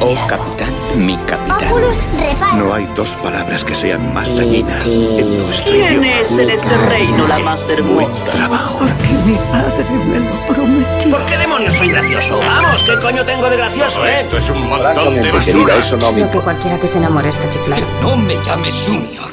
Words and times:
Oh, 0.00 0.14
capitán, 0.28 0.70
mi 0.96 1.16
capitán. 1.26 1.72
No 2.56 2.72
hay 2.72 2.86
dos 2.94 3.16
palabras 3.22 3.64
que 3.64 3.74
sean 3.74 4.12
más 4.14 4.34
dañinas 4.36 4.86
en 4.96 5.42
nuestro 5.44 5.72
¿Quién 5.72 5.92
idioma. 6.02 6.20
es 6.20 6.38
en 6.38 6.50
este 6.50 6.76
reino 6.88 7.26
la 7.26 7.38
más 7.40 7.66
Buen 7.66 7.78
hermosa? 7.78 8.24
trabajo. 8.30 8.78
Porque 8.78 9.12
mi 9.26 9.34
padre 9.50 9.84
me 10.06 10.18
lo 10.20 10.46
prometió. 10.46 11.10
¿Por 11.10 11.26
qué 11.26 11.36
demonios 11.38 11.74
soy 11.74 11.88
gracioso? 11.90 12.38
Vamos, 12.38 12.82
¿qué 12.84 12.96
coño 13.00 13.24
tengo 13.24 13.50
de 13.50 13.56
gracioso, 13.56 14.06
eh? 14.06 14.20
Esto 14.20 14.38
es 14.38 14.48
un 14.50 14.68
montón 14.68 15.14
de 15.16 15.32
basura. 15.32 15.76
eso 15.78 15.96
no 15.96 16.12
me 16.12 16.20
Creo 16.20 16.30
que 16.30 16.40
cualquiera 16.40 16.78
que 16.78 16.86
se 16.86 16.98
enamore 16.98 17.28
está 17.30 17.50
chiflado. 17.50 17.82
No 18.00 18.16
me 18.16 18.34
llames 18.44 18.84
Junior. 18.86 19.27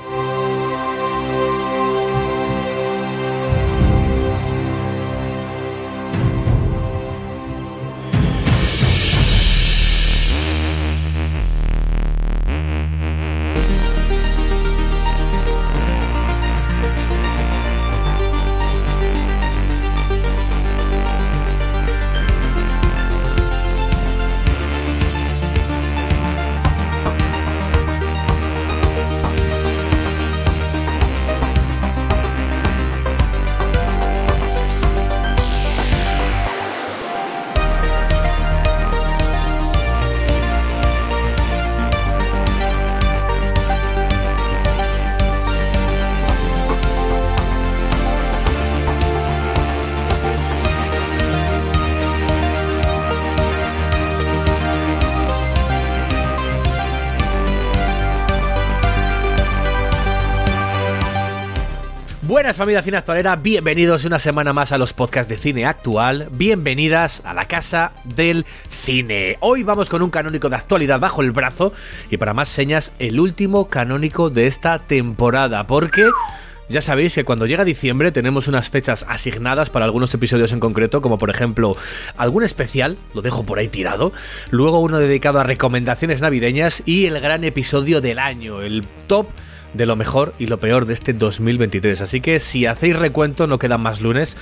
Familia 62.55 62.81
cine 62.81 62.95
actualera, 62.95 63.35
bienvenidos 63.35 64.05
una 64.05 64.17
semana 64.17 64.53
más 64.53 64.71
a 64.71 64.77
los 64.77 64.93
podcasts 64.93 65.27
de 65.27 65.35
cine 65.35 65.65
actual, 65.65 66.29
bienvenidas 66.31 67.21
a 67.25 67.33
la 67.33 67.43
casa 67.43 67.91
del 68.05 68.45
cine. 68.69 69.35
Hoy 69.41 69.63
vamos 69.63 69.89
con 69.89 70.01
un 70.01 70.09
canónico 70.09 70.47
de 70.47 70.55
actualidad 70.55 71.01
bajo 71.01 71.21
el 71.21 71.33
brazo 71.33 71.73
y 72.09 72.15
para 72.15 72.33
más 72.33 72.47
señas 72.47 72.93
el 72.97 73.19
último 73.19 73.67
canónico 73.67 74.29
de 74.29 74.47
esta 74.47 74.79
temporada, 74.79 75.67
porque 75.67 76.09
ya 76.69 76.79
sabéis 76.79 77.15
que 77.15 77.25
cuando 77.25 77.45
llega 77.45 77.65
diciembre 77.65 78.13
tenemos 78.13 78.47
unas 78.47 78.69
fechas 78.69 79.05
asignadas 79.09 79.69
para 79.69 79.83
algunos 79.83 80.13
episodios 80.13 80.53
en 80.53 80.61
concreto, 80.61 81.01
como 81.01 81.17
por 81.17 81.29
ejemplo 81.29 81.75
algún 82.15 82.43
especial, 82.43 82.95
lo 83.13 83.21
dejo 83.21 83.45
por 83.45 83.59
ahí 83.59 83.67
tirado, 83.67 84.13
luego 84.49 84.79
uno 84.79 84.97
dedicado 84.97 85.41
a 85.41 85.43
recomendaciones 85.43 86.21
navideñas 86.21 86.83
y 86.85 87.07
el 87.07 87.19
gran 87.19 87.43
episodio 87.43 87.99
del 87.99 88.17
año, 88.17 88.61
el 88.61 88.87
top 89.07 89.27
de 89.75 89.85
lo 89.85 89.95
mejor 89.95 90.33
y 90.39 90.47
lo 90.47 90.59
peor 90.59 90.85
de 90.85 90.93
este 90.93 91.13
2023. 91.13 92.01
Así 92.01 92.21
que 92.21 92.39
si 92.39 92.65
hacéis 92.65 92.95
recuento 92.95 93.47
no 93.47 93.59
quedan 93.59 93.81
más 93.81 94.01
lunes. 94.01 94.37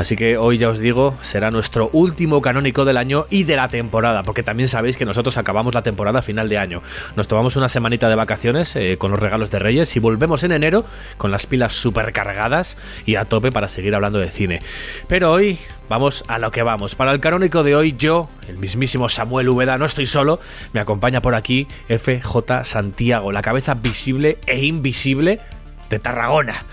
Así 0.00 0.16
que 0.16 0.38
hoy 0.38 0.56
ya 0.56 0.70
os 0.70 0.78
digo, 0.78 1.14
será 1.20 1.50
nuestro 1.50 1.90
último 1.92 2.40
canónico 2.40 2.86
del 2.86 2.96
año 2.96 3.26
y 3.28 3.44
de 3.44 3.54
la 3.54 3.68
temporada, 3.68 4.22
porque 4.22 4.42
también 4.42 4.66
sabéis 4.66 4.96
que 4.96 5.04
nosotros 5.04 5.36
acabamos 5.36 5.74
la 5.74 5.82
temporada 5.82 6.20
a 6.20 6.22
final 6.22 6.48
de 6.48 6.56
año. 6.56 6.82
Nos 7.16 7.28
tomamos 7.28 7.56
una 7.56 7.68
semanita 7.68 8.08
de 8.08 8.14
vacaciones 8.14 8.74
eh, 8.76 8.96
con 8.96 9.10
los 9.10 9.20
regalos 9.20 9.50
de 9.50 9.58
Reyes 9.58 9.94
y 9.94 10.00
volvemos 10.00 10.42
en 10.42 10.52
enero 10.52 10.86
con 11.18 11.30
las 11.30 11.44
pilas 11.44 11.74
super 11.74 12.14
cargadas 12.14 12.78
y 13.04 13.16
a 13.16 13.26
tope 13.26 13.52
para 13.52 13.68
seguir 13.68 13.94
hablando 13.94 14.18
de 14.18 14.30
cine. 14.30 14.60
Pero 15.06 15.32
hoy 15.32 15.58
vamos 15.90 16.24
a 16.28 16.38
lo 16.38 16.50
que 16.50 16.62
vamos. 16.62 16.94
Para 16.94 17.12
el 17.12 17.20
canónico 17.20 17.62
de 17.62 17.76
hoy, 17.76 17.94
yo, 17.98 18.26
el 18.48 18.56
mismísimo 18.56 19.10
Samuel 19.10 19.50
Ubeda, 19.50 19.76
no 19.76 19.84
estoy 19.84 20.06
solo, 20.06 20.40
me 20.72 20.80
acompaña 20.80 21.20
por 21.20 21.34
aquí 21.34 21.68
FJ 21.90 22.64
Santiago, 22.64 23.32
la 23.32 23.42
cabeza 23.42 23.74
visible 23.74 24.38
e 24.46 24.64
invisible 24.64 25.40
de 25.90 25.98
Tarragona. 25.98 26.64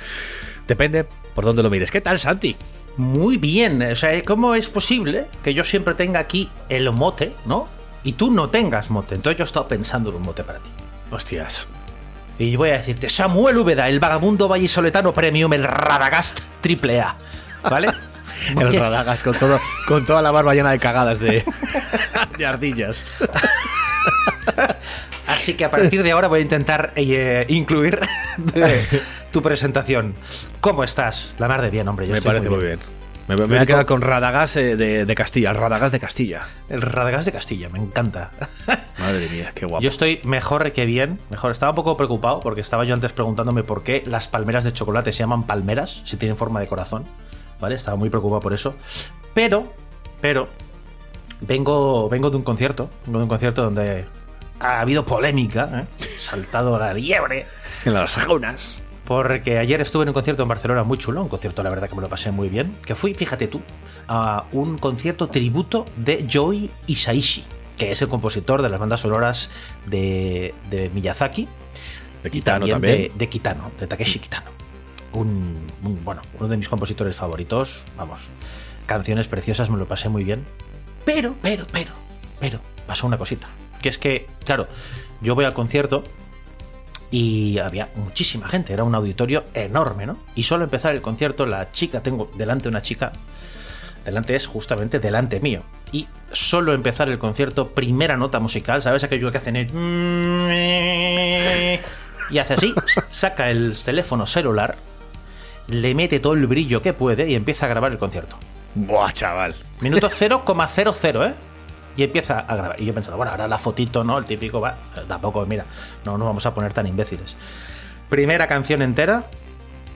Depende 0.66 1.06
por 1.36 1.44
dónde 1.44 1.62
lo 1.62 1.70
mires. 1.70 1.92
¿Qué 1.92 2.00
tal, 2.00 2.20
Santi? 2.20 2.56
Muy 2.98 3.38
bien, 3.38 3.82
o 3.82 3.96
sea, 3.96 4.22
¿cómo 4.24 4.56
es 4.56 4.70
posible 4.70 5.28
que 5.44 5.54
yo 5.54 5.64
siempre 5.64 5.94
tenga 5.94 6.20
aquí 6.20 6.50
el 6.68 6.92
mote, 6.92 7.34
¿no? 7.46 7.68
Y 8.04 8.14
tú 8.14 8.32
no 8.32 8.50
tengas 8.50 8.90
mote. 8.90 9.16
Entonces 9.16 9.38
yo 9.38 9.44
he 9.44 9.46
estado 9.46 9.68
pensando 9.68 10.10
en 10.10 10.16
un 10.16 10.24
mote 10.24 10.44
para 10.44 10.60
ti. 10.60 10.70
Hostias. 11.12 11.68
Y 12.40 12.56
voy 12.56 12.72
a 12.72 12.74
decirte, 12.74 13.10
Samuel 13.10 13.58
Úbeda, 13.58 13.88
el 13.88 14.00
vagabundo 14.00 14.48
vallisoletano 14.48 15.14
premium, 15.14 15.54
el 15.54 15.64
Radagast 15.64 16.40
triple 16.62 17.02
A. 17.02 17.16
¿Vale? 17.64 17.92
El 18.56 18.68
Oye, 18.68 18.80
Radagas 18.80 19.24
con, 19.24 19.36
todo, 19.36 19.60
con 19.88 20.06
toda 20.06 20.22
la 20.22 20.30
barba 20.30 20.54
llena 20.54 20.70
de 20.70 20.78
cagadas 20.78 21.20
de, 21.20 21.44
de 22.38 22.46
ardillas. 22.46 23.12
Así 25.28 25.56
que 25.56 25.66
a 25.66 25.72
partir 25.72 26.04
de 26.04 26.12
ahora 26.12 26.28
voy 26.28 26.40
a 26.40 26.44
intentar 26.44 26.94
eh, 26.96 27.46
incluir 27.50 28.00
de 28.38 29.02
tu 29.32 29.42
presentación. 29.42 30.14
¿Cómo 30.62 30.84
estás? 30.84 31.36
La 31.40 31.48
mar 31.48 31.62
de 31.62 31.70
bien, 31.70 31.88
hombre. 31.88 32.06
Yo 32.06 32.12
Me 32.14 32.18
estoy 32.20 32.30
parece 32.30 32.50
muy 32.50 32.64
bien. 32.64 32.80
Me, 33.28 33.36
me 33.36 33.46
voy 33.46 33.58
a 33.58 33.66
quedar 33.66 33.86
con 33.86 34.02
Radagas 34.02 34.56
eh, 34.56 34.78
de, 34.78 35.06
de 35.06 35.16
Castilla, 35.16 35.50
el 35.50 35.58
Radagas 35.58 35.92
de 35.92 36.00
Castilla. 36.00 36.48
El 36.70 36.82
Radagast 36.82 37.26
de 37.26 37.34
Castilla, 37.34 37.68
me 37.68 37.78
encanta. 37.78 38.32
Madre 39.00 39.28
mía, 39.30 39.52
qué 39.54 39.66
guapo. 39.66 39.84
Yo 39.84 39.90
estoy 39.90 40.22
mejor 40.24 40.72
que 40.72 40.86
bien. 40.86 41.20
Mejor, 41.30 41.52
estaba 41.52 41.72
un 41.72 41.76
poco 41.76 41.98
preocupado 41.98 42.40
porque 42.40 42.62
estaba 42.62 42.86
yo 42.86 42.94
antes 42.94 43.12
preguntándome 43.12 43.64
por 43.64 43.84
qué 43.84 44.02
las 44.06 44.30
palmeras 44.30 44.64
de 44.64 44.72
chocolate 44.72 45.12
se 45.12 45.20
llaman 45.20 45.44
palmeras 45.44 46.04
si 46.06 46.16
tienen 46.16 46.38
forma 46.38 46.62
de 46.62 46.68
corazón. 46.68 47.04
¿Vale? 47.60 47.76
Estaba 47.76 47.98
muy 47.98 48.10
preocupado 48.10 48.40
por 48.40 48.54
eso. 48.54 48.76
Pero, 49.34 49.74
pero, 50.22 50.48
vengo, 51.42 52.08
vengo 52.08 52.30
de 52.30 52.38
un 52.38 52.44
concierto. 52.44 52.90
Vengo 53.06 53.20
de 53.20 53.24
un 53.24 53.30
concierto 53.30 53.64
donde 53.64 54.06
ha 54.62 54.80
habido 54.80 55.06
polémica. 55.06 55.70
¿eh? 56.00 56.06
Saltado 56.20 56.80
la 56.80 56.94
liebre. 56.94 57.46
En 57.84 57.94
las 57.94 58.14
saunas. 58.14 58.82
Porque 59.08 59.58
ayer 59.58 59.80
estuve 59.80 60.04
en 60.04 60.10
un 60.10 60.14
concierto 60.14 60.44
en 60.44 60.50
Barcelona 60.50 60.84
muy 60.84 60.98
chulo, 60.98 61.22
un 61.22 61.30
concierto 61.30 61.64
la 61.64 61.70
verdad 61.70 61.90
que 61.90 61.96
me 61.96 62.02
lo 62.02 62.10
pasé 62.10 62.32
muy 62.32 62.50
bien, 62.50 62.76
que 62.86 62.94
fui, 62.94 63.14
fíjate 63.14 63.48
tú, 63.48 63.62
a 64.08 64.46
un 64.52 64.78
concierto 64.78 65.30
tributo 65.30 65.86
de 65.96 66.28
Joey 66.32 66.70
Isaishi, 66.88 67.46
que 67.78 67.92
es 67.92 68.02
el 68.02 68.10
compositor 68.10 68.62
de 68.62 68.68
las 68.70 68.80
bandas 68.80 69.00
sonoras 69.00 69.50
de, 69.86 70.54
de 70.70 70.90
Miyazaki. 70.90 71.48
De 72.22 72.28
y 72.28 72.32
Kitano 72.32 72.68
también, 72.68 72.74
también. 72.74 73.12
De, 73.14 73.18
de 73.18 73.30
Kitano, 73.30 73.72
de 73.80 73.88
Takeshi 73.88 74.20
Kitano. 74.20 74.52
Un, 75.14 75.56
un- 75.84 76.04
bueno, 76.04 76.22
uno 76.38 76.50
de 76.50 76.58
mis 76.58 76.68
compositores 76.68 77.16
favoritos, 77.16 77.84
vamos, 77.96 78.20
canciones 78.88 79.30
preciosas, 79.30 79.70
me 79.70 79.78
lo 79.78 79.88
pasé 79.88 80.10
muy 80.10 80.26
bien. 80.26 80.46
Pero, 81.06 81.36
pero, 81.42 81.66
pero, 81.72 81.92
pero, 82.42 82.60
pasó 82.86 83.08
una 83.08 83.18
cosita, 83.18 83.48
que 83.82 83.88
es 83.88 83.98
que, 83.98 84.26
claro, 84.44 84.68
yo 85.22 85.34
voy 85.34 85.46
al 85.46 85.54
concierto 85.54 86.04
y 87.12 87.58
había 87.60 87.90
muchísima 87.96 88.48
gente, 88.50 88.74
era 88.74 88.84
un 88.84 88.94
auditorio 88.96 89.46
enorme, 89.54 90.06
¿no? 90.06 90.14
Y 90.36 90.44
solo 90.44 90.64
empezar 90.66 90.94
el 90.94 91.02
concierto, 91.02 91.46
la 91.46 91.72
chica, 91.72 92.02
tengo 92.04 92.30
delante 92.36 92.68
una 92.70 92.82
chica, 92.82 93.12
delante 94.06 94.36
es 94.36 94.46
justamente 94.48 95.00
delante 95.00 95.40
mío. 95.40 95.62
Y 95.92 96.08
solo 96.34 96.74
empezar 96.74 97.08
el 97.10 97.18
concierto, 97.18 97.70
primera 97.70 98.18
nota 98.18 98.40
musical, 98.42 98.82
¿sabes 98.82 99.04
aquello 99.06 99.32
que 99.32 99.38
hacen? 99.38 99.56
el- 99.56 99.68
Y 102.30 102.38
hace 102.40 102.56
así, 102.56 102.74
saca 103.10 103.50
el 103.50 103.74
teléfono 103.84 104.28
celular, 104.28 104.76
le 105.70 105.96
mete 105.96 106.20
todo 106.20 106.34
el 106.34 106.46
brillo 106.48 106.82
que 106.82 106.92
puede 106.94 107.30
y 107.30 107.36
empieza 107.36 107.66
a 107.68 107.70
grabar 107.70 107.92
el 107.94 107.98
concierto. 107.98 108.38
Buah, 108.76 109.10
chaval. 109.12 109.56
Minuto 109.80 110.10
0,00, 110.10 111.26
¿eh? 111.30 111.34
Y 111.98 112.04
empieza 112.04 112.40
a 112.40 112.56
grabar. 112.56 112.80
Y 112.80 112.86
yo 112.86 112.94
pensando, 112.94 113.18
bueno, 113.18 113.32
ahora 113.32 113.48
la 113.48 113.58
fotito, 113.58 114.04
¿no? 114.04 114.18
El 114.20 114.26
típico 114.26 114.62
va. 114.62 114.78
Tampoco, 115.08 115.46
mira, 115.46 115.66
no 116.06 116.18
nos 116.18 116.28
vamos 116.28 116.46
a 116.46 116.54
poner 116.54 116.72
tan 116.72 116.88
imbéciles. 116.88 117.36
Primera 118.10 118.48
canción 118.48 118.82
entera, 118.84 119.26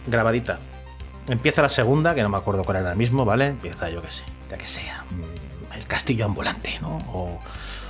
grabadita. 0.07 0.59
Empieza 1.29 1.61
la 1.61 1.69
segunda, 1.69 2.15
que 2.15 2.23
no 2.23 2.29
me 2.29 2.37
acuerdo 2.37 2.63
cuál 2.63 2.77
era 2.77 2.87
ahora 2.87 2.95
mismo, 2.97 3.23
¿vale? 3.23 3.45
Empieza, 3.47 3.89
yo 3.89 4.01
qué 4.01 4.09
sé, 4.11 4.23
ya 4.49 4.57
que 4.57 4.67
sea. 4.67 5.05
mm, 5.11 5.73
El 5.77 5.85
castillo 5.85 6.25
ambulante, 6.25 6.79
¿no? 6.81 6.97
O, 7.13 7.39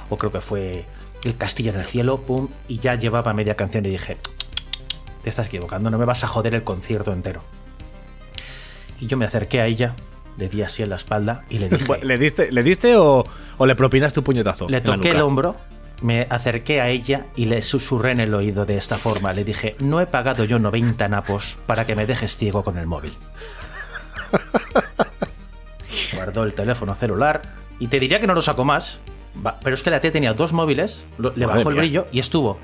o 0.09 0.17
creo 0.17 0.31
que 0.31 0.41
fue 0.41 0.85
El 1.23 1.37
castillo 1.37 1.71
en 1.71 1.79
el 1.79 1.85
cielo, 1.85 2.19
pum. 2.21 2.49
Y 2.67 2.79
ya 2.79 2.95
llevaba 2.95 3.33
media 3.33 3.55
canción 3.55 3.85
y 3.85 3.89
dije, 3.89 4.17
te 5.23 5.29
estás 5.29 5.47
equivocando, 5.47 5.89
no 5.89 5.97
me 5.97 6.05
vas 6.05 6.23
a 6.25 6.27
joder 6.27 6.53
el 6.53 6.63
concierto 6.63 7.13
entero. 7.13 7.41
Y 8.99 9.07
yo 9.07 9.15
me 9.17 9.25
acerqué 9.25 9.61
a 9.61 9.65
ella, 9.67 9.95
le 10.37 10.49
di 10.49 10.61
así 10.61 10.83
en 10.83 10.89
la 10.89 10.95
espalda 10.95 11.43
y 11.49 11.59
le 11.59 11.69
dije. 11.69 11.99
¿Le 12.03 12.17
diste, 12.17 12.51
¿le 12.51 12.63
diste 12.63 12.95
o, 12.97 13.23
o 13.57 13.65
le 13.65 13.75
propinaste 13.75 14.15
tu 14.15 14.23
puñetazo? 14.23 14.67
Le 14.69 14.81
toqué 14.81 15.11
el 15.11 15.21
hombro, 15.21 15.55
me 16.01 16.27
acerqué 16.29 16.81
a 16.81 16.89
ella 16.89 17.27
y 17.35 17.45
le 17.45 17.61
susurré 17.61 18.11
en 18.11 18.19
el 18.19 18.33
oído 18.33 18.65
de 18.65 18.77
esta 18.77 18.97
forma. 18.97 19.33
Le 19.33 19.43
dije, 19.43 19.75
no 19.79 20.01
he 20.01 20.07
pagado 20.07 20.43
yo 20.43 20.59
90 20.59 21.07
napos 21.07 21.57
para 21.65 21.85
que 21.85 21.95
me 21.95 22.05
dejes 22.05 22.37
ciego 22.37 22.63
con 22.63 22.77
el 22.77 22.87
móvil. 22.87 23.13
Guardó 26.13 26.43
el 26.43 26.53
teléfono 26.53 26.95
celular 26.95 27.41
y 27.79 27.87
te 27.87 27.99
diría 27.99 28.19
que 28.19 28.27
no 28.27 28.33
lo 28.33 28.41
sacó 28.41 28.63
más, 28.63 28.99
Pero 29.63 29.73
es 29.73 29.83
que 29.83 29.89
la 29.89 30.01
tía 30.01 30.11
tenía 30.11 30.33
dos 30.33 30.53
móviles, 30.53 31.05
le 31.35 31.45
bajó 31.45 31.69
el 31.69 31.75
brillo 31.75 32.05
y 32.11 32.19
estuvo 32.19 32.57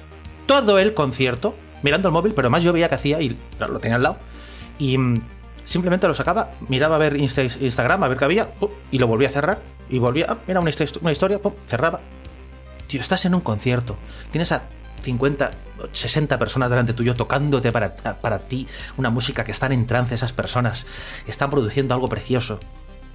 todo 0.45 0.79
el 0.79 0.93
concierto 0.93 1.55
mirando 1.83 2.09
el 2.09 2.13
móvil, 2.13 2.33
pero 2.33 2.49
más 2.49 2.63
yo 2.63 2.73
veía 2.73 2.89
que 2.89 2.95
hacía 2.95 3.21
y 3.21 3.37
lo 3.59 3.79
tenía 3.79 3.95
al 3.95 4.03
lado. 4.03 4.17
Y 4.79 4.97
mm, 4.97 5.21
simplemente 5.67 6.07
lo 6.07 6.15
sacaba, 6.15 6.49
miraba 6.69 6.95
a 6.95 6.99
ver 6.99 7.17
Insta- 7.17 7.61
Instagram, 7.61 8.01
a 8.03 8.07
ver 8.07 8.17
qué 8.17 8.25
había, 8.25 8.49
y 8.89 8.97
lo 8.97 9.07
volvía 9.07 9.27
a 9.27 9.31
cerrar. 9.31 9.59
Y 9.89 9.99
volvía, 9.99 10.25
ah, 10.29 10.37
mira 10.47 10.59
una, 10.59 10.71
histo- 10.71 10.99
una 11.01 11.11
historia, 11.11 11.39
¡pum! 11.39 11.53
cerraba. 11.65 11.99
Tío, 12.87 13.01
estás 13.01 13.25
en 13.25 13.35
un 13.35 13.41
concierto, 13.41 13.97
tienes 14.31 14.51
a 14.53 14.63
50, 15.03 15.51
60 15.91 16.39
personas 16.39 16.69
delante 16.69 16.93
tuyo 16.93 17.13
tocándote 17.15 17.71
para, 17.71 17.95
para 17.95 18.39
ti 18.39 18.67
una 18.97 19.09
música 19.09 19.43
que 19.43 19.51
están 19.51 19.71
en 19.73 19.85
trance 19.85 20.15
esas 20.15 20.33
personas, 20.33 20.85
están 21.27 21.49
produciendo 21.51 21.93
algo 21.93 22.07
precioso. 22.07 22.59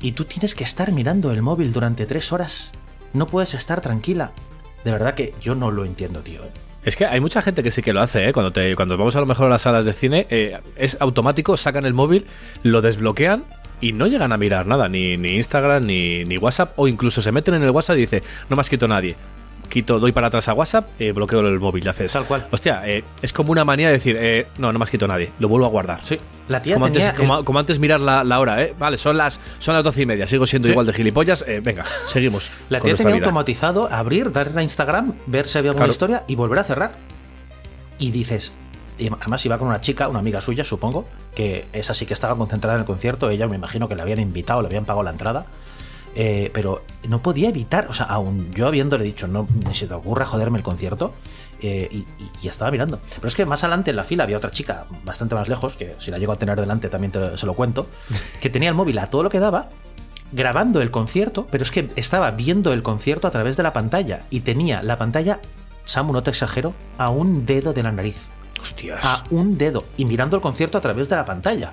Y 0.00 0.12
tú 0.12 0.25
tienes 0.25 0.55
que 0.55 0.64
estar 0.64 0.93
mirando 0.93 1.31
el 1.32 1.43
móvil 1.43 1.72
durante 1.72 2.06
tres 2.06 2.32
horas. 2.32 2.72
No 3.12 3.26
puedes 3.26 3.55
estar 3.55 3.81
tranquila. 3.81 4.32
De 4.84 4.90
verdad 4.90 5.14
que 5.14 5.32
yo 5.40 5.55
no 5.55 5.70
lo 5.70 5.84
entiendo, 5.84 6.20
tío. 6.20 6.43
¿eh? 6.44 6.50
Es 6.84 6.96
que 6.96 7.06
hay 7.06 7.20
mucha 7.20 7.43
gente 7.43 7.62
que 7.62 7.70
sí 7.70 7.81
que 7.81 7.93
lo 7.93 8.00
hace, 8.00 8.29
¿eh? 8.29 8.32
Cuando, 8.32 8.52
te, 8.52 8.75
cuando 8.75 8.96
vamos 8.96 9.14
a 9.14 9.20
lo 9.20 9.26
mejor 9.26 9.46
a 9.46 9.50
las 9.50 9.62
salas 9.62 9.84
de 9.84 9.93
cine, 9.93 10.26
eh, 10.31 10.58
es 10.76 10.96
automático, 11.00 11.56
sacan 11.56 11.84
el 11.87 11.94
móvil, 11.94 12.26
lo 12.64 12.81
desbloquean 12.81 13.44
y 13.81 13.93
no 13.93 14.08
llegan 14.08 14.32
a 14.32 14.37
mirar 14.37 14.67
nada, 14.67 14.88
ni, 14.88 15.17
ni 15.17 15.37
Instagram, 15.37 15.87
ni, 15.87 16.25
ni 16.25 16.38
WhatsApp, 16.38 16.73
o 16.76 16.88
incluso 16.88 17.23
se 17.23 17.31
meten 17.31 17.55
en 17.55 17.62
el 17.62 17.70
WhatsApp 17.70 17.99
y 17.99 18.00
dice, 18.00 18.23
no 18.49 18.56
me 18.56 18.61
has 18.61 18.70
quitado 18.70 18.88
nadie. 18.88 19.14
Quito, 19.72 19.98
doy 19.98 20.12
para 20.12 20.26
atrás 20.26 20.48
a 20.48 20.52
WhatsApp, 20.52 20.86
eh, 20.98 21.12
bloqueo 21.12 21.40
el 21.40 21.58
móvil 21.58 21.82
y 21.82 21.88
haces. 21.88 22.12
Tal 22.12 22.26
cual. 22.26 22.46
Hostia, 22.50 22.82
eh, 22.86 23.02
es 23.22 23.32
como 23.32 23.52
una 23.52 23.64
manía 23.64 23.86
de 23.86 23.94
decir, 23.94 24.16
eh, 24.20 24.46
no, 24.58 24.70
no 24.70 24.78
me 24.78 24.82
has 24.82 24.90
quitado 24.90 25.08
nadie, 25.10 25.32
lo 25.38 25.48
vuelvo 25.48 25.64
a 25.64 25.70
guardar. 25.70 26.00
Sí. 26.04 26.19
La 26.48 26.60
tía 26.60 26.74
Como 26.74 26.90
tenía 26.92 27.08
antes, 27.08 27.20
como, 27.20 27.42
como 27.42 27.58
antes 27.58 27.78
mirar 27.78 28.02
la, 28.02 28.22
la 28.22 28.38
hora, 28.38 28.62
¿eh? 28.62 28.74
Vale, 28.78 28.98
son 28.98 29.16
las, 29.16 29.40
son 29.58 29.74
las 29.74 29.82
doce 29.82 30.02
y 30.02 30.06
media, 30.06 30.26
sigo 30.26 30.44
siendo 30.46 30.66
Sí. 30.66 30.72
igual 30.72 30.84
de 30.84 30.92
gilipollas. 30.92 31.42
eh, 31.48 31.60
venga, 31.64 31.84
seguimos. 32.06 32.50
La 32.69 32.80
tía 32.80 32.94
tenía 32.96 33.14
vida. 33.14 33.24
automatizado 33.24 33.88
abrir, 33.90 34.30
darle 34.30 34.60
a 34.60 34.62
Instagram, 34.62 35.14
ver 35.26 35.48
si 35.48 35.56
había 35.56 35.70
alguna 35.70 35.84
Claro. 35.86 35.92
historia 35.92 36.24
y 36.28 36.34
volver 36.34 36.58
a 36.58 36.64
cerrar. 36.64 36.94
Y 37.98 38.10
dices, 38.10 38.52
y 38.98 39.08
además 39.08 39.46
iba 39.46 39.56
con 39.56 39.69
una 39.69 39.80
chica, 39.80 40.06
una 40.08 40.19
amiga 40.19 40.42
suya, 40.42 40.64
supongo, 40.64 41.06
que 41.34 41.64
esa 41.72 41.94
sí 41.94 42.04
que 42.04 42.12
estaba 42.12 42.36
concentrada 42.36 42.74
en 42.76 42.80
el 42.80 42.86
concierto. 42.86 43.30
Ella 43.30 43.46
me 43.48 43.56
imagino 43.56 43.88
que 43.88 43.94
le 43.96 44.02
habían 44.02 44.20
invitado, 44.20 44.60
le 44.60 44.66
habían 44.66 44.84
pagado 44.84 45.02
la 45.04 45.12
entrada. 45.12 45.46
Eh, 46.14 46.50
pero 46.53 46.85
no 47.09 47.23
podía 47.23 47.49
evitar, 47.49 47.87
o 47.88 47.93
sea, 47.94 48.05
aún 48.06 48.50
yo 48.53 48.67
habiéndole 48.67 49.03
dicho, 49.05 49.26
no 49.29 49.47
ni 49.67 49.75
se 49.75 49.87
te 49.87 49.94
ocurra 49.94 50.26
joderme 50.26 50.59
el 50.59 50.64
concierto, 50.64 51.14
eh, 51.62 51.88
y, 51.91 51.97
y- 52.23 52.31
y 52.43 52.49
estaba 52.49 52.70
mirando. 52.70 53.00
Pero 53.17 53.29
es 53.29 53.35
que 53.35 53.47
más 53.47 53.64
adelante 53.64 53.91
en 53.91 53.97
la 53.97 54.05
fila 54.05 54.25
había 54.25 54.37
otra 54.37 54.50
chica, 54.50 54.87
bastante 55.05 55.35
más 55.35 55.49
lejos, 55.49 55.75
que 55.75 55.97
si 55.99 56.11
la 56.11 56.19
llego 56.19 56.32
a 56.32 56.37
tener 56.37 56.61
delante 56.61 56.88
también 56.91 57.12
te- 57.12 57.38
se 57.38 57.47
lo 57.47 57.55
cuento, 57.55 57.87
que 58.43 58.50
tenía 58.50 58.69
el 58.69 58.75
móvil 58.75 58.99
a 58.99 59.09
todo 59.09 59.23
lo 59.23 59.31
que 59.31 59.38
daba, 59.41 59.69
grabando 60.32 60.81
el 60.82 60.91
concierto, 60.91 61.47
pero 61.50 61.62
es 61.64 61.70
que 61.70 61.91
estaba 61.97 62.31
viendo 62.31 62.73
el 62.73 62.82
concierto 62.82 63.26
a 63.26 63.31
través 63.31 63.56
de 63.56 63.62
la 63.62 63.73
pantalla 63.73 64.25
y 64.31 64.41
tenía 64.41 64.82
la 64.82 64.97
pantalla, 64.99 65.41
Samu, 65.85 66.12
no 66.12 66.23
te 66.23 66.31
exagero, 66.31 66.75
a 66.99 67.11
un 67.11 67.44
dedo 67.47 67.73
de 67.73 67.82
la 67.82 67.91
nariz. 67.93 68.29
Hostias. 68.61 69.00
A 69.03 69.25
un 69.31 69.58
dedo 69.58 69.85
y 69.97 70.05
mirando 70.05 70.37
el 70.37 70.43
concierto 70.43 70.79
a 70.79 70.81
través 70.81 71.08
de 71.08 71.17
la 71.17 71.25
pantalla. 71.25 71.70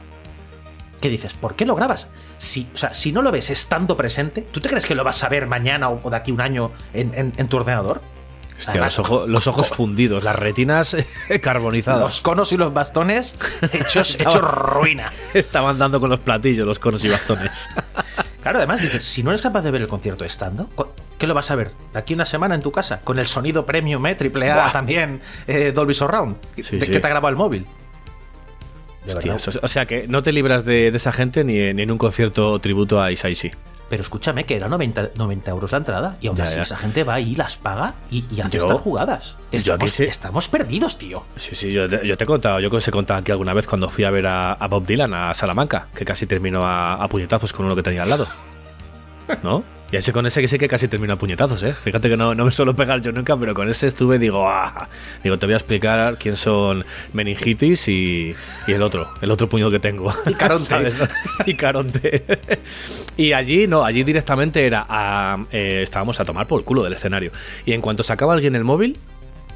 ¿Qué 1.01 1.09
dices? 1.09 1.33
¿Por 1.33 1.55
qué 1.55 1.65
lo 1.65 1.75
grabas? 1.75 2.07
Si, 2.37 2.67
o 2.73 2.77
sea, 2.77 2.93
si 2.93 3.11
no 3.11 3.21
lo 3.21 3.31
ves 3.31 3.49
estando 3.49 3.95
presente, 3.95 4.41
¿tú 4.41 4.59
te 4.59 4.67
crees 4.69 4.85
que 4.85 4.95
lo 4.95 5.03
vas 5.03 5.23
a 5.23 5.29
ver 5.29 5.47
mañana 5.47 5.89
o, 5.89 5.99
o 6.03 6.09
de 6.09 6.17
aquí 6.17 6.31
un 6.31 6.41
año 6.41 6.71
en, 6.93 7.13
en- 7.13 7.33
en 7.37 7.47
tu 7.47 7.57
ordenador? 7.57 8.01
Hostia, 8.57 8.71
Además, 8.73 8.97
los, 8.97 9.07
ojos, 9.09 9.29
los 9.29 9.47
ojos 9.47 9.69
fundidos, 9.69 10.21
las 10.23 10.35
retinas 10.35 10.97
carbonizadas. 11.41 12.01
Los 12.01 12.21
conos 12.21 12.51
y 12.51 12.57
los 12.57 12.73
bastones 12.73 13.35
hechos, 13.71 14.15
hechos 14.19 14.41
ruina. 14.41 15.13
Estaban 15.33 15.77
dando 15.77 16.01
con 16.01 16.09
los 16.09 16.19
platillos, 16.19 16.67
los 16.67 16.79
conos 16.79 17.03
y 17.05 17.09
bastones. 17.09 17.69
Claro, 18.41 18.59
además 18.59 18.81
dices, 18.81 19.03
si 19.05 19.21
no 19.21 19.31
eres 19.31 19.41
capaz 19.41 19.63
de 19.63 19.69
ver 19.69 19.81
el 19.81 19.87
concierto 19.89 20.23
estando, 20.23 20.69
¿cu- 20.73 20.87
¿qué 21.17 21.27
lo 21.27 21.33
vas 21.33 21.51
a 21.51 21.55
ver? 21.55 21.73
¿De 21.91 21.99
aquí 21.99 22.13
una 22.13 22.23
semana 22.23 22.55
en 22.55 22.61
tu 22.61 22.71
casa? 22.71 23.01
Con 23.01 23.19
el 23.19 23.27
sonido 23.27 23.65
premium, 23.65 24.03
¿eh? 24.07 24.15
Triple 24.15 24.49
A 24.49 24.71
también, 24.71 25.19
eh, 25.45 25.73
Dolby 25.75 25.93
Surround. 25.93 26.37
Sí, 26.55 26.77
¿De 26.77 26.85
sí. 26.85 26.91
qué 26.93 26.99
te 27.01 27.07
ha 27.07 27.09
grabado 27.09 27.27
el 27.27 27.35
móvil? 27.35 27.65
Hostias, 29.15 29.59
o- 29.61 29.67
sea 29.67 29.85
que 29.85 30.07
no 30.07 30.23
te 30.23 30.31
libras 30.31 30.65
de, 30.65 30.91
de 30.91 30.97
esa 30.97 31.11
gente 31.11 31.44
ni, 31.44 31.59
en- 31.59 31.75
ni 31.77 31.83
en 31.83 31.91
un 31.91 31.97
concierto 31.97 32.59
tributo 32.59 33.01
a 33.01 33.11
Isaichi. 33.11 33.51
Pero 33.89 34.03
escúchame, 34.03 34.45
que 34.45 34.56
era 34.56 34.67
90, 34.67 35.09
90 35.15 35.50
euros 35.50 35.71
la 35.71 35.79
entrada 35.79 36.17
y 36.21 36.27
aún 36.27 36.38
Ya, 36.38 36.44
así 36.44 36.57
ya. 36.57 36.61
esa 36.61 36.77
gente 36.77 37.03
va 37.03 37.19
y 37.19 37.33
las 37.35 37.57
paga 37.57 37.95
y, 38.11 38.23
y 38.31 38.39
hace 38.41 38.57
Yo- 38.57 38.63
estas 38.65 38.79
jugadas. 38.81 39.35
yo 39.51 39.57
Estamos, 39.57 39.81
aquí 39.81 39.89
sí. 39.89 40.03
estamos 40.03 40.47
perdidos, 40.47 40.97
tío. 41.00 41.23
Sí, 41.35 41.56
sí, 41.56 41.73
yo, 41.73 41.89
te- 41.89 42.06
yo 42.06 42.15
te 42.15 42.23
he 42.23 42.27
contado, 42.27 42.59
yo 42.59 42.69
que 42.69 42.77
os 42.77 42.88
he 42.88 42.91
contado 42.91 43.19
aquí 43.21 43.31
alguna 43.31 43.53
vez 43.53 43.65
cuando 43.65 43.89
fui 43.89 44.03
a 44.03 44.11
ver 44.11 44.27
a, 44.27 44.53
a 44.53 44.67
Bob 44.67 44.85
Dylan 44.85 45.11
a 45.15 45.33
Salamanca, 45.33 45.88
que 45.95 46.06
casi 46.06 46.27
terminó 46.27 46.63
a, 46.63 47.03
a 47.03 47.07
puñetazos 47.07 47.51
con 47.51 47.65
uno 47.65 47.75
que 47.75 47.81
tenía 47.83 48.03
al 48.03 48.09
lado. 48.09 48.27
¿No? 49.44 49.63
Y 49.91 49.95
ese 49.97 50.12
con 50.13 50.25
ese 50.27 50.39
que 50.41 50.47
sí 50.47 50.59
que 50.59 50.68
casi 50.68 50.88
terminó 50.88 51.13
a 51.13 51.15
puñetazos, 51.18 51.63
¿eh? 51.63 51.74
Fíjate 51.74 52.09
que 52.09 52.15
no, 52.18 52.36
no 52.36 52.45
me 52.45 52.51
suelo 52.51 52.75
pegar 52.75 53.01
yo 53.01 53.12
nunca, 53.12 53.36
pero 53.38 53.56
con 53.56 53.68
ese 53.69 53.88
estuve, 53.88 54.19
digo, 54.19 54.47
ah, 54.47 54.88
digo, 55.24 55.39
te 55.39 55.47
voy 55.47 55.53
a 55.53 55.57
explicar 55.57 56.18
quién 56.19 56.38
son 56.38 56.86
meningitis 57.13 57.88
y, 57.88 58.33
y 58.68 58.71
el 58.71 58.83
otro, 58.83 59.12
el 59.21 59.31
otro 59.31 59.50
puño 59.50 59.71
que 59.71 59.80
tengo. 59.80 60.13
Y 60.27 60.33
Caronte. 60.36 60.91
Y 61.47 61.53
Caronte. 61.56 62.24
y 63.18 63.33
allí, 63.33 63.65
no, 63.65 63.83
allí 63.83 64.03
directamente 64.03 64.65
era, 64.65 64.86
a- 64.88 65.38
eh, 65.51 65.80
estábamos 65.81 66.19
a 66.19 66.25
tomar 66.25 66.45
por 66.45 66.59
el 66.59 66.65
culo 66.65 66.83
del 66.83 66.94
escenario. 66.94 67.31
Y 67.65 67.74
en 67.74 67.81
cuanto 67.81 68.03
sacaba 68.03 68.33
alguien 68.33 68.56
el 68.56 68.63
móvil, 68.63 68.95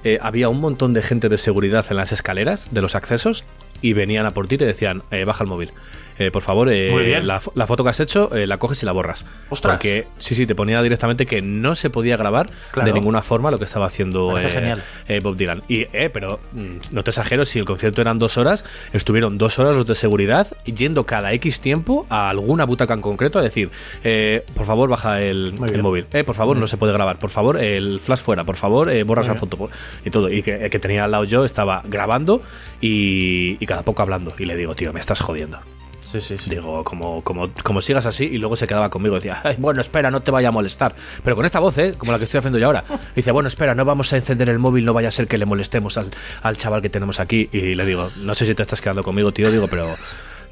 eh, 0.04 0.18
había 0.22 0.50
un 0.50 0.60
montón 0.60 0.94
de 0.94 1.04
gente 1.04 1.30
de 1.30 1.38
seguridad 1.38 1.86
en 1.92 1.98
las 1.98 2.12
escaleras 2.12 2.70
de 2.72 2.82
los 2.82 2.96
accesos 2.96 3.44
y 3.82 3.94
venían 3.94 4.26
a 4.26 4.32
por 4.32 4.48
ti 4.48 4.56
y 4.56 4.58
te 4.58 4.66
decían, 4.66 5.04
eh, 5.12 5.26
baja 5.26 5.44
el 5.44 5.50
móvil. 5.50 5.72
Eh, 6.20 6.32
por 6.32 6.42
favor, 6.42 6.70
eh. 6.72 7.22
La, 7.24 7.42
fo- 7.42 7.52
la 7.56 7.68
foto 7.68 7.84
que 7.84 7.90
has 7.90 8.00
hecho 8.00 8.34
eh, 8.36 8.48
la 8.48 8.58
coges 8.58 8.82
y 8.84 8.86
la 8.86 8.92
borras. 8.92 9.26
Ostras. 9.50 9.76
Porque 9.78 10.06
sí, 10.20 10.36
sí, 10.36 10.46
te 10.46 10.56
ponía 10.56 10.82
directamente 10.82 11.26
que 11.26 11.42
no 11.42 11.76
se 11.76 11.90
podía 11.90 12.18
grabar 12.18 12.50
Claro. 12.72 12.88
de 12.88 12.94
ninguna 12.94 13.22
forma 13.22 13.52
lo 13.52 13.58
que 13.58 13.66
estaba 13.66 13.88
haciendo 13.88 14.38
eh, 14.38 14.76
eh, 15.08 15.20
Bob 15.22 15.36
Dylan. 15.38 15.62
Y, 15.68 15.88
eh, 15.94 16.10
pero 16.14 16.40
mm, 16.54 16.78
no 16.92 17.04
te 17.04 17.10
exagero, 17.12 17.46
si 17.46 17.60
el 17.60 17.66
concierto 17.66 18.02
eran 18.02 18.20
dos 18.20 18.38
horas, 18.38 18.66
estuvieron 18.94 19.38
dos 19.38 19.60
horas 19.60 19.76
los 19.76 19.88
de 19.88 19.96
seguridad 19.96 20.48
yendo 20.66 21.06
cada 21.06 21.34
X 21.34 21.60
tiempo 21.62 22.06
a 22.10 22.30
alguna 22.30 22.66
butaca 22.66 22.94
en 22.94 23.02
concreto 23.02 23.40
a 23.40 23.42
decir, 23.42 23.72
eh, 24.04 24.44
por 24.56 24.66
favor, 24.66 24.90
baja 24.90 25.22
el, 25.22 25.56
el 25.72 25.82
móvil. 25.84 26.06
Eh, 26.14 26.24
por 26.24 26.36
favor, 26.36 26.58
no 26.58 26.68
se 26.68 26.78
puede 26.78 26.94
grabar. 26.94 27.18
Por 27.20 27.30
favor, 27.30 27.60
el 27.60 28.00
flash 28.00 28.20
fuera. 28.20 28.44
Por 28.44 28.56
favor, 28.56 28.90
eh, 28.92 29.04
borra 29.04 29.22
esa 29.24 29.36
foto. 29.36 29.58
por- 29.58 29.70
Y 30.06 30.10
todo. 30.10 30.30
Y 30.32 30.42
que, 30.44 30.70
que 30.70 30.80
tenía 30.80 31.04
al 31.06 31.12
lado 31.12 31.24
yo 31.24 31.46
estaba 31.46 31.82
grabando 31.88 32.42
y, 32.82 33.58
y 33.60 33.66
cada 33.66 33.84
poco 33.84 34.02
hablando. 34.02 34.34
Y 34.38 34.46
le 34.46 34.56
digo, 34.56 34.76
tío, 34.76 34.94
me 34.94 35.00
estás 35.00 35.20
jodiendo. 35.22 35.60
Sí, 36.14 36.22
sí, 36.22 36.38
sí. 36.38 36.50
Digo, 36.52 36.84
como, 36.84 37.24
como, 37.24 37.50
como 37.64 37.82
sigas 37.82 38.06
así, 38.06 38.26
y 38.26 38.38
luego 38.38 38.56
se 38.56 38.68
quedaba 38.68 38.90
conmigo 38.90 39.16
y 39.16 39.18
decía, 39.18 39.42
"Ay, 39.44 39.56
bueno, 39.58 39.82
espera, 39.82 40.12
no 40.12 40.22
te 40.22 40.30
vaya 40.30 40.50
a 40.50 40.52
molestar. 40.52 40.94
Pero 41.24 41.36
con 41.36 41.46
esta 41.46 41.60
voz, 41.60 41.76
¿eh? 41.80 41.96
como 41.98 42.12
la 42.12 42.20
que 42.20 42.26
estoy 42.26 42.38
haciendo 42.38 42.60
yo 42.60 42.68
ahora. 42.68 42.84
Dice, 43.16 43.32
bueno, 43.32 43.50
espera, 43.50 43.74
no 43.74 43.84
vamos 43.84 44.14
a 44.14 44.18
encender 44.18 44.48
el 44.50 44.60
móvil, 44.60 44.86
no 44.86 44.94
vaya 44.94 45.08
a 45.08 45.12
ser 45.12 45.28
que 45.28 45.38
le 45.40 45.46
molestemos 45.46 45.98
al, 45.98 46.12
al 46.44 46.56
chaval 46.58 46.82
que 46.84 46.90
tenemos 46.90 47.20
aquí. 47.20 47.50
Y 47.52 47.74
le 47.76 47.86
digo, 47.86 48.12
no 48.18 48.36
sé 48.36 48.46
si 48.46 48.54
te 48.56 48.62
estás 48.62 48.80
quedando 48.80 49.04
conmigo, 49.04 49.32
tío, 49.32 49.52
digo, 49.52 49.68
pero 49.68 49.96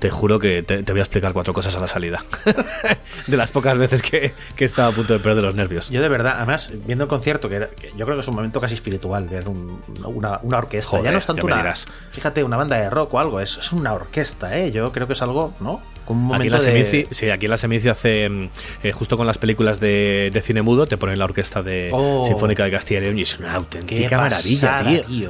te 0.01 0.09
juro 0.09 0.39
que 0.39 0.63
te, 0.63 0.81
te 0.81 0.91
voy 0.91 0.99
a 0.99 1.03
explicar 1.03 1.31
cuatro 1.31 1.53
cosas 1.53 1.75
a 1.75 1.79
la 1.79 1.87
salida. 1.87 2.23
de 3.27 3.37
las 3.37 3.51
pocas 3.51 3.77
veces 3.77 4.01
que, 4.01 4.33
que 4.55 4.65
estaba 4.65 4.87
a 4.89 4.91
punto 4.91 5.13
de 5.13 5.19
perder 5.19 5.43
los 5.43 5.53
nervios. 5.53 5.89
Yo 5.91 6.01
de 6.01 6.09
verdad, 6.09 6.33
además, 6.37 6.71
viendo 6.87 7.03
el 7.03 7.07
concierto, 7.07 7.47
que, 7.47 7.55
era- 7.57 7.67
que 7.69 7.91
yo 7.95 8.05
creo 8.05 8.17
que 8.17 8.21
es 8.21 8.27
un 8.27 8.33
momento 8.35 8.59
casi 8.59 8.73
espiritual, 8.73 9.27
ver 9.29 9.47
un- 9.47 9.79
una, 10.03 10.39
una 10.41 10.57
orquesta. 10.57 10.89
Joder, 10.89 11.05
ya 11.05 11.11
no 11.11 11.17
es 11.19 11.25
tanto 11.27 11.45
una. 11.45 11.73
Fíjate, 12.09 12.43
una 12.43 12.57
banda 12.57 12.77
de 12.77 12.89
rock 12.89 13.13
o 13.13 13.19
algo, 13.19 13.39
es, 13.39 13.57
es 13.57 13.71
una 13.71 13.93
orquesta, 13.93 14.57
¿eh? 14.57 14.71
Yo 14.71 14.91
creo 14.91 15.05
que 15.05 15.13
es 15.13 15.21
algo, 15.21 15.53
¿no? 15.59 15.79
Con 16.05 16.17
un 16.17 16.33
Aquí 16.33 16.47
en 16.47 16.51
momento 16.51 16.57
la 16.57 16.63
de. 16.73 16.85
Semici, 16.89 17.07
sí, 17.13 17.29
aquí 17.29 17.45
en 17.45 17.51
la 17.51 17.57
Semici 17.59 17.87
hace, 17.87 18.27
mm, 18.27 18.49
eh, 18.83 18.91
justo 18.93 19.17
con 19.17 19.27
las 19.27 19.37
películas 19.37 19.79
de, 19.79 20.31
de 20.33 20.41
cine 20.41 20.63
mudo, 20.63 20.87
te 20.87 20.97
ponen 20.97 21.19
la 21.19 21.25
orquesta 21.25 21.61
de 21.61 21.89
Oh. 21.93 22.25
Sinfónica 22.25 22.63
de 22.63 22.71
Castilla 22.71 23.01
y 23.01 23.03
León 23.03 23.19
y 23.19 23.21
es 23.21 23.37
una 23.37 23.49
Qué 23.49 23.55
auténtica 23.55 24.17
maravilla, 24.17 24.71
pasada, 24.71 25.01
tío. 25.01 25.29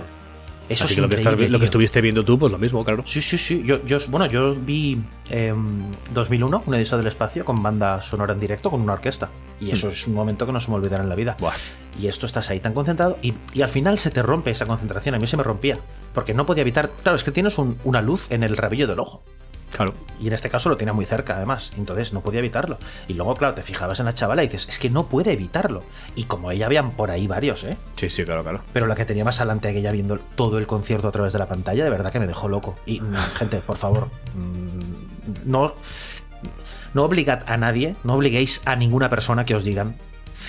Eso 0.71 0.85
Así 0.85 0.93
es 0.93 0.95
que 0.95 1.01
lo 1.01 1.09
que, 1.09 1.15
estás- 1.15 1.33
increíble, 1.33 1.51
lo 1.51 1.57
que 1.59 1.63
tío. 1.63 1.65
estuviste 1.65 2.01
viendo 2.01 2.23
tú, 2.23 2.37
pues 2.37 2.51
lo 2.51 2.57
mismo, 2.57 2.83
claro. 2.85 3.03
Sí, 3.05 3.21
sí, 3.21 3.37
sí. 3.37 3.61
Yo, 3.65 3.83
yo, 3.85 3.97
bueno, 4.09 4.25
yo 4.27 4.55
vi 4.55 5.01
em, 5.29 5.79
2001, 6.13 6.63
una 6.65 6.77
edición 6.77 6.99
del 6.99 7.07
espacio, 7.07 7.43
con 7.43 7.61
banda 7.61 8.01
sonora 8.01 8.33
en 8.33 8.39
directo, 8.39 8.69
con 8.71 8.79
una 8.81 8.93
orquesta. 8.93 9.29
Y 9.59 9.71
eso 9.71 9.89
es 9.89 10.07
un 10.07 10.13
momento 10.13 10.45
que 10.45 10.51
no 10.51 10.59
se 10.59 10.69
me 10.71 10.77
olvidará 10.77 11.03
en 11.03 11.09
la 11.09 11.15
vida. 11.15 11.35
Buah. 11.39 11.53
Y 12.01 12.07
esto 12.07 12.25
estás 12.25 12.49
ahí 12.49 12.59
tan 12.59 12.73
concentrado 12.73 13.17
y, 13.21 13.33
y 13.53 13.61
al 13.61 13.69
final 13.69 13.99
se 13.99 14.09
te 14.09 14.21
rompe 14.23 14.49
esa 14.51 14.65
concentración. 14.65 15.13
A 15.15 15.19
mí 15.19 15.27
se 15.27 15.37
me 15.37 15.43
rompía. 15.43 15.77
Porque 16.13 16.33
no 16.33 16.45
podía 16.45 16.61
evitar... 16.61 16.89
Claro, 17.03 17.15
es 17.15 17.23
que 17.23 17.31
tienes 17.31 17.57
un- 17.57 17.77
una 17.83 18.01
luz 18.01 18.27
en 18.31 18.43
el 18.43 18.57
rabillo 18.57 18.87
del 18.87 18.99
ojo. 18.99 19.23
Claro. 19.71 19.93
Y 20.19 20.27
en 20.27 20.33
este 20.33 20.49
caso 20.49 20.69
lo 20.69 20.77
tenía 20.77 20.93
muy 20.93 21.05
cerca, 21.05 21.37
además. 21.37 21.71
Entonces 21.77 22.13
no 22.13 22.21
podía 22.21 22.39
evitarlo. 22.39 22.77
Y 23.07 23.13
luego, 23.13 23.35
claro, 23.35 23.53
te 23.53 23.63
fijabas 23.63 23.99
en 23.99 24.05
la 24.05 24.13
chavala 24.13 24.43
y 24.43 24.47
dices, 24.47 24.67
es 24.69 24.79
que 24.79 24.89
no 24.89 25.07
puede 25.07 25.33
evitarlo. 25.33 25.81
Y 26.15 26.25
como 26.25 26.51
ella 26.51 26.67
habían 26.67 26.91
por 26.91 27.09
ahí 27.09 27.27
varios, 27.27 27.63
¿eh? 27.63 27.77
Sí, 27.95 28.09
sí, 28.09 28.23
claro, 28.23 28.43
claro. 28.43 28.61
Pero 28.73 28.85
la 28.85 28.95
que 28.95 29.05
tenía 29.05 29.23
más 29.23 29.39
adelante 29.39 29.69
aquella 29.69 29.91
viendo 29.91 30.17
todo 30.35 30.57
el 30.57 30.67
concierto 30.67 31.07
a 31.07 31.11
través 31.11 31.33
de 31.33 31.39
la 31.39 31.47
pantalla, 31.47 31.83
de 31.83 31.89
verdad 31.89 32.11
que 32.11 32.19
me 32.19 32.27
dejó 32.27 32.47
loco. 32.47 32.75
Y 32.85 33.01
mm, 33.01 33.15
gente, 33.35 33.57
por 33.59 33.77
favor, 33.77 34.09
mm, 34.35 35.49
no, 35.49 35.73
no 36.93 37.03
obligad 37.03 37.43
a 37.47 37.57
nadie, 37.57 37.95
no 38.03 38.13
obliguéis 38.13 38.61
a 38.65 38.75
ninguna 38.75 39.09
persona 39.09 39.45
que 39.45 39.55
os 39.55 39.63
digan 39.63 39.95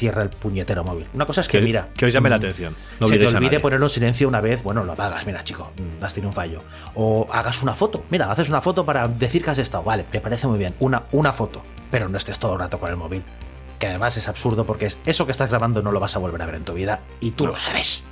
cierra 0.03 0.23
el 0.23 0.31
puñetero 0.31 0.83
móvil. 0.83 1.07
Una 1.15 1.27
cosa 1.27 1.43
es 1.43 1.47
que, 1.49 1.59
Que- 1.59 1.65
mira. 1.65 1.87
que 1.97 2.07
os 2.07 2.13
llame 2.13 2.29
la 2.29 2.37
mm, 2.37 2.39
atención. 2.41 2.77
No 2.99 3.07
se 3.07 3.19
te 3.19 3.27
olvide 3.29 3.61
ponerlo 3.61 3.87
en 3.87 3.91
silencio 3.91 4.27
una 4.27 4.41
vez, 4.41 4.61
bueno, 4.65 4.83
lo 4.83 4.93
apagas, 4.95 5.25
mira, 5.27 5.45
chico, 5.45 5.71
mm, 5.77 6.03
has 6.05 6.13
tenido 6.13 6.31
un 6.31 6.35
fallo. 6.35 6.59
O 6.97 7.29
hagas 7.31 7.63
una 7.63 7.75
foto. 7.75 8.05
Mira, 8.11 8.31
haces 8.33 8.49
una 8.49 8.61
foto 8.61 8.85
para 8.85 9.07
decir 9.07 9.45
que 9.45 9.51
has 9.51 9.59
estado. 9.59 9.85
Vale, 9.85 10.05
me 10.13 10.21
parece 10.21 10.49
muy 10.49 10.59
bien. 10.59 10.75
Una, 10.81 11.05
una 11.13 11.33
foto. 11.33 11.63
Pero 11.93 12.09
no 12.09 12.17
estés 12.17 12.39
todo 12.41 12.55
el 12.55 12.59
rato 12.59 12.81
con 12.81 12.91
el 12.91 12.97
móvil. 12.97 13.23
que 13.79 13.87
además 13.89 14.17
es 14.17 14.29
absurdo 14.29 14.65
porque 14.65 14.87
es 14.87 14.99
eso 15.07 15.25
que 15.27 15.33
estás 15.33 15.51
grabando 15.51 15.83
no 15.83 15.91
lo 15.93 15.99
vas 16.01 16.15
a 16.17 16.19
volver 16.21 16.41
a 16.43 16.47
ver 16.47 16.55
en 16.57 16.65
tu 16.65 16.73
vida 16.73 17.01
y 17.21 17.31
tú 17.33 17.47
lo 17.47 17.57
sabes. 17.57 18.03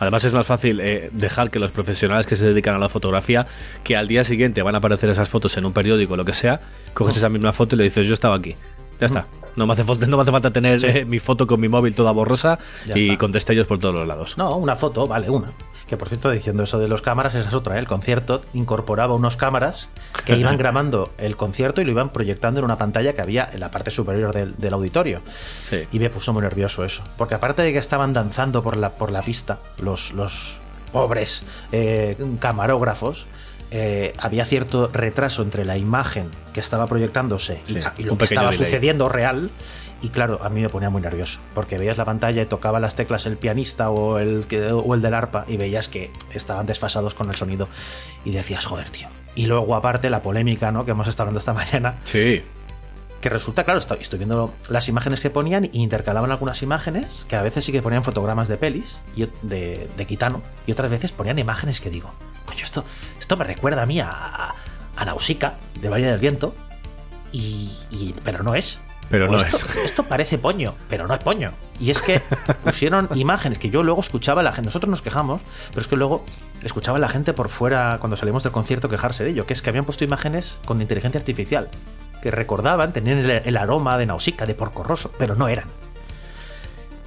Además 0.00 0.22
es 0.24 0.32
más 0.32 0.46
fácil 0.46 0.80
eh, 0.80 1.10
dejar 1.12 1.50
que 1.50 1.58
los 1.58 1.70
profesionales 1.72 2.26
que 2.26 2.36
se 2.36 2.46
dedican 2.46 2.74
a 2.74 2.78
la 2.78 2.88
fotografía, 2.88 3.46
que 3.84 3.96
al 3.96 4.06
día 4.08 4.22
siguiente 4.24 4.62
van 4.62 4.74
a 4.74 4.78
aparecer 4.78 5.10
esas 5.10 5.28
fotos 5.28 5.56
en 5.56 5.64
un 5.66 5.72
periódico 5.72 6.14
o 6.14 6.16
lo 6.16 6.24
que 6.24 6.34
sea, 6.34 6.60
coges 6.94 7.16
esa 7.18 7.28
misma 7.28 7.52
foto 7.52 7.74
y 7.74 7.78
le 7.78 7.84
dices 7.84 8.06
yo 8.06 8.14
estaba 8.14 8.36
aquí. 8.36 8.54
Ya 9.00 9.06
está. 9.06 9.26
No 9.58 9.66
me 9.66 9.72
hace, 9.74 9.84
falta, 9.84 10.06
no 10.06 10.16
me 10.16 10.22
hace 10.22 10.32
falta 10.32 10.50
tener 10.52 10.84
eh, 10.84 11.04
mi 11.04 11.18
foto 11.18 11.46
con 11.46 11.60
mi 11.60 11.68
móvil 11.68 11.94
toda 11.94 12.12
borrosa 12.12 12.58
Ya 12.86 12.96
y 12.96 13.06
está. 13.10 13.18
con 13.18 13.32
destellos 13.32 13.66
por 13.66 13.78
todos 13.78 13.94
los 13.94 14.06
lados. 14.06 14.38
No, 14.38 14.56
una 14.56 14.76
foto, 14.76 15.06
vale, 15.06 15.28
una. 15.28 15.52
Que 15.88 15.96
por 15.96 16.08
cierto, 16.08 16.30
diciendo 16.30 16.62
eso 16.62 16.78
de 16.78 16.86
los 16.86 17.02
cámaras, 17.02 17.34
esa 17.34 17.48
es 17.48 17.54
otra. 17.54 17.76
¿eh? 17.76 17.78
El 17.78 17.86
concierto 17.86 18.42
incorporaba 18.54 19.14
unos 19.14 19.36
cámaras 19.36 19.90
que 20.24 20.36
iban 20.38 20.56
grabando 20.58 21.10
el 21.18 21.36
concierto 21.36 21.80
y 21.80 21.84
lo 21.84 21.90
iban 21.90 22.10
proyectando 22.10 22.60
en 22.60 22.64
una 22.66 22.76
pantalla 22.78 23.14
que 23.14 23.20
había 23.22 23.48
en 23.52 23.60
la 23.60 23.70
parte 23.70 23.90
superior 23.90 24.32
del, 24.34 24.56
del 24.56 24.72
auditorio. 24.74 25.22
Sí. 25.68 25.80
Y 25.92 25.98
me 25.98 26.08
puso 26.10 26.32
muy 26.32 26.42
nervioso 26.42 26.84
eso. 26.84 27.02
Porque 27.16 27.34
aparte 27.34 27.62
de 27.62 27.72
que 27.72 27.78
estaban 27.78 28.12
danzando 28.12 28.62
por 28.62 28.76
la, 28.76 28.94
por 28.94 29.10
la 29.10 29.22
pista, 29.22 29.58
los, 29.82 30.12
los 30.12 30.58
pobres 30.92 31.42
eh, 31.72 32.16
camarógrafos, 32.38 33.26
eh, 33.70 34.12
había 34.18 34.44
cierto 34.44 34.88
retraso 34.92 35.42
entre 35.42 35.64
la 35.64 35.76
imagen 35.76 36.30
que 36.52 36.60
estaba 36.60 36.86
proyectándose 36.86 37.60
y, 37.64 37.68
Sí, 37.68 37.74
la- 37.74 37.94
y 37.98 38.04
lo 38.04 38.16
que 38.16 38.24
estaba 38.24 38.50
delay. 38.50 38.64
sucediendo 38.66 39.08
real. 39.08 39.50
Y 40.00 40.10
claro, 40.10 40.38
a 40.44 40.48
mí 40.48 40.60
me 40.60 40.68
ponía 40.68 40.90
muy 40.90 41.02
nervioso, 41.02 41.40
porque 41.54 41.76
veías 41.76 41.98
la 41.98 42.04
pantalla 42.04 42.40
y 42.40 42.46
tocaba 42.46 42.78
las 42.78 42.94
teclas 42.94 43.26
el 43.26 43.36
pianista 43.36 43.90
o 43.90 44.18
el, 44.20 44.46
o 44.84 44.94
el 44.94 45.02
del 45.02 45.12
arpa 45.12 45.44
y 45.48 45.56
veías 45.56 45.88
que 45.88 46.12
estaban 46.32 46.66
desfasados 46.66 47.14
con 47.14 47.28
el 47.28 47.34
sonido 47.34 47.68
y 48.24 48.30
decías, 48.30 48.64
joder, 48.64 48.88
tío. 48.90 49.08
Y 49.34 49.46
luego 49.46 49.74
aparte 49.74 50.08
la 50.08 50.22
polémica, 50.22 50.70
¿no? 50.70 50.84
Que 50.84 50.92
hemos 50.92 51.08
estado 51.08 51.24
hablando 51.30 51.40
esta 51.40 51.52
mañana, 51.82 51.96
Sí. 52.04 52.42
que 53.20 53.28
resulta, 53.28 53.64
claro, 53.64 53.80
estoy, 53.80 53.98
estoy 54.00 54.20
viendo 54.20 54.54
las 54.68 54.88
imágenes 54.88 55.18
que 55.18 55.30
ponían 55.30 55.64
y 55.64 55.82
intercalaban 55.82 56.30
algunas 56.30 56.62
imágenes 56.62 57.26
que 57.28 57.34
a 57.34 57.42
veces 57.42 57.64
sí 57.64 57.72
que 57.72 57.82
ponían 57.82 58.04
fotogramas 58.04 58.46
de 58.46 58.56
pelis 58.56 59.00
y, 59.16 59.26
de, 59.42 59.88
de 59.96 60.06
Kitano 60.06 60.42
y 60.64 60.70
otras 60.70 60.92
veces 60.92 61.10
ponían 61.10 61.40
imágenes 61.40 61.80
que 61.80 61.90
digo, 61.90 62.12
coño, 62.46 62.62
esto, 62.62 62.84
esto 63.28 63.36
me 63.36 63.44
recuerda 63.44 63.82
a 63.82 63.86
mí 63.86 64.00
a, 64.00 64.08
a, 64.08 64.54
a 64.96 65.04
Nausicaa 65.04 65.52
de 65.82 65.90
Valle 65.90 66.06
del 66.06 66.18
Viento, 66.18 66.54
y, 67.30 67.70
y- 67.90 68.14
pero 68.24 68.42
no 68.42 68.54
es. 68.54 68.80
Pero 69.10 69.26
O 69.26 69.30
no 69.32 69.36
esto, 69.36 69.66
es. 69.66 69.76
Esto 69.84 70.04
parece 70.04 70.38
poño, 70.38 70.74
pero 70.88 71.06
no 71.06 71.12
es 71.12 71.20
poño. 71.22 71.52
Y 71.78 71.90
es 71.90 72.00
que 72.00 72.20
pusieron 72.64 73.06
imágenes 73.14 73.58
que 73.58 73.68
yo 73.68 73.82
luego 73.82 74.00
escuchaba 74.00 74.40
a 74.40 74.44
la 74.44 74.52
gente. 74.52 74.68
Nosotros 74.68 74.88
nos 74.88 75.02
quejamos, 75.02 75.42
pero 75.68 75.82
es 75.82 75.88
que 75.88 75.96
luego 75.96 76.24
escuchaba 76.62 76.96
a 76.96 77.00
la 77.02 77.08
gente 77.10 77.34
por 77.34 77.50
fuera 77.50 77.98
cuando 78.00 78.16
salimos 78.16 78.44
del 78.44 78.52
concierto 78.52 78.88
quejarse 78.88 79.24
de 79.24 79.30
ello, 79.30 79.44
que 79.44 79.52
es 79.52 79.60
que 79.60 79.68
habían 79.68 79.84
puesto 79.84 80.04
imágenes 80.04 80.58
con 80.64 80.80
inteligencia 80.80 81.18
artificial 81.20 81.68
que 82.22 82.30
recordaban, 82.30 82.94
tenían 82.94 83.18
el, 83.18 83.30
el 83.44 83.56
aroma 83.58 83.98
de 83.98 84.06
Nausicaa, 84.06 84.46
de 84.46 84.54
Porco 84.54 84.82
Rosso, 84.82 85.12
pero 85.18 85.34
no 85.36 85.48
eran. 85.48 85.66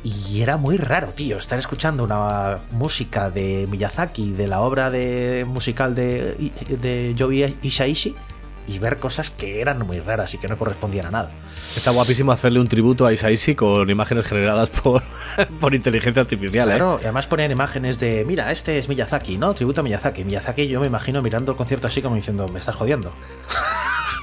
Y 0.03 0.41
era 0.41 0.57
muy 0.57 0.77
raro, 0.77 1.09
tío, 1.09 1.37
estar 1.37 1.59
escuchando 1.59 2.03
una 2.03 2.55
música 2.71 3.29
de 3.29 3.67
Miyazaki, 3.69 4.31
de 4.31 4.47
la 4.47 4.61
obra 4.61 4.89
de 4.89 5.45
musical 5.47 5.93
de, 5.93 6.51
de 6.81 7.55
Ishaishi, 7.61 8.15
y 8.67 8.79
ver 8.79 8.97
cosas 8.97 9.29
que 9.29 9.61
eran 9.61 9.85
muy 9.85 9.99
raras 9.99 10.33
y 10.33 10.37
que 10.37 10.47
no 10.47 10.57
correspondían 10.57 11.07
a 11.07 11.11
nada. 11.11 11.29
Está 11.75 11.91
guapísimo 11.91 12.31
hacerle 12.31 12.59
un 12.59 12.67
tributo 12.67 13.05
a 13.05 13.13
Isaishi 13.13 13.55
con 13.55 13.89
imágenes 13.89 14.25
generadas 14.25 14.69
por, 14.69 15.03
por 15.59 15.75
inteligencia 15.75 16.21
artificial, 16.21 16.69
¿eh? 16.69 16.75
Claro, 16.75 16.99
y 16.99 17.03
además 17.03 17.27
ponían 17.27 17.51
imágenes 17.51 17.99
de, 17.99 18.23
mira, 18.25 18.51
este 18.51 18.77
es 18.77 18.89
Miyazaki, 18.89 19.37
¿no? 19.37 19.53
Tributo 19.53 19.81
a 19.81 19.83
Miyazaki. 19.83 20.23
Miyazaki 20.23 20.67
yo 20.67 20.79
me 20.79 20.87
imagino 20.87 21.21
mirando 21.21 21.51
el 21.51 21.57
concierto 21.57 21.87
así 21.87 22.01
como 22.01 22.15
diciendo, 22.15 22.47
me 22.47 22.59
estás 22.59 22.75
jodiendo. 22.75 23.13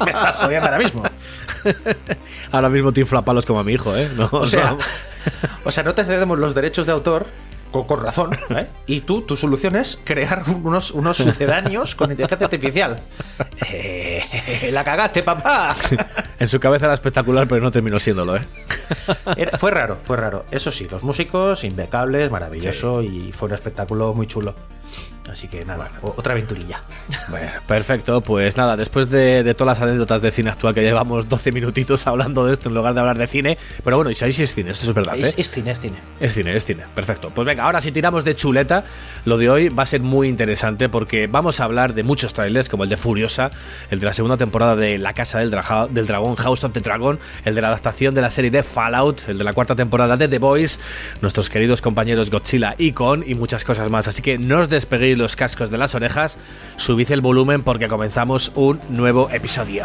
me 0.04 0.10
estás 0.10 0.36
jodiendo 0.36 0.66
ahora 0.66 0.78
mismo. 0.78 1.02
Ahora 2.52 2.68
mismo 2.68 2.92
te 2.92 3.00
infla 3.00 3.22
palos 3.22 3.44
como 3.44 3.58
a 3.60 3.64
mi 3.64 3.72
hijo, 3.74 3.94
¿eh? 3.96 4.08
No, 4.14 4.28
O 4.32 4.46
sea, 4.46 4.70
no. 4.70 4.78
o 5.64 5.70
sea, 5.70 5.82
no 5.82 5.94
te 5.94 6.04
cedemos 6.04 6.38
los 6.38 6.54
derechos 6.54 6.86
de 6.86 6.92
autor 6.92 7.26
con, 7.70 7.84
con 7.86 8.02
razón, 8.02 8.30
¿eh? 8.50 8.66
Y 8.86 9.00
tú, 9.00 9.22
tu 9.22 9.36
solución 9.36 9.76
es 9.76 10.00
crear 10.04 10.42
unos, 10.48 10.90
unos 10.92 11.18
sucedáneos 11.18 11.94
con 11.94 12.10
inteligencia 12.10 12.46
artificial. 12.46 12.98
Eh, 13.70 14.70
la 14.72 14.84
cagaste, 14.84 15.22
papá. 15.22 15.74
En 16.38 16.48
su 16.48 16.58
cabeza 16.60 16.86
era 16.86 16.94
espectacular, 16.94 17.46
pero 17.46 17.60
no 17.60 17.70
terminó 17.70 17.98
siéndolo, 17.98 18.36
¿eh? 18.36 18.40
Era- 19.36 19.58
fue 19.58 19.70
raro, 19.70 19.98
fue 20.04 20.16
raro. 20.16 20.46
Eso 20.50 20.70
sí, 20.70 20.86
los 20.90 21.02
músicos 21.02 21.64
impecables, 21.64 22.30
maravilloso 22.30 23.02
y 23.02 23.32
fue 23.32 23.48
un 23.48 23.54
espectáculo 23.54 24.14
muy 24.14 24.26
chulo. 24.26 24.54
Así 25.30 25.48
que 25.48 25.64
nada, 25.64 25.90
otra 26.02 26.32
aventurilla. 26.32 26.82
Bueno, 27.28 27.50
perfecto, 27.66 28.20
pues 28.22 28.56
nada, 28.56 28.76
después 28.76 29.10
de, 29.10 29.42
de 29.42 29.54
todas 29.54 29.78
las 29.78 29.88
anécdotas 29.88 30.22
de 30.22 30.30
cine 30.30 30.50
actual 30.50 30.74
que 30.74 30.82
llevamos 30.82 31.28
12 31.28 31.52
minutitos 31.52 32.06
hablando 32.06 32.46
de 32.46 32.54
esto 32.54 32.68
en 32.68 32.74
lugar 32.74 32.94
de 32.94 33.00
hablar 33.00 33.18
de 33.18 33.26
cine, 33.26 33.58
pero 33.84 33.96
bueno, 33.96 34.10
Isaishi 34.10 34.42
es 34.44 34.54
cine, 34.54 34.70
esto 34.70 34.86
es 34.88 34.94
verdad, 34.94 35.16
¿eh? 35.16 35.20
Es, 35.22 35.38
es 35.38 35.50
cine, 35.50 35.70
es 35.72 35.80
cine. 35.80 35.96
Es 36.20 36.34
cine, 36.34 36.56
es 36.56 36.64
cine. 36.64 36.84
Perfecto. 36.94 37.30
Pues 37.34 37.46
venga, 37.46 37.64
ahora 37.64 37.80
si 37.80 37.92
tiramos 37.92 38.24
de 38.24 38.34
chuleta, 38.34 38.84
lo 39.24 39.36
de 39.36 39.50
hoy 39.50 39.68
va 39.68 39.82
a 39.82 39.86
ser 39.86 40.00
muy 40.00 40.28
interesante 40.28 40.88
porque 40.88 41.26
vamos 41.26 41.60
a 41.60 41.64
hablar 41.64 41.94
de 41.94 42.02
muchos 42.02 42.32
trailers, 42.32 42.68
como 42.68 42.84
el 42.84 42.88
de 42.88 42.96
Furiosa, 42.96 43.50
el 43.90 44.00
de 44.00 44.06
la 44.06 44.14
segunda 44.14 44.36
temporada 44.38 44.76
de 44.76 44.96
La 44.98 45.12
Casa 45.12 45.40
del, 45.40 45.50
Draja- 45.50 45.88
del 45.88 46.06
Dragón, 46.06 46.36
House 46.36 46.64
of 46.64 46.72
the 46.72 46.80
Dragon, 46.80 47.18
el 47.44 47.54
de 47.54 47.60
la 47.60 47.68
adaptación 47.68 48.14
de 48.14 48.22
la 48.22 48.30
serie 48.30 48.50
de 48.50 48.62
Fallout, 48.62 49.28
el 49.28 49.36
de 49.38 49.44
la 49.44 49.52
cuarta 49.52 49.74
temporada 49.76 50.16
de 50.16 50.28
The 50.28 50.38
Boys, 50.38 50.80
nuestros 51.20 51.50
queridos 51.50 51.82
compañeros 51.82 52.30
Godzilla 52.30 52.74
y 52.78 52.92
Con 52.92 53.22
y 53.28 53.34
muchas 53.34 53.64
cosas 53.64 53.90
más. 53.90 54.08
Así 54.08 54.22
que 54.22 54.38
no 54.38 54.60
os 54.60 54.68
despeguéis 54.68 55.17
los 55.18 55.36
cascos 55.36 55.70
de 55.70 55.78
las 55.78 55.94
orejas, 55.94 56.38
subid 56.76 57.10
el 57.10 57.20
volumen 57.20 57.62
porque 57.62 57.88
comenzamos 57.88 58.52
un 58.54 58.80
nuevo 58.88 59.28
episodio. 59.30 59.84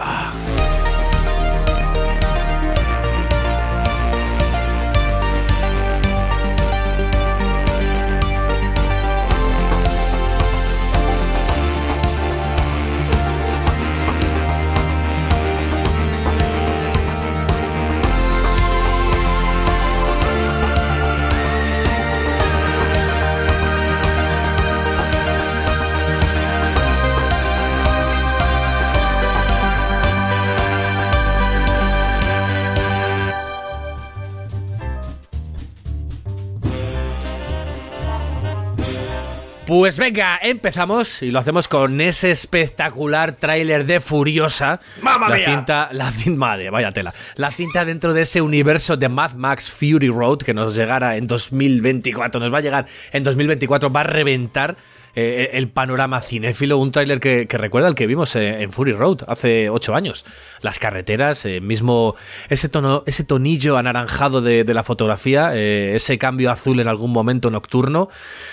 Pues 39.75 39.97
venga, 39.97 40.37
empezamos 40.39 41.23
y 41.23 41.31
lo 41.31 41.39
hacemos 41.39 41.67
con 41.67 41.99
ese 41.99 42.29
espectacular 42.29 43.31
tráiler 43.31 43.87
de 43.87 44.01
Furiosa. 44.01 44.79
¡Mamma 45.01 45.29
la 45.29 45.35
mía! 45.35 45.45
cinta, 45.45 45.89
la 45.91 46.11
cinta, 46.11 46.37
madre, 46.37 46.69
vaya 46.69 46.91
tela. 46.91 47.11
La 47.37 47.49
cinta 47.49 47.83
dentro 47.83 48.13
de 48.13 48.21
ese 48.21 48.43
universo 48.43 48.97
de 48.97 49.09
Mad 49.09 49.31
Max 49.31 49.71
Fury 49.71 50.09
Road 50.09 50.37
que 50.43 50.53
nos 50.53 50.75
llegará 50.75 51.17
en 51.17 51.25
2024, 51.25 52.39
nos 52.39 52.53
va 52.53 52.59
a 52.59 52.61
llegar 52.61 52.85
en 53.13 53.23
2024, 53.23 53.91
va 53.91 54.01
a 54.01 54.03
reventar 54.03 54.77
eh, 55.15 55.51
el 55.53 55.69
panorama 55.69 56.21
cinéfilo, 56.21 56.77
un 56.77 56.91
tráiler 56.91 57.19
que, 57.19 57.47
recuerda 57.49 57.87
al 57.87 57.95
que 57.95 58.07
vimos 58.07 58.35
eh, 58.35 58.63
en 58.63 58.71
Fury 58.71 58.93
Road 58.93 59.19
hace 59.27 59.69
ocho 59.69 59.95
años. 59.95 60.25
Las 60.61 60.79
carreteras, 60.79 61.45
eh, 61.45 61.61
mismo 61.61 62.15
ese 62.49 62.69
tono, 62.69 63.03
ese 63.05 63.23
tonillo 63.23 63.77
anaranjado 63.77 64.41
de, 64.41 64.63
la 64.73 64.83
fotografía, 64.83 65.55
eh, 65.55 65.95
ese 65.95 66.17
cambio 66.17 66.49
azul 66.49 66.79
en 66.79 66.87
algún 66.87 67.11
momento 67.11 67.51
nocturno. 67.51 68.09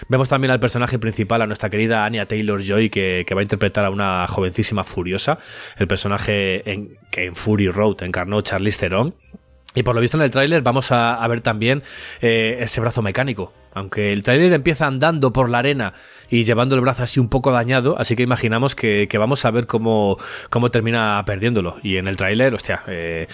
Vemos 0.08 0.28
también 0.28 0.50
al 0.50 0.60
personaje 0.60 0.98
principal, 0.98 1.40
a 1.42 1.46
nuestra 1.46 1.70
querida 1.70 2.04
Anya 2.04 2.26
Taylor 2.26 2.62
Joy, 2.62 2.90
que, 2.90 3.24
que 3.26 3.34
va 3.34 3.40
a 3.40 3.44
interpretar 3.44 3.84
a 3.84 3.90
una 3.90 4.26
jovencísima 4.28 4.84
furiosa, 4.84 5.38
el 5.78 5.88
personaje 5.88 6.70
en, 6.70 6.98
que 7.10 7.24
en 7.24 7.36
Fury 7.36 7.68
Road 7.70 8.02
encarnó 8.02 8.42
Charlize 8.42 8.78
Theron. 8.78 9.14
Y 9.74 9.84
por 9.84 9.94
lo 9.94 10.00
visto 10.00 10.16
en 10.16 10.24
el 10.24 10.30
tráiler 10.30 10.62
vamos 10.62 10.90
a, 10.90 11.26
ver 11.28 11.42
también 11.42 11.82
eh, 12.20 12.58
ese 12.60 12.80
brazo 12.80 13.02
mecánico. 13.02 13.52
Aunque 13.72 14.12
el 14.12 14.24
tráiler 14.24 14.52
empieza 14.52 14.86
andando 14.86 15.32
por 15.32 15.48
la 15.48 15.60
arena 15.60 15.94
y 16.28 16.42
llevando 16.42 16.74
el 16.74 16.80
brazo 16.80 17.04
así 17.04 17.20
un 17.20 17.28
poco 17.28 17.52
dañado, 17.52 17.96
así 17.98 18.16
que 18.16 18.24
imaginamos 18.24 18.74
que, 18.74 19.06
que 19.08 19.18
vamos 19.18 19.44
a 19.44 19.50
ver 19.52 19.68
cómo, 19.68 20.18
cómo 20.48 20.72
termina 20.72 21.22
perdiéndolo. 21.24 21.76
Y 21.84 21.96
en 21.96 22.08
el 22.08 22.16
tráiler, 22.16 22.52
hostia, 22.52 22.82
eh, 22.88 23.28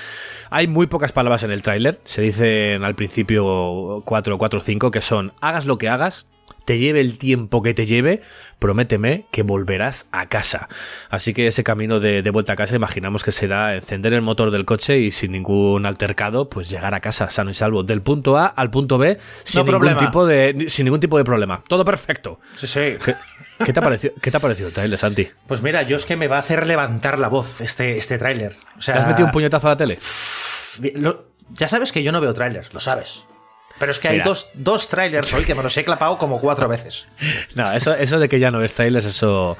hay 0.50 0.66
muy 0.66 0.88
pocas 0.88 1.12
palabras 1.12 1.42
en 1.42 1.52
el 1.52 1.62
tráiler. 1.62 2.00
Se 2.04 2.20
dicen 2.20 2.84
al 2.84 2.94
principio 2.94 4.02
4 4.04 4.36
4 4.36 4.60
5 4.60 4.90
que 4.90 5.00
son 5.00 5.32
hagas 5.40 5.64
lo 5.64 5.78
que 5.78 5.88
hagas, 5.88 6.26
te 6.66 6.78
lleve 6.78 7.00
el 7.00 7.16
tiempo 7.16 7.62
que 7.62 7.72
te 7.72 7.86
lleve, 7.86 8.20
prométeme 8.58 9.26
que 9.30 9.42
volverás 9.42 10.06
a 10.12 10.26
casa. 10.26 10.68
Así 11.10 11.34
que 11.34 11.46
ese 11.46 11.62
camino 11.62 12.00
de, 12.00 12.22
de 12.22 12.30
vuelta 12.30 12.54
a 12.54 12.56
casa 12.56 12.74
imaginamos 12.74 13.22
que 13.22 13.32
será 13.32 13.74
encender 13.74 14.14
el 14.14 14.22
motor 14.22 14.50
del 14.50 14.64
coche 14.64 14.98
y 14.98 15.12
sin 15.12 15.32
ningún 15.32 15.86
altercado, 15.86 16.48
pues 16.48 16.68
llegar 16.70 16.94
a 16.94 17.00
casa 17.00 17.28
sano 17.30 17.50
y 17.50 17.54
salvo 17.54 17.82
del 17.82 18.02
punto 18.02 18.36
A 18.36 18.46
al 18.46 18.70
punto 18.70 18.98
B 18.98 19.18
sin, 19.44 19.64
No 19.66 19.72
ningún, 19.78 19.96
tipo 19.98 20.26
de, 20.26 20.66
sin 20.68 20.84
ningún 20.84 21.00
tipo 21.00 21.18
de 21.18 21.24
problema. 21.24 21.62
Todo 21.68 21.84
perfecto. 21.84 22.40
Sí, 22.56 22.66
sí. 22.66 22.96
¿Qué, 23.04 23.14
qué 23.64 23.72
te 23.72 23.80
ha 23.80 23.82
parecido, 23.82 24.14
qué 24.20 24.30
te 24.30 24.36
ha 24.36 24.40
parecido 24.40 24.68
el 24.68 24.74
trailer, 24.74 24.98
Santi? 24.98 25.28
Pues 25.46 25.62
mira, 25.62 25.82
yo 25.82 25.96
es 25.96 26.06
que 26.06 26.16
me 26.16 26.28
va 26.28 26.36
a 26.36 26.40
hacer 26.40 26.66
levantar 26.66 27.18
la 27.18 27.28
voz 27.28 27.60
este, 27.60 27.96
este 27.98 28.16
tráiler. 28.18 28.56
O 28.78 28.82
sea, 28.82 28.94
¿Te 28.94 29.00
has 29.00 29.06
metido 29.08 29.26
un 29.26 29.32
puñetazo 29.32 29.66
a 29.66 29.70
la 29.70 29.76
tele? 29.76 29.98
lo- 30.94 31.26
Ya 31.50 31.68
sabes 31.68 31.92
que 31.92 32.02
yo 32.02 32.10
no 32.12 32.20
veo 32.20 32.34
trailers, 32.34 32.72
lo 32.74 32.80
sabes. 32.80 33.22
Pero 33.78 33.90
es 33.90 33.98
que 33.98 34.08
hay 34.08 34.20
dos, 34.20 34.50
dos 34.54 34.88
trailers 34.88 35.32
hoy 35.34 35.44
que 35.44 35.54
me 35.54 35.62
los 35.62 35.76
he 35.76 35.84
clapado 35.84 36.16
como 36.18 36.40
cuatro 36.40 36.68
veces. 36.68 37.06
No, 37.54 37.72
eso, 37.72 37.94
eso 37.94 38.18
de 38.18 38.28
que 38.28 38.38
ya 38.38 38.50
no 38.50 38.58
ves 38.58 38.74
trailers, 38.74 39.06
eso, 39.06 39.56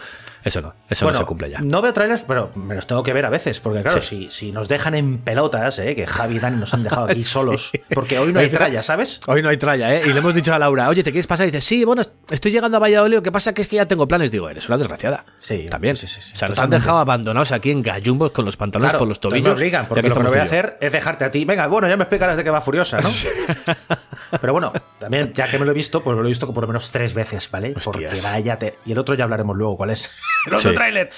eso 0.47 0.61
no, 0.63 0.75
eso 0.89 1.05
Bueno, 1.05 1.19
no 1.19 1.25
se 1.25 1.27
cumple 1.27 1.51
ya. 1.51 1.61
No 1.61 1.83
veo 1.83 1.93
trailers, 1.93 2.23
pero 2.23 2.51
me 2.55 2.75
los 2.77 2.87
tengo 2.87 3.03
que 3.03 3.13
ver 3.13 3.27
a 3.27 3.31
veces. 3.31 3.61
Porque, 3.61 3.83
claro, 3.83 4.01
si, 4.01 4.31
si 4.31 4.53
nos 4.53 4.69
dejan 4.69 4.95
en 4.95 5.19
pelotas, 5.19 5.79
¿eh? 5.81 5.95
que 5.97 6.07
Javi 6.07 6.37
y 6.37 6.39
Dani 6.39 6.57
nos 6.59 6.73
han 6.73 6.85
dejado 6.85 7.07
aquí 7.07 7.15
Sí. 7.21 7.25
solos. 7.25 7.73
Porque 7.93 8.19
hoy 8.19 8.33
no 8.33 8.39
hay 8.41 8.49
tralla, 8.49 8.83
¿sabes? 8.83 9.21
Hoy 9.27 9.43
no 9.43 9.49
hay 9.49 9.57
tralla, 9.57 9.95
¿eh? 9.97 10.03
Y 10.07 10.13
le 10.13 10.21
hemos 10.21 10.35
dicho 10.35 10.55
a 10.55 10.59
Laura, 10.59 10.89
oye, 10.89 11.03
¿te 11.03 11.11
quieres 11.11 11.27
pasar? 11.27 11.47
Y 11.49 11.51
dice, 11.51 11.61
sí, 11.61 11.85
bueno, 11.85 12.03
estoy 12.31 12.53
llegando 12.53 12.77
a 12.77 12.81
Valladolid, 12.81 13.21
que 13.23 13.33
pasa 13.33 13.53
que 13.53 13.63
es 13.63 13.69
que 13.69 13.77
ya 13.77 13.87
tengo 13.87 14.07
planes. 14.07 14.31
Digo, 14.31 14.49
eres 14.49 14.69
una 14.69 14.79
desgraciada. 14.79 15.25
Sí, 15.41 15.67
también. 15.69 15.97
sí, 15.97 16.07
sí, 16.07 16.21
sí, 16.21 16.31
o 16.35 16.37
sea, 16.37 16.49
nos 16.49 16.59
han 16.61 16.71
dejado 16.71 16.99
abandonados 16.99 17.51
aquí 17.53 17.71
en 17.73 17.83
gallumbos 17.83 18.31
con 18.31 18.45
los 18.45 18.57
pantalones 18.57 18.91
Claro, 18.93 19.01
por 19.01 19.09
los 19.09 19.19
tobillos. 19.21 19.45
me 19.45 19.51
obligan, 19.51 19.87
porque 19.87 20.03
lo 20.09 20.15
que 20.15 20.23
no 20.23 20.29
voy 20.31 20.39
a 20.39 20.45
hacer 20.45 20.79
es 20.81 20.93
dejarte 20.93 21.25
a 21.25 21.31
ti. 21.31 21.45
Venga, 21.45 21.67
bueno, 21.67 21.89
ya 21.89 21.97
me 21.97 22.05
explicarás 22.05 22.37
de 22.37 22.45
qué 22.45 22.51
va 22.51 22.61
Furiosa, 22.61 23.01
¿no? 23.01 23.09
Pero 24.41 24.53
bueno, 24.53 24.73
también, 24.99 25.33
ya 25.33 25.49
que 25.49 25.59
me 25.59 25.65
lo 25.65 25.71
he 25.71 25.75
visto, 25.75 26.03
pues 26.03 26.17
me 26.17 26.23
lo 26.23 26.29
he 26.29 26.31
visto 26.31 26.53
por 26.53 26.63
lo 26.65 26.69
menos 26.69 26.91
tres 26.91 27.15
veces, 27.15 27.49
¿vale? 27.51 27.75
Porque 27.85 28.09
vaya. 28.25 28.59
te- 28.59 28.77
Y 28.85 28.93
el 28.93 28.99
otro 28.99 29.15
ya 29.15 29.25
hablaremos 29.25 29.57
luego 29.57 29.77
cuál 29.77 29.91
es 29.91 30.11
el 30.47 30.55
otro 30.55 30.71
Sí. 30.71 30.75
tráiler. 30.77 31.11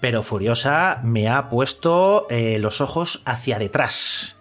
Pero 0.00 0.22
Furiosa 0.22 1.00
me 1.02 1.28
ha 1.28 1.48
puesto 1.48 2.26
eh, 2.28 2.58
los 2.58 2.80
ojos 2.80 3.22
hacia 3.24 3.58
detrás. 3.58 4.38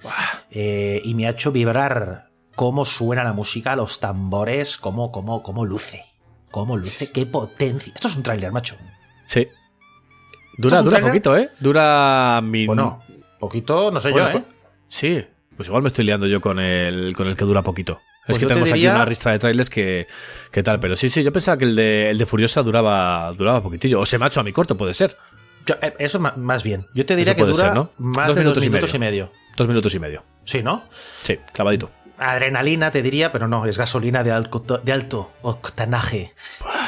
Eh, 0.51 1.01
y 1.03 1.13
me 1.15 1.27
ha 1.27 1.31
hecho 1.31 1.51
vibrar 1.51 2.29
cómo 2.55 2.85
suena 2.85 3.23
la 3.23 3.33
música, 3.33 3.75
los 3.75 3.99
tambores, 3.99 4.77
cómo, 4.77 5.11
cómo, 5.11 5.41
cómo 5.43 5.65
luce. 5.65 6.03
Cómo 6.51 6.77
luce, 6.77 7.11
qué 7.11 7.25
potencia. 7.25 7.93
Esto 7.95 8.07
es 8.09 8.15
un 8.15 8.23
tráiler, 8.23 8.51
macho. 8.51 8.75
Sí. 9.25 9.41
¿Esto 9.41 9.55
Dura, 10.57 10.81
dura 10.81 10.99
poquito, 11.01 11.37
¿eh? 11.37 11.49
Dura 11.59 12.39
min... 12.43 12.67
Bueno, 12.67 13.01
poquito, 13.39 13.91
no 13.91 13.99
sé 13.99 14.11
Bueno, 14.11 14.31
yo, 14.31 14.37
¿eh? 14.39 14.43
Sí, 14.87 15.25
pues 15.57 15.67
igual 15.67 15.83
me 15.83 15.87
estoy 15.87 16.05
liando 16.05 16.27
yo 16.27 16.39
con 16.39 16.59
el, 16.59 17.13
con 17.15 17.27
el 17.27 17.35
que 17.35 17.43
dura 17.43 17.61
poquito. 17.61 17.99
Pues 18.25 18.37
es 18.37 18.39
que 18.39 18.41
yo 18.43 18.47
te 18.47 18.53
tenemos 18.55 18.69
diría- 18.73 18.89
aquí 18.91 18.95
una 18.95 19.05
ristra 19.05 19.31
de 19.33 19.39
trailers 19.39 19.69
que, 19.69 20.07
que 20.51 20.63
tal, 20.63 20.79
pero 20.79 20.95
sí, 20.95 21.09
sí, 21.09 21.23
yo 21.23 21.31
pensaba 21.31 21.57
que 21.57 21.65
el 21.65 21.75
de, 21.75 22.09
el 22.09 22.17
de 22.17 22.25
Furiosa 22.25 22.63
duraba, 22.63 23.31
duraba 23.33 23.61
poquitillo. 23.61 23.99
O 23.99 24.05
se 24.05 24.17
me 24.17 24.25
ha 24.25 24.27
hecho 24.29 24.39
a 24.39 24.43
mi 24.43 24.51
corto, 24.51 24.75
puede 24.77 24.93
ser. 24.93 25.15
Yo- 25.65 25.75
eh, 25.81 25.93
eso 25.99 26.19
más 26.19 26.63
bien. 26.63 26.85
Yo 26.93 27.05
te 27.05 27.15
diría 27.15 27.33
Eso 27.33 27.37
que 27.37 27.43
puede 27.43 27.53
dura 27.53 27.65
ser, 27.67 27.73
¿no? 27.75 27.91
más 27.97 28.27
Dos 28.27 28.35
de 28.35 28.41
minutos 28.41 28.63
dos 28.63 28.69
minutos 28.71 28.93
y 28.95 28.99
medio. 28.99 29.25
medio. 29.25 29.39
Dos 29.57 29.67
minutos 29.67 29.95
y 29.95 29.99
medio. 29.99 30.23
Sí, 30.43 30.61
¿no? 30.63 30.83
Sí, 31.23 31.39
clavadito. 31.53 31.89
Adrenalina 32.17 32.91
te 32.91 33.01
diría, 33.01 33.31
pero 33.33 33.47
no, 33.49 33.65
es 33.65 33.77
gasolina 33.77 34.23
de 34.23 34.31
alto, 34.31 34.79
de 34.83 34.91
alto 34.93 35.33
octanaje. 35.41 36.33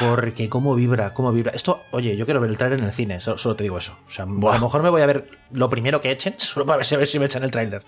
Porque 0.00 0.48
cómo 0.48 0.74
vibra, 0.74 1.12
cómo 1.12 1.32
vibra. 1.32 1.52
Esto, 1.52 1.82
oye, 1.90 2.16
yo 2.16 2.24
quiero 2.24 2.40
ver 2.40 2.50
el 2.50 2.56
trailer 2.56 2.78
en 2.78 2.86
el 2.86 2.92
cine, 2.92 3.20
so- 3.20 3.36
solo, 3.36 3.54
te 3.54 3.62
digo 3.64 3.76
eso. 3.78 3.96
O 4.06 4.10
sea, 4.10 4.24
Buah. 4.26 4.54
a 4.54 4.58
lo 4.58 4.64
mejor 4.64 4.82
me 4.82 4.88
voy 4.90 5.02
a 5.02 5.06
ver 5.06 5.28
lo 5.52 5.68
primero 5.68 6.00
que 6.00 6.10
echen, 6.10 6.34
solo 6.38 6.64
para 6.64 6.78
ver 6.78 6.86
si, 6.86 6.94
a 6.94 6.98
ver 6.98 7.06
si 7.08 7.18
me 7.18 7.26
echan 7.26 7.42
el 7.44 7.50
tráiler. 7.50 7.82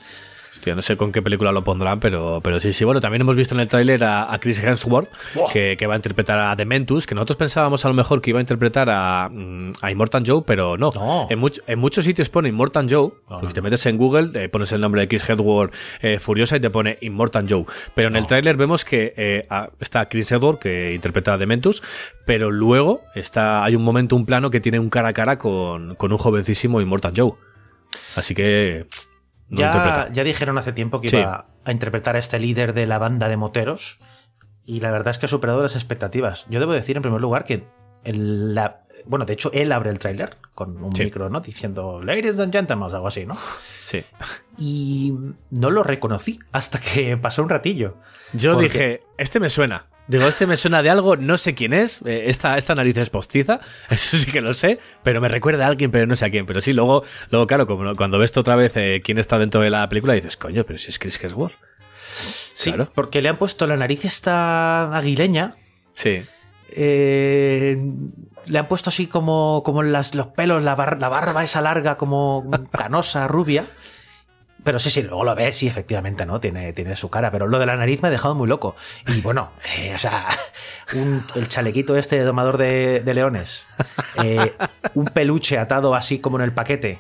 Hostia, 0.52 0.74
no 0.74 0.82
sé 0.82 0.96
con 0.96 1.12
qué 1.12 1.22
película 1.22 1.52
lo 1.52 1.62
pondrán, 1.64 2.00
pero, 2.00 2.40
pero 2.42 2.60
sí, 2.60 2.72
sí. 2.72 2.84
Bueno, 2.84 3.00
también 3.00 3.20
hemos 3.22 3.36
visto 3.36 3.54
en 3.54 3.60
el 3.60 3.68
tráiler 3.68 4.02
a, 4.04 4.32
a 4.34 4.38
Chris 4.40 4.62
Hemsworth, 4.62 5.08
que, 5.52 5.76
que 5.78 5.86
va 5.86 5.94
a 5.94 5.96
interpretar 5.96 6.38
a 6.38 6.56
Dementus, 6.56 7.06
que 7.06 7.14
nosotros 7.14 7.36
pensábamos 7.36 7.84
a 7.84 7.88
lo 7.88 7.94
mejor 7.94 8.20
que 8.20 8.30
iba 8.30 8.40
a 8.40 8.42
interpretar 8.42 8.90
a, 8.90 9.28
mm, 9.30 9.72
a 9.80 9.90
Immortan 9.92 10.24
Joe, 10.26 10.42
pero 10.44 10.76
no. 10.76 10.90
No. 10.94 11.28
En, 11.30 11.40
much- 11.40 11.62
en 11.66 11.78
muchos 11.78 12.04
sitios 12.04 12.28
pone 12.28 12.48
Immortan 12.48 12.88
Joe. 12.90 13.08
No, 13.08 13.12
pues 13.28 13.42
no, 13.42 13.48
si 13.48 13.54
te 13.54 13.62
metes 13.62 13.86
en 13.86 13.96
Google, 13.96 14.28
te 14.28 14.48
pones 14.48 14.72
el 14.72 14.80
nombre 14.80 15.00
de 15.02 15.08
Chris 15.08 15.28
Hemsworth 15.30 15.72
eh, 16.02 16.18
Furiosa 16.18 16.56
y 16.56 16.60
te 16.60 16.68
pone 16.70 16.98
Immortan 17.00 17.48
Joe. 17.48 17.64
Pero 17.94 18.08
en 18.08 18.16
el 18.16 18.26
tráiler 18.26 18.56
vemos 18.56 18.84
que 18.84 19.14
eh, 19.16 19.46
a- 19.48 19.70
está 19.78 20.08
Chris 20.08 20.30
Hemsworth, 20.32 20.58
que 20.60 20.92
interpreta 20.94 21.34
a 21.34 21.38
Dementus, 21.38 21.82
pero 22.26 22.50
luego 22.50 23.02
está 23.14 23.62
hay 23.64 23.76
un 23.76 23.82
momento, 23.84 24.16
un 24.16 24.26
plano 24.26 24.50
que 24.50 24.60
tiene 24.60 24.78
un 24.80 24.90
cara 24.90 25.08
a 25.08 25.12
cara 25.12 25.38
con, 25.38 25.94
con 25.94 26.10
un 26.12 26.18
jovencísimo 26.18 26.80
Immortan 26.80 27.14
Joe. 27.16 27.32
Así 28.16 28.34
que... 28.34 28.86
No 29.50 29.58
ya, 29.60 30.24
dijeron 30.24 30.56
hace 30.58 30.72
tiempo 30.72 31.00
que 31.00 31.08
Sí. 31.10 31.16
iba 31.18 31.46
a 31.64 31.72
interpretar 31.72 32.16
a 32.16 32.18
este 32.18 32.38
líder 32.38 32.72
de 32.72 32.86
la 32.86 32.98
banda 32.98 33.28
de 33.28 33.36
moteros. 33.36 33.98
Y 34.64 34.80
la 34.80 34.90
verdad 34.92 35.10
es 35.10 35.18
que 35.18 35.26
ha 35.26 35.28
superado 35.28 35.62
las 35.62 35.74
expectativas. 35.74 36.46
Yo 36.48 36.60
debo 36.60 36.72
decir, 36.72 36.96
en 36.96 37.02
primer 37.02 37.20
lugar, 37.20 37.44
que 37.44 37.66
el- 38.04 38.54
la, 38.54 38.82
bueno, 39.06 39.24
de 39.24 39.32
hecho, 39.32 39.50
él 39.52 39.72
abre 39.72 39.90
el 39.90 39.98
tráiler 39.98 40.36
con 40.54 40.82
un 40.82 40.94
Sí. 40.94 41.04
micro, 41.04 41.28
¿no? 41.30 41.40
Diciendo, 41.40 42.00
Ladies 42.02 42.38
and 42.38 42.52
Gentlemen, 42.52 42.88
algo 42.94 43.08
así, 43.08 43.26
¿no? 43.26 43.36
Sí. 43.84 44.04
Y 44.56 45.14
no 45.50 45.70
lo 45.70 45.82
reconocí 45.82 46.38
hasta 46.52 46.78
que 46.78 47.16
pasó 47.16 47.42
un 47.42 47.48
ratillo. 47.48 47.96
Yo 48.32 48.52
Porque- 48.54 48.68
dije, 48.68 49.02
este 49.18 49.40
me 49.40 49.50
suena. 49.50 49.86
Digo, 50.10 50.26
este 50.26 50.46
me 50.46 50.56
suena 50.56 50.82
de 50.82 50.90
algo, 50.90 51.16
no 51.16 51.38
sé 51.38 51.54
quién 51.54 51.72
es. 51.72 52.02
eh, 52.04 52.24
Esta, 52.26 52.58
esta 52.58 52.74
nariz 52.74 52.96
es 52.96 53.10
postiza, 53.10 53.60
eso 53.90 54.16
sí 54.18 54.30
que 54.30 54.40
lo 54.40 54.52
sé, 54.54 54.80
pero 55.04 55.20
me 55.20 55.28
recuerda 55.28 55.64
a 55.64 55.68
alguien, 55.68 55.90
pero 55.92 56.06
no 56.06 56.16
sé 56.16 56.24
a 56.24 56.30
quién. 56.30 56.46
Pero 56.46 56.60
sí, 56.60 56.72
luego, 56.72 57.04
luego 57.30 57.46
claro, 57.46 57.66
como 57.66 57.94
cuando 57.94 58.18
ves 58.18 58.36
otra 58.36 58.56
vez 58.56 58.72
eh, 58.76 59.00
quién 59.04 59.18
está 59.18 59.38
dentro 59.38 59.60
de 59.60 59.70
la 59.70 59.88
película, 59.88 60.12
dices, 60.14 60.36
coño, 60.36 60.64
pero 60.64 60.78
si 60.80 60.88
es 60.90 60.98
Chris 60.98 61.22
Hemsworth. 61.22 61.54
Sí, 62.12 62.72
Claro. 62.72 62.90
porque 62.94 63.22
le 63.22 63.28
han 63.28 63.36
puesto 63.36 63.66
la 63.66 63.76
nariz 63.76 64.04
esta 64.04 64.94
aguileña. 64.96 65.54
Sí. 65.94 66.22
eh, 66.70 67.78
le 68.46 68.58
han 68.58 68.66
puesto 68.68 68.90
así 68.90 69.06
como, 69.06 69.62
como 69.64 69.82
las, 69.82 70.14
los 70.14 70.28
pelos, 70.28 70.62
la, 70.62 70.74
bar- 70.74 70.98
la 71.00 71.08
barba 71.08 71.44
esa 71.44 71.60
larga, 71.60 71.96
como 71.96 72.50
canosa, 72.72 73.28
rubia. 73.28 73.70
Pero 74.64 74.78
sí, 74.78 74.90
sí, 74.90 75.02
luego 75.02 75.24
lo 75.24 75.34
ves 75.34 75.62
y 75.62 75.68
efectivamente, 75.68 76.26
¿no? 76.26 76.40
Tiene, 76.40 76.72
tiene 76.72 76.94
su 76.96 77.08
cara. 77.08 77.30
Pero 77.30 77.46
lo 77.46 77.58
de 77.58 77.66
la 77.66 77.76
nariz 77.76 78.02
me 78.02 78.08
ha 78.08 78.10
dejado 78.10 78.34
muy 78.34 78.48
loco. 78.48 78.76
Y 79.06 79.20
bueno, 79.20 79.50
eh, 79.78 79.92
o 79.94 79.98
sea, 79.98 80.26
un- 80.94 81.24
el 81.34 81.48
chalequito 81.48 81.96
este 81.96 82.16
de 82.18 82.24
domador 82.24 82.58
de, 82.58 83.00
de 83.00 83.14
leones, 83.14 83.68
eh, 84.22 84.52
un 84.94 85.06
peluche 85.06 85.58
atado 85.58 85.94
así 85.94 86.18
como 86.18 86.36
en 86.38 86.44
el 86.44 86.52
paquete, 86.52 86.98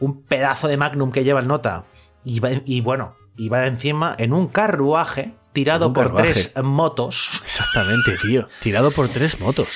un 0.00 0.22
pedazo 0.22 0.68
de 0.68 0.76
magnum 0.76 1.10
que 1.12 1.24
lleva 1.24 1.40
el 1.40 1.46
nota, 1.48 1.84
y, 2.24 2.40
va- 2.40 2.50
y 2.64 2.80
bueno, 2.80 3.16
y 3.36 3.48
va 3.48 3.66
encima 3.66 4.14
en 4.18 4.32
un 4.32 4.46
carruaje 4.48 5.32
tirado 5.52 5.88
Un 5.88 5.94
por 5.94 6.04
carruaje. 6.08 6.32
tres 6.32 6.52
motos. 6.62 7.40
Exactamente, 7.44 8.16
tío. 8.22 8.48
Tirado 8.60 8.90
por 8.90 9.08
tres 9.08 9.40
motos. 9.40 9.68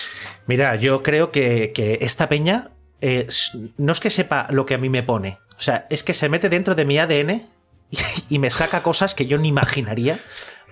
Mira, 0.47 0.77
yo 0.77 1.03
creo 1.03 1.31
que, 1.31 1.73
que 1.75 1.99
esta 2.01 2.29
peña 2.29 2.71
eh, 3.01 3.27
no 3.77 3.93
es 3.93 4.01
que 4.01 4.11
sepa 4.11 4.47
lo 4.51 4.67
que 4.67 4.75
a 4.75 4.79
mí 4.79 4.89
me 4.89 5.03
pone. 5.03 5.39
O 5.59 5.61
sea, 5.61 5.87
es 5.91 6.05
que 6.05 6.15
se 6.15 6.29
mete 6.29 6.49
dentro 6.49 6.75
de 6.75 6.85
mi 6.85 6.99
ADN 6.99 7.43
y, 7.91 7.99
y 8.35 8.39
me 8.39 8.51
saca 8.51 8.83
cosas 8.83 9.15
que 9.15 9.27
yo 9.27 9.39
ni 9.39 9.49
imaginaría 9.49 10.19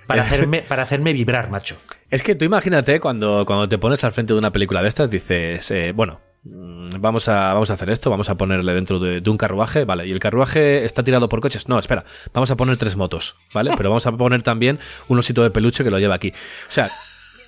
para 0.07 0.22
hacerme, 0.27 0.62
para 0.62 0.83
hacerme 0.83 1.12
vibrar, 1.12 1.51
macho. 1.51 1.77
Es 2.11 2.22
que 2.22 2.35
tú 2.35 2.44
imagínate 2.44 3.01
cuando, 3.01 3.44
cuando 3.46 3.68
te 3.68 3.79
pones 3.79 4.03
al 4.05 4.12
frente 4.12 4.33
de 4.33 4.38
una 4.38 4.53
película 4.53 4.83
de 4.83 4.88
estas, 4.88 5.11
dices, 5.11 5.70
eh, 5.70 5.92
bueno, 5.92 6.20
mm, 6.44 7.01
vamos 7.01 7.29
a, 7.29 7.53
vamos 7.53 7.70
a 7.70 7.75
hacer 7.75 7.90
esto, 7.90 8.11
vamos 8.11 8.29
a 8.29 8.37
ponerle 8.37 8.72
dentro 8.75 8.99
de, 8.99 9.20
de 9.20 9.31
un 9.31 9.37
carruaje, 9.37 9.85
vale, 9.85 10.07
y 10.07 10.12
el 10.12 10.20
carruaje 10.20 10.85
está 10.85 11.03
tirado 11.03 11.29
por 11.29 11.40
coches. 11.40 11.68
No, 11.68 11.79
espera, 11.79 12.05
vamos 12.33 12.51
a 12.51 12.57
poner 12.57 12.77
tres 12.77 12.96
motos, 12.96 13.37
¿vale? 13.53 13.72
Pero 13.77 13.90
vamos 13.90 14.07
a 14.07 14.12
poner 14.12 14.42
también 14.42 14.79
un 15.09 15.18
osito 15.18 15.42
de 15.42 15.51
peluche 15.51 15.83
que 15.83 15.90
lo 15.90 15.99
lleva 15.99 16.14
aquí. 16.14 16.33
O 16.68 16.72
sea, 16.72 16.90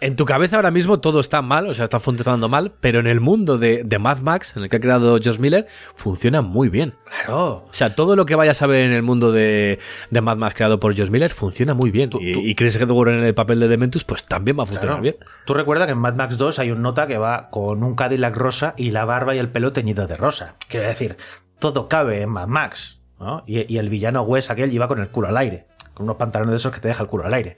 en 0.01 0.17
tu 0.17 0.25
cabeza 0.25 0.57
ahora 0.57 0.71
mismo 0.71 1.01
todo 1.01 1.21
está 1.21 1.43
mal, 1.43 1.69
o 1.69 1.75
sea, 1.75 1.85
está 1.85 2.01
funcionando 2.01 2.49
mal, 2.49 2.73
pero 2.81 3.01
en 3.01 3.07
el 3.07 3.21
mundo 3.21 3.59
de, 3.59 3.83
de 3.85 3.99
Mad 3.99 4.19
Max, 4.21 4.57
en 4.57 4.63
el 4.63 4.69
que 4.69 4.77
ha 4.77 4.81
creado 4.81 5.13
Josh 5.23 5.39
Miller, 5.39 5.67
funciona 5.95 6.41
muy 6.43 6.69
bien. 6.69 6.95
Claro. 7.05 7.65
O 7.69 7.73
sea, 7.73 7.95
todo 7.95 8.17
lo 8.17 8.27
que 8.27 8.35
vayas 8.35 8.63
a 8.63 8.67
ver 8.67 8.83
en 8.85 8.93
el 8.93 9.03
mundo 9.03 9.33
de, 9.33 9.79
de 10.11 10.21
Mad 10.21 10.37
Max 10.37 10.55
creado 10.55 10.81
por 10.81 10.97
Josh 10.97 11.11
Miller 11.11 11.31
funciona 11.31 11.75
muy 11.75 11.91
bien. 11.91 12.11
Tú- 12.11 12.21
y, 12.21 12.33
tú- 12.33 12.41
y 12.41 12.55
Chris 12.55 12.77
Hemsworth 12.77 13.13
en 13.13 13.25
el 13.25 13.35
papel 13.35 13.61
de 13.61 13.69
Dementus, 13.69 14.05
pues 14.05 14.25
también 14.25 14.59
va 14.59 14.63
a 14.65 14.67
funcionar 14.67 14.89
Claro. 15.01 15.03
bien. 15.03 15.17
Tú 15.47 15.55
recuerdas 15.55 15.87
que 15.87 15.93
en 15.93 15.99
Mad 15.99 16.15
Max 16.15 16.39
2 16.39 16.59
hay 16.59 16.71
un 16.71 16.83
nota 16.83 17.07
que 17.07 17.19
va 17.19 17.49
con 17.51 17.83
un 17.83 17.95
Cadillac 17.95 18.37
rosa 18.37 18.75
y 18.77 18.91
la 18.91 19.05
barba 19.05 19.35
y 19.35 19.39
el 19.39 19.49
pelo 19.51 19.73
teñido 19.73 20.07
de 20.07 20.17
rosa. 20.17 20.55
Quiero 20.69 20.87
decir, 20.87 21.17
todo 21.59 21.89
cabe 21.89 22.23
en 22.23 22.31
Mad 22.31 22.49
Max. 22.49 22.97
¿no? 23.21 23.43
Y, 23.47 23.73
y 23.73 23.79
el 23.79 23.89
villano 23.89 24.23
Wes 24.23 24.49
aquel 24.51 24.71
lleva 24.71 24.87
con 24.87 25.01
el 25.01 25.09
culo 25.09 25.27
al 25.29 25.37
aire. 25.37 25.67
Con 25.99 26.05
unos 26.05 26.17
pantalones 26.17 26.53
de 26.53 26.57
esos 26.57 26.73
que 26.73 26.81
te 26.81 26.89
deja 26.89 27.03
el 27.03 27.09
culo 27.09 27.27
al 27.27 27.35
aire. 27.35 27.57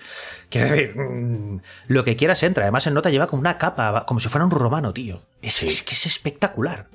Quiero 0.48 0.70
decir, 0.70 0.96
mm, 0.96 1.60
lo 1.88 2.02
que 2.02 2.16
quieras 2.16 2.42
entra. 2.42 2.64
Además, 2.64 2.86
en 2.86 2.94
nota 2.94 3.10
lleva 3.10 3.26
como 3.26 3.40
una 3.40 3.58
capa, 3.58 4.04
como 4.06 4.18
si 4.18 4.28
fuera 4.28 4.44
un 4.44 4.50
romano, 4.50 4.92
tío. 4.92 5.20
Es, 5.42 5.62
es 5.62 5.82
que 5.82 5.92
es 5.92 6.06
espectacular. 6.06 6.88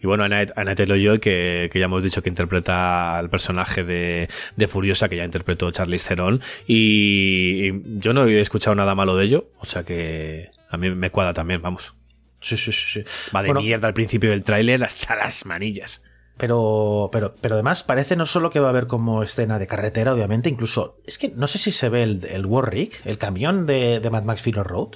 Y 0.00 0.06
bueno, 0.06 0.22
Annette, 0.22 0.52
Annette 0.54 0.76
Taylor-Joy, 0.76 1.18
que, 1.18 1.70
que 1.72 1.78
ya 1.78 1.86
hemos 1.86 2.02
dicho 2.02 2.22
que 2.22 2.28
interpreta 2.28 3.16
al 3.16 3.30
personaje 3.30 3.84
de, 3.84 4.28
de 4.54 4.68
Furiosa, 4.68 5.08
que 5.08 5.16
ya 5.16 5.24
interpretó 5.24 5.70
Charlize 5.70 6.06
Theron. 6.08 6.42
Y, 6.66 7.70
y 7.70 7.82
yo 7.98 8.12
no 8.12 8.26
he 8.26 8.40
escuchado 8.42 8.76
nada 8.76 8.94
malo 8.94 9.16
de 9.16 9.24
ello, 9.24 9.48
o 9.58 9.64
sea 9.64 9.82
que 9.82 10.50
a 10.68 10.76
mí 10.76 10.90
me 10.90 11.10
cuadra 11.10 11.32
también, 11.32 11.62
vamos. 11.62 11.94
Sí, 12.40 12.58
sí, 12.58 12.70
sí. 12.70 13.00
sí. 13.00 13.04
Va 13.34 13.42
de 13.42 13.48
Bueno, 13.48 13.62
mierda 13.62 13.88
al 13.88 13.94
principio 13.94 14.28
del 14.28 14.42
tráiler 14.42 14.84
hasta 14.84 15.16
las 15.16 15.46
manillas. 15.46 16.02
Pero, 16.36 17.10
pero, 17.12 17.34
pero 17.40 17.54
además 17.54 17.84
parece 17.84 18.16
no 18.16 18.26
solo 18.26 18.50
que 18.50 18.58
va 18.58 18.66
a 18.66 18.70
haber 18.70 18.86
como 18.88 19.22
escena 19.22 19.58
de 19.60 19.66
carretera, 19.68 20.12
obviamente, 20.12 20.48
incluso, 20.48 20.98
es 21.06 21.16
que 21.16 21.28
no 21.28 21.46
sé 21.46 21.58
si 21.58 21.70
se 21.70 21.88
ve 21.88 22.02
el, 22.02 22.24
el 22.24 22.44
Warwick, 22.44 23.02
el 23.06 23.18
camión 23.18 23.66
de, 23.66 24.00
de 24.00 24.10
Mad 24.10 24.24
Max 24.24 24.42
Fury 24.42 24.62
Road. 24.62 24.88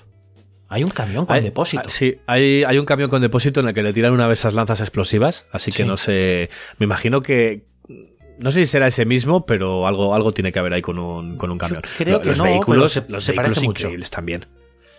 Hay 0.69 0.83
un 0.85 0.91
camión 0.91 1.27
con 1.27 1.37
Hay- 1.37 1.43
depósito. 1.43 1.85
ah, 1.87 1.89
Sí, 1.91 2.17
hay, 2.27 2.65
hay 2.65 2.79
un 2.79 2.85
camión 2.85 3.09
con 3.09 3.23
depósito 3.23 3.61
en 3.61 3.69
el 3.69 3.75
que 3.75 3.83
le 3.83 3.93
tiran 3.93 4.13
una 4.13 4.27
de 4.27 4.35
esas 4.35 4.53
lanzas 4.53 4.81
explosivas, 4.81 5.47
así 5.53 5.71
que 5.71 5.85
Sí. 5.85 5.89
no 5.89 5.97
sé, 5.97 6.51
me 6.79 6.85
imagino 6.85 7.23
que... 7.23 7.67
No 8.41 8.53
sé 8.53 8.61
si 8.61 8.67
será 8.67 8.87
ese 8.89 9.05
mismo, 9.07 9.47
pero 9.47 9.87
algo, 9.87 10.15
algo 10.15 10.33
tiene 10.33 10.53
que 10.53 10.59
haber 10.59 10.73
ahí 10.73 10.83
con 10.83 10.99
un, 10.99 11.37
con 11.37 11.51
un 11.51 11.59
camión. 11.59 11.83
creo 11.97 12.21
que 12.21 12.29
los 12.31 12.39
no, 12.39 12.45
vehículos, 12.45 12.93
pero 12.95 13.07
se- 13.07 13.13
los 13.13 13.25
se 13.25 13.33
vehículos 13.33 13.49
parece 13.51 13.67
mucho. 13.67 13.81
increíbles 13.87 14.11
también. 14.11 14.47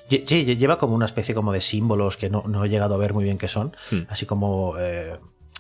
Lle- 0.10 0.26
lle- 0.26 0.58
Lleva 0.58 0.78
como 0.78 0.96
una 0.96 1.06
especie 1.06 1.36
como 1.36 1.54
de 1.54 1.62
símbolos 1.62 2.18
que 2.18 2.30
no, 2.30 2.44
no 2.48 2.66
he 2.66 2.70
llegado 2.70 2.96
a 2.96 2.98
ver 2.98 3.14
muy 3.14 3.24
bien 3.24 3.38
qué 3.38 3.48
son. 3.48 3.76
Hmm. 3.92 4.00
Así 4.10 4.26
como 4.26 4.74
eh, 4.80 5.14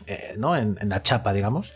eh, 0.09 0.33
¿no? 0.37 0.57
En, 0.57 0.77
la 0.81 1.03
chapa, 1.03 1.33
digamos. 1.33 1.73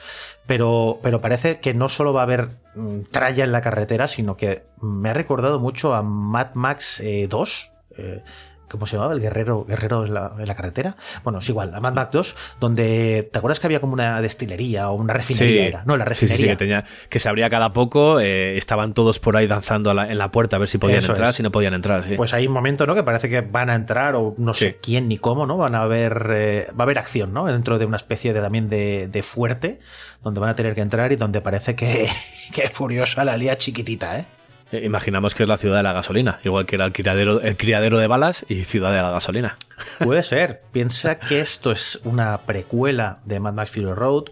Pero, 0.48 1.00
pero 1.04 1.22
parece 1.22 1.60
que 1.60 1.76
no 1.76 1.88
solo 1.88 2.13
va 2.13 2.22
a 2.22 2.24
haber 2.24 2.50
mm, 2.74 3.02
tralla 3.12 3.43
en 3.43 3.52
la 3.52 3.62
carretera, 3.62 4.08
sino 4.08 4.36
que 4.36 4.63
me 4.82 5.12
ha 5.12 5.13
recordado 5.13 5.60
mucho 5.60 5.93
a 5.93 6.02
Mad 6.02 6.56
Max 6.56 7.00
eh, 7.02 7.28
2. 7.30 7.72
eh, 7.98 8.24
¿Cómo 8.69 8.88
se 8.88 8.95
llamaba? 8.95 9.13
El 9.13 9.19
guerrero, 9.19 9.65
guerrero 9.65 10.06
en 10.06 10.13
la, 10.15 10.32
en 10.39 10.47
la 10.47 10.56
carretera. 10.56 10.95
Bueno, 11.23 11.39
es 11.39 11.47
igual, 11.49 11.76
a 11.76 11.80
Mad 11.80 11.93
Max 11.93 12.10
2, 12.12 12.36
donde 12.60 13.30
¿te 13.32 13.38
acuerdas 13.38 13.60
que 13.60 13.67
había 13.67 13.80
como 13.80 13.93
una 13.93 14.19
destilería 14.21 14.89
o 14.89 14.95
una 14.95 15.13
refinería? 15.13 15.67
Era? 15.67 15.84
No, 15.86 15.95
la 15.95 16.06
sí, 16.06 16.10
refinería. 16.10 16.38
sí, 16.38 16.47
que, 16.47 16.56
tenía, 16.56 16.86
que 17.10 17.19
se 17.19 17.30
abría 17.30 17.49
cada 17.52 17.71
poco, 17.71 18.19
eh, 18.19 18.58
estaban 18.58 18.93
todos 18.95 19.19
por 19.19 19.38
ahí 19.38 19.45
danzando 19.45 19.91
a 19.91 19.93
la- 19.93 20.12
en 20.12 20.17
la 20.17 20.32
puerta 20.32 20.56
a 20.56 20.60
ver 20.60 20.69
si 20.69 20.80
podían 20.80 20.99
Eso 20.99 21.12
entrar, 21.12 21.30
es. 21.30 21.36
si 21.36 21.43
no 21.43 21.52
podían 21.52 21.76
entrar. 21.76 22.04
sí. 22.08 22.15
Pues 22.17 22.34
hay 22.34 22.47
un 22.47 22.54
momento, 22.54 22.88
¿no? 22.88 22.95
Que 22.95 23.04
parece 23.04 23.30
que 23.30 23.41
van 23.41 23.69
a 23.69 23.76
entrar, 23.76 24.15
o 24.15 24.34
no 24.39 24.54
sé 24.56 24.78
quién 24.82 25.08
ni 25.08 25.17
cómo, 25.17 25.45
¿no? 25.45 25.58
Van 25.58 25.76
a 25.76 25.86
ver. 25.86 26.28
eh, 26.32 26.67
va 26.71 26.80
a 26.80 26.84
haber 26.84 26.97
acción, 26.97 27.32
¿no? 27.32 27.45
Dentro 27.45 27.78
de 27.78 27.86
una 27.86 27.97
especie 27.97 28.34
de 28.34 28.41
también 28.41 28.69
de, 28.69 29.08
de 29.08 29.21
fuerte, 29.23 29.80
donde 30.23 30.39
van 30.39 30.49
a 30.49 30.56
tener 30.56 30.73
que 30.73 30.82
entrar 30.82 31.12
y 31.12 31.15
donde 31.15 31.41
parece 31.41 31.76
que, 31.76 32.10
que 32.54 32.63
Furiosa 32.69 33.23
la 33.23 33.38
lía 33.38 33.56
chiquitita, 33.56 34.17
¿eh? 34.19 34.26
Eh, 34.74 34.84
Imaginamos 34.86 35.36
que 35.36 35.44
es 35.44 35.50
la 35.50 35.58
ciudad 35.58 35.78
de 35.78 35.84
la 35.84 35.94
gasolina, 35.94 36.40
igual 36.44 36.66
que 36.66 36.76
era 36.76 36.86
el 36.86 36.94
criadero, 36.94 37.42
el 37.42 37.56
criadero 37.58 38.00
de 38.00 38.08
balas 38.08 38.44
y 38.50 38.64
ciudad 38.64 38.92
de 38.92 39.02
la 39.02 39.12
gasolina. 39.12 39.56
Puede 40.00 40.24
ser. 40.24 40.64
Piensa 40.72 41.20
que 41.20 41.40
esto 41.40 41.72
es 41.72 42.00
una 42.04 42.40
precuela 42.40 43.20
de 43.26 43.40
Mad 43.40 43.54
Max 43.54 43.72
Fury 43.72 43.94
Road. 43.94 44.24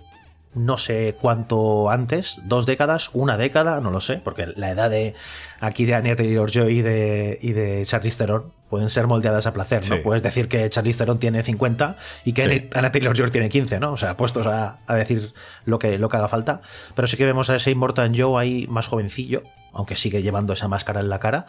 No 0.54 0.76
sé 0.78 1.16
cuánto 1.20 1.90
antes, 1.90 2.42
dos 2.44 2.66
décadas, 2.66 3.10
una 3.14 3.38
década, 3.38 3.80
no 3.80 3.90
lo 3.90 4.02
sé, 4.02 4.18
porque 4.18 4.48
la 4.48 4.72
edad 4.72 4.90
de 4.90 5.16
aquí 5.62 5.86
de 5.86 5.96
Anya 5.96 6.18
Taylor-Joy 6.18 6.80
y 6.80 6.82
de, 6.82 7.40
y 7.42 7.54
de 7.54 7.86
Charlize 7.86 8.18
Theron 8.18 8.52
pueden 8.70 8.90
ser 8.90 9.08
moldeadas 9.08 9.48
a 9.48 9.54
placer, 9.54 9.82
¿no? 9.90 9.96
Sí. 9.96 10.02
Puedes 10.04 10.24
decir 10.24 10.50
que 10.50 10.70
Charlize 10.70 10.98
Theron 11.00 11.20
tiene 11.20 11.42
50 11.44 11.96
y 12.26 12.34
que 12.34 12.50
Sí. 12.50 12.70
Anya 12.74 12.92
Taylor-Joy 12.92 13.32
tiene 13.32 13.48
15, 13.48 13.80
¿no? 13.80 13.94
O 13.94 13.98
sea, 13.98 14.18
puestos 14.18 14.46
a, 14.46 14.80
a 14.88 14.96
decir 14.96 15.34
lo 15.64 15.80
que, 15.80 15.98
lo 15.98 16.10
que 16.10 16.18
haga 16.18 16.28
falta. 16.28 16.62
Pero 16.96 17.08
sí 17.08 17.16
que 17.16 17.26
vemos 17.26 17.50
a 17.50 17.56
ese 17.56 17.72
Immortal 17.72 18.12
Joe 18.14 18.42
ahí 18.42 18.68
más 18.68 18.88
jovencillo, 18.88 19.44
aunque 19.72 19.96
sigue 19.96 20.22
llevando 20.22 20.52
esa 20.52 20.68
máscara 20.68 21.00
en 21.00 21.08
la 21.08 21.20
cara. 21.20 21.46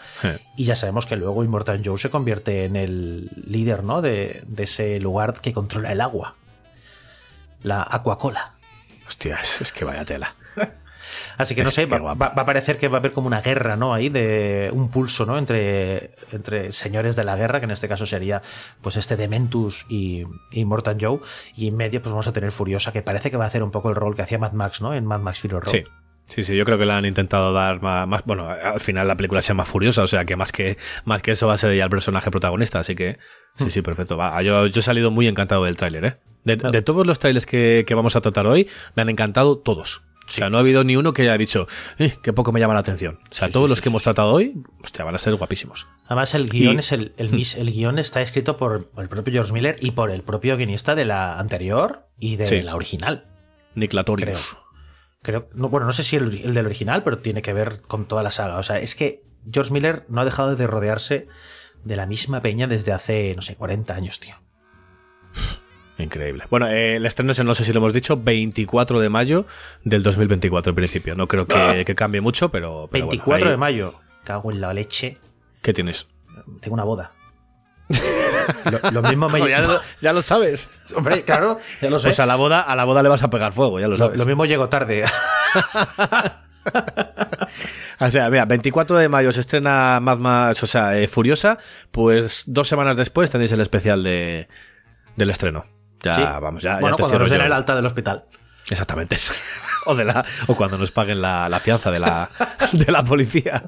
Y 0.57 0.63
ya 0.65 0.77
sabemos 0.77 1.07
que 1.07 1.17
luego 1.17 1.43
Immortal 1.43 1.83
Joe 1.85 1.99
se 1.99 2.09
convierte 2.11 2.67
en 2.67 2.77
el 2.77 3.31
líder, 3.49 3.83
¿no? 3.83 4.01
De, 4.01 4.45
de 4.47 4.63
ese 4.63 5.01
lugar 5.01 5.33
que 5.41 5.53
controla 5.53 5.91
el 5.91 6.01
agua. 6.01 6.37
La 7.65 7.85
Aquacola. 7.89 8.53
Hostia, 9.13 9.39
es, 9.61 9.73
que 9.73 9.85
vaya 9.85 10.05
tela. 10.07 10.33
Así 11.37 11.55
que 11.55 11.63
no 11.63 11.69
Es 11.69 11.75
sé, 11.75 11.87
que 11.87 11.99
va, 11.99 12.13
a 12.13 12.45
parecer 12.47 12.79
que 12.79 12.89
va 12.89 12.97
a 12.97 13.01
haber 13.01 13.13
como 13.13 13.27
una 13.27 13.43
guerra, 13.43 13.77
¿no? 13.77 13.93
Ahí 13.93 14.09
de 14.09 14.71
un 14.73 14.91
pulso, 14.91 15.27
¿no? 15.27 15.37
Entre, 15.37 16.13
entre 16.33 16.73
señores 16.73 17.15
de 17.17 17.25
la 17.25 17.37
guerra, 17.37 17.61
que 17.61 17.65
en 17.65 17.73
este 17.73 17.89
caso 17.89 18.07
sería 18.07 18.41
pues 18.81 18.97
este 18.97 19.17
Dementus 19.17 19.85
y, 19.91 20.25
y 20.51 20.65
Mortan 20.65 20.99
Joe. 20.99 21.21
Y 21.55 21.69
en 21.69 21.77
medio 21.77 22.01
pues 22.01 22.11
vamos 22.11 22.27
a 22.27 22.33
tener 22.33 22.53
Furiosa, 22.53 22.93
que 22.93 23.03
parece 23.03 23.31
que 23.31 23.37
va 23.37 23.45
a 23.45 23.49
hacer 23.49 23.63
un 23.63 23.71
poco 23.71 23.91
el 23.91 23.97
rol 23.97 24.17
que 24.17 24.23
hacía 24.23 24.39
Mad 24.39 24.53
Max, 24.53 24.81
¿no? 24.81 24.95
En 24.95 25.05
Mad 25.05 25.21
Max 25.21 25.41
Fury 25.41 25.53
Road. 25.53 25.69
Sí. 25.69 25.85
Sí, 26.29 26.45
sí, 26.45 26.57
yo 26.57 26.65
creo 26.65 26.79
que 26.79 26.87
le 26.87 26.93
han 26.93 27.05
intentado 27.05 27.53
dar 27.53 27.83
más, 27.83 28.07
más- 28.09 28.25
Bueno, 28.25 28.49
al 28.49 28.81
final 28.81 29.07
la 29.07 29.17
película 29.17 29.43
se 29.43 29.49
llama 29.49 29.67
Furiosa, 29.67 30.03
o 30.03 30.09
sea 30.09 30.25
que 30.25 30.37
más 30.37 30.51
que 30.53 30.79
más 31.05 31.21
que 31.21 31.33
eso 31.33 31.47
va 31.49 31.55
a 31.55 31.59
ser 31.59 31.77
ya 31.77 31.85
el 31.85 31.91
personaje 31.91 32.31
protagonista, 32.31 32.79
así 32.79 32.95
que 32.95 33.19
sí, 33.59 33.69
sí, 33.69 33.83
perfecto. 33.83 34.17
Va, 34.17 34.41
yo, 34.41 34.67
yo 34.69 34.81
he 34.81 34.83
salido 34.83 35.11
muy 35.11 35.27
encantado 35.29 35.65
del 35.65 35.77
tráiler, 35.77 36.05
¿eh? 36.07 36.17
De, 36.45 36.57
Claro. 36.59 36.73
de 36.73 36.83
todos 36.83 37.07
los 37.07 37.19
trailers 37.19 37.47
que, 37.47 37.85
que 37.87 37.95
vamos 37.95 38.17
a 38.17 38.21
tratar 38.21 38.47
hoy, 38.47 38.69
me 38.97 39.03
han 39.03 39.09
encantado 39.09 39.59
todos. 39.59 40.03
O 40.27 40.31
sea, 40.31 40.49
no 40.51 40.57
ha 40.57 40.61
habido 40.61 40.83
ni 40.85 40.97
uno 40.97 41.13
que 41.13 41.23
haya 41.23 41.37
dicho, 41.37 41.67
eh, 41.99 42.15
que 42.23 42.33
poco 42.33 42.53
me 42.53 42.61
llama 42.61 42.75
la 42.75 42.81
atención. 42.81 43.19
O 43.31 43.35
sea, 43.35 43.49
Sí, 43.49 43.53
todos 43.53 43.67
sí, 43.69 43.71
los 43.71 43.81
que 43.81 43.89
hemos 43.89 44.03
tratado 44.05 44.33
hoy, 44.33 44.55
hostia, 44.83 45.05
van 45.05 45.15
a 45.15 45.19
ser 45.19 45.35
guapísimos. 45.35 45.89
Además, 46.07 46.35
el 46.35 46.49
guion 46.49 46.77
Y- 46.77 46.79
es 46.79 46.93
el, 46.93 47.13
el, 47.17 47.31
mis- 47.35 47.57
el 47.57 47.71
guion 47.73 47.99
está 47.99 48.23
escrito 48.23 48.57
por 48.57 48.89
el 48.97 49.09
propio 49.09 49.33
George 49.33 49.53
Miller 49.53 49.77
y 49.81 49.91
por 49.91 50.11
el 50.11 50.23
propio 50.23 50.57
guionista 50.57 50.95
de 50.95 51.05
la 51.05 51.39
anterior 51.39 52.07
y 52.19 52.37
de 52.37 52.63
la 52.63 52.75
original. 52.77 53.27
Nick 53.75 53.93
Latorius. 53.93 54.29
Creo. 54.31 54.63
Creo, 55.23 55.49
no, 55.55 55.69
bueno, 55.69 55.87
no 55.87 55.93
sé 55.93 56.03
si 56.03 56.17
el, 56.17 56.41
el 56.45 56.55
del 56.55 56.67
original, 56.67 57.05
pero 57.05 57.19
tiene 57.19 57.43
que 57.43 57.53
ver 57.53 57.81
con 57.83 58.07
toda 58.07 58.23
la 58.23 58.31
saga. 58.31 58.57
O 58.59 58.63
sea, 58.63 58.79
es 58.79 58.95
que 58.95 59.23
George 59.53 59.73
Miller 59.73 60.05
no 60.09 60.21
ha 60.21 60.25
dejado 60.25 60.57
de 60.57 60.67
rodearse 60.67 61.29
de 61.85 61.97
la 61.97 62.07
misma 62.07 62.43
peña 62.43 62.67
desde 62.67 62.93
hace, 62.93 63.33
no 63.37 63.43
sé, 63.43 63.55
40 63.57 63.95
años, 63.95 64.19
tío. 64.21 64.35
Increíble. 65.99 66.45
Bueno, 66.51 66.67
eh, 66.69 66.97
el 66.97 67.07
estreno 67.07 67.33
es, 67.33 67.45
no 67.45 67.55
sé 67.55 67.65
si 67.65 67.73
lo 67.73 67.79
hemos 67.79 67.93
dicho, 67.93 68.17
24 68.17 68.99
de 69.01 69.09
mayo 69.09 69.47
del 69.85 70.03
2024 70.03 70.71
en 70.71 70.77
principio. 70.77 71.15
No 71.15 71.27
creo 71.29 71.47
que, 71.47 71.85
que 71.87 71.95
cambie 71.95 72.21
mucho, 72.21 72.51
pero... 72.51 72.89
pero 72.91 73.07
bueno, 73.07 73.21
24 73.23 73.47
ahí- 73.47 73.51
de 73.53 73.57
mayo. 73.57 73.95
Cago 74.25 74.51
en 74.53 74.61
la 74.61 74.73
leche. 74.73 75.19
¿Qué 75.61 75.73
tienes? 75.73 76.09
Tengo 76.61 76.75
una 76.75 76.85
boda. 76.85 77.13
lo, 78.83 78.91
lo 78.91 79.03
mismo 79.03 79.29
me 79.29 79.47
ya, 79.49 79.61
lo, 79.61 79.79
ya 80.01 80.13
lo 80.13 80.23
sabes. 80.23 80.71
Hombre, 80.97 81.23
claro, 81.23 81.59
ya 81.81 81.91
lo 81.91 81.99
sé. 81.99 82.09
Pues 82.09 82.21
a 82.21 82.27
la 82.27 82.37
boda, 82.37 82.61
a 82.63 82.75
la 82.75 82.85
boda 82.85 83.03
le 83.03 83.09
vas 83.11 83.23
a 83.23 83.29
pegar 83.31 83.53
fuego, 83.53 83.79
ya 83.79 83.87
lo 83.87 83.93
lo, 83.93 83.97
sabes. 83.99 84.19
lo 84.19 84.25
mismo 84.25 84.45
llego 84.47 84.69
tarde. 84.69 85.05
O 88.01 88.11
sea, 88.11 88.31
mira, 88.31 88.45
24 88.47 88.97
de 88.97 89.09
mayo 89.09 89.33
se 89.33 89.41
estrena 89.41 89.99
Mad 90.01 90.19
Max, 90.19 90.63
o 90.63 90.67
sea, 90.67 90.99
eh, 90.99 91.07
Furiosa, 91.09 91.59
pues 91.91 92.45
dos 92.47 92.69
semanas 92.69 92.97
después 92.97 93.31
tenéis 93.31 93.53
el 93.53 93.61
especial 93.61 94.03
de, 94.03 94.49
del 95.17 95.31
estreno. 95.31 95.65
Ya, 96.03 96.15
Sí. 96.15 96.23
vamos, 96.23 96.63
ya, 96.63 96.79
bueno, 96.81 96.91
ya 96.91 96.97
te 96.97 97.03
cuando 97.03 97.19
nos 97.21 97.31
den 97.31 97.41
el 97.43 97.53
alta 97.53 97.75
del 97.77 97.87
hospital. 97.87 98.25
Exactamente. 98.69 99.17
o, 99.87 99.95
de 99.95 100.05
la, 100.05 100.25
o 100.47 100.55
cuando 100.57 100.79
nos 100.79 100.91
paguen 100.93 101.21
la, 101.23 101.49
la 101.49 101.61
fianza 101.61 101.91
de 101.91 101.99
la, 102.01 102.29
de 102.73 102.91
la 102.93 103.03
policía. 103.05 103.63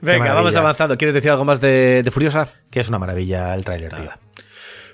Venga, 0.00 0.34
vamos 0.34 0.54
avanzando. 0.56 0.96
¿Quieres 0.96 1.14
decir 1.14 1.30
algo 1.30 1.44
más 1.44 1.60
de, 1.60 2.02
de 2.02 2.10
Furiosa? 2.10 2.48
Que 2.70 2.80
es 2.80 2.88
una 2.88 2.98
maravilla 2.98 3.54
el 3.54 3.64
tráiler, 3.64 3.92
tío. 3.94 4.10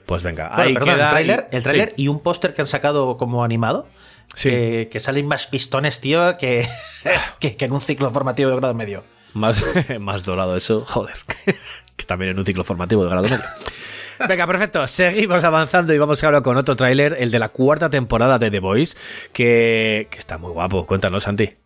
Pues 0.06 0.22
venga, 0.22 0.48
Bueno, 0.48 0.62
ahí 0.62 0.74
perdón, 0.74 0.94
queda. 0.94 1.04
el 1.04 1.10
tráiler, 1.10 1.48
y- 1.50 1.56
el 1.56 1.62
tráiler 1.62 1.88
sí. 1.96 2.02
y 2.02 2.08
un 2.08 2.20
póster 2.20 2.52
que 2.52 2.60
han 2.62 2.66
sacado 2.68 3.16
como 3.16 3.42
animado. 3.44 3.88
Sí. 4.34 4.50
Que, 4.50 4.88
que 4.90 5.00
salen 5.00 5.26
más 5.26 5.46
pistones, 5.46 6.00
tío, 6.00 6.36
que, 6.38 6.66
que, 7.38 7.56
que 7.56 7.64
en 7.64 7.72
un 7.72 7.80
ciclo 7.80 8.10
formativo 8.10 8.50
de 8.50 8.56
grado 8.56 8.74
medio. 8.74 9.04
Más, 9.32 9.64
más 10.00 10.24
dorado 10.24 10.56
eso, 10.56 10.84
joder. 10.86 11.14
que 11.96 12.04
también 12.04 12.32
en 12.32 12.38
un 12.38 12.44
ciclo 12.44 12.64
formativo 12.64 13.02
de 13.04 13.10
grado 13.10 13.22
medio. 13.24 13.44
Venga, 14.28 14.46
perfecto. 14.46 14.86
Seguimos 14.86 15.44
avanzando 15.44 15.92
y 15.92 15.98
vamos 15.98 16.22
ahora 16.22 16.40
con 16.40 16.56
otro 16.56 16.76
tráiler, 16.76 17.16
el 17.18 17.30
de 17.30 17.38
la 17.38 17.48
cuarta 17.48 17.90
temporada 17.90 18.38
de 18.38 18.50
The 18.50 18.60
Voice, 18.60 18.96
que, 19.32 20.08
que 20.10 20.18
está 20.18 20.38
muy 20.38 20.52
guapo. 20.52 20.86
Cuéntanos, 20.86 21.24
Santi. 21.24 21.56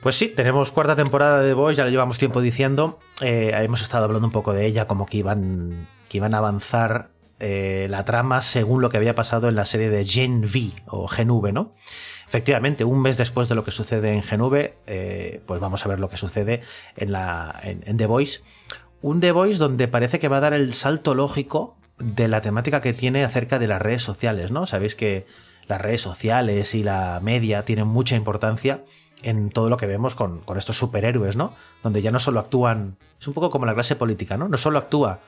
Pues 0.00 0.16
sí, 0.16 0.28
tenemos 0.28 0.70
cuarta 0.70 0.96
temporada 0.96 1.40
de 1.40 1.48
The 1.48 1.54
Boys, 1.54 1.76
ya 1.78 1.84
lo 1.84 1.90
llevamos 1.90 2.18
tiempo 2.18 2.42
diciendo. 2.42 2.98
Eh, 3.22 3.52
hemos 3.54 3.80
estado 3.80 4.04
hablando 4.04 4.26
un 4.26 4.32
poco 4.32 4.52
de 4.52 4.66
ella, 4.66 4.86
como 4.86 5.06
que 5.06 5.16
iban, 5.16 5.88
que 6.10 6.18
iban 6.18 6.34
a 6.34 6.38
avanzar 6.38 7.08
eh, 7.40 7.86
la 7.88 8.04
trama 8.04 8.42
según 8.42 8.82
lo 8.82 8.90
que 8.90 8.98
había 8.98 9.14
pasado 9.14 9.48
en 9.48 9.54
la 9.54 9.64
serie 9.64 9.88
de 9.88 10.04
Gen 10.04 10.44
V 10.44 10.72
o 10.86 11.08
Gen 11.08 11.30
V, 11.30 11.52
¿no? 11.52 11.74
Efectivamente, 12.28 12.84
un 12.84 13.00
mes 13.00 13.16
después 13.16 13.48
de 13.48 13.54
lo 13.54 13.64
que 13.64 13.70
sucede 13.70 14.12
en 14.12 14.22
Gen 14.22 14.42
V, 14.42 14.76
eh, 14.86 15.40
pues 15.46 15.60
vamos 15.60 15.86
a 15.86 15.88
ver 15.88 16.00
lo 16.00 16.08
que 16.08 16.16
sucede 16.16 16.62
en, 16.96 17.12
la, 17.12 17.58
en, 17.62 17.82
en 17.86 17.96
The 17.96 18.06
Voice. 18.06 18.40
Un 19.04 19.20
The 19.20 19.32
Voice 19.32 19.58
donde 19.58 19.86
parece 19.86 20.18
que 20.18 20.28
va 20.28 20.38
a 20.38 20.40
dar 20.40 20.54
el 20.54 20.72
salto 20.72 21.14
lógico 21.14 21.76
de 21.98 22.26
la 22.26 22.40
temática 22.40 22.80
que 22.80 22.94
tiene 22.94 23.22
acerca 23.22 23.58
de 23.58 23.66
las 23.66 23.82
redes 23.82 24.00
sociales, 24.00 24.50
¿no? 24.50 24.64
Sabéis 24.64 24.94
que 24.94 25.26
las 25.66 25.78
redes 25.78 26.00
sociales 26.00 26.74
y 26.74 26.82
la 26.82 27.20
media 27.22 27.66
tienen 27.66 27.86
mucha 27.86 28.16
importancia 28.16 28.82
en 29.22 29.50
todo 29.50 29.68
lo 29.68 29.76
que 29.76 29.86
vemos 29.86 30.14
con, 30.14 30.40
con 30.40 30.56
estos 30.56 30.78
superhéroes, 30.78 31.36
¿no? 31.36 31.54
Donde 31.82 32.00
ya 32.00 32.10
no 32.12 32.18
solo 32.18 32.40
actúan, 32.40 32.96
es 33.20 33.28
un 33.28 33.34
poco 33.34 33.50
como 33.50 33.66
la 33.66 33.74
clase 33.74 33.94
política, 33.94 34.38
¿no? 34.38 34.48
No 34.48 34.56
solo 34.56 34.78
actúa 34.78 35.20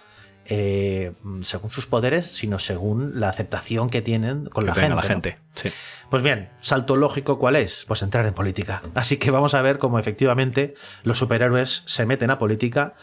eh, 0.47 1.13
según 1.43 1.71
sus 1.71 1.87
poderes, 1.87 2.25
sino 2.27 2.59
según 2.59 3.21
la 3.21 3.29
aceptación 3.29 3.91
que 3.91 4.01
tienen 4.01 4.47
con 4.47 4.65
Que 4.65 4.69
la 4.69 4.75
gente. 4.75 4.89
la 4.91 5.03
¿no? 5.03 5.03
gente. 5.03 5.39
Sí. 5.55 5.69
Pues 6.09 6.23
bien, 6.23 6.51
salto 6.61 6.95
lógico, 6.95 7.39
¿cuál 7.39 7.57
es? 7.57 7.85
Pues 7.87 8.01
entrar 8.03 8.25
en 8.27 8.33
política. 8.33 8.81
Así 8.95 9.17
que 9.17 9.33
vamos 9.33 9.55
a 9.55 9.63
ver 9.63 9.79
cómo 9.79 9.99
efectivamente 9.99 10.75
los 11.03 11.19
superhéroes 11.19 11.83
se 11.87 12.07
meten 12.07 12.31
a 12.31 12.39
política. 12.39 12.95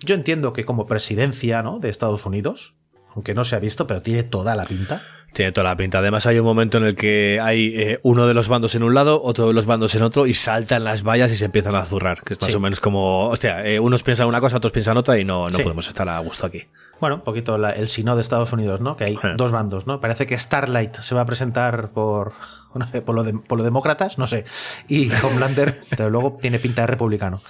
Yo 0.00 0.14
entiendo 0.14 0.52
que 0.52 0.64
como 0.64 0.86
presidencia, 0.86 1.62
¿no? 1.62 1.78
De 1.78 1.88
Estados 1.88 2.26
Unidos, 2.26 2.74
aunque 3.14 3.34
no 3.34 3.44
se 3.44 3.56
ha 3.56 3.58
visto, 3.60 3.86
pero 3.86 4.02
tiene 4.02 4.22
toda 4.22 4.54
la 4.56 4.64
pinta. 4.64 5.02
Tiene 5.32 5.50
toda 5.50 5.64
la 5.70 5.76
pinta. 5.76 5.98
Además, 5.98 6.26
hay 6.26 6.38
un 6.38 6.44
momento 6.44 6.78
en 6.78 6.84
el 6.84 6.94
que 6.94 7.40
hay 7.42 7.72
eh, 7.76 7.98
uno 8.04 8.26
de 8.28 8.34
los 8.34 8.46
bandos 8.48 8.74
en 8.76 8.84
un 8.84 8.94
lado, 8.94 9.20
otro 9.22 9.48
de 9.48 9.52
los 9.52 9.66
bandos 9.66 9.94
en 9.96 10.02
otro, 10.02 10.26
y 10.26 10.34
saltan 10.34 10.84
las 10.84 11.02
vallas 11.02 11.32
y 11.32 11.36
se 11.36 11.44
empiezan 11.46 11.74
a 11.74 11.84
zurrar. 11.84 12.22
Que 12.22 12.34
es 12.34 12.40
más 12.40 12.50
Sí. 12.50 12.56
o 12.56 12.60
menos 12.60 12.78
como, 12.78 13.28
hostia, 13.30 13.64
eh, 13.66 13.80
unos 13.80 14.04
piensan 14.04 14.28
una 14.28 14.40
cosa, 14.40 14.58
otros 14.58 14.72
piensan 14.72 14.96
otra, 14.96 15.18
y 15.18 15.24
no, 15.24 15.48
no 15.48 15.56
Sí. 15.56 15.62
podemos 15.64 15.88
estar 15.88 16.08
a 16.08 16.18
gusto 16.20 16.46
aquí. 16.46 16.64
Bueno, 17.00 17.16
un 17.16 17.22
poquito 17.22 17.58
la- 17.58 17.72
el 17.72 17.88
sino 17.88 18.14
de 18.14 18.20
Estados 18.22 18.52
Unidos, 18.52 18.80
¿no? 18.80 18.96
Que 18.96 19.04
hay 19.06 19.18
dos 19.36 19.50
bandos, 19.50 19.88
¿no? 19.88 19.98
Parece 20.00 20.26
que 20.26 20.38
Starlight 20.38 20.94
se 21.00 21.14
va 21.16 21.22
a 21.22 21.26
presentar 21.26 21.90
por, 21.90 22.34
no 22.76 22.88
sé, 22.92 23.02
por, 23.02 23.16
lo 23.16 23.24
de- 23.24 23.32
por 23.34 23.58
los 23.58 23.64
demócratas, 23.64 24.18
no 24.18 24.28
sé. 24.28 24.44
Y 24.88 25.10
Homelander, 25.22 25.80
pero 25.90 26.10
luego 26.10 26.38
tiene 26.40 26.60
pinta 26.60 26.82
de 26.82 26.86
republicano. 26.86 27.42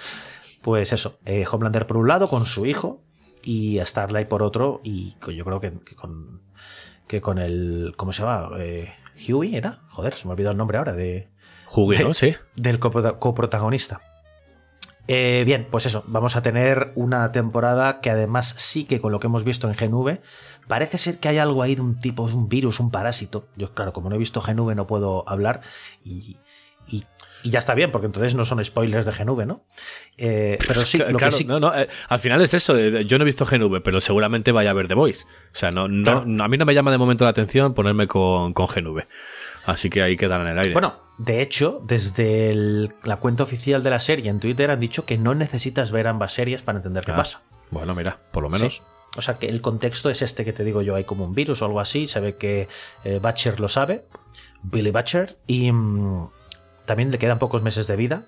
Pues 0.65 0.91
eso, 0.93 1.19
eh, 1.25 1.45
Homelander 1.49 1.85
por 1.85 1.97
un 1.97 2.07
lado 2.07 2.27
con 2.27 2.47
su 2.47 2.65
hijo 2.65 3.03
y 3.43 3.79
Starlight 3.85 4.27
por 4.27 4.41
otro 4.41 4.81
y 4.83 5.15
yo 5.31 5.45
creo 5.45 5.59
que, 5.59 5.71
que 5.85 5.95
con 5.95 6.41
que 7.05 7.21
con 7.21 7.37
el 7.37 7.93
¿cómo 7.95 8.11
se 8.11 8.23
llama? 8.23 8.49
Eh, 8.57 8.91
Huey 9.29 9.55
era, 9.55 9.83
joder, 9.91 10.15
se 10.15 10.25
me 10.25 10.31
olvidó 10.33 10.49
el 10.49 10.57
nombre 10.57 10.79
ahora 10.79 10.93
de 10.93 11.29
Jugué, 11.67 12.03
¿no? 12.03 12.15
Sí. 12.15 12.33
del 12.55 12.79
coprota- 12.79 13.19
coprotagonista. 13.19 14.01
Eh, 15.07 15.43
bien, 15.45 15.67
pues 15.69 15.85
eso, 15.85 16.03
vamos 16.07 16.35
a 16.35 16.41
tener 16.41 16.91
una 16.95 17.31
temporada 17.31 18.01
que 18.01 18.09
además 18.09 18.55
sí 18.57 18.85
que 18.85 18.99
con 18.99 19.11
lo 19.11 19.19
que 19.19 19.27
hemos 19.27 19.43
visto 19.43 19.69
en 19.69 19.75
GNV, 19.75 20.19
parece 20.67 20.97
ser 20.97 21.19
que 21.19 21.27
hay 21.29 21.37
algo 21.37 21.61
ahí 21.61 21.75
de 21.75 21.81
un 21.81 21.99
tipo, 21.99 22.23
un 22.23 22.49
virus, 22.49 22.79
un 22.79 22.89
parásito. 22.89 23.45
Yo, 23.55 23.71
claro, 23.75 23.93
como 23.93 24.09
no 24.09 24.15
he 24.15 24.17
visto 24.17 24.41
GNV 24.41 24.73
no 24.73 24.87
puedo 24.87 25.23
hablar 25.29 25.61
y, 26.03 26.37
y, 26.87 27.03
y 27.45 27.51
ya 27.51 27.59
está 27.59 27.75
bien, 27.75 27.91
porque 27.91 28.07
entonces 28.07 28.33
no 28.35 28.43
son 28.43 28.63
spoilers 28.65 29.05
de 29.05 29.11
GNV, 29.11 29.45
¿no? 29.45 29.63
Eh, 30.17 30.57
pero 30.67 30.81
sí, 30.81 30.97
lo 30.97 31.05
Claro, 31.17 31.19
que 31.19 31.31
sí... 31.31 31.45
no, 31.45 31.59
no, 31.59 31.73
eh, 31.73 31.87
al 32.09 32.19
final 32.19 32.41
es 32.41 32.53
eso. 32.53 32.75
eh, 32.77 33.05
Yo 33.05 33.17
no 33.17 33.23
he 33.23 33.25
visto 33.25 33.45
GNV, 33.45 33.81
pero 33.83 34.01
seguramente 34.01 34.51
vaya 34.51 34.71
a 34.71 34.73
ver 34.73 34.87
The 34.87 34.95
Voice. 34.95 35.25
O 35.25 35.55
sea, 35.55 35.69
no, 35.71 35.87
no, 35.87 36.03
Claro. 36.03 36.23
no- 36.25 36.43
a 36.43 36.47
mí 36.47 36.57
no 36.57 36.65
me 36.65 36.73
llama 36.73 36.91
de 36.91 36.97
momento 36.97 37.23
la 37.23 37.29
atención 37.29 37.73
ponerme 37.73 38.07
con, 38.07 38.53
con 38.53 38.65
GNV. 38.67 39.03
Así 39.65 39.89
que 39.89 40.01
ahí 40.01 40.17
quedan 40.17 40.41
en 40.41 40.47
el 40.47 40.57
aire. 40.59 40.73
Bueno, 40.73 40.99
de 41.17 41.41
hecho, 41.41 41.81
desde 41.85 42.49
el- 42.49 42.93
la 43.03 43.17
cuenta 43.17 43.43
oficial 43.43 43.83
de 43.83 43.89
la 43.91 43.99
serie 43.99 44.29
en 44.29 44.39
Twitter 44.39 44.71
han 44.71 44.79
dicho 44.79 45.05
que 45.05 45.17
no 45.17 45.35
necesitas 45.35 45.91
ver 45.91 46.07
ambas 46.07 46.33
series 46.33 46.63
para 46.63 46.79
entender 46.79 47.03
qué 47.05 47.11
Ah, 47.11 47.17
pasa. 47.17 47.41
Bueno, 47.71 47.93
mira, 47.95 48.17
por 48.31 48.41
lo 48.43 48.49
menos. 48.49 48.75
Sí. 48.77 48.81
O 49.17 49.21
sea 49.21 49.35
que 49.39 49.47
el 49.47 49.61
contexto 49.61 50.09
es 50.09 50.21
este 50.21 50.43
que 50.43 50.51
te 50.51 50.63
digo 50.63 50.81
yo, 50.81 50.95
hay 50.95 51.03
como 51.05 51.23
un 51.25 51.33
virus 51.33 51.61
o 51.61 51.65
algo 51.65 51.79
así, 51.79 52.05
se 52.07 52.19
ve 52.19 52.35
que 52.37 52.67
eh, 53.05 53.19
Butcher 53.21 53.59
lo 53.61 53.69
sabe, 53.69 54.05
Billy 54.63 54.91
Butcher, 54.91 55.37
y 55.47 55.71
mm, 55.71 56.29
también 56.85 57.11
le 57.11 57.17
quedan 57.17 57.39
pocos 57.39 57.61
meses 57.61 57.87
de 57.87 57.95
vida. 57.95 58.27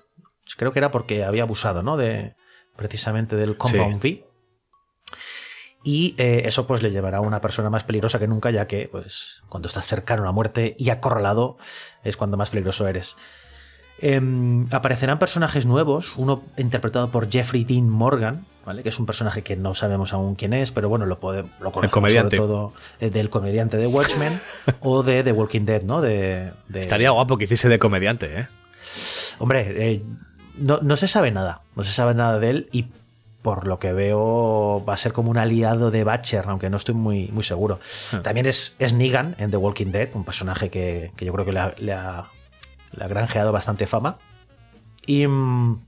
Creo 0.56 0.72
que 0.72 0.78
era 0.78 0.90
porque 0.90 1.24
había 1.24 1.42
abusado, 1.42 1.82
¿no? 1.82 1.96
De 1.96 2.34
precisamente 2.76 3.36
del 3.36 3.56
Compound 3.56 3.96
V. 3.96 4.24
Y 5.84 6.14
eh, 6.18 6.42
eso 6.44 6.66
pues 6.66 6.82
le 6.82 6.90
llevará 6.90 7.18
a 7.18 7.22
una 7.22 7.40
persona 7.40 7.70
más 7.70 7.84
peligrosa 7.84 8.18
que 8.18 8.28
nunca, 8.28 8.50
ya 8.50 8.66
que 8.66 8.88
pues 8.90 9.42
cuando 9.48 9.68
estás 9.68 9.86
cercano 9.86 10.22
a 10.22 10.26
la 10.26 10.32
muerte 10.32 10.74
y 10.78 10.90
acorralado 10.90 11.56
es 12.02 12.16
cuando 12.16 12.36
más 12.36 12.50
peligroso 12.50 12.86
eres. 12.88 13.16
Em, 14.00 14.66
aparecerán 14.72 15.18
personajes 15.18 15.66
nuevos, 15.66 16.12
uno 16.16 16.42
interpretado 16.56 17.10
por 17.10 17.28
Jeffrey 17.30 17.64
Dean 17.64 17.88
Morgan, 17.88 18.46
¿vale? 18.64 18.82
que 18.84 18.90
es 18.90 18.98
un 19.00 19.06
personaje 19.06 19.42
que 19.42 19.56
no 19.56 19.74
sabemos 19.74 20.12
aún 20.12 20.36
quién 20.36 20.52
es, 20.52 20.70
pero 20.70 20.88
bueno, 20.88 21.04
lo, 21.06 21.18
pode- 21.18 21.44
lo 21.60 21.72
conocemos 21.72 21.90
comediante. 21.90 22.36
sobre 22.36 22.48
todo 22.48 22.72
eh, 23.00 23.10
del 23.10 23.28
comediante 23.28 23.76
de 23.76 23.86
Watchmen 23.88 24.40
o 24.80 25.02
de 25.02 25.24
The 25.24 25.32
Walking 25.32 25.62
Dead, 25.64 25.82
¿no? 25.82 26.00
De, 26.00 26.52
de- 26.68 26.80
Estaría 26.80 27.10
guapo 27.10 27.38
que 27.38 27.44
hiciese 27.44 27.68
de 27.68 27.78
comediante, 27.80 28.40
¿eh? 28.40 28.46
Hombre, 29.40 29.92
eh, 29.92 30.02
no, 30.56 30.78
no 30.82 30.96
se 30.96 31.08
sabe 31.08 31.30
nada, 31.32 31.62
no 31.74 31.82
se 31.82 31.92
sabe 31.92 32.14
nada 32.14 32.38
de 32.38 32.50
él 32.50 32.68
y 32.72 32.86
por 33.42 33.66
lo 33.66 33.78
que 33.78 33.92
veo 33.92 34.84
va 34.88 34.94
a 34.94 34.96
ser 34.96 35.12
como 35.12 35.30
un 35.30 35.38
aliado 35.38 35.90
de 35.90 36.04
Butcher, 36.04 36.44
aunque 36.48 36.70
no 36.70 36.76
estoy 36.76 36.94
muy, 36.94 37.28
muy 37.32 37.42
seguro. 37.44 37.78
También 38.22 38.46
es, 38.46 38.74
es 38.78 38.92
Negan 38.92 39.34
en 39.38 39.50
The 39.50 39.56
Walking 39.56 39.86
Dead, 39.92 40.08
un 40.14 40.24
personaje 40.24 40.70
que, 40.70 41.12
que 41.16 41.24
yo 41.24 41.32
creo 41.32 41.44
que 41.44 41.52
le 41.52 41.60
ha, 41.60 41.74
le 41.78 41.92
ha- 41.92 42.24
le 42.92 43.04
ha 43.04 43.08
granjeado 43.08 43.52
bastante 43.52 43.86
fama. 43.86 44.18
Y 45.06 45.26
mm, 45.26 45.80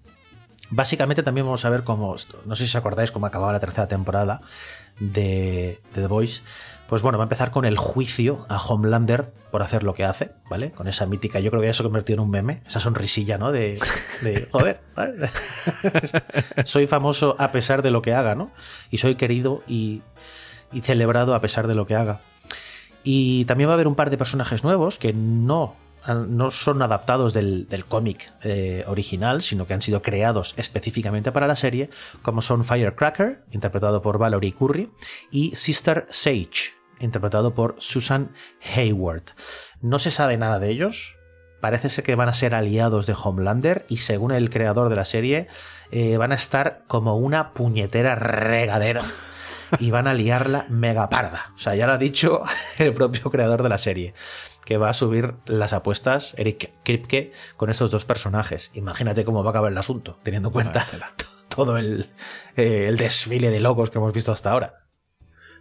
básicamente 0.71 1.23
también 1.23 1.47
vamos 1.47 1.65
a 1.65 1.71
ver 1.71 1.85
cómo, 1.85 2.17
no 2.47 2.55
sé 2.55 2.65
si 2.65 2.71
os 2.71 2.77
acordáis 2.77 3.13
cómo 3.13 3.27
acababa 3.27 3.53
la 3.53 3.61
tercera 3.61 3.89
temporada 3.89 4.41
de, 4.99 5.81
de 5.95 6.03
The 6.03 6.07
Voice. 6.07 6.43
Pues 6.89 7.03
bueno, 7.03 7.19
va 7.19 7.25
a 7.25 7.27
empezar 7.27 7.53
con 7.53 7.65
el 7.65 7.77
juicio 7.77 8.47
a 8.49 8.61
Homelander 8.61 9.33
por 9.53 9.63
hacer 9.63 9.85
lo 9.85 9.95
que 9.95 10.05
hace, 10.05 10.33
¿vale? 10.49 10.73
Con 10.73 10.89
esa 10.89 11.07
mítica, 11.07 11.39
yo 11.39 11.51
creo 11.51 11.61
que 11.61 11.69
ya 11.69 11.75
se 11.75 11.83
ha 11.83 11.85
convertido 11.85 12.17
en 12.17 12.21
un 12.25 12.31
meme, 12.31 12.63
esa 12.67 12.81
sonrisilla, 12.81 13.39
¿no? 13.39 13.53
De, 13.53 13.79
de 14.23 14.49
joder, 14.53 14.81
¿vale? 14.97 15.31
soy 16.65 16.89
famoso 16.89 17.37
a 17.39 17.53
pesar 17.53 17.83
de 17.83 17.93
lo 17.93 18.03
que 18.03 18.13
haga, 18.13 18.35
¿no? 18.35 18.51
Y 18.91 18.99
soy 18.99 19.15
querido 19.15 19.63
y, 19.69 20.03
y 20.73 20.81
celebrado 20.81 21.35
a 21.35 21.41
pesar 21.41 21.69
de 21.69 21.77
lo 21.77 21.87
que 21.87 21.95
haga. 21.95 22.21
Y 23.05 23.45
también 23.45 23.69
va 23.69 23.73
a 23.73 23.75
haber 23.75 23.87
un 23.87 23.95
par 23.95 24.11
de 24.11 24.19
personajes 24.19 24.65
nuevos 24.65 24.99
que 24.99 25.13
no, 25.13 25.77
no 26.09 26.51
son 26.51 26.83
adaptados 26.83 27.35
del, 27.35 27.69
del 27.69 27.85
cómic 27.85 28.33
eh, 28.43 28.85
original, 28.87 29.43
sino 29.43 29.67
que 29.67 29.75
han 29.75 29.83
sido 29.83 30.03
creados 30.03 30.55
específicamente 30.57 31.33
para 31.33 31.47
la 31.47 31.57
serie, 31.57 31.91
como 32.23 32.43
son 32.43 32.65
Firecracker, 32.65 33.43
interpretado 33.51 34.03
por 34.03 34.19
Valerie 34.19 34.55
Curry, 34.55 34.91
y 35.31 35.55
Sister 35.57 36.07
Sage, 36.11 36.75
interpretado 37.01 37.55
por 37.55 37.77
Susan 37.79 38.33
Hayward. 38.75 39.25
No 39.81 39.99
se 39.99 40.11
sabe 40.11 40.37
nada 40.37 40.59
de 40.59 40.71
ellos. 40.71 41.17
Parece 41.61 41.91
ser 41.91 42.05
que 42.05 42.15
van 42.15 42.31
a 42.31 42.35
ser 42.35 42.55
aliados 42.55 43.07
de 43.07 43.15
Homelander 43.23 43.85
y 43.91 43.99
según 43.99 44.33
el 44.33 44.49
creador 44.49 44.89
de 44.89 44.97
la 44.97 45.05
serie 45.05 45.49
eh, 45.91 46.17
van 46.17 46.33
a 46.33 46.37
estar 46.37 46.85
como 46.87 47.19
una 47.19 47.51
puñetera 47.51 48.15
regadera 48.15 49.03
y 49.79 49.91
van 49.91 50.07
a 50.07 50.15
liarla 50.15 50.67
mega 50.69 51.09
parda. 51.11 51.53
O 51.55 51.59
sea, 51.59 51.75
ya 51.75 51.87
lo 51.87 51.93
ha 51.93 51.99
dicho 51.99 52.43
el 52.79 52.95
propio 52.95 53.31
creador 53.31 53.63
de 53.63 53.69
la 53.69 53.79
serie, 53.79 54.15
que 54.71 54.79
va 54.79 54.89
a 54.89 54.95
subir 54.95 55.35
las 55.47 55.73
apuestas 55.73 56.33
Eric 56.39 56.71
Kripke 56.85 57.33
con 57.57 57.71
estos 57.71 57.91
dos 57.91 58.05
personajes. 58.05 58.71
Imagínate 58.73 59.25
cómo 59.25 59.43
va 59.43 59.49
a 59.49 59.51
acabar 59.51 59.73
el 59.73 59.79
asunto, 59.79 60.21
teniendo 60.23 60.51
en 60.51 60.53
cuenta 60.53 60.87
todo 61.49 61.77
el, 61.77 62.09
eh, 62.57 62.87
el 62.87 62.97
desfile 62.97 63.51
de 63.51 63.59
locos 63.59 63.91
que 63.91 63.99
hemos 63.99 64.13
visto 64.13 64.31
hasta 64.31 64.53
ahora. 64.53 64.80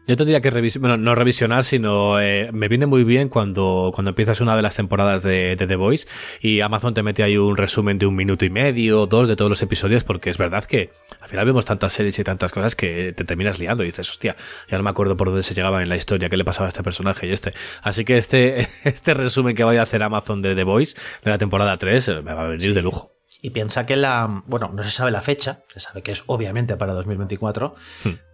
Yo 0.10 0.15
tendría 0.15 0.41
que 0.41 0.50
revisionar, 0.50 0.89
bueno, 0.89 1.04
no 1.04 1.13
revisionar, 1.13 1.63
sino 1.63 2.19
eh, 2.19 2.50
me 2.52 2.67
viene 2.67 2.88
muy 2.88 3.04
bien 3.04 3.30
cuando, 3.30 3.91
cuando 3.93 4.10
empiezas 4.10 4.41
una 4.41 4.56
de 4.56 4.63
las 4.63 4.76
temporadas 4.76 5.22
de, 5.22 5.56
de 5.56 5.67
The 5.67 5.76
Voice 5.76 6.08
y 6.41 6.62
Amazon 6.62 6.95
te 6.95 7.04
mete 7.04 7.22
ahí 7.22 7.38
un 7.38 7.56
resumen 7.56 8.00
de 8.00 8.08
un 8.08 8.15
minuto 8.15 8.43
y 8.43 8.50
medio, 8.50 9.06
dos 9.06 9.28
de 9.28 9.36
todos 9.36 9.50
los 9.50 9.62
episodios, 9.62 10.04
porque 10.04 10.32
es 10.32 10.39
verdad 10.39 10.63
que 10.63 10.89
al 11.22 11.30
final 11.30 11.45
vemos 11.45 11.65
tantas 11.65 11.93
series 11.93 12.17
y 12.17 12.24
tantas 12.24 12.52
cosas 12.52 12.76
que 12.76 13.13
te 13.13 13.24
terminas 13.24 13.60
liando 13.60 13.84
y 13.84 13.86
dices, 13.86 14.10
hostia, 14.10 14.36
ya 14.67 14.78
no 14.78 14.84
me 14.84 14.89
acuerdo 14.89 15.15
por 15.15 15.28
dónde 15.28 15.43
se 15.43 15.54
llegaba 15.54 15.84
en 15.84 15.89
la 15.89 15.95
historia, 15.95 16.28
qué 16.28 16.38
le 16.38 16.43
pasaba 16.43 16.65
a 16.65 16.69
este 16.69 16.82
personaje 16.82 17.28
y 17.28 17.32
este. 17.32 17.54
Así 17.84 18.04
que 18.04 18.17
este, 18.17 18.67
este 18.86 19.13
resumen 19.13 19.56
que 19.56 19.63
vaya 19.63 19.82
a 19.82 19.84
hacer 19.84 20.02
Amazon 20.02 20.41
de 20.41 20.56
The 20.56 20.63
Voice 20.63 20.98
de 21.24 21.30
la 21.30 21.38
temporada 21.38 21.78
3 21.78 22.08
eh, 22.08 22.22
me 22.24 22.34
va 22.34 22.45
a 22.45 22.48
venir 22.48 22.74
de 22.74 22.82
lujo. 22.82 23.12
Y 23.43 23.52
piensa 23.52 23.86
que 23.86 23.95
la. 23.95 24.43
Bueno, 24.48 24.72
no 24.74 24.82
se 24.82 24.89
sabe 24.89 25.12
la 25.12 25.22
fecha, 25.22 25.60
se 25.72 25.80
sabe 25.80 26.02
que 26.02 26.13
es 26.13 26.24
obviamente 26.26 26.76
para 26.78 26.93
2024, 26.93 27.76
Hmm. 28.04 28.28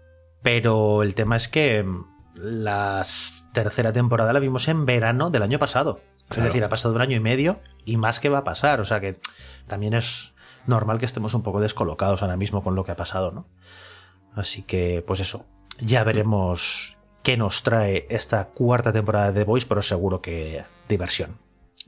Pero 0.46 1.02
el 1.02 1.16
tema 1.16 1.38
es 1.38 1.50
que 1.50 1.82
mm, 1.82 2.06
la 2.36 3.04
tercera 3.52 3.92
temporada 3.92 4.32
la 4.32 4.40
vimos 4.40 4.68
en 4.68 4.86
verano 4.86 5.32
del 5.32 5.42
año 5.42 5.58
pasado. 5.58 6.02
Es 6.30 6.44
decir, 6.44 6.64
ha 6.64 6.70
pasado 6.70 6.94
un 6.94 7.02
año 7.02 7.18
y 7.18 7.20
medio 7.20 7.62
y 7.84 7.98
más 7.98 8.20
que 8.20 8.30
va 8.30 8.40
a 8.40 8.44
pasar. 8.44 8.80
O 8.80 8.86
sea 8.86 9.00
que 9.00 9.20
también 9.66 9.96
es 9.96 10.34
normal 10.68 11.00
que 11.00 11.06
estemos 11.06 11.34
un 11.34 11.42
poco 11.42 11.62
descolocados 11.62 12.22
ahora 12.22 12.38
mismo 12.38 12.64
con 12.64 12.76
lo 12.76 12.84
que 12.84 12.92
ha 12.92 12.96
pasado, 12.96 13.32
¿no? 13.32 13.48
Así 14.36 14.62
que, 14.62 15.04
pues 15.08 15.20
eso. 15.20 15.48
Ya 15.80 16.04
veremos 16.04 16.96
qué 17.24 17.38
nos 17.38 17.64
trae 17.64 18.06
esta 18.12 18.50
cuarta 18.50 18.94
temporada 18.94 19.32
de 19.32 19.40
The 19.40 19.46
Voice, 19.46 19.66
pero 19.68 19.82
seguro 19.82 20.22
que 20.22 20.64
diversión. 20.88 21.40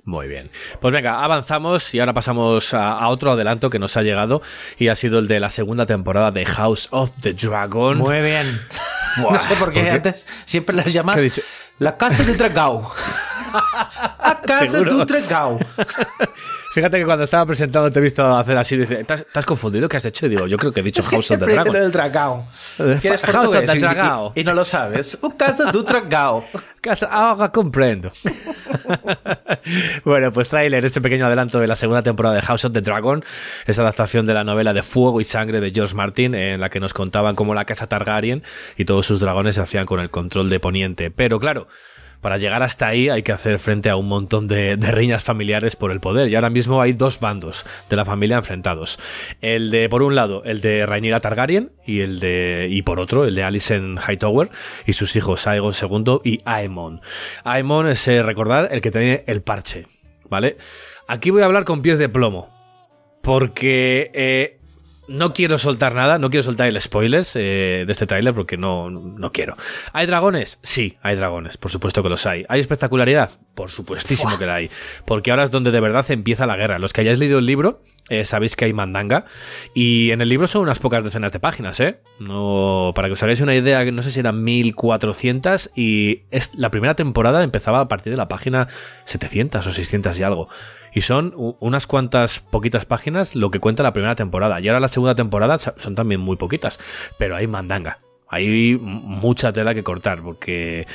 Muy 0.07 0.29
bien. 0.29 0.49
Pues 0.79 0.93
venga, 0.93 1.21
avanzamos 1.21 1.93
y 1.93 1.99
ahora 1.99 2.13
pasamos 2.13 2.73
a, 2.73 2.93
a 2.93 3.09
otro 3.09 3.33
adelanto 3.33 3.69
que 3.69 3.77
nos 3.77 3.97
ha 3.97 4.03
llegado 4.03 4.41
y 4.79 4.87
ha 4.87 4.95
sido 4.95 5.19
el 5.19 5.27
de 5.27 5.41
la 5.41 5.49
segunda 5.49 5.85
temporada 5.85 6.31
de 6.31 6.45
House 6.45 6.87
of 6.91 7.11
the 7.21 7.33
Dragon. 7.33 7.97
Muy 7.97 8.21
bien. 8.21 8.47
Buah, 9.17 9.33
no 9.33 9.37
sé 9.39 9.55
por 9.55 9.73
qué, 9.73 9.81
¿por 9.81 9.89
qué? 9.89 9.89
antes 9.89 10.25
siempre 10.45 10.75
las 10.77 10.93
llamas 10.93 11.15
¿Qué 11.15 11.21
he 11.21 11.25
dicho? 11.25 11.41
la 11.79 11.97
casa 11.97 12.23
de 12.23 12.35
Dragao. 12.35 12.89
La 13.53 14.41
casa 14.45 14.79
de 14.79 15.05
Dragao. 15.05 15.57
Fíjate 16.73 16.99
que 16.99 17.05
cuando 17.05 17.23
estaba 17.23 17.45
presentando 17.45 17.89
te 17.89 17.97
he 17.97 18.01
visto 18.01 18.23
hacer 18.23 18.55
así, 18.57 18.77
dice, 18.77 19.03
¿te 19.03 19.13
has, 19.13 19.25
te 19.25 19.39
has 19.39 19.45
confundido? 19.45 19.89
¿Qué 19.89 19.97
has 19.97 20.05
hecho? 20.05 20.27
Y 20.27 20.29
digo, 20.29 20.45
yo 20.47 20.57
creo 20.57 20.71
que 20.71 20.81
he 20.81 20.83
dicho 20.83 21.01
Es 21.01 21.09
House 21.09 21.31
of 21.31 21.39
the 21.39 21.45
Dragon. 21.45 21.73
del 21.73 21.91
Dragao. 21.91 22.45
Eh, 22.77 22.99
Que 23.01 23.07
eres 23.07 23.21
House 23.23 23.55
of 23.55 23.65
the 23.65 23.77
y- 23.77 23.79
Dragao. 23.81 24.33
Y, 24.35 24.41
y 24.41 24.43
no 24.43 24.53
lo 24.53 24.63
sabes. 24.63 25.17
Un 25.21 25.31
casa 25.31 25.71
de 25.71 25.81
Dragao. 25.81 26.45
Casa- 26.81 27.07
Ahora 27.11 27.51
comprendo. 27.51 28.11
bueno, 30.05 30.31
pues 30.31 30.49
tráiler, 30.49 30.85
este 30.85 31.01
pequeño 31.01 31.25
adelanto 31.25 31.59
de 31.59 31.67
la 31.67 31.75
segunda 31.75 32.01
temporada 32.03 32.35
de 32.35 32.41
House 32.41 32.65
of 32.65 32.73
the 32.73 32.81
Dragon, 32.81 33.23
esa 33.65 33.81
adaptación 33.81 34.25
de 34.25 34.33
la 34.33 34.43
novela 34.43 34.73
de 34.73 34.83
Fuego 34.83 35.19
y 35.21 35.25
Sangre 35.25 35.59
de 35.59 35.71
George 35.71 35.95
Martin, 35.95 36.35
en 36.35 36.61
la 36.61 36.69
que 36.69 36.79
nos 36.79 36.93
contaban 36.93 37.35
cómo 37.35 37.53
la 37.55 37.65
casa 37.65 37.87
Targaryen 37.87 38.43
y 38.77 38.85
todos 38.85 39.05
sus 39.05 39.19
dragones 39.19 39.55
se 39.55 39.61
hacían 39.61 39.85
con 39.85 39.99
el 39.99 40.09
control 40.09 40.49
de 40.49 40.59
Poniente. 40.59 41.11
Pero 41.11 41.39
claro, 41.39 41.67
para 42.21 42.37
llegar 42.37 42.63
hasta 42.63 42.87
ahí 42.87 43.09
hay 43.09 43.23
que 43.23 43.31
hacer 43.31 43.59
frente 43.59 43.89
a 43.89 43.95
un 43.95 44.07
montón 44.07 44.47
de, 44.47 44.75
riñas 44.75 45.23
familiares 45.23 45.75
por 45.75 45.91
el 45.91 45.99
poder. 45.99 46.29
Y 46.29 46.35
ahora 46.35 46.49
mismo 46.49 46.81
hay 46.81 46.93
dos 46.93 47.19
bandos 47.19 47.65
de 47.89 47.95
la 47.95 48.05
familia 48.05 48.37
enfrentados. 48.37 48.99
El 49.41 49.71
de, 49.71 49.89
por 49.89 50.03
un 50.03 50.15
lado, 50.15 50.43
el 50.45 50.61
de 50.61 50.85
Rhaenyra 50.85 51.19
Targaryen 51.19 51.71
y 51.85 52.01
el 52.01 52.19
de, 52.19 52.67
y 52.69 52.81
por 52.81 52.99
otro, 52.99 53.25
el 53.25 53.35
de 53.35 53.43
Alicent 53.43 53.99
Hightower 53.99 54.49
y 54.85 54.93
sus 54.93 55.15
hijos 55.15 55.47
Aegon 55.47 55.73
II 55.73 56.19
y 56.23 56.39
Aemon. 56.45 57.01
Aemon 57.43 57.87
es, 57.87 58.07
eh, 58.07 58.23
recordar, 58.23 58.69
el 58.71 58.81
que 58.81 58.91
tiene 58.91 59.23
el 59.27 59.41
parche. 59.41 59.85
¿Vale? 60.29 60.57
Aquí 61.07 61.29
voy 61.29 61.41
a 61.41 61.45
hablar 61.45 61.63
con 61.63 61.81
pies 61.81 61.97
de 61.97 62.09
plomo. 62.09 62.49
Porque 63.21 64.11
eh, 64.13 64.56
no 65.07 65.33
quiero 65.33 65.57
soltar 65.57 65.93
nada, 65.95 66.19
no 66.19 66.29
quiero 66.29 66.43
soltar 66.43 66.67
el 66.67 66.79
spoilers 66.79 67.35
eh, 67.35 67.83
de 67.85 67.91
este 67.91 68.05
tráiler 68.05 68.33
porque 68.33 68.57
no, 68.57 68.89
no 68.89 69.31
quiero. 69.31 69.55
¿Hay 69.93 70.05
dragones? 70.05 70.59
Sí, 70.63 70.97
hay 71.01 71.15
dragones, 71.15 71.57
por 71.57 71.71
supuesto 71.71 72.03
que 72.03 72.09
los 72.09 72.25
hay. 72.25 72.45
¿Hay 72.49 72.59
espectacularidad? 72.59 73.31
Por 73.55 73.71
supuestísimo 73.71 74.37
que 74.37 74.45
la 74.45 74.55
hay. 74.55 74.69
Porque 75.05 75.31
ahora 75.31 75.43
es 75.43 75.51
donde 75.51 75.71
de 75.71 75.79
verdad 75.79 76.05
empieza 76.11 76.45
la 76.45 76.57
guerra. 76.57 76.79
Los 76.79 76.93
que 76.93 77.01
hayáis 77.01 77.19
leído 77.19 77.39
el 77.39 77.45
libro, 77.45 77.81
eh, 78.09 78.25
sabéis 78.25 78.55
que 78.55 78.65
hay 78.65 78.73
mandanga. 78.73 79.25
Y 79.73 80.11
en 80.11 80.21
el 80.21 80.29
libro 80.29 80.47
son 80.47 80.61
unas 80.61 80.79
pocas 80.79 81.03
decenas 81.03 81.31
de 81.31 81.39
páginas, 81.39 81.79
¿eh? 81.79 81.99
No, 82.19 82.91
para 82.95 83.07
que 83.07 83.13
os 83.13 83.23
hagáis 83.23 83.41
una 83.41 83.55
idea, 83.55 83.83
no 83.91 84.03
sé 84.03 84.11
si 84.11 84.19
eran 84.19 84.43
1400 84.43 85.71
y 85.75 86.23
es, 86.31 86.53
la 86.55 86.69
primera 86.69 86.95
temporada 86.95 87.43
empezaba 87.43 87.79
a 87.79 87.87
partir 87.87 88.11
de 88.11 88.17
la 88.17 88.27
página 88.27 88.67
700 89.05 89.65
o 89.65 89.71
600 89.71 90.19
y 90.19 90.23
algo. 90.23 90.49
Y 90.97 91.01
son 91.01 91.31
unas 91.59 91.85
cuantas 91.85 92.39
poquitas 92.39 92.87
páginas 92.87 93.35
lo 93.35 93.51
que 93.51 93.59
cuenta 93.59 93.83
la 93.83 93.93
primera 93.93 94.15
temporada. 94.15 94.59
Y 94.59 94.67
ahora 94.67 94.79
la 94.79 94.87
segunda 94.87 95.13
temporada 95.13 95.59
son 95.59 95.93
también 95.93 96.19
muy 96.19 96.37
poquitas. 96.37 96.79
Pero 97.19 97.35
hay 97.35 97.45
mandanga. 97.45 97.99
Hay 98.27 98.79
mucha 98.81 99.53
tela 99.53 99.75
que 99.75 99.83
cortar 99.83 100.23
porque 100.23 100.87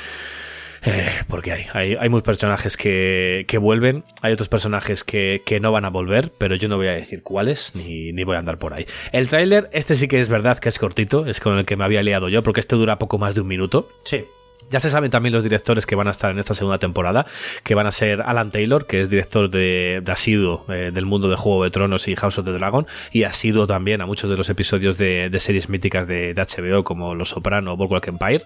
eh, 0.83 1.09
porque 1.29 1.53
hay, 1.53 1.67
hay, 1.71 1.95
hay, 1.97 2.09
muchos 2.09 2.25
personajes 2.25 2.75
que, 2.75 3.45
que, 3.47 3.57
vuelven, 3.57 4.03
hay 4.21 4.33
otros 4.33 4.49
personajes 4.49 5.05
que, 5.05 5.41
que, 5.45 5.61
no 5.61 5.71
van 5.71 5.85
a 5.85 5.89
volver, 5.89 6.33
pero 6.37 6.55
yo 6.55 6.67
no 6.67 6.75
voy 6.75 6.87
a 6.87 6.91
decir 6.91 7.23
cuáles, 7.23 7.73
ni, 7.73 8.11
ni 8.11 8.25
voy 8.25 8.35
a 8.35 8.39
andar 8.39 8.57
por 8.57 8.73
ahí. 8.73 8.85
El 9.13 9.29
tráiler, 9.29 9.69
este 9.71 9.95
sí 9.95 10.09
que 10.09 10.19
es 10.19 10.27
verdad 10.27 10.59
que 10.59 10.67
es 10.67 10.79
cortito, 10.79 11.25
es 11.27 11.39
con 11.39 11.57
el 11.57 11.65
que 11.65 11.77
me 11.77 11.85
había 11.85 12.03
liado 12.03 12.27
yo, 12.27 12.43
porque 12.43 12.59
este 12.59 12.75
dura 12.75 12.99
poco 12.99 13.19
más 13.19 13.35
de 13.35 13.39
un 13.41 13.47
minuto. 13.47 13.87
Sí. 14.03 14.25
Ya 14.73 14.79
se 14.79 14.89
saben 14.89 15.11
también 15.11 15.33
los 15.33 15.43
directores 15.43 15.85
que 15.85 15.93
van 15.93 16.07
a 16.07 16.09
estar 16.09 16.31
en 16.31 16.39
esta 16.39 16.55
segunda 16.55 16.79
temporada, 16.79 17.27
que 17.63 17.75
van 17.75 17.85
a 17.85 17.91
ser 17.91 18.23
Alan 18.23 18.49
Taylor, 18.49 18.87
que 18.87 19.01
es 19.01 19.09
director 19.11 19.51
de, 19.51 20.01
de 20.03 20.11
asiduo 20.11 20.65
eh, 20.67 20.89
del 20.91 21.05
mundo 21.05 21.29
de 21.29 21.35
Juego 21.35 21.63
de 21.63 21.69
Tronos 21.69 22.07
y 22.07 22.15
House 22.15 22.39
of 22.39 22.45
the 22.45 22.53
Dragon, 22.53 22.87
y 23.11 23.21
asiduo 23.21 23.67
también 23.67 24.01
a 24.01 24.07
muchos 24.07 24.31
de 24.31 24.35
los 24.35 24.49
episodios 24.49 24.97
de, 24.97 25.29
series 25.37 25.69
míticas 25.69 26.07
de, 26.07 26.33
HBO 26.33 26.83
como 26.83 27.13
Los 27.13 27.29
Soprano 27.29 27.73
o 27.73 27.77
Boardwalk 27.77 28.07
Empire. 28.07 28.45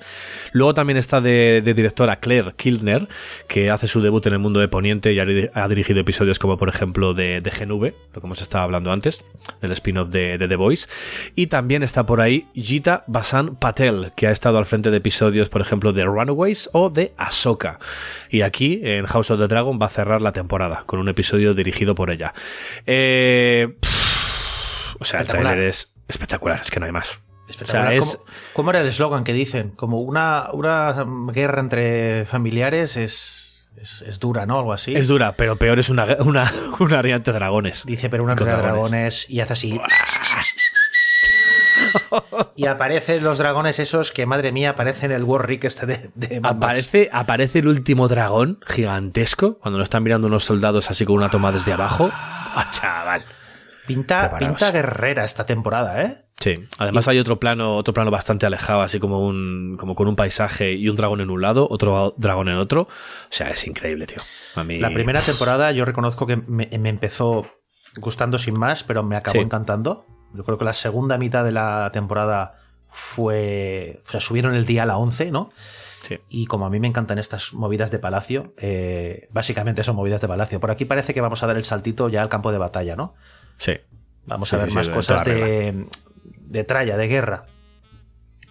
Luego 0.51 0.73
también 0.73 0.97
está 0.97 1.21
de, 1.21 1.61
directora 1.63 2.17
Claire 2.17 2.51
Kilner, 2.57 3.07
que 3.47 3.69
hace 3.69 3.87
su 3.87 4.01
debut 4.01 4.27
en 4.27 4.33
el 4.33 4.39
mundo 4.39 4.59
de 4.59 4.67
Poniente 4.67 5.13
y 5.13 5.19
ha, 5.21 5.25
ha 5.53 5.67
dirigido 5.69 6.01
episodios 6.01 6.39
como 6.39 6.57
por 6.57 6.67
ejemplo 6.67 7.13
de, 7.13 7.39
de 7.39 7.51
Genuve, 7.51 7.95
lo 8.13 8.19
que 8.19 8.27
hemos 8.27 8.41
estado 8.41 8.65
hablando 8.65 8.91
antes, 8.91 9.23
del 9.61 9.71
spin-off 9.71 10.09
de, 10.09 10.37
The 10.37 10.55
Voice. 10.57 10.89
Y 11.35 11.47
también 11.47 11.83
está 11.83 12.05
por 12.05 12.19
ahí 12.19 12.47
Gita 12.53 13.05
Basan 13.07 13.55
Patel, 13.55 14.11
que 14.17 14.27
ha 14.27 14.31
estado 14.31 14.57
al 14.57 14.65
frente 14.65 14.91
de 14.91 14.97
episodios, 14.97 15.47
por 15.47 15.61
ejemplo, 15.61 15.93
de 15.93 16.03
Runaways 16.17 16.69
o 16.73 16.89
de 16.89 17.13
Ahsoka. 17.17 17.79
Y 18.29 18.41
aquí, 18.41 18.81
en 18.83 19.05
House 19.05 19.31
of 19.31 19.39
the 19.39 19.47
Dragon, 19.47 19.79
va 19.81 19.87
a 19.87 19.89
cerrar 19.89 20.21
la 20.21 20.31
temporada 20.31 20.83
con 20.85 20.99
un 20.99 21.09
episodio 21.09 21.53
dirigido 21.53 21.95
por 21.95 22.11
ella. 22.11 22.33
Eh, 22.85 23.77
o 24.99 25.05
sea, 25.05 25.21
el 25.21 25.27
trailer 25.27 25.59
es 25.59 25.91
espectacular, 26.07 26.59
es 26.61 26.71
que 26.71 26.79
no 26.79 26.85
hay 26.85 26.91
más. 26.91 27.19
O 27.61 27.65
sea, 27.65 27.93
es... 27.93 28.19
¿Cómo, 28.53 28.71
era 28.71 28.81
el 28.81 28.87
eslogan 28.87 29.23
que 29.23 29.33
dicen? 29.33 29.71
Como 29.71 30.01
una, 30.01 30.49
una 30.51 31.05
guerra 31.31 31.61
entre 31.61 32.25
familiares 32.25 32.97
es, 32.97 33.67
es, 33.77 34.19
dura, 34.19 34.45
¿no? 34.45 34.59
Algo 34.59 34.73
así. 34.73 34.93
Es 34.95 35.07
dura, 35.07 35.33
pero 35.33 35.55
peor 35.55 35.79
es 35.79 35.89
una, 35.89 36.05
una, 36.19 36.51
una 36.79 37.01
de 37.01 37.19
dragones. 37.19 37.85
Dice, 37.85 38.09
pero 38.09 38.23
una 38.23 38.35
de 38.35 38.45
dragones 38.45 39.29
y 39.29 39.39
hace 39.39 39.53
así. 39.53 39.79
y 42.55 42.65
aparecen 42.65 43.23
los 43.23 43.37
dragones 43.37 43.79
esos 43.79 44.11
que, 44.11 44.25
madre 44.25 44.51
mía, 44.51 44.71
aparecen 44.71 45.11
el 45.11 45.23
Warrick 45.23 45.63
este 45.65 45.85
de, 45.85 46.41
aparece, 46.43 47.09
aparece 47.11 47.59
el 47.59 47.67
último 47.67 48.07
dragón 48.07 48.59
gigantesco 48.65 49.57
cuando 49.59 49.77
lo 49.77 49.83
están 49.83 50.03
mirando 50.03 50.27
unos 50.27 50.43
soldados 50.43 50.89
así 50.89 51.05
con 51.05 51.15
una 51.15 51.29
toma 51.29 51.51
desde 51.51 51.73
abajo. 51.73 52.09
¡Ah, 52.13 52.69
chaval! 52.71 53.23
Pinta, 53.85 54.37
pinta 54.37 54.71
guerrera 54.71 55.23
esta 55.23 55.45
temporada, 55.45 56.03
¿eh? 56.03 56.27
Sí, 56.39 56.59
además 56.77 57.07
hay 57.07 57.17
otro 57.17 57.39
plano, 57.39 57.77
otro 57.77 57.93
plano 57.93 58.11
bastante 58.11 58.45
alejado, 58.45 58.81
así 58.81 58.99
como 58.99 59.25
un, 59.25 59.75
como 59.79 59.95
con 59.95 60.07
un 60.07 60.15
paisaje 60.15 60.73
y 60.73 60.87
un 60.87 60.95
dragón 60.95 61.21
en 61.21 61.31
un 61.31 61.41
lado, 61.41 61.67
otro 61.69 62.13
dragón 62.17 62.49
en 62.49 62.57
otro. 62.57 62.81
O 62.81 62.87
sea, 63.29 63.49
es 63.49 63.65
increíble, 63.65 64.05
tío. 64.05 64.17
La 64.55 64.93
primera 64.93 65.19
temporada 65.19 65.71
yo 65.71 65.83
reconozco 65.83 66.27
que 66.27 66.35
me, 66.35 66.69
empezó 66.71 67.47
gustando 67.95 68.37
sin 68.37 68.57
más, 68.57 68.83
pero 68.83 69.01
me 69.01 69.15
acabó 69.15 69.39
encantando. 69.39 70.05
Yo 70.33 70.43
creo 70.43 70.57
que 70.57 70.65
la 70.65 70.73
segunda 70.73 71.17
mitad 71.17 71.43
de 71.43 71.51
la 71.51 71.89
temporada 71.93 72.59
fue. 72.87 74.01
O 74.05 74.09
sea, 74.09 74.19
subieron 74.19 74.53
el 74.55 74.65
día 74.65 74.83
a 74.83 74.85
la 74.85 74.97
11, 74.97 75.31
¿no? 75.31 75.51
Sí. 76.01 76.19
Y 76.29 76.45
como 76.45 76.65
a 76.65 76.69
mí 76.69 76.79
me 76.79 76.87
encantan 76.87 77.17
estas 77.17 77.53
movidas 77.53 77.91
de 77.91 77.99
palacio, 77.99 78.53
eh, 78.57 79.27
básicamente 79.31 79.83
son 79.83 79.95
movidas 79.95 80.21
de 80.21 80.27
palacio. 80.27 80.59
Por 80.59 80.71
aquí 80.71 80.85
parece 80.85 81.13
que 81.13 81.21
vamos 81.21 81.43
a 81.43 81.47
dar 81.47 81.57
el 81.57 81.65
saltito 81.65 82.07
ya 82.09 82.21
al 82.21 82.29
campo 82.29 82.51
de 82.51 82.57
batalla, 82.57 82.95
¿no? 82.95 83.15
Sí. 83.57 83.73
Vamos 84.25 84.53
a 84.53 84.57
ver 84.57 84.71
más 84.71 84.89
cosas 84.89 85.23
de, 85.25 85.87
de 86.23 86.63
tralla, 86.63 86.97
de 86.97 87.07
guerra. 87.07 87.45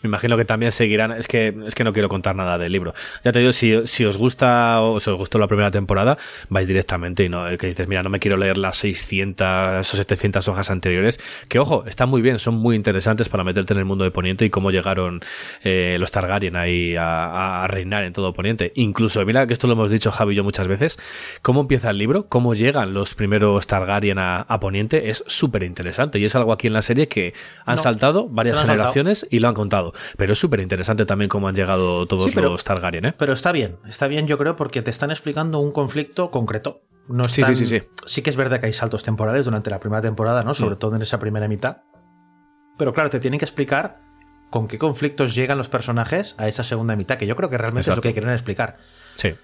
Me 0.06 0.10
imagino 0.10 0.36
que 0.36 0.44
también 0.44 0.70
seguirán. 0.70 1.12
Es 1.12 1.26
que, 1.26 1.54
es 1.66 1.74
que 1.74 1.82
no 1.82 1.92
quiero 1.92 2.08
contar 2.08 2.36
nada 2.36 2.58
del 2.58 2.70
libro. 2.70 2.94
Ya 3.24 3.32
te 3.32 3.40
digo, 3.40 3.52
si, 3.52 3.86
si 3.86 4.04
os 4.04 4.16
gusta 4.16 4.80
o 4.80 5.00
si 5.00 5.10
os 5.10 5.16
gustó 5.16 5.38
la 5.38 5.48
primera 5.48 5.70
temporada, 5.70 6.16
vais 6.48 6.68
directamente 6.68 7.24
y 7.24 7.28
no, 7.28 7.44
que 7.58 7.66
dices, 7.66 7.88
mira, 7.88 8.02
no 8.02 8.08
me 8.08 8.20
quiero 8.20 8.36
leer 8.36 8.56
las 8.56 8.78
600 8.78 9.92
o 9.92 9.96
700 9.96 10.46
hojas 10.48 10.70
anteriores. 10.70 11.20
Que 11.48 11.58
ojo, 11.58 11.84
están 11.86 12.08
muy 12.08 12.22
bien, 12.22 12.38
son 12.38 12.54
muy 12.54 12.76
interesantes 12.76 13.28
para 13.28 13.42
meterte 13.42 13.72
en 13.72 13.80
el 13.80 13.84
mundo 13.84 14.04
de 14.04 14.10
Poniente 14.10 14.44
y 14.44 14.50
cómo 14.50 14.70
llegaron 14.70 15.22
eh, 15.64 15.96
los 15.98 16.12
Targaryen 16.12 16.56
ahí 16.56 16.96
a, 16.96 17.64
a, 17.64 17.66
reinar 17.66 18.04
en 18.04 18.12
todo 18.12 18.32
Poniente. 18.32 18.72
Incluso, 18.76 19.24
mira 19.26 19.46
que 19.46 19.52
esto 19.52 19.66
lo 19.66 19.72
hemos 19.72 19.90
dicho 19.90 20.12
Javi 20.12 20.34
y 20.34 20.36
yo 20.36 20.44
muchas 20.44 20.68
veces, 20.68 20.98
cómo 21.42 21.62
empieza 21.62 21.90
el 21.90 21.98
libro, 21.98 22.28
cómo 22.28 22.54
llegan 22.54 22.94
los 22.94 23.14
primeros 23.14 23.66
Targaryen 23.66 24.18
a, 24.18 24.40
a 24.40 24.60
Poniente, 24.60 25.10
es 25.10 25.24
súper 25.26 25.62
interesante 25.62 26.18
y 26.18 26.24
es 26.24 26.34
algo 26.34 26.52
aquí 26.52 26.66
en 26.66 26.72
la 26.72 26.82
serie 26.82 27.08
que 27.08 27.34
han 27.64 27.78
saltado 27.78 28.28
varias 28.28 28.60
generaciones 28.60 29.26
y 29.30 29.38
lo 29.40 29.48
han 29.48 29.54
contado. 29.54 29.94
Pero 30.16 30.32
es 30.32 30.38
súper 30.38 30.60
interesante 30.60 31.06
también 31.06 31.28
cómo 31.28 31.48
han 31.48 31.54
llegado 31.54 32.06
todos 32.06 32.34
los 32.34 32.64
Targaryen, 32.64 33.06
¿eh? 33.06 33.14
Pero 33.16 33.32
está 33.32 33.52
bien, 33.52 33.78
está 33.88 34.06
bien 34.06 34.26
yo 34.26 34.38
creo 34.38 34.56
porque 34.56 34.82
te 34.82 34.90
están 34.90 35.10
explicando 35.10 35.58
un 35.58 35.72
conflicto 35.72 36.30
concreto. 36.30 36.82
No 37.08 37.28
sí, 37.28 37.44
sí, 37.44 37.54
sí, 37.54 37.66
sí. 37.66 37.82
Sí 38.04 38.22
que 38.22 38.30
es 38.30 38.36
verdad 38.36 38.60
que 38.60 38.66
hay 38.66 38.72
saltos 38.72 39.02
temporales 39.02 39.44
durante 39.44 39.70
la 39.70 39.78
primera 39.78 40.02
temporada, 40.02 40.42
¿no? 40.42 40.54
Sobre 40.54 40.74
mm. 40.74 40.78
todo 40.78 40.96
en 40.96 41.02
esa 41.02 41.18
primera 41.18 41.46
mitad. 41.46 41.78
Pero 42.76 42.92
claro, 42.92 43.10
te 43.10 43.20
tienen 43.20 43.38
que 43.38 43.44
explicar 43.44 44.00
con 44.50 44.68
qué 44.68 44.78
conflictos 44.78 45.34
llegan 45.34 45.58
los 45.58 45.68
personajes 45.68 46.34
a 46.38 46.48
esa 46.48 46.62
segunda 46.62 46.96
mitad, 46.96 47.16
que 47.16 47.26
yo 47.26 47.36
creo 47.36 47.48
que 47.48 47.58
realmente 47.58 47.90
es 47.90 47.96
lo 47.96 48.02
que 48.02 48.12
quieren 48.12 48.30
explicar. 48.30 48.78
Sí. 49.16 49.34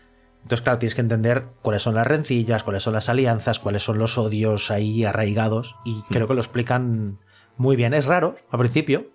Entonces, 0.43 0.63
claro, 0.63 0.79
tienes 0.79 0.95
que 0.95 1.01
entender 1.01 1.45
cuáles 1.63 1.83
son 1.83 1.95
las 1.95 2.07
rencillas, 2.07 2.65
cuáles 2.65 2.83
son 2.83 2.95
las 2.95 3.09
alianzas, 3.09 3.61
cuáles 3.61 3.83
son 3.83 3.99
los 3.99 4.19
odios 4.19 4.71
ahí 4.71 5.05
arraigados, 5.05 5.77
y 5.85 5.97
mm. 5.97 6.03
creo 6.09 6.27
que 6.27 6.35
lo 6.35 6.41
explican 6.41 7.21
muy 7.57 7.77
bien. 7.77 7.95
Es 7.95 8.07
raro 8.07 8.37
al 8.51 8.59
principio, 8.59 9.12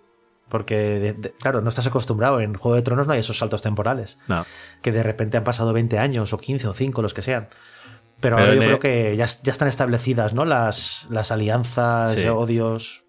porque, 0.48 1.16
claro, 1.40 1.60
no 1.60 1.68
estás 1.68 1.86
acostumbrado. 1.86 2.40
En 2.40 2.54
Juego 2.54 2.76
de 2.76 2.82
Tronos 2.82 3.06
no 3.06 3.12
hay 3.12 3.20
esos 3.20 3.38
saltos 3.38 3.62
temporales. 3.62 4.18
No. 4.28 4.46
Que 4.82 4.92
de 4.92 5.02
repente 5.02 5.36
han 5.36 5.44
pasado 5.44 5.72
20 5.72 5.98
años, 5.98 6.32
o 6.32 6.38
15, 6.38 6.68
o 6.68 6.74
5, 6.74 7.02
los 7.02 7.14
que 7.14 7.22
sean. 7.22 7.48
Pero, 8.20 8.36
ahora 8.36 8.54
yo 8.54 8.60
creo 8.60 8.80
que 8.80 9.16
ya, 9.16 9.26
ya, 9.26 9.52
están 9.52 9.68
establecidas, 9.68 10.34
¿no? 10.34 10.44
Las, 10.44 11.06
las 11.10 11.30
alianzas, 11.30 12.16
odios. 12.26 13.04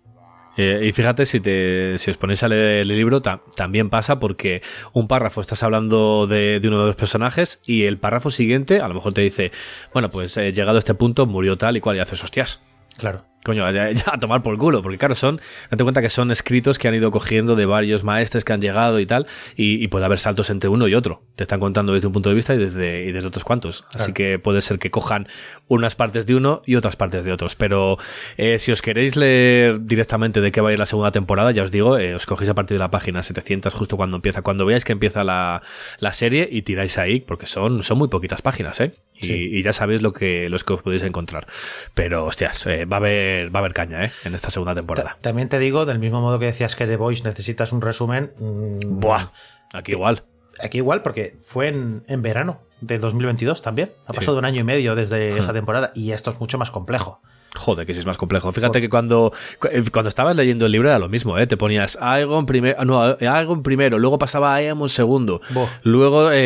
Eh, 0.58 0.88
y 0.88 0.92
fíjate, 0.92 1.26
si, 1.26 1.40
te, 1.40 1.98
si 1.98 2.12
os 2.12 2.18
ponéis 2.18 2.44
a 2.44 2.50
leer 2.50 2.82
el 2.82 2.90
libro, 2.90 3.22
también 3.22 3.90
pasa 3.90 4.20
porque 4.20 4.62
un 4.92 5.08
párrafo 5.08 5.42
estás 5.42 5.64
hablando 5.64 6.28
de, 6.28 6.60
de, 6.60 6.68
uno 6.68 6.82
de 6.82 6.88
los 6.88 6.96
personajes 6.96 7.62
y 7.66 7.86
el 7.86 7.98
párrafo 7.98 8.30
siguiente 8.30 8.82
a 8.82 8.88
lo 8.90 8.94
mejor 8.94 9.14
te 9.14 9.22
dice, 9.22 9.52
bueno, 9.94 10.10
pues 10.10 10.36
eh, 10.38 10.52
llegado 10.52 10.78
a 10.78 10.80
este 10.80 10.96
punto 10.96 11.26
murió 11.26 11.58
tal 11.58 11.78
y 11.78 11.80
cual 11.80 11.96
y 11.96 12.00
haces 12.00 12.24
hostias. 12.24 12.62
Claro. 12.98 13.24
Coño, 13.44 13.70
ya, 13.72 13.90
a 14.12 14.20
tomar 14.20 14.44
por 14.44 14.58
culo, 14.58 14.82
porque 14.82 14.98
claro, 14.98 15.16
son, 15.16 15.40
date 15.72 15.84
cuenta 15.84 16.02
que 16.02 16.10
son 16.10 16.32
escritos 16.32 16.78
que 16.78 16.88
han 16.88 16.96
ido 16.96 17.10
cogiendo 17.12 17.56
de 17.56 17.66
varios 17.66 18.04
maestres 18.04 18.44
que 18.44 18.54
han 18.54 18.62
llegado 18.62 19.00
y 19.00 19.06
tal, 19.06 19.28
y, 19.56 19.88
puede 19.88 20.06
haber 20.06 20.20
saltos 20.20 20.50
entre 20.50 20.70
uno 20.70 20.88
y 20.88 20.94
otro. 20.94 21.24
Te 21.36 21.44
están 21.44 21.60
contando 21.60 21.94
desde 21.94 22.08
un 22.08 22.14
punto 22.14 22.30
de 22.30 22.36
vista 22.36 22.54
y 22.54 22.58
desde, 22.58 23.06
y 23.06 23.12
desde 23.12 23.28
otros 23.28 23.44
cuantos. 23.44 23.86
Así 23.94 24.14
que 24.14 24.40
puede 24.40 24.62
ser 24.62 24.78
que 24.78 24.92
cojan 24.92 25.28
unas 25.68 25.96
partes 25.96 26.26
de 26.26 26.36
uno 26.36 26.62
y 26.66 26.76
otras 26.76 26.96
partes 26.96 27.26
de 27.26 27.32
otros. 27.32 27.56
Pero 27.56 27.98
eh, 28.38 28.60
si 28.60 28.72
os 28.72 28.82
queréis 28.82 29.16
leer 29.16 29.86
directamente 29.86 30.42
de 30.42 30.52
qué 30.52 30.62
va 30.62 30.70
a 30.70 30.74
ir 30.74 30.80
la 30.80 30.86
segunda 30.86 31.12
temporada, 31.12 31.52
ya 31.52 31.64
os 31.64 31.72
digo, 31.72 31.98
eh, 31.98 32.16
os 32.16 32.26
cogéis 32.26 32.50
a 32.50 32.56
partir 32.56 32.76
de 32.76 32.80
la 32.80 32.92
página 32.92 33.24
700 33.24 33.74
justo 33.74 33.98
cuando 33.98 34.18
empieza, 34.18 34.42
cuando 34.42 34.66
veáis 34.66 34.86
que 34.86 34.92
empieza 34.92 35.24
la, 35.24 35.64
la 36.00 36.14
serie 36.14 36.48
y 36.52 36.62
tiráis 36.64 36.98
ahí, 36.98 37.22
porque 37.22 37.48
son, 37.48 37.84
son 37.84 37.98
muy 37.98 38.10
poquitas 38.10 38.42
páginas, 38.42 38.80
¿eh? 38.82 38.94
Y, 39.22 39.62
ya 39.64 39.74
sabéis 39.74 40.02
lo 40.02 40.14
que, 40.14 40.50
los 40.50 40.64
que 40.64 40.74
os 40.74 40.82
podéis 40.82 41.04
encontrar. 41.04 41.48
Pero, 41.94 42.26
hostias, 42.26 42.66
eh, 42.68 42.86
va 42.86 42.98
a 42.98 43.00
haber, 43.00 43.54
va 43.54 43.60
a 43.60 43.62
haber 43.62 43.74
caña, 43.74 44.06
¿eh? 44.06 44.12
En 44.24 44.34
esta 44.34 44.50
segunda 44.50 44.74
temporada. 44.74 45.18
También 45.22 45.50
te 45.50 45.60
digo, 45.60 45.86
del 45.86 46.00
mismo 46.00 46.22
modo 46.22 46.40
que 46.40 46.46
decías 46.46 46.76
que 46.76 46.86
The 46.86 46.96
Voice 46.96 47.24
necesitas 47.24 47.74
un 47.74 47.82
resumen. 47.82 48.32
Mmm, 48.40 49.00
Buah, 49.00 49.28
aquí 49.74 49.92
igual. 49.92 50.24
Aquí 50.62 50.78
igual, 50.78 51.02
porque 51.02 51.38
fue 51.42 51.68
en, 51.68 52.04
en 52.08 52.22
verano 52.22 52.62
de 52.82 52.98
2022 53.00 53.62
también. 53.62 53.92
Ha 54.08 54.14
pasado 54.14 54.38
un 54.38 54.46
año 54.46 54.62
y 54.62 54.64
medio 54.64 54.96
desde 54.96 55.38
esa 55.38 55.54
temporada 55.54 55.92
y 55.96 56.12
esto 56.12 56.32
es 56.32 56.40
mucho 56.40 56.58
más 56.58 56.72
complejo. 56.72 57.22
Joder, 57.56 57.88
que 57.88 57.94
sí 57.96 58.00
es 58.00 58.06
más 58.06 58.18
complejo. 58.18 58.52
Fíjate 58.52 58.80
que 58.80 58.90
cuando, 58.90 59.34
cu- 59.60 59.70
eh, 59.72 59.84
cuando 59.92 60.10
estabas 60.10 60.36
leyendo 60.36 60.68
el 60.68 60.72
libro 60.72 60.88
era 60.90 61.00
lo 61.00 61.10
mismo, 61.10 61.38
¿eh? 61.40 61.48
Te 61.48 61.58
ponías 61.58 61.98
Aegon 62.00 62.46
primero, 62.46 62.86
no, 62.86 63.02
Aegon 63.20 63.64
primero, 63.64 63.98
luego 63.98 64.20
pasaba 64.20 64.52
a 64.54 64.56
Aemon 64.58 64.88
segundo, 64.90 65.42
Buah. 65.50 65.68
luego 65.84 66.32
eh, 66.32 66.38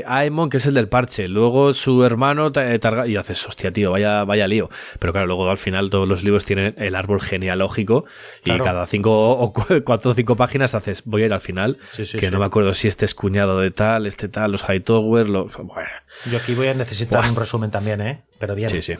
eh, 0.00 0.04
Aemon, 0.06 0.50
que 0.50 0.56
es 0.56 0.66
el 0.66 0.74
del 0.74 0.88
parche, 0.88 1.28
luego 1.28 1.72
su 1.74 2.04
hermano 2.04 2.48
eh, 2.48 2.78
Targa- 2.80 3.08
y 3.08 3.16
haces, 3.16 3.46
hostia, 3.46 3.72
tío, 3.72 3.92
vaya, 3.92 4.24
vaya 4.24 4.48
lío. 4.48 4.68
Pero 4.98 5.12
claro, 5.12 5.28
luego 5.28 5.48
al 5.48 5.58
final 5.58 5.90
todos 5.90 6.08
los 6.08 6.24
libros 6.24 6.44
tienen 6.44 6.74
el 6.76 6.96
árbol 6.96 7.20
genealógico 7.20 8.04
y 8.40 8.50
Claro. 8.50 8.64
cada 8.64 8.86
cinco 8.86 9.30
o 9.38 9.52
cu- 9.52 9.64
cuatro 9.84 10.10
o 10.10 10.14
cinco 10.14 10.34
páginas 10.36 10.74
haces, 10.74 11.02
voy 11.04 11.22
a 11.22 11.26
ir 11.26 11.32
al 11.32 11.40
final, 11.40 11.78
Sí, 11.92 12.04
sí, 12.04 12.18
que 12.18 12.26
sí. 12.26 12.32
no 12.32 12.38
me 12.40 12.46
acuerdo 12.46 12.74
si 12.74 12.88
este 12.88 13.04
es 13.04 13.14
cuñado 13.14 13.60
de 13.60 13.70
tal, 13.70 14.06
este 14.06 14.28
tal, 14.28 14.50
los 14.52 14.64
Hightower, 14.68 15.28
los, 15.28 15.52
bueno, 15.56 15.88
Yo 16.30 16.38
aquí 16.38 16.54
voy 16.54 16.66
a 16.68 16.74
necesitar 16.74 17.20
Buah. 17.20 17.30
un 17.30 17.36
resumen 17.36 17.70
también, 17.70 18.00
¿eh? 18.00 18.22
Pero 18.38 18.54
bien. 18.56 18.68
sí, 18.68 18.82
sí. 18.82 18.94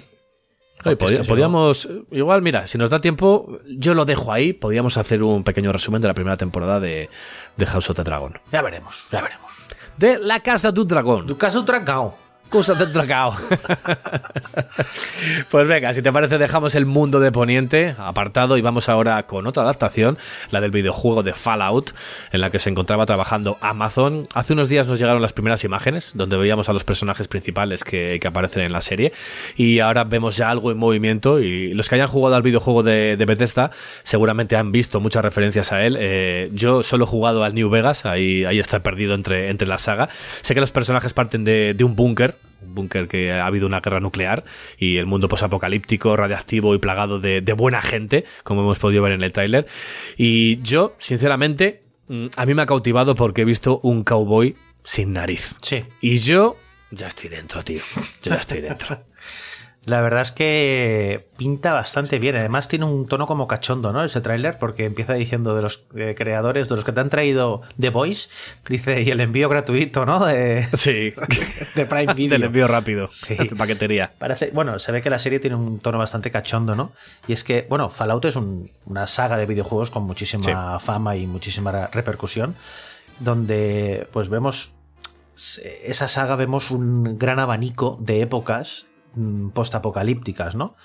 Oye, 0.84 1.22
si 1.22 1.28
podíamos, 1.28 1.88
igual, 2.10 2.42
mira, 2.42 2.66
si 2.66 2.78
nos 2.78 2.90
da 2.90 3.00
tiempo, 3.00 3.58
yo 3.66 3.94
lo 3.94 4.04
dejo 4.04 4.32
ahí, 4.32 4.52
podríamos 4.52 4.96
hacer 4.96 5.22
un 5.22 5.44
pequeño 5.44 5.72
resumen 5.72 6.02
de 6.02 6.08
la 6.08 6.14
primera 6.14 6.36
temporada 6.36 6.80
de, 6.80 7.08
de 7.56 7.66
House 7.66 7.90
of 7.90 7.96
the 7.96 8.04
Dragon. 8.04 8.38
Ya 8.50 8.62
veremos, 8.62 9.06
ya 9.10 9.22
veremos. 9.22 9.52
De 9.96 10.18
la 10.18 10.40
Casa 10.40 10.72
du 10.72 10.84
Dragón. 10.84 11.26
Tu 11.26 11.36
caso 11.36 11.64
trancao. 11.64 12.16
Cosa 12.52 12.74
del 12.74 12.92
dragao. 12.92 13.34
pues 15.50 15.66
venga, 15.66 15.94
si 15.94 16.02
te 16.02 16.12
parece, 16.12 16.36
dejamos 16.36 16.74
el 16.74 16.84
mundo 16.84 17.18
de 17.18 17.32
Poniente 17.32 17.96
apartado 17.96 18.58
y 18.58 18.60
vamos 18.60 18.90
ahora 18.90 19.22
con 19.22 19.46
otra 19.46 19.62
adaptación, 19.62 20.18
la 20.50 20.60
del 20.60 20.70
videojuego 20.70 21.22
de 21.22 21.32
Fallout, 21.32 21.94
en 22.30 22.42
la 22.42 22.50
que 22.50 22.58
se 22.58 22.68
encontraba 22.68 23.06
trabajando 23.06 23.56
Amazon. 23.62 24.28
Hace 24.34 24.52
unos 24.52 24.68
días 24.68 24.86
nos 24.86 24.98
llegaron 24.98 25.22
las 25.22 25.32
primeras 25.32 25.64
imágenes, 25.64 26.12
donde 26.14 26.36
veíamos 26.36 26.68
a 26.68 26.74
los 26.74 26.84
personajes 26.84 27.26
principales 27.26 27.84
que, 27.84 28.18
que 28.20 28.28
aparecen 28.28 28.64
en 28.64 28.72
la 28.72 28.82
serie, 28.82 29.14
y 29.56 29.78
ahora 29.78 30.04
vemos 30.04 30.36
ya 30.36 30.50
algo 30.50 30.70
en 30.70 30.76
movimiento. 30.76 31.40
Y 31.40 31.72
los 31.72 31.88
que 31.88 31.94
hayan 31.94 32.08
jugado 32.08 32.36
al 32.36 32.42
videojuego 32.42 32.82
de, 32.82 33.16
de 33.16 33.24
Bethesda 33.24 33.70
seguramente 34.02 34.56
han 34.56 34.72
visto 34.72 35.00
muchas 35.00 35.22
referencias 35.22 35.72
a 35.72 35.86
él. 35.86 35.96
Eh, 35.98 36.50
yo 36.52 36.82
solo 36.82 37.04
he 37.04 37.08
jugado 37.08 37.44
al 37.44 37.54
New 37.54 37.70
Vegas, 37.70 38.04
ahí, 38.04 38.44
ahí 38.44 38.58
está 38.58 38.82
perdido 38.82 39.14
entre, 39.14 39.48
entre 39.48 39.66
la 39.66 39.78
saga. 39.78 40.10
Sé 40.42 40.52
que 40.52 40.60
los 40.60 40.70
personajes 40.70 41.14
parten 41.14 41.44
de, 41.44 41.72
de 41.72 41.84
un 41.84 41.96
búnker, 41.96 42.41
un 42.62 42.74
búnker 42.74 43.08
que 43.08 43.32
ha 43.32 43.46
habido 43.46 43.66
una 43.66 43.80
guerra 43.80 44.00
nuclear 44.00 44.44
y 44.78 44.96
el 44.96 45.06
mundo 45.06 45.28
posapocalíptico, 45.28 46.16
radiactivo 46.16 46.74
y 46.74 46.78
plagado 46.78 47.20
de, 47.20 47.40
de 47.40 47.52
buena 47.52 47.82
gente, 47.82 48.24
como 48.44 48.62
hemos 48.62 48.78
podido 48.78 49.02
ver 49.02 49.12
en 49.12 49.22
el 49.22 49.32
tráiler. 49.32 49.66
Y 50.16 50.60
yo, 50.62 50.94
sinceramente, 50.98 51.82
mm, 52.08 52.26
a 52.36 52.46
mí 52.46 52.54
me 52.54 52.62
ha 52.62 52.66
cautivado 52.66 53.14
porque 53.14 53.42
he 53.42 53.44
visto 53.44 53.80
un 53.82 54.04
cowboy 54.04 54.56
sin 54.84 55.12
nariz. 55.12 55.56
Sí. 55.62 55.84
Y 56.00 56.18
yo 56.18 56.56
ya 56.90 57.08
estoy 57.08 57.30
dentro, 57.30 57.64
tío. 57.64 57.80
Yo 58.22 58.32
ya 58.32 58.36
estoy 58.36 58.60
dentro. 58.60 59.02
La 59.84 60.00
verdad 60.00 60.20
es 60.22 60.30
que 60.30 61.26
pinta 61.36 61.74
bastante 61.74 62.20
bien. 62.20 62.36
Además 62.36 62.68
tiene 62.68 62.84
un 62.84 63.08
tono 63.08 63.26
como 63.26 63.48
cachondo, 63.48 63.92
¿no? 63.92 64.04
Ese 64.04 64.20
tráiler, 64.20 64.56
porque 64.60 64.84
empieza 64.84 65.14
diciendo 65.14 65.54
de 65.56 65.62
los 65.62 65.82
eh, 65.96 66.14
creadores, 66.16 66.68
de 66.68 66.76
los 66.76 66.84
que 66.84 66.92
te 66.92 67.00
han 67.00 67.10
traído 67.10 67.62
The 67.80 67.90
Voice, 67.90 68.28
dice, 68.68 69.02
y 69.02 69.10
el 69.10 69.18
envío 69.20 69.48
gratuito, 69.48 70.06
¿no? 70.06 70.24
De, 70.24 70.64
Sí. 70.74 71.12
de 71.74 71.86
Prime 71.86 72.14
Video. 72.16 72.38
Del 72.38 72.44
envío 72.44 72.68
rápido. 72.68 73.08
Sí. 73.08 73.34
De 73.34 73.46
paquetería. 73.56 74.12
Parece, 74.20 74.50
bueno, 74.52 74.78
se 74.78 74.92
ve 74.92 75.02
que 75.02 75.10
la 75.10 75.18
serie 75.18 75.40
tiene 75.40 75.56
un 75.56 75.80
tono 75.80 75.98
bastante 75.98 76.30
cachondo, 76.30 76.76
¿no? 76.76 76.92
Y 77.26 77.32
es 77.32 77.42
que, 77.42 77.66
bueno, 77.68 77.90
Fallout 77.90 78.24
es 78.26 78.36
un- 78.36 78.70
una 78.86 79.08
saga 79.08 79.36
de 79.36 79.46
videojuegos 79.46 79.90
con 79.90 80.04
muchísima 80.04 80.78
fama 80.78 81.16
y 81.16 81.26
muchísima 81.26 81.88
repercusión, 81.88 82.54
donde 83.18 84.06
pues 84.12 84.28
vemos 84.28 84.70
esa 85.84 86.08
saga 86.08 86.36
vemos 86.36 86.70
un 86.70 87.18
gran 87.18 87.38
abanico 87.38 87.96
de 88.00 88.20
épocas 88.20 88.86
postapocalípticas, 89.52 90.54
¿no? 90.54 90.76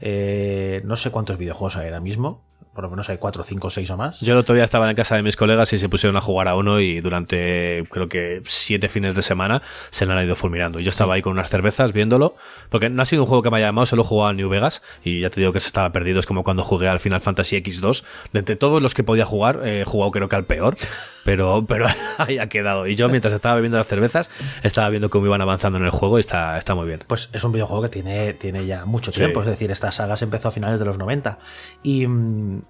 Eh, 0.00 0.82
no 0.84 0.96
sé 0.96 1.10
cuántos 1.10 1.38
videojuegos 1.38 1.76
hay 1.76 1.86
ahora 1.86 2.00
mismo, 2.00 2.42
por 2.76 2.84
lo 2.84 2.90
menos 2.90 3.08
hay 3.08 3.16
cuatro, 3.16 3.42
cinco, 3.42 3.70
seis 3.70 3.90
o 3.90 3.96
más. 3.96 4.20
Yo 4.20 4.34
el 4.34 4.38
otro 4.38 4.54
día 4.54 4.62
estaba 4.62 4.88
en 4.90 4.94
casa 4.94 5.16
de 5.16 5.22
mis 5.22 5.34
colegas 5.34 5.72
y 5.72 5.78
se 5.78 5.88
pusieron 5.88 6.14
a 6.18 6.20
jugar 6.20 6.46
a 6.46 6.56
uno 6.56 6.78
y 6.78 7.00
durante 7.00 7.84
creo 7.90 8.06
que 8.06 8.42
siete 8.44 8.90
fines 8.90 9.14
de 9.14 9.22
semana 9.22 9.62
se 9.90 10.04
lo 10.04 10.12
han 10.12 10.22
ido 10.26 10.36
fulminando. 10.36 10.78
Y 10.78 10.84
yo 10.84 10.90
estaba 10.90 11.14
ahí 11.14 11.22
con 11.22 11.32
unas 11.32 11.48
cervezas 11.48 11.94
viéndolo, 11.94 12.36
porque 12.68 12.90
no 12.90 13.00
ha 13.00 13.06
sido 13.06 13.22
un 13.22 13.28
juego 13.28 13.42
que 13.42 13.50
me 13.50 13.56
haya 13.56 13.68
llamado, 13.68 13.86
solo 13.86 14.02
he 14.02 14.04
jugado 14.04 14.28
al 14.28 14.36
New 14.36 14.50
Vegas 14.50 14.82
y 15.02 15.20
ya 15.20 15.30
te 15.30 15.40
digo 15.40 15.54
que 15.54 15.60
se 15.60 15.68
estaba 15.68 15.90
perdido. 15.90 16.20
Es 16.20 16.26
como 16.26 16.44
cuando 16.44 16.64
jugué 16.64 16.86
al 16.86 17.00
Final 17.00 17.22
Fantasy 17.22 17.56
X2. 17.56 18.04
De 18.34 18.40
entre 18.40 18.56
todos 18.56 18.82
los 18.82 18.92
que 18.92 19.02
podía 19.02 19.24
jugar, 19.24 19.62
he 19.64 19.84
jugado 19.84 20.10
creo 20.10 20.28
que 20.28 20.36
al 20.36 20.44
peor, 20.44 20.76
pero, 21.26 21.66
pero 21.68 21.86
ahí 22.16 22.38
ha 22.38 22.48
quedado. 22.48 22.86
Y 22.86 22.94
yo 22.94 23.10
mientras 23.10 23.34
estaba 23.34 23.56
bebiendo 23.56 23.76
las 23.76 23.86
cervezas, 23.86 24.30
estaba 24.62 24.88
viendo 24.88 25.10
cómo 25.10 25.26
iban 25.26 25.42
avanzando 25.42 25.78
en 25.78 25.84
el 25.84 25.90
juego 25.90 26.16
y 26.16 26.20
está, 26.20 26.56
está 26.56 26.74
muy 26.74 26.86
bien. 26.86 27.04
Pues 27.06 27.28
es 27.34 27.44
un 27.44 27.52
videojuego 27.52 27.82
que 27.82 27.88
tiene, 27.90 28.32
tiene 28.32 28.64
ya 28.64 28.86
mucho 28.86 29.12
Sí. 29.12 29.18
tiempo, 29.20 29.40
es 29.40 29.46
decir, 29.46 29.70
esta 29.70 29.92
saga 29.92 30.16
se 30.16 30.24
empezó 30.24 30.48
a 30.48 30.50
finales 30.52 30.80
de 30.80 30.86
los 30.86 30.96
90. 30.96 31.38
Y 31.82 32.06
mm, 32.06 32.62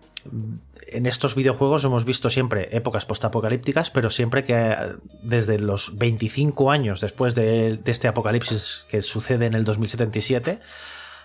en 0.88 1.06
estos 1.06 1.34
videojuegos 1.36 1.84
hemos 1.84 2.04
visto 2.04 2.30
siempre 2.30 2.68
épocas 2.76 3.04
postapocalípticas, 3.06 3.90
pero 3.92 4.10
siempre 4.10 4.42
que 4.42 4.54
eh, 4.56 4.76
desde 5.22 5.58
los 5.58 5.96
25 5.98 6.70
años 6.72 7.00
después 7.00 7.34
de, 7.36 7.76
de 7.76 7.92
este 7.92 8.08
apocalipsis 8.08 8.86
que 8.88 9.02
sucede 9.02 9.46
en 9.46 9.54
el 9.54 9.64
2077 9.64 10.58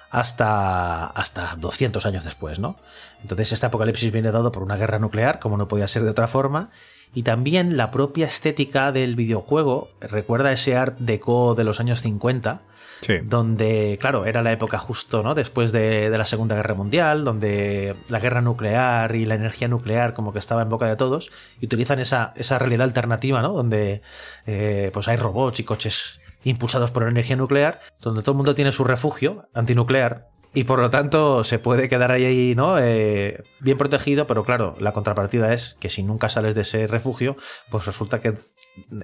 hasta, 0.10 1.06
hasta 1.08 1.56
200 1.58 2.06
años 2.06 2.26
después, 2.26 2.60
¿no? 2.60 2.78
Entonces 3.22 3.52
este 3.54 3.66
apocalipsis 3.66 4.12
viene 4.12 4.32
dado 4.32 4.52
por 4.52 4.62
una 4.62 4.76
guerra 4.76 5.00
nuclear, 5.00 5.40
como 5.40 5.56
no 5.58 5.68
podía 5.70 5.88
ser 5.88 6.04
de 6.04 6.10
otra 6.10 6.28
forma, 6.28 6.70
y 7.14 7.24
también 7.24 7.78
la 7.78 7.92
propia 7.92 8.26
estética 8.28 8.92
del 8.92 9.16
videojuego 9.16 9.90
recuerda 10.00 10.52
ese 10.52 10.76
art 10.76 10.98
deco 11.00 11.56
de 11.56 11.64
los 11.64 11.80
años 11.80 12.02
50, 12.02 12.62
Sí. 13.02 13.16
donde, 13.24 13.98
claro, 14.00 14.26
era 14.28 14.44
la 14.44 14.52
época 14.52 14.78
justo, 14.78 15.24
¿no? 15.24 15.34
Después 15.34 15.72
de, 15.72 16.12
de 16.12 16.18
la 16.20 16.26
Segunda 16.26 16.56
Guerra 16.56 16.76
Mundial, 16.76 17.24
donde 17.24 17.96
la 18.10 18.20
guerra 18.20 18.42
nuclear 18.42 19.16
y 19.16 19.26
la 19.26 19.34
energía 19.34 19.68
nuclear 19.68 20.14
como 20.14 20.32
que 20.32 20.38
estaba 20.38 20.62
en 20.62 20.70
boca 20.70 20.86
de 20.86 20.96
todos, 20.96 21.32
y 21.60 21.66
utilizan 21.66 21.98
esa, 21.98 22.32
esa 22.36 22.60
realidad 22.60 22.84
alternativa, 22.84 23.42
¿no? 23.42 23.54
Donde 23.54 24.04
eh, 24.46 24.92
pues 24.94 25.08
hay 25.08 25.18
robots 25.18 25.60
y 25.60 25.64
coches 25.64 26.20
impulsados 26.44 26.92
por 26.92 27.08
energía 27.08 27.36
nuclear, 27.36 27.80
donde 28.02 28.22
todo 28.22 28.34
el 28.34 28.38
mundo 28.38 28.54
tiene 28.54 28.72
su 28.72 28.84
refugio 28.84 29.50
antinuclear. 29.56 30.28
Y 30.54 30.66
por 30.66 30.80
lo 30.80 30.90
tanto 30.90 31.46
se 31.46 31.60
puede 31.60 31.88
quedar 31.88 32.12
ahí, 32.12 32.54
¿no? 32.58 32.78
Eh, 32.78 33.42
bien 33.62 33.78
protegido, 33.78 34.28
pero 34.28 34.44
claro, 34.44 34.76
la 34.80 34.92
contrapartida 34.92 35.54
es 35.54 35.78
que 35.80 35.90
si 35.90 36.04
nunca 36.04 36.30
sales 36.30 36.56
de 36.56 36.62
ese 36.62 36.88
refugio, 36.88 37.38
pues 37.70 37.86
resulta 37.86 38.20
que 38.20 38.38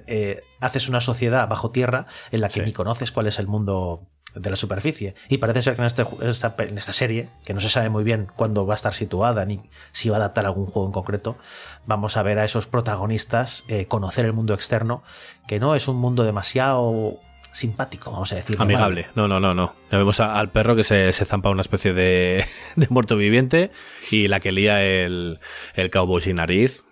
eh, 0.06 0.42
haces 0.60 0.88
una 0.90 1.00
sociedad 1.00 1.48
bajo 1.48 1.70
tierra 1.70 2.06
en 2.32 2.42
la 2.42 2.48
que 2.48 2.54
Sí. 2.54 2.60
ni 2.60 2.72
conoces 2.72 3.12
cuál 3.12 3.28
es 3.28 3.38
el 3.38 3.46
mundo 3.46 4.02
de 4.34 4.50
la 4.50 4.56
superficie. 4.56 5.14
Y 5.30 5.38
parece 5.38 5.62
ser 5.62 5.74
que 5.74 5.80
en, 5.80 5.86
este 5.86 6.02
en 6.02 6.28
esta, 6.28 6.54
en 6.58 6.76
esta 6.76 6.92
serie, 6.92 7.30
que 7.44 7.54
no 7.54 7.60
se 7.60 7.70
sabe 7.70 7.88
muy 7.88 8.04
bien 8.04 8.28
cuándo 8.36 8.66
va 8.66 8.74
a 8.74 8.76
estar 8.76 8.92
situada 8.92 9.46
ni 9.46 9.62
si 9.92 10.10
va 10.10 10.16
a 10.16 10.20
adaptar 10.20 10.44
algún 10.44 10.66
juego 10.66 10.86
en 10.86 10.92
concreto, 10.92 11.38
vamos 11.86 12.18
a 12.18 12.22
ver 12.22 12.38
a 12.38 12.44
esos 12.44 12.66
protagonistas 12.66 13.64
eh, 13.68 13.86
conocer 13.86 14.26
el 14.26 14.34
mundo 14.34 14.52
externo, 14.52 15.02
que 15.46 15.58
no 15.60 15.74
es 15.74 15.88
un 15.88 15.96
mundo 15.96 16.24
demasiado 16.24 17.18
simpático, 17.58 18.10
vamos 18.10 18.32
a 18.32 18.36
decir. 18.36 18.56
Amigable. 18.58 19.06
No, 19.14 19.28
no, 19.28 19.40
no, 19.40 19.52
no. 19.54 19.74
Ya 19.90 19.98
vemos 19.98 20.20
a- 20.20 20.38
al 20.38 20.50
perro 20.50 20.74
que 20.76 20.84
se, 20.84 21.12
se 21.12 21.24
zampa 21.24 21.50
una 21.50 21.62
especie 21.62 21.92
de, 21.92 22.44
de 22.76 22.86
muerto 22.90 23.16
viviente 23.16 23.70
y 24.10 24.28
la 24.28 24.40
que 24.40 24.52
lía 24.52 24.82
el, 24.84 25.40
el 25.74 25.90
cowboy 25.90 26.22
sin 26.22 26.36
nariz. 26.36 26.84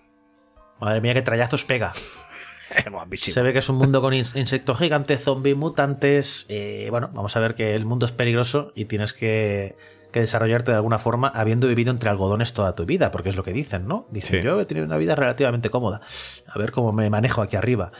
Madre 0.81 1.01
mía, 1.01 1.14
qué 1.14 1.23
trallazos 1.23 1.64
pega. 1.64 1.93
Se 3.17 3.43
ve 3.43 3.53
que 3.53 3.61
es 3.61 3.69
un 3.69 3.77
mundo 3.77 4.01
con 4.03 4.12
in- 4.12 4.25
insectos 4.35 4.77
gigantes, 4.79 5.23
zombies, 5.23 5.57
mutantes. 5.57 6.47
eh, 6.49 6.89
bueno, 6.91 7.11
vamos 7.14 7.37
a 7.37 7.41
ver 7.41 7.55
que 7.55 7.77
el 7.77 7.87
mundo 7.87 8.07
es 8.07 8.12
peligroso 8.12 8.73
y 8.75 8.87
tienes 8.87 9.12
que, 9.12 9.77
que 10.12 10.19
desarrollarte 10.21 10.73
de 10.73 10.77
alguna 10.77 10.99
forma 10.99 11.29
habiendo 11.29 11.69
vivido 11.69 11.93
entre 11.93 12.11
algodones 12.11 12.55
toda 12.55 12.75
tu 12.75 12.85
vida, 12.85 13.12
porque 13.12 13.29
es 13.29 13.37
lo 13.37 13.45
que 13.45 13.53
dicen, 13.53 13.87
¿no? 13.87 14.09
Dicen, 14.11 14.41
Sí. 14.41 14.45
yo 14.45 14.61
he 14.61 14.67
tenido 14.67 14.85
una 14.87 14.97
vida 14.97 15.14
relativamente 15.14 15.71
cómoda. 15.71 16.01
A 16.49 16.59
ver 16.59 16.73
cómo 16.73 16.93
me 16.93 17.09
manejo 17.09 17.41
aquí 17.41 17.55
arriba. 17.55 17.93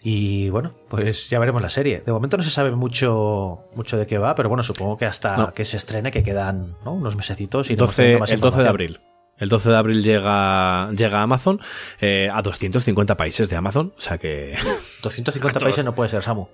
Y 0.00 0.48
bueno, 0.50 0.74
pues 0.88 1.28
ya 1.28 1.38
veremos 1.40 1.60
la 1.60 1.68
serie. 1.68 2.02
De 2.06 2.12
momento 2.12 2.36
no 2.36 2.42
se 2.44 2.50
sabe 2.50 2.70
mucho, 2.70 3.64
mucho 3.74 3.96
de 3.98 4.06
qué 4.06 4.16
va, 4.18 4.34
pero 4.34 4.48
bueno, 4.48 4.62
supongo 4.62 4.96
que 4.96 5.06
hasta 5.06 5.36
No. 5.36 5.52
que 5.52 5.64
se 5.64 5.76
estrene, 5.76 6.10
que 6.12 6.22
quedan 6.22 6.76
¿no? 6.84 6.92
unos 6.94 7.16
mesecitos 7.16 7.68
y 7.70 7.72
iremos 7.72 7.90
12, 7.90 7.96
teniendo 8.02 8.20
más 8.20 8.30
el 8.30 8.40
12 8.40 8.62
de 8.62 8.68
abril. 8.68 9.00
El 9.38 9.48
12 9.48 9.70
de 9.70 9.76
abril 9.76 10.02
llega, 10.04 10.90
llega 10.92 11.18
a 11.20 11.22
Amazon, 11.22 11.60
eh, 12.00 12.28
a 12.32 12.42
250 12.42 13.16
países 13.16 13.50
de 13.50 13.56
Amazon. 13.56 13.92
O 13.96 14.00
sea 14.00 14.18
que 14.18 14.56
250 15.02 15.60
países 15.60 15.84
no 15.84 15.94
puede 15.94 16.10
ser, 16.10 16.22
Samu. 16.22 16.46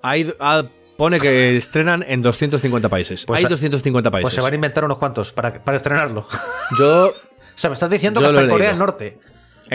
hay, 0.00 0.32
ah, 0.38 0.62
pone 0.96 1.18
que 1.18 1.56
estrenan 1.56 2.04
en 2.06 2.22
250 2.22 2.88
países. 2.88 3.26
Pues 3.26 3.40
hay 3.40 3.46
a- 3.46 3.48
250 3.48 4.10
países. 4.12 4.24
Pues 4.26 4.34
se 4.34 4.40
van 4.40 4.52
a 4.52 4.54
inventar 4.54 4.84
unos 4.84 4.98
cuantos 4.98 5.32
para, 5.32 5.62
para 5.64 5.76
estrenarlo. 5.76 6.26
Yo, 6.78 7.12
O 7.54 7.58
sea, 7.58 7.68
me 7.68 7.74
estás 7.74 7.90
diciendo 7.90 8.20
que 8.20 8.26
hasta 8.26 8.48
Corea 8.48 8.68
del 8.70 8.78
Norte. 8.78 9.18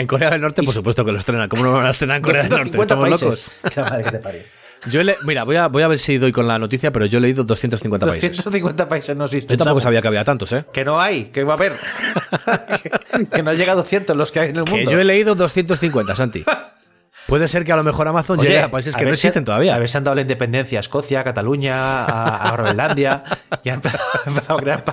En 0.00 0.06
Corea 0.06 0.30
del 0.30 0.40
Norte, 0.40 0.62
por 0.62 0.72
supuesto 0.74 1.04
que 1.04 1.12
lo 1.12 1.18
estrenan. 1.18 1.48
¿Cómo 1.48 1.62
no 1.64 1.70
lo 1.72 1.76
van 1.78 1.86
a 1.86 1.90
estrenar 1.90 2.16
en 2.18 2.22
Corea 2.22 2.42
del 2.42 2.50
Norte? 2.50 2.76
250 2.76 2.94
Estamos 2.94 3.22
países. 3.22 3.50
locos. 3.62 3.72
Qué 3.74 3.80
madre 3.82 4.04
que 4.04 4.10
te 4.12 4.18
parió. 4.18 4.40
Yo 4.88 5.02
le- 5.02 5.16
mira, 5.24 5.42
voy 5.42 5.56
a, 5.56 5.66
voy 5.66 5.82
a 5.82 5.88
ver 5.88 5.98
si 5.98 6.18
doy 6.18 6.30
con 6.30 6.46
la 6.46 6.56
noticia, 6.58 6.92
pero 6.92 7.04
yo 7.06 7.18
he 7.18 7.20
leído 7.20 7.42
250 7.42 8.06
países. 8.06 8.30
250 8.30 8.88
países 8.88 9.16
no 9.16 9.24
existen. 9.24 9.56
Yo 9.56 9.64
tampoco 9.64 9.80
sabía 9.80 10.00
que 10.00 10.06
había 10.08 10.22
tantos, 10.22 10.52
¿eh? 10.52 10.64
Que 10.72 10.84
no 10.84 11.00
hay, 11.00 11.24
que 11.24 11.42
va 11.42 11.54
a 11.54 11.56
haber. 11.56 11.72
que 13.32 13.42
no 13.42 13.52
llega 13.52 13.72
a 13.72 13.74
200 13.74 14.16
los 14.16 14.30
que 14.30 14.40
hay 14.40 14.50
en 14.50 14.56
el 14.58 14.64
Que 14.64 14.70
mundo. 14.70 14.90
yo 14.90 15.00
he 15.00 15.04
leído 15.04 15.34
250, 15.34 16.14
Santi. 16.14 16.44
Puede 17.26 17.46
ser 17.48 17.64
que 17.64 17.72
a 17.72 17.76
lo 17.76 17.82
mejor 17.84 18.06
Amazon 18.08 18.38
Oye, 18.38 18.48
llegue 18.50 18.62
a 18.62 18.70
países 18.70 18.96
que 18.96 19.04
no 19.04 19.10
existen 19.10 19.44
todavía. 19.44 19.74
A 19.74 19.78
ver 19.78 19.88
si 19.88 19.98
han 19.98 20.04
dado 20.04 20.14
la 20.14 20.22
independencia 20.22 20.78
a 20.78 20.80
Escocia, 20.80 21.20
a 21.20 21.24
Cataluña, 21.24 22.04
a, 22.04 22.48
a 22.48 22.52
Groenlandia. 22.52 23.24
Y 23.64 23.68
han 23.70 23.82
empezado, 24.26 24.58
a 24.58 24.62
crear. 24.62 24.84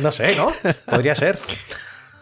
No 0.00 0.10
sé, 0.12 0.36
¿no? 0.36 0.52
Podría 0.84 1.14
ser. 1.14 1.38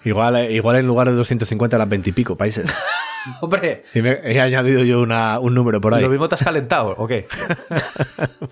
Igual, 0.04 0.36
eh, 0.36 0.52
igual 0.52 0.76
en 0.76 0.86
lugar 0.86 1.08
de 1.08 1.14
250 1.14 1.76
eran 1.76 1.88
20 1.88 2.10
y 2.10 2.12
pico 2.12 2.36
países. 2.36 2.74
Hombre, 3.40 3.84
Y 3.94 4.02
me- 4.02 4.18
he 4.24 4.40
añadido 4.40 4.82
yo 4.82 5.00
una- 5.00 5.38
un 5.38 5.54
número 5.54 5.80
por 5.80 5.94
ahí. 5.94 6.02
¿lo 6.02 6.08
mismo 6.08 6.28
te 6.28 6.34
has 6.34 6.42
calentado 6.42 6.94
o 6.98 7.06
qué? 7.06 7.26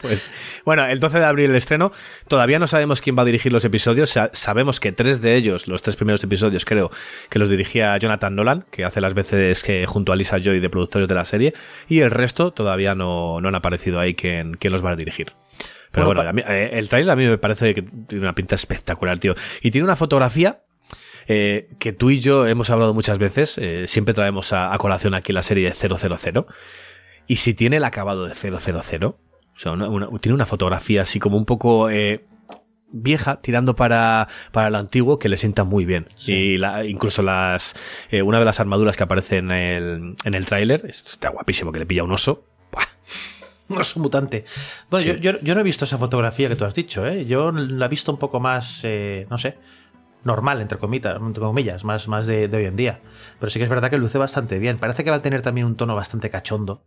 Pues 0.01 0.31
bueno, 0.65 0.85
el 0.87 1.01
12 1.01 1.19
de 1.19 1.25
abril 1.25 1.51
el 1.51 1.57
estreno. 1.57 1.93
Todavía 2.29 2.59
no 2.59 2.67
sabemos 2.67 3.01
quién 3.01 3.17
va 3.19 3.23
a 3.23 3.25
dirigir 3.25 3.53
los 3.53 3.65
episodios. 3.65 4.11
Sa- 4.11 4.31
sabemos 4.33 4.81
que 4.81 4.93
tres 4.93 5.21
de 5.21 5.35
ellos, 5.37 5.67
los 5.69 5.83
tres 5.83 5.97
primeros 5.97 6.23
episodios, 6.25 6.65
creo 6.65 6.91
que 7.29 7.39
los 7.39 7.49
dirigía 7.49 7.97
Jonathan 7.99 8.35
Nolan, 8.35 8.65
que 8.71 8.85
hace 8.85 9.01
las 9.01 9.15
veces 9.15 9.63
que 9.63 9.87
junto 9.87 10.13
a 10.13 10.17
Lisa 10.17 10.39
Joy 10.39 10.61
de 10.61 10.71
productores 10.71 11.09
de 11.09 11.15
la 11.15 11.25
serie. 11.25 11.55
Y 11.89 12.01
el 12.01 12.11
resto 12.11 12.53
todavía 12.53 12.95
no, 12.95 13.41
no 13.41 13.49
han 13.49 13.55
aparecido 13.57 13.99
ahí 14.01 14.15
quién, 14.15 14.55
quién 14.57 14.73
los 14.73 14.85
va 14.85 14.91
a 14.93 14.97
dirigir. 14.97 15.33
Pero 15.91 16.07
Bueno, 16.07 16.23
bueno, 16.23 16.33
mí- 16.33 16.43
eh, 16.47 16.71
el 16.75 16.89
trailer 16.89 17.11
a 17.11 17.17
mí 17.17 17.27
me 17.27 17.39
parece 17.39 17.75
que 17.75 17.83
tiene 17.83 18.23
una 18.23 18.35
pinta 18.35 18.55
espectacular, 18.55 19.19
tío. 19.19 19.35
Y 19.63 19.71
tiene 19.73 19.85
una 19.85 19.97
fotografía 19.97 20.61
eh, 21.29 21.69
que 21.79 21.93
tú 21.93 22.11
y 22.11 22.21
yo 22.21 22.47
hemos 22.47 22.71
hablado 22.71 22.95
muchas 22.95 23.19
veces, 23.19 23.59
eh, 23.59 23.87
siempre 23.87 24.15
traemos 24.15 24.53
a, 24.53 24.73
a 24.75 24.79
colación 24.79 25.15
aquí 25.15 25.33
la 25.33 25.43
serie 25.43 25.73
000, 25.73 26.47
y 27.27 27.37
si 27.37 27.55
tiene 27.55 27.77
el 27.77 27.85
acabado 27.85 28.27
de 28.27 28.35
000, 28.35 28.55
o 28.57 28.61
sea, 29.57 29.73
una- 29.73 29.89
una- 29.89 30.09
tiene 30.21 30.35
una 30.35 30.47
fotografía 30.47 31.03
así 31.03 31.19
como 31.21 31.37
un 31.37 31.45
poco 31.45 31.91
eh, 31.91 32.25
vieja, 32.93 33.41
tirando 33.41 33.77
para, 33.77 34.27
para 34.51 34.69
lo 34.71 34.79
antiguo, 34.79 35.19
que 35.21 35.29
le 35.29 35.39
sienta 35.39 35.63
muy 35.65 35.85
bien. 35.85 36.09
Y 36.27 36.57
la- 36.59 36.85
incluso 36.85 37.23
las 37.23 37.77
eh, 38.11 38.23
una 38.23 38.39
de 38.41 38.45
las 38.45 38.59
armaduras 38.59 38.97
que 38.97 39.05
aparece 39.05 39.37
en 39.37 39.51
el, 39.53 40.15
en 40.25 40.35
el 40.35 40.45
tráiler, 40.47 40.85
está 40.87 41.29
guapísimo, 41.29 41.71
que 41.73 41.79
le 41.79 41.87
pilla 41.87 42.03
un 42.03 42.11
oso. 42.13 42.45
Buah, 42.73 42.85
Un 43.69 43.79
oso 43.79 44.01
mutante. 44.01 44.45
Bueno, 44.91 45.05
Sí. 45.05 45.21
yo, 45.21 45.33
yo- 45.33 45.41
yo 45.41 45.55
no 45.55 45.61
he 45.61 45.65
visto 45.65 45.85
esa 45.85 45.99
fotografía 45.99 46.49
que 46.49 46.57
tú 46.57 46.65
has 46.65 46.75
dicho, 46.75 47.07
¿eh? 47.07 47.27
Yo 47.27 47.53
la 47.53 47.87
he 47.87 47.89
visto 47.89 48.11
un 48.11 48.19
poco 48.19 48.41
más, 48.41 48.81
eh, 48.83 49.27
no 49.31 49.39
sé, 49.39 49.57
normal, 50.25 50.61
entre 50.61 50.79
comillas, 50.79 51.17
entre 51.21 51.43
comillas 51.43 51.85
más, 51.85 52.09
más 52.09 52.27
de, 52.27 52.51
hoy 52.53 52.65
en 52.65 52.77
día. 52.77 53.01
Pero 53.39 53.51
sí 53.51 53.59
que 53.59 53.65
es 53.65 53.71
verdad 53.71 53.91
que 53.91 53.99
luce 53.99 54.19
bastante 54.19 54.59
bien. 54.59 54.79
Parece 54.79 55.05
que 55.05 55.11
va 55.11 55.17
a 55.17 55.23
tener 55.23 55.43
también 55.43 55.67
un 55.67 55.77
tono 55.77 55.95
bastante 55.95 56.31
cachondo. 56.31 56.83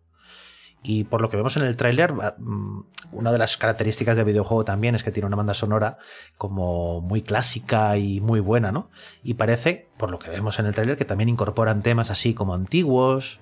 Y 0.85 1.05
por 1.05 1.21
lo 1.21 1.29
que 1.29 1.37
vemos 1.37 1.55
en 1.55 1.63
el 1.63 1.77
tráiler, 1.77 2.13
mm, 2.13 2.83
una 3.13 3.31
de 3.31 3.37
las 3.37 3.55
características 3.57 4.17
del 4.17 4.25
videojuego 4.25 4.65
también 4.65 4.95
es 4.95 5.03
que 5.03 5.11
tiene 5.11 5.27
una 5.27 5.37
banda 5.37 5.53
sonora 5.53 5.97
como 6.37 6.99
muy 6.99 7.21
clásica 7.21 7.97
y 7.97 8.19
muy 8.19 8.41
buena, 8.41 8.73
¿no? 8.73 8.89
Y 9.23 9.35
parece, 9.35 9.87
por 9.97 10.11
lo 10.11 10.19
que 10.19 10.29
vemos 10.29 10.59
en 10.59 10.65
el 10.65 10.75
tráiler, 10.75 10.97
que 10.97 11.05
también 11.05 11.29
incorporan 11.29 11.83
temas 11.83 12.11
así 12.11 12.33
como 12.33 12.53
antiguos 12.53 13.39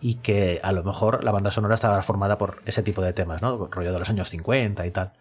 y 0.00 0.16
que 0.16 0.60
a 0.62 0.70
lo 0.70 0.84
mejor 0.84 1.24
la 1.24 1.32
banda 1.32 1.50
sonora 1.50 1.74
estaba 1.74 2.00
formada 2.02 2.38
por 2.38 2.62
ese 2.64 2.84
tipo 2.84 3.02
de 3.02 3.12
temas, 3.12 3.42
¿no? 3.42 3.66
Rollo 3.66 3.92
de 3.92 3.98
los 3.98 4.08
años 4.10 4.28
50 4.28 4.86
y 4.86 4.90
tal. 4.92 5.12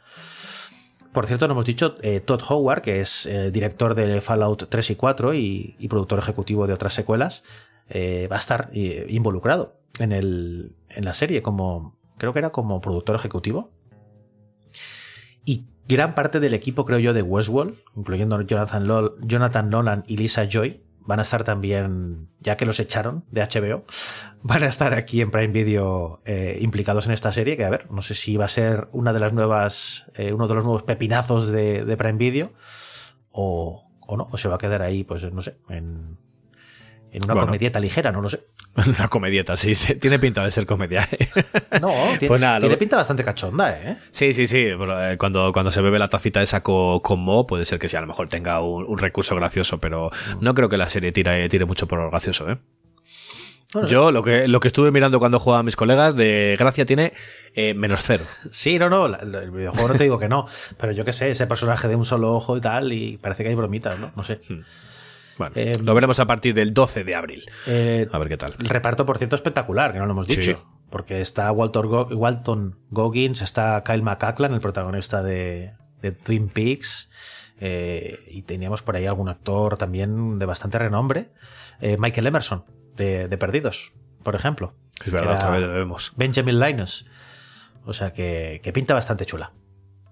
Por 1.14 1.26
cierto, 1.26 1.48
no 1.48 1.54
hemos 1.54 1.66
dicho, 1.66 1.98
eh, 2.02 2.20
Todd 2.20 2.42
Howard, 2.50 2.82
que 2.82 3.00
es 3.02 3.26
eh, 3.26 3.50
director 3.52 3.96
de 3.96 4.22
Fallout 4.22 4.68
3 4.70 4.92
y 4.92 4.96
4 4.96 5.34
y, 5.34 5.76
productor 5.90 6.20
ejecutivo 6.20 6.68
de 6.68 6.74
otras 6.74 6.94
secuelas, 6.94 7.44
eh, 7.90 8.28
va 8.32 8.36
a 8.36 8.40
estar 8.40 8.70
eh, 8.74 9.08
involucrado 9.10 9.80
en, 10.00 10.12
el, 10.12 10.76
en 10.90 11.06
la 11.06 11.14
serie 11.14 11.42
como, 11.42 11.98
creo 12.18 12.34
que 12.34 12.40
era 12.40 12.52
como 12.52 12.82
productor 12.82 13.16
ejecutivo. 13.16 13.72
Y 15.44 15.66
gran 15.88 16.14
parte 16.14 16.40
del 16.40 16.54
equipo, 16.54 16.86
creo 16.86 17.00
yo, 17.00 17.14
de 17.14 17.22
Westworld, 17.24 17.76
incluyendo 17.96 18.40
Jonathan, 18.42 18.86
Lol- 18.88 19.16
Jonathan 19.22 19.70
Nolan 19.70 20.04
y 20.08 20.18
Lisa 20.18 20.48
Joy, 20.48 20.84
van 21.08 21.20
a 21.20 21.24
estar 21.24 21.44
también, 21.44 22.28
ya 22.40 22.58
que 22.58 22.66
los 22.66 22.80
echaron 22.80 23.24
de 23.32 23.42
HBO, 23.42 23.86
van 24.44 24.64
a 24.64 24.68
estar 24.68 24.94
aquí 24.94 25.22
en 25.22 25.32
Prime 25.32 25.48
Video 25.48 26.22
eh, 26.26 26.60
implicados 26.62 27.08
en 27.08 27.14
esta 27.14 27.32
serie, 27.32 27.58
que 27.58 27.66
a 27.66 27.70
ver, 27.70 27.90
no 27.90 28.02
sé 28.02 28.14
si 28.14 28.38
va 28.38 28.46
a 28.46 28.50
ser 28.50 28.90
una 28.92 29.14
de 29.14 29.20
las 29.20 29.34
nuevas, 29.34 30.12
eh, 30.16 30.34
uno 30.34 30.48
de 30.48 30.54
los 30.54 30.66
nuevos 30.66 30.84
pepinazos 30.84 31.48
de, 31.48 31.86
de 31.86 31.98
Prime 31.98 32.18
Video, 32.18 32.52
o, 33.32 33.90
o 34.02 34.18
no, 34.18 34.28
o 34.32 34.38
se 34.38 34.50
va 34.50 34.56
a 34.56 34.60
quedar 34.60 34.82
ahí, 34.82 35.04
pues 35.06 35.32
no 35.32 35.42
sé, 35.42 35.58
en, 35.70 36.18
en 37.12 37.24
una 37.24 37.34
Bueno. 37.34 37.48
comedieta 37.48 37.80
ligera, 37.80 38.12
no 38.12 38.22
lo 38.22 38.30
sé. 38.30 38.46
una 38.88 39.08
comedieta, 39.08 39.56
sí, 39.58 39.76
sí, 39.76 39.96
tiene 39.96 40.20
pinta 40.20 40.44
de 40.44 40.52
ser 40.52 40.66
comedia. 40.66 41.08
¿eh? 41.12 41.30
No, 41.82 41.92
tiene, 42.20 42.28
Pues 42.28 42.42
nada, 42.42 42.60
tiene 42.60 42.76
lo- 42.76 42.80
pinta 42.80 42.98
bastante 42.98 43.24
cachonda, 43.24 43.78
¿eh? 43.82 43.98
Sí, 44.12 44.34
sí, 44.34 44.48
sí. 44.48 44.68
eh, 44.70 45.16
Cuando, 45.18 45.52
cuando 45.54 45.72
se 45.72 45.82
bebe 45.82 46.00
la 46.00 46.10
tacita 46.10 46.42
esa 46.42 46.62
co- 46.64 47.02
con, 47.02 47.20
Mo, 47.20 47.46
puede 47.48 47.66
ser 47.66 47.80
que 47.80 47.88
sí, 47.90 47.96
a 47.96 48.02
lo 48.02 48.08
mejor 48.08 48.30
tenga 48.30 48.62
un, 48.62 48.84
un 48.88 48.98
recurso 48.98 49.36
gracioso, 49.36 49.80
pero 49.80 50.12
no 50.42 50.54
creo 50.54 50.70
que 50.70 50.78
la 50.78 50.90
serie 50.90 51.12
tire, 51.12 51.48
tire 51.50 51.66
mucho 51.66 51.88
por 51.88 52.00
lo 52.00 52.10
gracioso, 52.10 52.50
¿eh? 52.52 52.58
Yo 53.90 54.12
lo 54.12 54.24
que, 54.24 54.48
lo 54.48 54.60
que 54.62 54.70
estuve 54.70 54.92
mirando 54.92 55.20
cuando 55.20 55.40
jugaba 55.40 55.60
a 55.60 55.64
mis 55.64 55.76
colegas 55.76 56.16
de 56.16 56.56
gracia 56.58 56.86
tiene 56.86 57.12
eh, 57.54 57.74
menos 57.74 58.02
cero. 58.02 58.24
Sí, 58.50 58.80
no, 58.80 58.90
no, 58.90 59.08
la- 59.10 59.20
la- 59.24 59.40
el 59.42 59.52
videojuego 59.52 59.90
no 59.90 59.96
te 59.96 60.04
digo 60.06 60.18
que 60.18 60.30
no, 60.30 60.48
pero 60.78 60.94
yo 60.94 61.04
qué 61.04 61.12
sé, 61.14 61.30
ese 61.32 61.48
personaje 61.48 61.88
de 61.90 61.96
un 61.96 62.06
solo 62.06 62.34
ojo 62.34 62.56
y 62.58 62.62
tal, 62.62 62.94
y 62.94 63.18
parece 63.18 63.44
que 63.44 63.50
hay 63.50 63.56
bromitas, 63.56 64.00
¿no? 64.00 64.12
No 64.16 64.24
sé. 64.24 64.40
Bueno, 65.38 65.54
Eh, 65.56 65.78
lo 65.82 65.94
veremos 65.94 66.20
a 66.20 66.26
partir 66.26 66.54
del 66.54 66.74
12 66.74 67.04
de 67.04 67.16
abril. 67.16 67.44
Eh, 67.68 68.08
A 68.12 68.18
ver 68.20 68.28
qué 68.30 68.38
tal. 68.38 68.56
El 68.60 68.70
reparto, 68.70 69.06
por 69.06 69.18
cierto, 69.18 69.36
espectacular, 69.36 69.94
que 69.94 70.00
no 70.00 70.06
lo 70.06 70.12
hemos 70.14 70.28
dicho. 70.28 70.42
Sí. 70.42 70.56
Porque 70.90 71.22
está 71.22 71.52
Walter 71.52 71.86
Go- 71.86 72.08
Walton 72.08 72.80
Goggins, 72.90 73.42
está 73.42 73.84
Kyle 73.84 74.02
MacLachlan, 74.04 74.54
el 74.54 74.62
protagonista 74.62 75.22
de, 75.24 75.74
de 76.02 76.12
Twin 76.12 76.48
Peaks. 76.50 77.10
eh, 77.60 78.20
y 78.30 78.44
teníamos 78.44 78.84
por 78.84 78.96
ahí 78.96 79.06
algún 79.08 79.30
actor 79.30 79.78
también 79.78 80.38
de 80.40 80.46
bastante 80.46 80.78
renombre. 80.80 81.32
Michael 82.00 82.28
Emerson, 82.28 82.66
de, 82.96 83.28
de 83.28 83.38
Perdidos, 83.38 83.94
por 84.24 84.34
ejemplo. 84.36 84.74
Es 85.06 85.12
verdad, 85.12 85.36
otra 85.36 85.50
vez 85.52 85.62
lo 85.62 85.74
vemos. 85.74 86.14
Benjamin 86.16 86.60
Linus. 86.60 87.06
O 87.86 87.94
sea 87.94 88.12
que, 88.14 88.60
que 88.64 88.74
pinta 88.74 88.94
bastante 88.94 89.26
chula. 89.26 89.54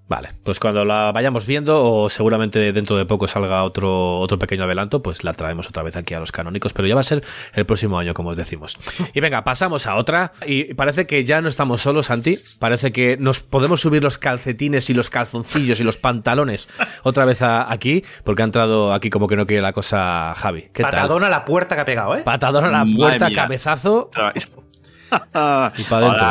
Vale, 0.08 0.30
pues 0.43 0.60
cuando 0.60 0.86
la 0.86 1.12
vayamos 1.12 1.47
viendo, 1.47 1.84
o 1.84 2.10
seguramente 2.10 2.72
dentro 2.72 2.95
de 2.95 3.08
poco 3.08 3.28
salga 3.28 3.64
otro, 3.64 4.20
otro 4.20 4.38
pequeño 4.38 4.66
adelanto, 4.66 5.01
pues 5.01 5.24
la 5.24 5.34
traemos 5.34 5.68
otra 5.68 5.82
vez 5.82 5.95
aquí 5.95 6.14
a 6.14 6.20
los 6.20 6.32
canónicos, 6.32 6.74
pero 6.74 6.88
ya 6.88 6.93
va 6.93 7.01
a 7.01 7.03
ser 7.03 7.24
el 7.53 7.66
próximo 7.66 7.97
año, 7.97 8.14
como 8.14 8.30
os 8.30 8.38
decimos. 8.38 8.78
Y 9.16 9.20
venga, 9.20 9.43
pasamos 9.43 9.88
a 9.88 9.95
otra, 9.95 10.32
y 10.45 10.76
parece 10.76 11.08
que 11.08 11.24
ya 11.26 11.41
no 11.41 11.49
estamos 11.49 11.82
solos, 11.82 12.06
Santi, 12.06 12.38
parece 12.60 12.91
que 12.91 13.18
nos 13.20 13.39
podemos 13.39 13.82
subir 13.82 14.03
los 14.03 14.20
calcetines 14.20 14.91
y 14.91 14.93
los 14.93 15.10
calzoncillos 15.10 15.80
y 15.80 15.84
los 15.84 15.97
pantalones 15.97 16.70
otra 17.01 17.26
vez 17.26 17.41
a- 17.41 17.72
aquí, 17.74 18.03
porque 18.24 18.43
ha 18.43 18.45
entrado 18.45 18.93
aquí 18.93 19.10
como 19.10 19.28
que 19.28 19.36
no 19.36 19.47
quiere 19.47 19.64
la 19.64 19.74
cosa 19.74 20.36
Javi. 20.38 20.68
¿Qué 20.72 20.84
Patadón 20.84 21.24
a 21.24 21.30
la 21.30 21.45
puerta 21.45 21.74
que 21.74 21.82
ha 21.82 21.86
pegado, 21.86 22.16
¿eh? 22.16 22.22
Patadón 22.22 22.66
a 22.66 22.70
la 22.70 22.86
puerta, 22.95 23.32
cabezazo. 23.34 24.12
y 25.78 25.84
pa' 25.84 25.99
dentro. 25.99 26.28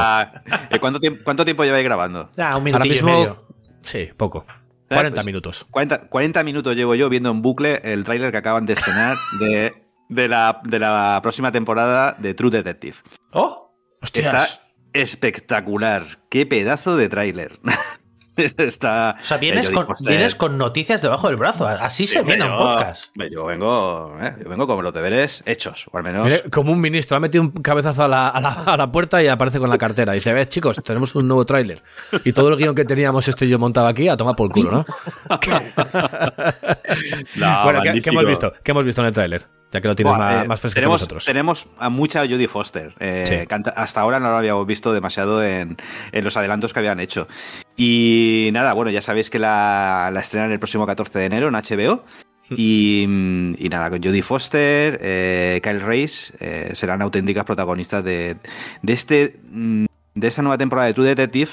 Eh, 0.70 0.79
¿Cuánto, 0.79 1.01
tiempo, 1.01 1.22
¿Cuánto 1.25 1.45
tiempo 1.45 1.64
lleváis 1.64 1.85
grabando? 1.85 2.31
Ah, 2.37 2.57
un 2.57 2.68
Ahora 2.68 2.85
minutillo 2.85 2.89
mismo, 2.95 3.09
y 3.09 3.12
medio. 3.20 3.45
Sí, 3.85 4.11
poco. 4.16 4.45
Eh, 4.91 4.95
40 4.95 5.14
pues, 5.14 5.26
minutos. 5.26 5.66
40, 5.70 6.09
40 6.09 6.45
minutos 6.45 6.76
llevo 6.76 6.95
yo 6.95 7.09
viendo 7.09 7.30
en 7.30 7.43
bucle 7.43 7.80
el 7.85 8.05
tráiler 8.05 8.32
que 8.32 8.39
acaban 8.39 8.66
de 8.66 8.74
estrenar 8.74 9.16
de, 9.41 9.74
de, 10.09 10.28
la, 10.28 10.61
de 10.64 10.78
la 10.78 11.20
próxima 11.22 11.53
temporada 11.53 12.16
de 12.18 12.35
True 12.35 12.51
Detective. 12.51 12.97
¡Oh! 13.32 13.72
Está 14.03 14.47
espectacular. 14.93 16.20
Qué 16.30 16.47
pedazo 16.47 16.97
de 16.97 17.09
tráiler. 17.09 17.59
Está, 18.59 19.16
O 19.20 19.24
sea, 19.24 19.37
vienes 19.37 19.70
Jodie 19.70 19.87
con, 19.87 19.95
vienes 20.07 20.35
con 20.35 20.59
noticias 20.59 21.01
debajo 21.03 21.28
del 21.28 21.37
brazo. 21.37 21.66
Así 21.66 22.07
se 22.07 22.22
viene 22.22 22.45
un 22.45 22.51
yo- 22.51 22.59
podcast. 22.59 23.14
Yo 23.30 23.45
vengo, 23.47 24.16
eh, 24.20 24.35
yo 24.43 24.49
vengo 24.49 24.66
con 24.66 24.82
los 24.82 24.93
deberes 24.93 25.43
hechos, 25.47 25.87
o 25.93 25.97
al 25.99 26.03
menos. 26.05 26.24
Mire, 26.24 26.43
como 26.51 26.72
un 26.72 26.80
ministro, 26.80 27.16
ha 27.16 27.20
metido 27.20 27.43
un 27.43 27.51
cabezazo 27.51 28.05
a 28.05 28.09
la, 28.09 28.28
a 28.28 28.41
la- 28.41 28.51
a 28.64 28.76
la 28.76 28.91
puerta 28.91 29.22
y 29.22 29.28
aparece 29.28 29.59
con 29.59 29.70
la 29.70 29.78
cartera. 29.78 30.12
Dice, 30.14 30.32
ves 30.32 30.49
chicos, 30.49 30.80
tenemos 30.85 31.14
un 31.14 31.28
nuevo 31.28 31.45
tráiler. 31.47 31.82
Y 32.24 32.32
todo 32.32 32.49
el 32.49 32.57
guion 32.57 32.74
que 32.74 32.85
teníamos 32.85 33.28
este 33.28 33.47
y 33.47 33.49
yo 33.51 33.59
montado 33.59 33.87
aquí, 33.87 34.09
a 34.09 34.16
tomar 34.16 34.35
por 34.37 34.51
culo, 34.51 34.70
¿no? 34.70 34.87
No, 37.37 37.64
bueno, 37.64 37.82
¿qué, 37.82 38.01
qué 38.01 38.11
hemos 38.11 38.26
visto? 38.26 38.53
¿Qué 38.62 38.70
hemos 38.72 38.85
visto 38.85 39.01
en 39.01 39.07
el 39.09 39.12
tráiler? 39.12 39.47
Ya 39.75 39.81
que 39.81 39.89
lo 39.89 39.97
tienes 39.97 40.16
más, 40.16 40.45
eh, 40.45 40.47
más 40.49 40.61
fresco 40.61 40.75
que 40.77 40.81
tenemos, 40.83 41.01
nosotros. 41.01 41.25
Tenemos 41.25 41.68
a 41.79 41.89
mucha 41.89 42.20
Jodie 42.20 42.47
Foster. 42.47 42.95
eh, 43.01 43.25
Sí. 43.27 43.47
canta- 43.49 43.75
hasta 43.77 44.01
ahora 44.01 44.20
no 44.20 44.31
lo 44.31 44.37
habíamos 44.37 44.64
visto 44.68 44.93
demasiado 44.93 45.43
en, 45.43 45.77
en 46.12 46.25
los 46.25 46.37
adelantos 46.37 46.72
que 46.72 46.79
habían 46.79 47.01
hecho. 47.01 47.27
Y 47.77 48.51
nada, 48.53 48.72
bueno, 48.72 48.93
ya 48.93 49.03
sabéis 49.03 49.31
que 49.31 49.41
la, 49.41 50.11
la 50.12 50.20
estrenan 50.20 50.53
el 50.53 50.61
próximo 50.61 50.87
14 50.87 51.18
de 51.18 51.25
enero 51.25 51.49
en 51.49 51.55
HBO. 51.57 52.05
Y, 52.51 53.05
mm, 53.09 53.55
y 53.59 53.68
nada, 53.68 53.91
con 53.91 54.01
Jodie 54.03 54.22
Foster, 54.22 54.99
eh, 55.03 55.61
Kyle 55.64 55.81
Reis 55.81 56.33
eh, 56.39 56.70
serán 56.75 57.03
auténticas 57.03 57.45
protagonistas 57.45 58.05
de, 58.05 58.37
de, 58.83 58.93
este, 58.93 59.41
mm, 59.51 59.87
de 60.14 60.29
esta 60.29 60.43
nueva 60.43 60.57
temporada 60.59 60.87
de 60.87 60.95
True 60.95 61.09
Detective. 61.09 61.51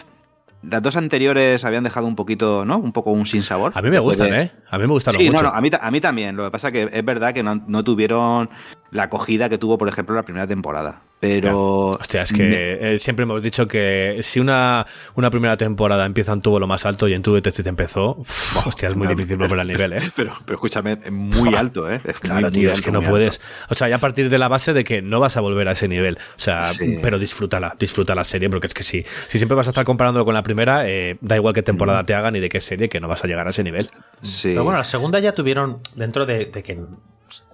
Las 0.64 0.82
dos 0.82 0.96
anteriores 0.96 1.66
habían 1.66 1.84
dejado 1.84 2.06
un 2.08 2.16
poquito, 2.16 2.66
¿no? 2.66 2.78
Un 2.78 2.92
poco 2.92 3.12
un 3.12 3.26
sinsabor. 3.26 3.72
A 3.76 3.82
mí 3.82 3.90
me 3.90 4.00
gustan, 4.00 4.30
de- 4.30 4.42
¿eh? 4.44 4.52
A 4.70 4.78
mí 4.78 4.84
me 4.86 4.94
gustaron 4.94 5.20
Sí, 5.20 5.30
mucho. 5.30 5.42
no, 5.44 5.50
no, 5.50 5.56
a 5.56 5.62
mí, 5.62 5.70
a 5.80 5.92
mí 5.92 6.02
también. 6.02 6.36
Lo 6.36 6.46
que 6.46 6.52
pasa 6.52 6.72
que 6.72 6.88
es 6.92 7.06
verdad 7.06 7.34
que 7.34 7.42
no, 7.44 7.56
no 7.68 7.84
tuvieron 7.84 8.50
la 8.92 9.04
acogida 9.04 9.50
que 9.50 9.58
tuvo, 9.58 9.78
por 9.78 9.88
ejemplo, 9.88 10.16
la 10.16 10.24
primera 10.24 10.46
temporada. 10.48 11.02
Pero. 11.22 11.92
Hostia, 11.92 12.24
es 12.24 12.34
que 12.34 12.94
eh, 12.94 12.98
siempre 12.98 13.24
hemos 13.24 13.44
dicho 13.44 13.68
que 13.68 14.20
si 14.24 14.40
una, 14.40 14.88
una 15.14 15.30
primera 15.30 15.56
temporada 15.56 16.06
empieza 16.08 16.34
en 16.34 16.42
tuvo 16.42 16.60
lo 16.60 16.66
más 16.66 16.84
alto 16.88 17.08
y 17.08 17.14
en 17.14 17.22
tu 17.22 17.34
Detective 17.36 17.70
empezó, 17.70 18.16
uf, 18.18 18.66
hostia, 18.66 18.90
es 18.90 18.96
muy 18.96 19.06
no. 19.06 19.14
difícil 19.14 19.38
volver 19.38 19.60
al 19.60 19.68
nivel, 19.68 19.94
¿eh? 19.94 20.00
Pero, 20.16 20.34
pero 20.46 20.56
escúchame, 20.56 20.98
es 21.04 21.12
muy 21.12 21.54
alto, 21.54 21.90
¿eh? 21.90 22.02
Es 22.04 22.20
Claro, 22.20 22.36
muy, 22.42 22.44
muy 22.46 22.52
tío, 22.52 22.72
es 22.72 22.80
alto, 22.80 22.86
que 22.86 22.92
no 22.92 23.04
puedes. 23.04 23.40
alto. 23.40 23.66
O 23.70 23.76
sea, 23.76 23.88
ya 23.88 23.98
a 23.98 24.00
partir 24.00 24.30
de 24.32 24.38
la 24.40 24.48
base 24.48 24.74
de 24.74 24.84
que 24.84 25.04
no 25.04 25.20
vas 25.20 25.38
a 25.38 25.42
volver 25.42 25.68
a 25.68 25.74
ese 25.74 25.88
nivel. 25.88 26.18
O 26.18 26.40
sea, 26.40 26.66
Sí. 26.66 26.98
pero 27.04 27.20
disfrútala, 27.20 27.76
disfruta 27.80 28.16
la 28.16 28.24
serie, 28.24 28.50
porque 28.50 28.66
es 28.66 28.74
que 28.74 28.84
sí. 28.84 29.06
Si 29.28 29.38
siempre 29.38 29.56
vas 29.56 29.68
a 29.68 29.70
estar 29.70 29.86
comparándolo 29.86 30.26
con 30.26 30.34
la 30.34 30.42
primera, 30.42 30.90
eh, 30.90 31.18
da 31.22 31.36
igual 31.36 31.54
qué 31.54 31.62
Mm. 31.62 31.66
temporada 31.66 32.04
te 32.04 32.16
hagan 32.16 32.36
y 32.36 32.40
de 32.40 32.50
qué 32.50 32.60
serie, 32.62 32.90
que 32.90 33.00
no 33.00 33.08
vas 33.08 33.24
a 33.24 33.28
llegar 33.28 33.46
a 33.46 33.52
ese 33.52 33.64
nivel. 33.64 33.92
Sí. 34.24 34.50
Pero 34.50 34.64
bueno, 34.64 34.80
la 34.80 34.84
segunda 34.84 35.20
ya 35.20 35.34
tuvieron, 35.34 35.82
dentro 35.96 36.26
de, 36.26 36.48
de 36.48 36.64
que 36.64 36.80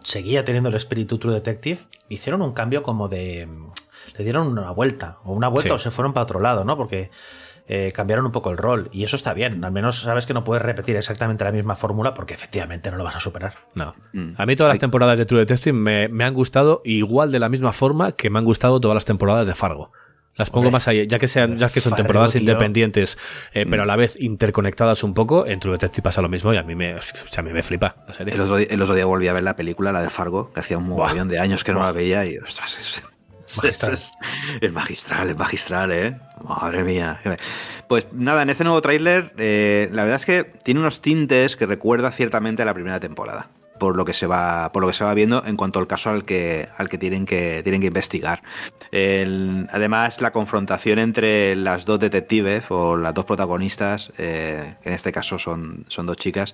seguía 0.04 0.44
teniendo 0.44 0.70
el 0.70 0.76
espíritu 0.76 1.18
True 1.18 1.34
Detective, 1.34 1.80
hicieron 2.10 2.42
un 2.42 2.54
cambio 2.54 2.84
como 2.84 3.08
de. 3.08 3.48
Le 4.18 4.24
dieron 4.24 4.48
una 4.48 4.72
vuelta, 4.72 5.18
o 5.24 5.34
una 5.34 5.48
vuelta, 5.48 5.70
Sí. 5.70 5.76
o 5.76 5.78
se 5.78 5.92
fueron 5.92 6.14
para 6.14 6.24
otro 6.24 6.40
lado, 6.40 6.64
¿no? 6.64 6.78
Porque 6.78 7.12
eh, 7.68 7.92
cambiaron 7.94 8.26
un 8.26 8.32
poco 8.32 8.50
el 8.50 8.58
rol. 8.58 8.90
Y 8.94 9.04
eso 9.04 9.18
está 9.18 9.34
bien. 9.34 9.64
Al 9.66 9.74
menos 9.74 10.00
sabes 10.00 10.26
que 10.26 10.34
no 10.34 10.46
puedes 10.46 10.64
repetir 10.64 10.96
exactamente 10.96 11.44
la 11.44 11.52
misma 11.52 11.76
fórmula 11.76 12.14
porque 12.14 12.34
efectivamente 12.34 12.90
no 12.90 12.96
lo 12.98 13.04
vas 13.04 13.18
a 13.18 13.20
superar. 13.20 13.56
No. 13.76 13.94
Mm. 14.14 14.34
A 14.38 14.46
mí 14.46 14.56
todas 14.56 14.72
las 14.72 14.80
temporadas 14.80 15.18
de 15.18 15.26
True 15.26 15.42
Detective 15.42 15.78
me, 15.78 16.08
me 16.08 16.24
han 16.24 16.34
gustado 16.34 16.82
igual 16.86 17.30
de 17.32 17.40
la 17.40 17.50
misma 17.50 17.74
forma 17.74 18.14
que 18.14 18.30
me 18.30 18.40
han 18.40 18.46
gustado 18.46 18.80
todas 18.80 18.96
las 18.96 19.04
temporadas 19.06 19.46
de 19.46 19.54
Fargo. 19.54 19.92
Las 20.38 20.50
pongo 20.50 20.68
Hombre, 20.68 20.72
más 20.74 20.88
ahí, 20.88 21.08
ya 21.08 21.18
que 21.20 21.28
sean, 21.28 21.58
ya 21.58 21.70
que 21.70 21.82
son 21.82 21.96
temporadas 21.96 22.32
tío. 22.34 22.42
independientes, 22.42 23.18
eh, 23.54 23.66
Mm. 23.66 23.70
pero 23.72 23.84
a 23.84 23.86
la 23.88 23.96
vez 23.96 24.16
interconectadas 24.20 25.04
un 25.04 25.14
poco, 25.14 25.46
en 25.48 25.60
True 25.60 25.74
Detective 25.74 26.04
pasa 26.04 26.22
lo 26.22 26.30
mismo 26.30 26.54
y 26.54 26.58
a 26.58 26.64
mí 26.64 26.76
me, 26.76 26.96
o 26.96 27.02
sea, 27.02 27.40
a 27.40 27.42
mí 27.42 27.52
me 27.52 27.64
flipa 27.64 27.96
la 28.08 28.14
serie. 28.14 28.34
El 28.36 28.42
otro, 28.42 28.58
día, 28.58 28.68
el 28.70 28.82
otro 28.82 28.94
día 28.96 29.06
volví 29.06 29.28
a 29.28 29.34
ver 29.34 29.44
la 29.44 29.56
película, 29.56 29.92
la 29.92 30.02
de 30.02 30.10
Fargo, 30.10 30.52
que 30.54 30.60
hacía 30.60 30.78
un 30.78 30.88
montón 30.90 31.28
de 31.28 31.40
años 31.40 31.64
que 31.64 31.74
no 31.74 31.80
la 31.80 31.92
veía 31.92 32.26
y, 32.26 32.38
ostras, 32.38 32.78
es, 32.80 33.02
Magistral. 33.64 33.94
es, 33.94 34.12
es 34.62 34.74
magistral, 34.74 35.30
es 35.30 35.38
magistral, 35.38 35.92
¿eh? 35.94 36.18
Madre 36.44 36.84
mía. 36.84 37.22
Pues 37.88 38.06
nada, 38.12 38.42
en 38.42 38.50
este 38.50 38.66
nuevo 38.66 38.82
tráiler, 38.82 39.34
eh, 39.38 39.88
la 39.94 40.04
verdad 40.04 40.18
es 40.18 40.26
que 40.26 40.44
tiene 40.64 40.82
unos 40.82 41.02
tintes 41.02 41.56
que 41.56 41.66
recuerda 41.66 42.12
ciertamente 42.12 42.62
a 42.62 42.66
la 42.66 42.74
primera 42.74 43.00
temporada. 43.00 43.48
Por 43.80 43.96
lo 43.96 44.06
que 44.06 44.14
se 44.14 44.28
va, 44.28 44.72
por 44.72 44.82
lo 44.82 44.88
que 44.88 44.94
se 44.94 45.04
va 45.04 45.14
viendo 45.14 45.44
en 45.46 45.58
cuanto 45.58 45.80
al 45.80 45.88
caso 45.88 46.10
al 46.10 46.26
que, 46.26 46.70
al 46.78 46.90
que 46.90 46.98
tienen 46.98 47.26
que 47.26 47.62
tienen 47.64 47.82
que 47.82 47.88
investigar. 47.88 48.42
Además, 48.92 50.22
la 50.22 50.32
confrontación 50.32 51.00
entre 51.00 51.56
las 51.56 51.86
dos 51.86 52.00
detectives 52.00 52.66
o 52.70 52.96
las 52.98 53.14
dos 53.14 53.26
protagonistas, 53.26 54.12
eh, 54.18 54.76
que 54.82 54.90
en 54.90 54.96
este 54.96 55.12
caso 55.12 55.38
son, 55.38 55.86
son 55.88 56.06
dos 56.06 56.18
chicas, 56.18 56.54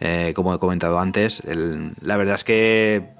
eh, 0.00 0.32
como 0.34 0.54
he 0.54 0.58
comentado 0.58 0.98
antes, 0.98 1.42
la 1.44 2.16
verdad 2.16 2.36
es 2.36 2.44
que 2.44 3.10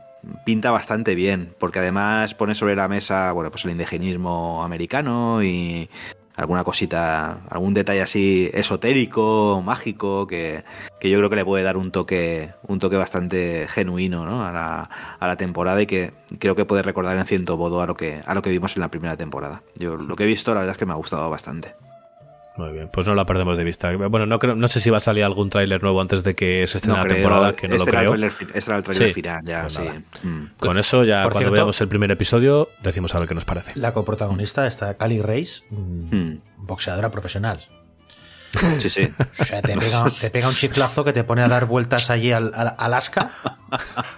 pinta 0.44 0.70
bastante 0.70 1.14
bien, 1.14 1.54
porque 1.58 1.80
además 1.80 2.34
pone 2.34 2.54
sobre 2.54 2.76
la 2.76 2.88
mesa, 2.88 3.32
bueno, 3.32 3.50
pues 3.50 3.64
el 3.64 3.72
indigenismo 3.72 4.62
americano 4.62 5.42
y 5.42 5.90
alguna 6.36 6.64
cosita, 6.64 7.42
algún 7.50 7.74
detalle 7.74 8.02
así 8.02 8.50
esotérico, 8.54 9.62
mágico, 9.64 10.26
que, 10.26 10.64
que 11.00 11.10
yo 11.10 11.18
creo 11.18 11.30
que 11.30 11.36
le 11.36 11.44
puede 11.44 11.64
dar 11.64 11.76
un 11.76 11.90
toque, 11.90 12.50
un 12.66 12.78
toque 12.78 12.96
bastante 12.96 13.66
genuino 13.68 14.24
¿no? 14.24 14.46
a, 14.46 14.52
la, 14.52 14.90
a 15.18 15.26
la 15.26 15.36
temporada 15.36 15.80
y 15.82 15.86
que 15.86 16.12
creo 16.38 16.54
que 16.54 16.64
puede 16.64 16.82
recordar 16.82 17.16
en 17.16 17.26
ciento 17.26 17.56
modo 17.56 17.82
a 17.82 17.86
lo 17.86 17.96
que, 17.96 18.22
a 18.24 18.34
lo 18.34 18.42
que 18.42 18.50
vimos 18.50 18.76
en 18.76 18.80
la 18.80 18.90
primera 18.90 19.16
temporada. 19.16 19.62
Yo 19.76 19.96
lo 19.96 20.16
que 20.16 20.24
he 20.24 20.26
visto, 20.26 20.54
la 20.54 20.60
verdad 20.60 20.72
es 20.74 20.78
que 20.78 20.86
me 20.86 20.92
ha 20.92 20.96
gustado 20.96 21.28
bastante. 21.30 21.74
Muy 22.56 22.70
bien, 22.72 22.90
pues 22.92 23.06
no 23.06 23.14
la 23.14 23.24
perdemos 23.24 23.56
de 23.56 23.64
vista. 23.64 23.96
Bueno, 23.96 24.26
no 24.26 24.38
creo, 24.38 24.54
no 24.54 24.68
sé 24.68 24.80
si 24.80 24.90
va 24.90 24.98
a 24.98 25.00
salir 25.00 25.24
algún 25.24 25.48
tráiler 25.48 25.82
nuevo 25.82 26.00
antes 26.02 26.22
de 26.22 26.34
que 26.34 26.66
se 26.66 26.76
estrene 26.78 26.98
la 26.98 27.04
creo, 27.04 27.16
temporada, 27.16 27.52
que 27.54 27.66
no 27.66 27.76
este 27.76 27.86
lo 27.86 27.90
creo. 27.98 28.10
tráiler 28.10 28.32
este 28.54 28.70
era 28.70 28.76
el 28.76 28.82
trailer 28.84 29.08
Sí. 29.08 29.14
final, 29.14 29.40
ya, 29.44 29.62
Pues 29.62 29.72
sí. 29.74 30.26
Mm. 30.28 30.44
Con 30.58 30.78
eso 30.78 31.02
ya 31.04 31.22
Por 31.22 31.32
cuando 31.32 31.38
cierto- 31.48 31.54
veamos 31.54 31.80
el 31.80 31.88
primer 31.88 32.10
episodio 32.10 32.68
decimos 32.82 33.14
a 33.14 33.20
ver 33.20 33.28
qué 33.28 33.34
nos 33.34 33.46
parece. 33.46 33.72
La 33.76 33.92
coprotagonista 33.94 34.66
está 34.66 34.94
Cali 34.98 35.22
Reis, 35.22 35.64
mm, 35.70 36.14
Mm. 36.14 36.40
boxeadora 36.58 37.10
profesional. 37.10 37.64
Sí, 38.80 38.90
sí. 38.90 39.08
O 39.38 39.44
sea, 39.46 39.62
te 39.62 39.74
pega, 39.74 40.04
te 40.20 40.28
pega 40.28 40.46
un 40.46 40.54
chiflazo 40.54 41.04
que 41.04 41.14
te 41.14 41.24
pone 41.24 41.40
a 41.42 41.48
dar 41.48 41.64
vueltas 41.64 42.10
allí 42.10 42.32
al, 42.32 42.52
al- 42.54 42.74
Alaska 42.76 43.30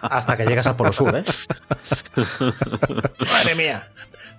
hasta 0.03 0.37
que 0.37 0.45
llegas 0.45 0.67
al 0.67 0.75
Polo 0.75 0.93
Sur, 0.93 1.15
¿eh? 1.17 1.25
Madre 2.17 3.55
mía. 3.57 3.89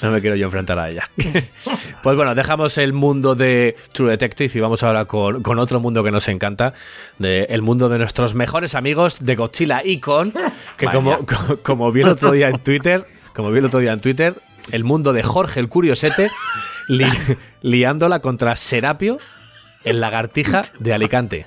No 0.01 0.11
me 0.11 0.19
quiero 0.21 0.35
yo 0.35 0.45
enfrentar 0.45 0.77
a 0.77 0.89
ella. 0.89 1.09
pues 2.03 2.15
bueno, 2.17 2.35
dejamos 2.35 2.77
el 2.77 2.91
mundo 2.93 3.33
de 3.35 3.75
True 3.93 4.11
Detective 4.11 4.51
y 4.53 4.59
vamos 4.59 4.83
ahora 4.83 5.05
con, 5.05 5.41
con 5.41 5.57
otro 5.57 5.79
mundo 5.79 6.03
que 6.03 6.11
nos 6.11 6.27
encanta, 6.27 6.73
de 7.17 7.43
el 7.49 7.61
mundo 7.61 7.87
de 7.89 7.97
nuestros 7.97 8.35
mejores 8.35 8.75
amigos 8.75 9.17
de 9.21 9.35
Godzilla 9.35 9.81
y 9.83 9.99
Con, 9.99 10.33
que 10.77 10.87
como, 10.87 11.25
co- 11.25 11.57
como 11.63 11.91
vi 11.91 12.01
el 12.01 12.09
otro 12.09 12.31
día 12.31 12.49
en 12.49 12.59
Twitter, 12.59 13.05
como 13.33 13.51
vi 13.51 13.59
el 13.59 13.65
otro 13.65 13.79
día 13.79 13.93
en 13.93 14.01
Twitter, 14.01 14.35
el 14.71 14.83
mundo 14.83 15.13
de 15.13 15.23
Jorge 15.23 15.59
el 15.61 15.69
Curiosete 15.69 16.29
li- 16.87 17.05
liándola 17.61 18.19
contra 18.19 18.55
Serapio, 18.57 19.17
el 19.85 20.01
lagartija 20.01 20.63
de 20.79 20.93
Alicante. 20.93 21.45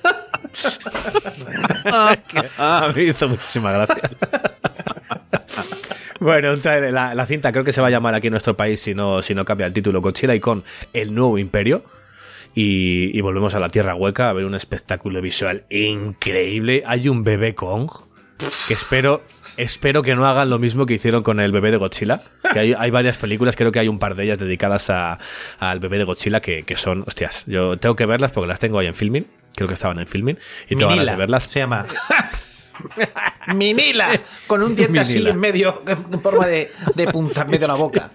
Ah, 1.85 2.91
me 2.95 3.03
hizo 3.03 3.27
muchísima 3.29 3.71
gracia. 3.71 4.09
Bueno, 6.19 6.53
la, 6.55 7.15
la 7.15 7.25
cinta 7.25 7.51
creo 7.51 7.63
que 7.63 7.71
se 7.71 7.81
va 7.81 7.87
a 7.87 7.91
llamar 7.91 8.13
aquí 8.13 8.27
en 8.27 8.31
nuestro 8.31 8.57
país 8.57 8.81
si 8.81 8.93
no, 8.93 9.21
si 9.21 9.33
no 9.35 9.45
cambia 9.45 9.65
el 9.67 9.73
título 9.73 10.01
Godzilla 10.01 10.35
y 10.35 10.39
con 10.39 10.63
el 10.93 11.13
nuevo 11.15 11.37
imperio. 11.37 11.83
Y, 12.55 13.15
y 13.17 13.21
volvemos 13.21 13.53
a 13.55 13.59
la 13.59 13.69
Tierra 13.69 13.95
Hueca 13.95 14.29
a 14.29 14.33
ver 14.33 14.43
un 14.45 14.55
espectáculo 14.55 15.21
visual 15.21 15.65
increíble. 15.69 16.83
Hay 16.85 17.07
un 17.07 17.23
bebé 17.23 17.55
Kong 17.55 17.89
que 18.67 18.73
espero, 18.73 19.21
espero 19.57 20.01
que 20.01 20.15
no 20.15 20.25
hagan 20.25 20.49
lo 20.49 20.59
mismo 20.59 20.85
que 20.85 20.93
hicieron 20.95 21.23
con 21.23 21.39
el 21.39 21.51
bebé 21.51 21.71
de 21.71 21.77
Godzilla. 21.77 22.21
Que 22.53 22.59
hay, 22.59 22.73
hay 22.77 22.89
varias 22.89 23.17
películas, 23.17 23.55
creo 23.55 23.71
que 23.71 23.79
hay 23.79 23.87
un 23.87 23.99
par 23.99 24.15
de 24.15 24.23
ellas 24.23 24.39
dedicadas 24.39 24.89
a- 24.89 25.19
al 25.59 25.79
bebé 25.79 25.97
de 25.99 26.05
Godzilla 26.05 26.41
que, 26.41 26.63
que 26.63 26.75
son, 26.75 27.03
hostias, 27.05 27.43
yo 27.47 27.77
tengo 27.77 27.95
que 27.95 28.05
verlas 28.05 28.31
porque 28.31 28.47
las 28.47 28.59
tengo 28.59 28.79
ahí 28.79 28.87
en 28.87 28.95
filming. 28.95 29.27
Creo 29.55 29.67
que 29.67 29.73
estaban 29.73 29.99
en 29.99 30.07
filming. 30.07 30.37
Y 30.65 30.75
tengo 30.75 30.89
ganas 30.89 31.05
de 31.05 31.17
verlas. 31.17 31.43
se 31.43 31.59
llama. 31.59 31.85
Minila, 33.55 34.09
con 34.47 34.61
un 34.63 34.75
diente 34.75 34.99
así 34.99 35.25
en 35.25 35.39
medio, 35.39 35.83
en 35.87 36.21
forma 36.21 36.47
de, 36.47 36.71
de 36.95 37.07
punta 37.07 37.41
en 37.41 37.47
medio 37.47 37.61
de 37.61 37.67
la 37.67 37.75
boca. 37.75 38.11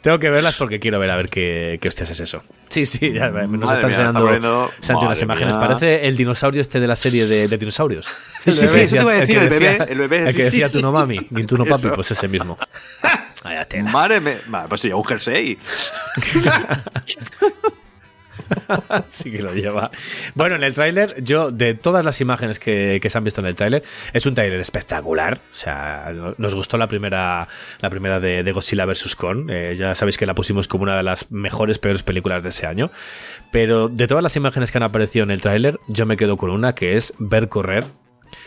Tengo 0.00 0.18
que 0.20 0.30
verlas 0.30 0.54
porque 0.54 0.78
quiero 0.78 1.00
ver 1.00 1.10
a 1.10 1.16
ver 1.16 1.28
qué, 1.28 1.78
qué 1.82 1.88
hostias 1.88 2.10
es 2.10 2.20
eso. 2.20 2.42
Sí, 2.68 2.86
sí, 2.86 3.12
ya, 3.12 3.30
nos 3.30 3.48
Madre 3.48 3.74
está 3.74 3.86
mía, 3.88 3.96
enseñando 4.08 4.70
Santi 4.80 5.04
unas 5.06 5.20
imágenes. 5.22 5.56
mía. 5.56 5.66
Parece 5.66 6.06
el 6.06 6.16
dinosaurio 6.16 6.60
este 6.60 6.78
de 6.78 6.86
la 6.86 6.94
serie 6.96 7.26
de, 7.26 7.48
de 7.48 7.58
dinosaurios. 7.58 8.06
Sí, 8.40 8.52
sí, 8.52 8.60
El 8.62 8.68
sí, 8.68 8.80
eso 8.80 8.94
te 8.96 9.02
iba 9.02 9.10
a 9.12 9.14
decir, 9.16 9.38
el 9.38 9.48
bebé, 9.48 9.68
decía- 9.70 9.84
el 9.88 9.98
bebé, 9.98 10.18
el 10.22 10.28
sí, 10.28 10.36
que 10.36 10.42
decía 10.44 10.68
sí, 10.68 10.74
tu 10.78 10.82
no 10.82 10.92
mami, 10.92 11.18
ni 11.30 11.44
tu 11.44 11.58
no 11.58 11.64
papi, 11.64 11.86
Eso. 11.86 11.94
pues 11.94 12.10
ese 12.12 12.28
mismo. 12.28 12.56
Vaya 13.44 13.64
tela. 13.64 13.90
Madre 13.90 14.20
mía, 14.20 14.40
pues 14.68 14.80
sí, 14.82 14.92
un 14.92 15.04
jersey. 15.04 15.58
sí 19.08 19.30
que 19.30 19.42
lo 19.42 19.52
lleva. 19.54 19.90
Bueno, 20.34 20.56
en 20.56 20.62
el 20.62 20.74
tráiler, 20.74 21.22
yo, 21.22 21.50
de 21.50 21.74
todas 21.74 22.04
las 22.04 22.20
imágenes 22.20 22.58
que, 22.58 23.00
se 23.08 23.18
han 23.18 23.24
visto 23.24 23.40
en 23.40 23.46
el 23.46 23.54
tráiler, 23.54 23.82
es 24.12 24.26
un 24.26 24.34
tráiler 24.34 24.60
espectacular. 24.60 25.40
O 25.50 25.54
sea, 25.54 26.12
no- 26.14 26.34
nos 26.38 26.54
gustó 26.54 26.76
la 26.78 26.86
primera, 26.88 27.48
la 27.80 27.90
primera 27.90 28.20
de, 28.20 28.42
de 28.42 28.52
Godzilla 28.52 28.84
vs. 28.86 29.16
Kong. 29.16 29.48
Eh, 29.50 29.76
ya 29.78 29.94
sabéis 29.94 30.18
que 30.18 30.26
la 30.26 30.34
pusimos 30.34 30.68
como 30.68 30.84
una 30.84 30.96
de 30.96 31.02
las 31.02 31.30
mejores, 31.30 31.78
peores 31.78 32.02
películas 32.02 32.42
de 32.42 32.50
ese 32.50 32.66
año. 32.66 32.90
Pero 33.50 33.88
de 33.88 34.06
todas 34.06 34.22
las 34.22 34.36
imágenes 34.36 34.70
que 34.70 34.78
han 34.78 34.84
aparecido 34.84 35.22
en 35.24 35.30
el 35.30 35.40
tráiler, 35.40 35.78
yo 35.88 36.06
me 36.06 36.16
quedo 36.16 36.36
con 36.36 36.50
una 36.50 36.74
que 36.74 36.96
es 36.96 37.14
ver 37.18 37.48
correr 37.48 37.84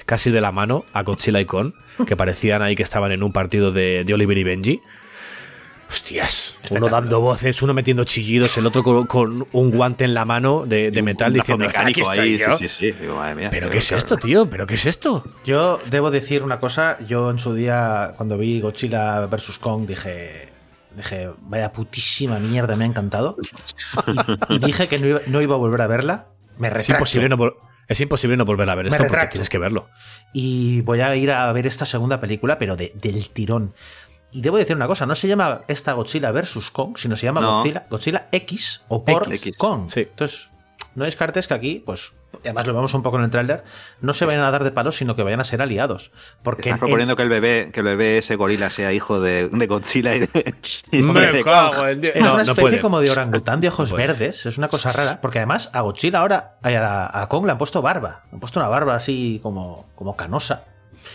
casi 0.05 0.29
de 0.29 0.41
la 0.41 0.51
mano 0.51 0.85
a 0.93 1.01
Godzilla 1.03 1.41
y 1.41 1.45
Kong, 1.45 1.73
que 2.05 2.15
parecían 2.15 2.61
ahí 2.61 2.75
que 2.75 2.83
estaban 2.83 3.11
en 3.11 3.23
un 3.23 3.33
partido 3.33 3.71
de, 3.71 4.03
de 4.03 4.13
Oliver 4.13 4.37
y 4.37 4.43
Benji. 4.43 4.81
Hostias, 5.91 6.55
uno 6.69 6.87
dando 6.87 7.19
voces, 7.19 7.61
uno 7.61 7.73
metiendo 7.73 8.05
chillidos, 8.05 8.55
el 8.57 8.65
otro 8.65 8.81
con, 8.81 9.05
con 9.07 9.45
un 9.51 9.71
guante 9.71 10.05
en 10.05 10.13
la 10.13 10.23
mano 10.23 10.63
de, 10.65 10.89
de 10.89 11.01
metal 11.01 11.33
diciendo 11.33 11.65
mecánico 11.65 11.99
"Aquí 11.99 12.01
estoy 12.01 12.29
ahí. 12.33 12.37
yo". 12.37 12.57
Sí, 12.57 12.67
sí, 12.69 12.91
sí. 12.91 12.91
Digo, 13.01 13.17
madre 13.17 13.35
mía. 13.35 13.49
¿Pero 13.51 13.69
qué 13.69 13.79
es 13.79 13.91
esto, 13.91 14.15
tío? 14.17 14.49
¿Pero 14.49 14.65
qué 14.65 14.75
es 14.75 14.85
esto? 14.85 15.23
Yo 15.43 15.81
debo 15.89 16.09
decir 16.09 16.43
una 16.43 16.61
cosa. 16.61 16.97
Yo 17.07 17.29
en 17.29 17.39
su 17.39 17.53
día, 17.53 18.13
cuando 18.15 18.37
vi 18.37 18.61
Godzilla 18.61 19.25
vs. 19.25 19.59
Kong, 19.59 19.85
dije. 19.85 20.49
Dije, 20.95 21.29
vaya 21.41 21.71
putísima 21.71 22.37
mierda, 22.39 22.75
me 22.75 22.83
ha 22.83 22.87
encantado. 22.87 23.37
Y, 24.49 24.55
y 24.55 24.59
dije 24.59 24.87
que 24.87 24.97
no 24.99 25.07
iba, 25.07 25.19
no 25.27 25.41
iba 25.41 25.55
a 25.55 25.57
volver 25.57 25.81
a 25.81 25.87
verla. 25.87 26.27
Me 26.57 26.67
Es 26.67 26.89
imposible, 26.89 27.29
no, 27.29 27.37
es 27.87 28.01
imposible 28.01 28.35
no 28.37 28.43
volver 28.45 28.69
a 28.69 28.75
ver 28.75 28.87
esto 28.87 28.97
porque 29.07 29.27
tienes 29.27 29.49
que 29.49 29.57
verlo. 29.57 29.87
Y 30.33 30.81
voy 30.81 30.99
a 31.01 31.15
ir 31.15 31.31
a 31.31 31.49
ver 31.53 31.65
esta 31.65 31.85
segunda 31.85 32.19
película, 32.19 32.57
pero 32.57 32.75
de- 32.75 32.91
del 32.95 33.29
tirón. 33.29 33.73
Y 34.31 34.41
debo 34.41 34.57
decir 34.57 34.75
una 34.75 34.87
cosa, 34.87 35.05
no 35.05 35.15
se 35.15 35.27
llama 35.27 35.61
esta 35.67 35.93
Godzilla 35.93 36.31
vs. 36.31 36.71
Kong, 36.71 36.97
sino 36.97 37.15
se 37.17 37.25
llama 37.25 37.41
No. 37.41 37.57
Godzilla, 37.57 37.85
Godzilla 37.89 38.27
X 38.31 38.83
o 38.87 39.03
por 39.03 39.31
X. 39.33 39.57
Kong. 39.57 39.89
Sí. 39.89 40.01
Entonces, 40.01 40.49
no 40.95 41.05
descartes 41.05 41.47
que 41.47 41.53
aquí, 41.53 41.83
pues, 41.85 42.13
además 42.43 42.65
lo 42.67 42.73
vemos 42.73 42.93
un 42.93 43.03
poco 43.03 43.17
en 43.17 43.23
el 43.25 43.29
tráiler, 43.29 43.63
no 44.01 44.13
se 44.13 44.23
vayan 44.25 44.41
a 44.43 44.51
dar 44.51 44.63
de 44.63 44.71
palos, 44.71 44.95
sino 44.95 45.15
que 45.15 45.23
vayan 45.23 45.39
a 45.41 45.43
ser 45.43 45.61
aliados. 45.61 46.11
Porque 46.43 46.61
Estás 46.61 46.73
en- 46.75 46.79
proponiendo 46.79 47.15
que 47.17 47.23
el 47.23 47.29
bebé, 47.29 47.71
que 47.73 47.81
el 47.81 47.85
bebé 47.85 48.17
ese 48.19 48.35
gorila 48.37 48.69
sea 48.69 48.91
hijo 48.93 49.19
de, 49.19 49.49
de 49.49 49.67
Godzilla 49.67 50.15
y 50.15 50.19
de, 50.19 50.55
y 50.91 51.01
Me 51.01 51.19
de 51.31 51.43
cago 51.43 51.85
en 51.87 51.99
Dios. 52.01 52.13
Es 52.15 52.21
No, 52.21 52.29
una 52.33 52.37
no 52.37 52.41
especie 52.43 52.61
puede. 52.61 52.81
como 52.81 52.99
de 53.01 53.11
orangután 53.11 53.59
de 53.61 53.67
ojos 53.67 53.91
verdes. 53.91 54.45
Es 54.45 54.57
una 54.57 54.69
cosa 54.69 54.91
rara. 54.93 55.19
Porque 55.21 55.39
además 55.39 55.69
a 55.73 55.81
Godzilla 55.81 56.19
ahora, 56.19 56.55
a, 56.63 57.21
a 57.21 57.27
Kong 57.27 57.45
le 57.45 57.51
han 57.51 57.57
puesto 57.57 57.81
barba. 57.81 58.21
Le 58.29 58.35
han 58.35 58.39
puesto 58.39 58.59
una 58.59 58.69
barba 58.69 58.95
así 58.95 59.39
como, 59.43 59.87
como 59.95 60.15
canosa. 60.15 60.65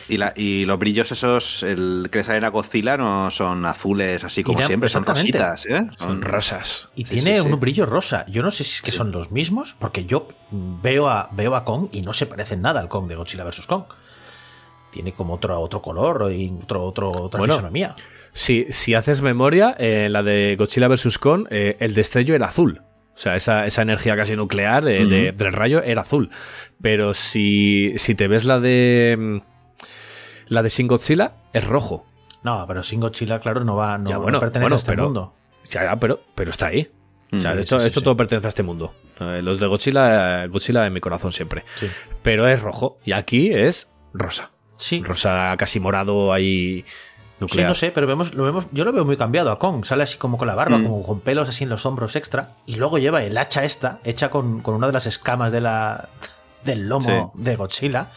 Y, 0.08 0.18
la, 0.18 0.32
y 0.36 0.64
los 0.66 0.78
brillos 0.78 1.10
esos, 1.12 1.62
el 1.62 2.08
que 2.10 2.18
le 2.18 2.24
salen 2.24 2.44
a 2.44 2.48
Godzilla 2.50 2.96
no 2.96 3.30
son 3.30 3.64
azules 3.66 4.22
así 4.24 4.42
como 4.44 4.58
ya- 4.60 4.66
siempre, 4.66 4.88
son 4.88 5.04
rositas, 5.04 5.66
¿eh? 5.66 5.86
Son 5.98 6.22
rosas. 6.22 6.88
Y 6.94 7.04
Sí, 7.04 7.10
tiene 7.10 7.36
sí, 7.36 7.42
sí. 7.42 7.52
un 7.52 7.58
brillo 7.60 7.86
rosa. 7.86 8.24
Yo 8.28 8.42
no 8.42 8.50
sé 8.50 8.64
si 8.64 8.74
es 8.76 8.82
que 8.82 8.92
son 8.92 9.10
los 9.12 9.30
mismos, 9.32 9.74
porque 9.78 10.04
yo 10.04 10.28
veo 10.50 11.08
a, 11.08 11.28
veo 11.32 11.56
a 11.56 11.64
Kong 11.64 11.88
y 11.92 12.02
no 12.02 12.12
se 12.12 12.26
parece 12.26 12.56
nada 12.56 12.80
al 12.80 12.88
Kong 12.88 13.08
de 13.08 13.16
Godzilla 13.16 13.44
vs. 13.44 13.66
Kong. 13.66 13.84
Tiene 14.92 15.12
como 15.12 15.34
otro, 15.34 15.60
otro 15.60 15.82
color 15.82 16.32
y 16.32 16.50
otro, 16.62 16.82
otro, 16.84 17.08
otra 17.08 17.38
Bueno. 17.38 17.54
fisonomía. 17.54 17.94
Si, 18.32 18.66
si 18.70 18.94
haces 18.94 19.20
memoria, 19.22 19.74
eh, 19.78 20.08
la 20.10 20.22
de 20.22 20.56
Godzilla 20.58 20.88
vs. 20.88 21.18
Kong, 21.18 21.46
eh, 21.50 21.76
el 21.80 21.94
destello 21.94 22.34
era 22.34 22.46
azul. 22.46 22.80
O 23.14 23.18
sea, 23.18 23.34
esa, 23.36 23.66
esa 23.66 23.82
energía 23.82 24.14
casi 24.16 24.36
nuclear 24.36 24.86
eh, 24.88 25.06
de- 25.06 25.32
del 25.32 25.52
rayo 25.52 25.82
era 25.82 26.02
azul. 26.02 26.30
Pero 26.82 27.14
si, 27.14 27.94
si 27.96 28.14
te 28.14 28.28
ves 28.28 28.44
la 28.44 28.60
de. 28.60 29.42
La 30.46 30.62
de 30.62 30.68
Shin 30.68 30.86
Godzilla, 30.88 31.32
es 31.52 31.64
rojo. 31.64 32.04
No, 32.42 32.64
pero 32.68 32.82
sin 32.82 33.00
Godzilla, 33.00 33.40
claro, 33.40 33.64
no 33.64 33.76
va, 33.76 33.98
no, 33.98 34.08
Ya, 34.08 34.16
no 34.16 34.22
bueno, 34.22 34.38
pertenece 34.40 34.62
bueno, 34.64 34.76
a 34.76 34.78
este 34.78 34.92
pero- 34.92 35.04
mundo. 35.04 35.34
Ya, 35.70 35.82
ya, 35.84 35.96
pero, 35.96 36.20
pero 36.34 36.50
está 36.50 36.66
ahí. 36.68 36.88
O 37.32 37.40
sea, 37.40 37.54
Mm, 37.54 37.58
esto, 37.58 37.76
sí, 37.76 37.80
sí, 37.82 37.86
esto 37.88 38.00
sí. 38.00 38.04
todo 38.04 38.16
pertenece 38.16 38.46
a 38.46 38.50
este 38.50 38.62
mundo. 38.62 38.92
Eh, 39.18 39.40
los 39.42 39.58
de 39.58 39.66
Godzilla, 39.66 40.44
eh, 40.44 40.48
Godzilla 40.48 40.86
en 40.86 40.92
mi 40.92 41.00
corazón 41.00 41.32
siempre. 41.32 41.64
Sí. 41.74 41.88
Pero 42.22 42.46
es 42.46 42.62
rojo. 42.62 42.98
Y 43.04 43.12
aquí 43.12 43.50
es 43.52 43.88
rosa. 44.14 44.50
Sí. 44.76 45.02
Rosa 45.02 45.56
casi 45.58 45.80
morado 45.80 46.32
ahí. 46.32 46.84
Sí, 46.86 47.40
Nuclear. 47.40 47.68
no 47.68 47.74
sé, 47.74 47.90
pero 47.90 48.06
vemos, 48.06 48.32
lo 48.34 48.44
vemos, 48.44 48.68
yo 48.72 48.84
lo 48.84 48.92
veo 48.92 49.04
muy 49.04 49.16
cambiado 49.16 49.50
a 49.50 49.58
Kong. 49.58 49.84
Sale 49.84 50.04
así 50.04 50.16
como 50.18 50.38
con 50.38 50.46
la 50.46 50.54
barba, 50.54 50.78
Mm. 50.78 50.84
como 50.84 51.02
con 51.02 51.20
pelos 51.20 51.48
así 51.48 51.64
en 51.64 51.70
los 51.70 51.84
hombros 51.84 52.14
extra. 52.16 52.54
Y 52.64 52.76
luego 52.76 52.96
lleva 52.98 53.24
el 53.24 53.36
hacha 53.36 53.64
esta, 53.64 53.98
hecha 54.04 54.30
con, 54.30 54.60
con 54.62 54.74
una 54.74 54.86
de 54.86 54.92
las 54.92 55.06
escamas 55.06 55.52
de 55.52 55.60
la, 55.62 56.08
del 56.66 56.88
lomo 56.88 57.32
de 57.34 57.56
Godzilla. 57.56 58.08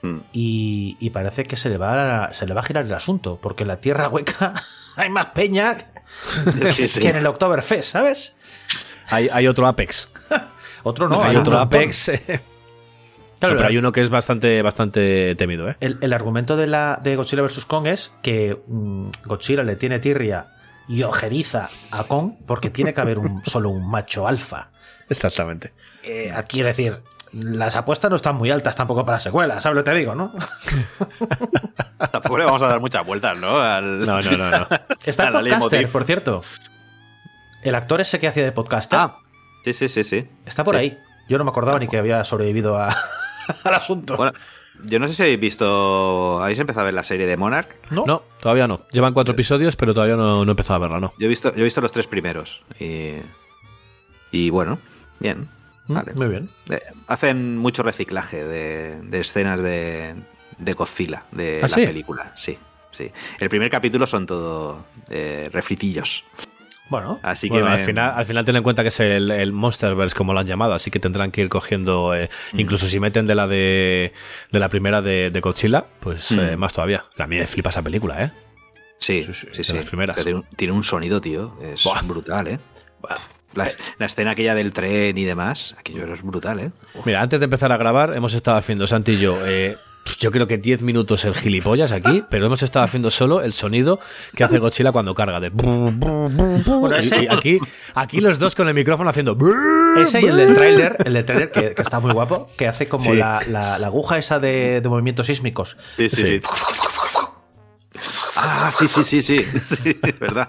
Mm. 0.00 0.18
Y, 0.32 0.96
y 1.00 1.10
parece 1.10 1.44
que 1.44 1.56
se 1.56 1.68
le, 1.68 1.76
va 1.76 2.26
a, 2.26 2.32
se 2.32 2.46
le 2.46 2.54
va 2.54 2.60
a 2.60 2.64
girar 2.64 2.84
el 2.84 2.94
asunto, 2.94 3.38
porque 3.42 3.64
en 3.64 3.68
la 3.68 3.80
tierra 3.80 4.08
hueca 4.08 4.54
hay 4.96 5.10
más 5.10 5.26
peña 5.26 5.76
Sí, 6.72 6.88
sí. 6.88 7.00
que 7.00 7.08
en 7.08 7.16
el 7.16 7.26
Oktoberfest, 7.26 7.90
¿sabes? 7.90 8.36
Hay, 9.08 9.28
hay 9.32 9.46
otro 9.46 9.66
Apex. 9.66 10.10
Otro 10.84 11.08
no, 11.08 11.22
hay 11.22 11.36
otro. 11.36 11.58
Apex. 11.58 12.08
eh, 12.08 12.40
pero 13.40 13.66
hay 13.66 13.76
uno 13.76 13.92
que 13.92 14.00
es 14.00 14.10
bastante, 14.10 14.62
bastante 14.62 15.34
temido, 15.34 15.68
¿eh? 15.68 15.76
El, 15.80 15.98
el 16.00 16.12
argumento 16.12 16.56
de, 16.56 16.66
la, 16.66 16.98
de 17.02 17.16
Godzilla 17.16 17.42
vs. 17.42 17.64
Kong 17.66 17.86
es 17.88 18.12
que 18.22 18.56
mm, 18.66 19.08
Godzilla 19.24 19.64
le 19.64 19.76
tiene 19.76 19.98
tirria 19.98 20.46
y 20.88 21.02
ojeriza 21.02 21.68
a 21.90 22.04
Kong 22.04 22.34
porque 22.46 22.70
tiene 22.70 22.94
que 22.94 23.00
haber 23.00 23.18
un, 23.18 23.42
solo 23.44 23.70
un 23.70 23.88
macho 23.90 24.26
alfa. 24.26 24.70
Exactamente. 25.08 25.72
Eh, 26.04 26.32
quiero 26.48 26.68
decir, 26.68 27.02
las 27.32 27.76
apuestas 27.76 28.10
no 28.10 28.16
están 28.16 28.36
muy 28.36 28.50
altas 28.50 28.74
tampoco 28.76 29.04
para 29.04 29.20
secuelas, 29.20 29.62
¿sabes 29.62 29.76
lo 29.76 29.84
que 29.84 29.90
te 29.90 29.96
digo, 29.98 30.14
no? 30.14 30.32
Tampoco 32.12 32.38
le 32.38 32.44
vamos 32.44 32.62
a 32.62 32.68
dar 32.68 32.80
muchas 32.80 33.04
vueltas, 33.04 33.38
¿no? 33.40 33.60
Al- 33.60 34.06
No, 34.06 34.20
no, 34.20 34.30
no, 34.36 34.50
no. 34.50 34.66
Está 35.04 35.28
el 35.28 35.32
podcaster, 35.32 35.88
por 35.88 36.04
cierto. 36.04 36.42
El 37.62 37.74
actor 37.74 38.00
ese 38.00 38.20
que 38.20 38.28
hacía 38.28 38.44
de 38.44 38.52
podcaster 38.52 38.98
Ah, 38.98 39.16
sí, 39.64 39.72
sí, 39.72 39.88
sí, 39.88 40.04
sí. 40.04 40.28
está 40.46 40.62
por 40.64 40.76
Sí. 40.76 40.80
ahí. 40.80 40.98
Yo 41.28 41.38
no 41.38 41.44
me 41.44 41.50
acordaba 41.50 41.78
ni 41.78 41.88
que 41.88 41.98
había 41.98 42.22
sobrevivido 42.24 42.78
a- 42.78 42.88
al 43.64 43.74
asunto. 43.74 44.16
Bueno, 44.16 44.32
yo 44.84 44.98
no 45.00 45.08
sé 45.08 45.14
si 45.14 45.22
habéis 45.22 45.40
visto. 45.40 46.40
¿Habéis 46.42 46.58
empezado 46.60 46.82
a 46.82 46.84
ver 46.84 46.94
la 46.94 47.02
serie 47.02 47.26
de 47.26 47.36
Monarch? 47.36 47.68
¿No? 47.90 48.04
No, 48.06 48.22
todavía 48.40 48.68
no. 48.68 48.82
Llevan 48.92 49.12
cuatro 49.12 49.32
episodios, 49.34 49.74
pero 49.74 49.92
todavía 49.92 50.14
no, 50.16 50.44
no 50.44 50.50
he 50.50 50.52
empezado 50.52 50.76
a 50.76 50.78
verla, 50.78 51.00
¿no? 51.00 51.12
Yo 51.18 51.26
he 51.26 51.28
visto, 51.28 51.52
yo 51.52 51.60
he 51.60 51.64
visto 51.64 51.80
los 51.80 51.90
tres 51.92 52.06
primeros. 52.06 52.62
Y. 52.78 53.16
Y 54.30 54.50
bueno, 54.50 54.78
bien. 55.18 55.48
Mm, 55.88 55.94
Vale. 55.94 56.14
Muy 56.14 56.28
bien. 56.28 56.48
Eh, 56.70 56.78
hacen 57.06 57.56
mucho 57.58 57.82
reciclaje 57.82 58.44
de, 58.44 59.00
de 59.02 59.20
escenas 59.20 59.60
de, 59.62 60.14
de 60.58 60.72
Godzilla, 60.74 61.24
de 61.32 61.58
¿Ah, 61.58 61.62
la 61.62 61.68
sí? 61.68 61.86
película. 61.86 62.32
Sí, 62.36 62.56
sí. 62.90 63.10
El 63.40 63.48
primer 63.48 63.70
capítulo 63.70 64.06
son 64.06 64.26
todo 64.26 64.84
eh, 65.10 65.48
refritillos. 65.52 66.24
Bueno, 66.90 67.20
Así 67.22 67.48
Bueno, 67.50 67.66
que 67.66 67.72
al, 67.72 67.80
final, 67.84 68.12
al 68.16 68.24
final 68.24 68.44
ten 68.46 68.56
en 68.56 68.62
cuenta 68.62 68.80
que 68.82 68.88
es 68.88 68.98
el, 69.00 69.30
el 69.30 69.52
Monsterverse, 69.52 70.16
como 70.16 70.32
lo 70.32 70.40
han 70.40 70.46
llamado, 70.46 70.72
así 70.72 70.90
que 70.90 70.98
tendrán 70.98 71.30
que 71.30 71.42
ir 71.42 71.50
cogiendo, 71.50 72.14
eh, 72.14 72.30
Mm. 72.54 72.60
incluso 72.60 72.86
si 72.86 72.98
meten 72.98 73.26
de 73.26 73.34
la 73.34 73.46
de, 73.46 74.14
de 74.50 74.58
la 74.58 74.70
primera 74.70 75.02
de, 75.02 75.30
de 75.30 75.40
Godzilla, 75.40 75.84
pues 76.00 76.30
Mm. 76.32 76.40
eh, 76.40 76.56
más 76.56 76.72
todavía. 76.72 77.04
A 77.18 77.26
mí 77.26 77.36
me 77.36 77.46
flipa 77.46 77.68
esa 77.68 77.82
película, 77.82 78.24
¿eh? 78.24 78.32
Sí, 79.00 79.22
Sí, 79.22 79.34
sí, 79.34 79.48
sí, 79.52 79.64
sí. 79.64 79.72
las 79.74 79.84
primeras. 79.84 80.16
Tiene, 80.16 80.34
un, 80.40 80.44
tiene 80.56 80.72
un 80.72 80.82
sonido, 80.82 81.20
tío. 81.20 81.58
Es 81.62 81.84
Buah. 81.84 82.00
brutal, 82.02 82.48
¿eh? 82.48 82.58
La, 83.54 83.68
la 83.98 84.06
escena 84.06 84.32
aquella 84.32 84.54
del 84.54 84.72
tren 84.72 85.16
y 85.18 85.24
demás, 85.24 85.74
aquello 85.78 86.12
es 86.12 86.22
brutal, 86.22 86.60
¿eh? 86.60 86.70
Mira, 87.04 87.22
antes 87.22 87.40
de 87.40 87.44
empezar 87.44 87.72
a 87.72 87.76
grabar, 87.76 88.14
hemos 88.14 88.34
estado 88.34 88.56
haciendo, 88.58 88.86
Santi 88.86 89.12
y 89.12 89.18
yo, 89.18 89.38
eh, 89.46 89.76
pues 90.04 90.18
yo 90.18 90.30
creo 90.30 90.46
que 90.46 90.58
10 90.58 90.82
minutos 90.82 91.24
el 91.24 91.34
gilipollas 91.34 91.90
aquí, 91.92 92.22
pero 92.30 92.46
hemos 92.46 92.62
estado 92.62 92.84
haciendo 92.84 93.10
solo 93.10 93.42
el 93.42 93.52
sonido 93.52 94.00
que 94.36 94.44
hace 94.44 94.58
Godzilla 94.58 94.92
cuando 94.92 95.14
carga 95.14 95.40
de... 95.40 95.48
Bueno, 95.50 96.96
Y- 96.96 97.00
ese- 97.00 97.24
y 97.24 97.28
aquí, 97.28 97.58
aquí 97.94 98.20
los 98.20 98.38
dos 98.38 98.54
con 98.54 98.68
el 98.68 98.74
micrófono 98.74 99.10
haciendo... 99.10 99.36
Ese 99.96 100.20
y 100.20 100.26
el 100.26 100.36
del 100.36 100.54
tráiler, 100.54 100.96
el 101.04 101.14
del 101.14 101.24
tráiler 101.24 101.50
que, 101.50 101.74
que 101.74 101.82
está 101.82 101.98
muy 102.00 102.12
guapo, 102.12 102.46
que 102.56 102.68
hace 102.68 102.86
como 102.88 103.04
Sí. 103.06 103.14
la, 103.16 103.42
la- 103.48 103.78
la 103.78 103.86
aguja 103.88 104.18
esa 104.18 104.38
de, 104.38 104.80
de 104.82 104.88
movimientos 104.88 105.26
sísmicos. 105.26 105.76
Sí, 105.96 106.08
sí, 106.08 106.16
sí. 106.24 106.40
Ah, 108.36 108.70
sí, 108.76 108.88
sí, 108.88 109.04
sí, 109.04 109.22
sí. 109.22 109.44
Sí, 109.64 109.96
es 110.02 110.18
verdad. 110.18 110.48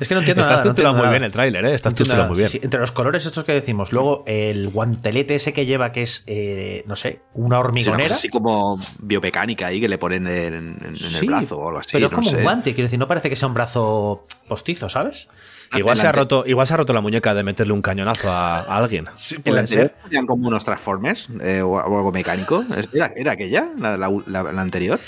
Es 0.00 0.06
que 0.08 0.14
no 0.14 0.20
entiendo 0.20 0.42
Está 0.42 0.54
nada. 0.54 0.64
no 0.64 0.70
estructurado 0.70 0.94
entiendo 0.94 0.94
muy 0.94 1.08
bien 1.10 1.24
el 1.24 1.32
tráiler, 1.32 1.64
¿eh? 1.66 1.74
Está 1.74 1.88
No 1.88 1.92
estructurado 1.94 2.28
muy 2.28 2.36
bien. 2.38 2.48
Sí, 2.48 2.58
sí, 2.58 2.64
entre 2.64 2.80
los 2.80 2.92
colores 2.92 3.26
estos 3.26 3.44
que 3.44 3.52
decimos, 3.52 3.92
luego 3.92 4.24
el 4.26 4.68
guantelete 4.68 5.34
ese 5.34 5.52
que 5.52 5.66
lleva, 5.66 5.92
que 5.92 6.02
es, 6.02 6.24
eh, 6.26 6.84
no 6.86 6.96
sé, 6.96 7.08
una 7.08 7.18
Sí, 7.24 7.40
una 7.40 7.58
hormigonera. 7.60 8.14
así 8.14 8.28
como 8.28 8.80
biomecánica 9.00 9.66
ahí 9.66 9.80
que 9.80 9.88
le 9.88 9.98
ponen 9.98 10.26
en, 10.26 10.54
en- 10.54 10.78
en 10.84 10.96
Sí, 10.96 11.16
el 11.18 11.26
brazo 11.26 11.58
o 11.58 11.66
algo 11.68 11.80
así. 11.80 11.90
Pero 11.92 12.06
es 12.06 12.12
no 12.12 12.16
como 12.18 12.30
sé. 12.30 12.36
un 12.36 12.42
guante, 12.42 12.74
quiero 12.74 12.86
decir, 12.86 12.98
no 12.98 13.08
parece 13.08 13.28
que 13.28 13.36
sea 13.36 13.48
un 13.48 13.54
brazo 13.54 14.26
postizo, 14.48 14.88
¿sabes? 14.88 15.28
Igual 15.76 15.98
se, 15.98 16.06
ha 16.06 16.12
roto, 16.12 16.44
igual 16.46 16.66
se 16.66 16.72
ha 16.72 16.76
roto 16.78 16.94
la 16.94 17.02
muñeca 17.02 17.34
de 17.34 17.42
meterle 17.42 17.74
un 17.74 17.82
cañonazo 17.82 18.30
a, 18.32 18.60
a 18.60 18.76
alguien. 18.78 19.04
En 19.06 19.12
la 19.36 19.42
¿Puede 19.42 19.60
anterior- 19.60 19.92
Eran 20.10 20.26
como 20.26 20.48
unos 20.48 20.64
Transformers 20.64 21.28
eh, 21.42 21.60
o, 21.60 21.78
algo 21.78 22.10
mecánico. 22.10 22.64
¿Es- 22.74 22.88
¿Era, 22.94 23.12
era 23.14 23.32
aquella? 23.32 23.68
¿La, 23.78 23.98
la, 23.98 24.10
la- 24.26 24.44
la 24.52 24.62
anterior? 24.62 24.98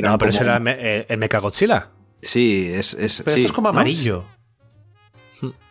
No, 0.00 0.16
pero 0.18 0.18
como- 0.18 0.28
ese 0.30 0.42
era 0.44 0.56
el, 0.56 0.62
me- 0.62 0.76
eh, 0.78 1.06
el 1.08 1.18
Mechagodzilla. 1.18 1.88
Sí, 2.22 2.72
es. 2.72 2.94
es 2.94 3.20
Pero 3.24 3.32
sí, 3.36 3.40
esto 3.40 3.46
es 3.48 3.52
como 3.52 3.66
¿no? 3.68 3.70
amarillo. 3.70 4.24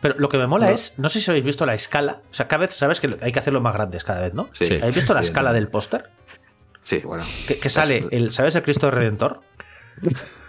Pero 0.02 0.16
lo 0.18 0.28
que 0.28 0.36
me 0.36 0.46
mola 0.46 0.70
es, 0.70 0.98
no 0.98 1.08
sé 1.08 1.20
si 1.22 1.30
habéis 1.30 1.46
visto 1.46 1.64
la 1.64 1.72
escala. 1.72 2.20
O 2.30 2.34
sea, 2.34 2.46
cada 2.46 2.60
vez 2.66 2.74
sabes 2.74 3.00
que 3.00 3.16
hay 3.22 3.32
que 3.32 3.38
hacerlo 3.38 3.60
más 3.62 3.72
grandes 3.72 4.04
cada 4.04 4.20
vez, 4.20 4.34
¿no? 4.34 4.50
Sí. 4.52 4.66
Sí. 4.66 4.74
¿Habéis 4.76 4.96
visto 4.96 5.14
la 5.14 5.20
escala 5.22 5.52
del 5.54 5.68
póster? 5.68 6.10
Sí, 6.82 6.98
bueno. 6.98 7.24
Que, 7.48 7.58
que 7.58 7.70
sale, 7.70 8.06
el, 8.10 8.32
¿sabes 8.32 8.54
el 8.54 8.62
Cristo 8.62 8.90
Redentor? 8.90 9.40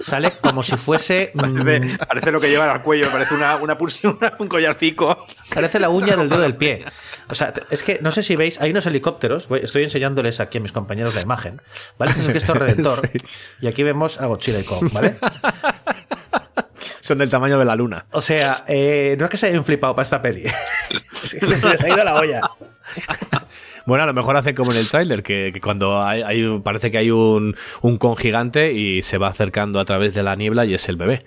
Sale 0.00 0.32
como 0.40 0.62
si 0.62 0.76
fuese. 0.76 1.32
mm, 1.34 1.38
Parece, 1.40 1.98
parece 1.98 2.32
lo 2.32 2.40
que 2.40 2.48
lleva 2.48 2.72
al 2.72 2.82
cuello, 2.82 3.10
parece 3.10 3.34
una, 3.34 3.56
una 3.56 3.76
pulsión, 3.76 4.18
un 4.38 4.48
collarcico. 4.48 5.16
Parece 5.52 5.80
la 5.80 5.88
uña 5.88 6.16
del 6.16 6.28
dedo 6.28 6.40
del 6.40 6.56
pie. 6.56 6.84
O 7.28 7.34
sea, 7.34 7.52
es 7.70 7.82
que 7.82 7.98
no 8.00 8.10
sé 8.10 8.22
si 8.22 8.36
veis, 8.36 8.60
hay 8.60 8.70
unos 8.70 8.86
helicópteros, 8.86 9.48
estoy 9.62 9.84
enseñándoles 9.84 10.40
aquí 10.40 10.58
a 10.58 10.60
mis 10.60 10.72
compañeros 10.72 11.14
la 11.14 11.20
imagen, 11.20 11.60
¿vale? 11.98 12.10
Este 12.12 12.22
es 12.22 12.28
el 12.28 12.32
Cristo 12.32 12.54
Redentor. 12.58 13.00
Sí. 13.12 13.18
Y 13.60 13.66
aquí 13.66 13.82
vemos 13.82 14.20
a 14.20 14.26
Godzilla 14.26 14.60
y 14.60 14.64
Kong, 14.64 14.90
¿vale? 14.92 15.16
Son 17.00 17.18
del 17.18 17.30
tamaño 17.30 17.58
de 17.58 17.64
la 17.64 17.74
luna. 17.74 18.06
O 18.12 18.20
sea, 18.20 18.64
eh, 18.68 19.16
no 19.18 19.24
es 19.24 19.30
que 19.30 19.36
se 19.38 19.46
hayan 19.46 19.64
flipado 19.64 19.94
para 19.94 20.02
esta 20.02 20.20
peli. 20.20 20.44
Se 21.22 21.46
les 21.46 21.64
ha 21.64 21.88
ido 21.88 22.04
la 22.04 22.14
olla. 22.14 22.40
Bueno, 23.88 24.04
a 24.04 24.06
lo 24.06 24.14
mejor 24.14 24.36
hacen 24.36 24.54
como 24.54 24.70
en 24.70 24.78
el 24.78 24.88
tráiler, 24.88 25.22
que, 25.24 25.50
que 25.52 25.60
cuando 25.60 26.00
hay, 26.00 26.22
hay 26.22 26.44
un- 26.44 26.62
parece 26.62 26.90
que 26.92 26.98
hay 26.98 27.10
un, 27.10 27.56
un 27.82 27.96
con 27.98 28.16
gigante 28.16 28.72
y 28.72 29.02
se 29.02 29.18
va 29.18 29.28
acercando 29.28 29.80
a 29.80 29.84
través 29.84 30.14
de 30.14 30.22
la 30.22 30.36
niebla 30.36 30.64
y 30.66 30.74
es 30.74 30.88
el 30.88 30.96
bebé. 30.96 31.24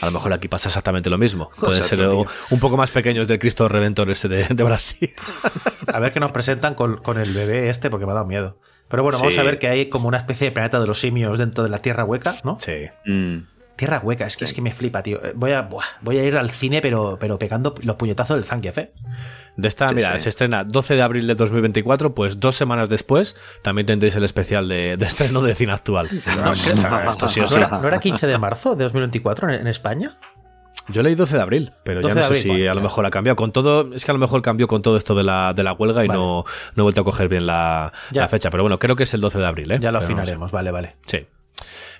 A 0.00 0.06
lo 0.06 0.12
mejor 0.12 0.32
aquí 0.32 0.48
pasa 0.48 0.68
exactamente 0.68 1.10
lo 1.10 1.18
mismo. 1.18 1.50
Pueden 1.60 1.82
ser 1.82 1.98
tío. 1.98 2.24
un 2.50 2.60
poco 2.60 2.76
más 2.76 2.90
pequeños 2.90 3.26
del 3.26 3.38
Cristo 3.38 3.68
Redentor 3.68 4.10
ese 4.10 4.28
de, 4.28 4.46
de 4.48 4.64
Brasil. 4.64 5.10
A 5.92 5.98
ver 5.98 6.12
qué 6.12 6.20
nos 6.20 6.30
presentan 6.30 6.74
con, 6.74 6.98
con 6.98 7.18
el 7.18 7.34
bebé 7.34 7.68
este, 7.68 7.90
porque 7.90 8.06
me 8.06 8.12
ha 8.12 8.14
dado 8.14 8.26
miedo. 8.26 8.58
Pero 8.88 9.02
bueno, 9.02 9.18
vamos 9.18 9.36
a 9.36 9.42
ver 9.42 9.58
que 9.58 9.68
hay 9.68 9.90
como 9.90 10.08
una 10.08 10.16
especie 10.16 10.46
de 10.46 10.52
planeta 10.52 10.80
de 10.80 10.86
los 10.86 10.98
simios 10.98 11.38
dentro 11.38 11.62
de 11.62 11.68
la 11.68 11.78
Tierra 11.80 12.04
Hueca, 12.04 12.36
¿no? 12.42 12.56
Sí. 12.58 12.86
Mm. 13.04 13.40
Tierra 13.76 13.98
Hueca, 14.02 14.26
es 14.26 14.36
que 14.38 14.44
es 14.44 14.52
que 14.54 14.62
me 14.62 14.72
flipa, 14.72 15.02
tío. 15.02 15.22
Eh, 15.24 15.32
Voy 15.36 15.52
a, 15.52 15.60
buah, 15.62 15.84
voy 16.00 16.18
a 16.18 16.24
ir 16.24 16.36
al 16.36 16.50
cine, 16.50 16.80
pero, 16.80 17.18
pero 17.20 17.38
pegando 17.38 17.74
los 17.82 17.96
puñetazos 17.96 18.36
del 18.36 18.44
Zangief, 18.44 18.78
¿eh? 18.78 18.92
De 19.58 19.68
esta, 19.68 19.88
Sí, 19.90 19.96
mira, 19.96 20.14
sí. 20.14 20.20
se 20.20 20.28
estrena 20.30 20.62
12 20.64 20.94
de 20.94 21.02
abril 21.02 21.26
de 21.26 21.34
2024, 21.34 22.14
pues 22.14 22.38
dos 22.40 22.54
semanas 22.56 22.88
después 22.88 23.36
también 23.62 23.86
tendréis 23.86 24.14
el 24.14 24.22
especial 24.24 24.68
de, 24.68 24.96
de 24.96 25.04
estreno 25.04 25.42
de 25.42 25.54
cine 25.54 25.72
actual. 25.72 26.08
Esto 27.10 27.28
sí 27.28 27.40
o 27.40 27.42
¿No 27.42 27.48
sí. 27.48 27.56
era, 27.58 27.68
no 27.68 27.86
era 27.88 27.98
15 27.98 28.26
de 28.26 28.38
marzo 28.38 28.76
de 28.76 28.84
2024 28.84 29.50
en, 29.50 29.60
en 29.62 29.66
España? 29.66 30.10
Yo 30.90 31.02
leí 31.02 31.14
12 31.16 31.36
de 31.36 31.42
abril, 31.42 31.72
pero 31.84 32.00
12 32.00 32.14
ya 32.14 32.14
no 32.14 32.20
sé 32.22 32.26
abril, 32.28 32.42
si 32.42 32.48
bueno, 32.48 32.70
a 32.70 32.74
lo 32.74 32.80
mejor 32.82 33.04
ha 33.04 33.10
cambiado. 33.10 33.36
Con 33.36 33.52
todo, 33.52 33.92
es 33.92 34.04
que 34.04 34.10
a 34.10 34.14
lo 34.14 34.20
mejor 34.20 34.40
cambió 34.42 34.68
con 34.68 34.80
todo 34.80 34.96
esto 34.96 35.14
de 35.14 35.24
la, 35.24 35.52
de 35.52 35.62
la 35.64 35.72
huelga 35.74 36.04
y 36.04 36.08
Vale. 36.08 36.18
no, 36.20 36.44
no 36.76 36.80
he 36.80 36.84
vuelto 36.84 37.00
a 37.02 37.04
coger 37.04 37.28
bien 37.28 37.44
la, 37.46 37.92
la 38.12 38.28
fecha. 38.28 38.50
Pero 38.50 38.62
bueno, 38.62 38.78
creo 38.78 38.96
que 38.96 39.02
es 39.02 39.12
el 39.12 39.20
12 39.20 39.38
de 39.38 39.46
abril, 39.46 39.72
¿eh? 39.72 39.78
Ya 39.80 39.90
lo 39.92 39.98
Pero 39.98 40.00
no 40.00 40.00
sé. 40.00 40.12
afinaremos, 40.22 40.50
vale, 40.52 40.70
vale. 40.70 40.96
Sí. 41.06 41.26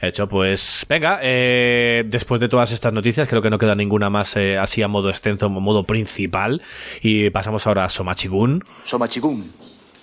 Hecho, 0.00 0.28
pues 0.28 0.86
venga, 0.88 1.18
eh, 1.22 2.04
después 2.06 2.40
de 2.40 2.48
todas 2.48 2.70
estas 2.72 2.92
noticias, 2.92 3.26
creo 3.28 3.42
que 3.42 3.50
no 3.50 3.58
queda 3.58 3.74
ninguna 3.74 4.10
más 4.10 4.36
eh, 4.36 4.56
así 4.56 4.82
a 4.82 4.88
modo 4.88 5.10
extenso, 5.10 5.46
a 5.46 5.48
modo 5.48 5.84
principal. 5.84 6.62
Y 7.02 7.30
pasamos 7.30 7.66
ahora 7.66 7.84
a 7.84 7.88
Somachigun. 7.88 8.62
Somachigun, 8.84 9.52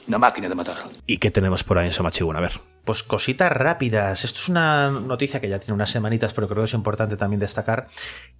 Una 0.07 0.17
máquina 0.17 0.49
de 0.49 0.55
matar. 0.55 0.75
¿Y 1.07 1.17
qué 1.17 1.31
tenemos 1.31 1.63
por 1.63 1.77
ahí 1.77 1.87
en 1.87 1.93
Somachibun? 1.93 2.35
A 2.35 2.41
ver. 2.41 2.59
Pues 2.83 3.03
cositas 3.03 3.51
rápidas. 3.51 4.25
Esto 4.25 4.39
es 4.39 4.49
una 4.49 4.91
noticia 4.91 5.39
que 5.39 5.49
ya 5.49 5.59
tiene 5.59 5.73
unas 5.73 5.89
semanitas, 5.89 6.33
pero 6.33 6.47
creo 6.47 6.63
que 6.63 6.67
es 6.67 6.73
importante 6.73 7.17
también 7.17 7.39
destacar 7.39 7.87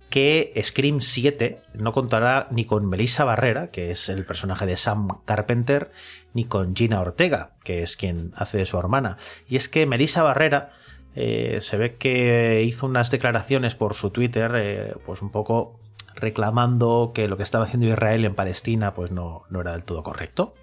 que 0.09 0.53
Scream 0.63 1.01
7 1.01 1.61
no 1.73 1.91
contará 1.91 2.47
ni 2.51 2.65
con 2.65 2.87
Melissa 2.87 3.23
Barrera, 3.23 3.67
que 3.67 3.91
es 3.91 4.07
el 4.09 4.25
personaje 4.25 4.65
de 4.65 4.77
Sam 4.77 5.07
Carpenter, 5.25 5.91
ni 6.33 6.45
con 6.45 6.75
Gina 6.75 7.01
Ortega, 7.01 7.51
que 7.63 7.81
es 7.81 7.97
quien 7.97 8.33
hace 8.35 8.59
de 8.59 8.65
su 8.65 8.77
hermana. 8.77 9.17
Y 9.49 9.55
es 9.55 9.67
que 9.67 9.85
Melissa 9.85 10.21
Barrera 10.21 10.73
eh, 11.15 11.59
se 11.61 11.77
ve 11.77 11.95
que 11.95 12.63
hizo 12.65 12.85
unas 12.85 13.09
declaraciones 13.09 13.75
por 13.75 13.93
su 13.93 14.09
Twitter, 14.09 14.51
eh, 14.55 14.93
pues 15.05 15.21
un 15.21 15.31
poco 15.31 15.79
reclamando 16.13 17.11
que 17.13 17.27
lo 17.27 17.37
que 17.37 17.43
estaba 17.43 17.65
haciendo 17.65 17.87
Israel 17.87 18.25
en 18.25 18.35
Palestina 18.35 18.93
pues 18.93 19.11
no, 19.11 19.43
no 19.49 19.61
era 19.61 19.71
del 19.71 19.83
todo 19.83 20.03
correcto. 20.03 20.53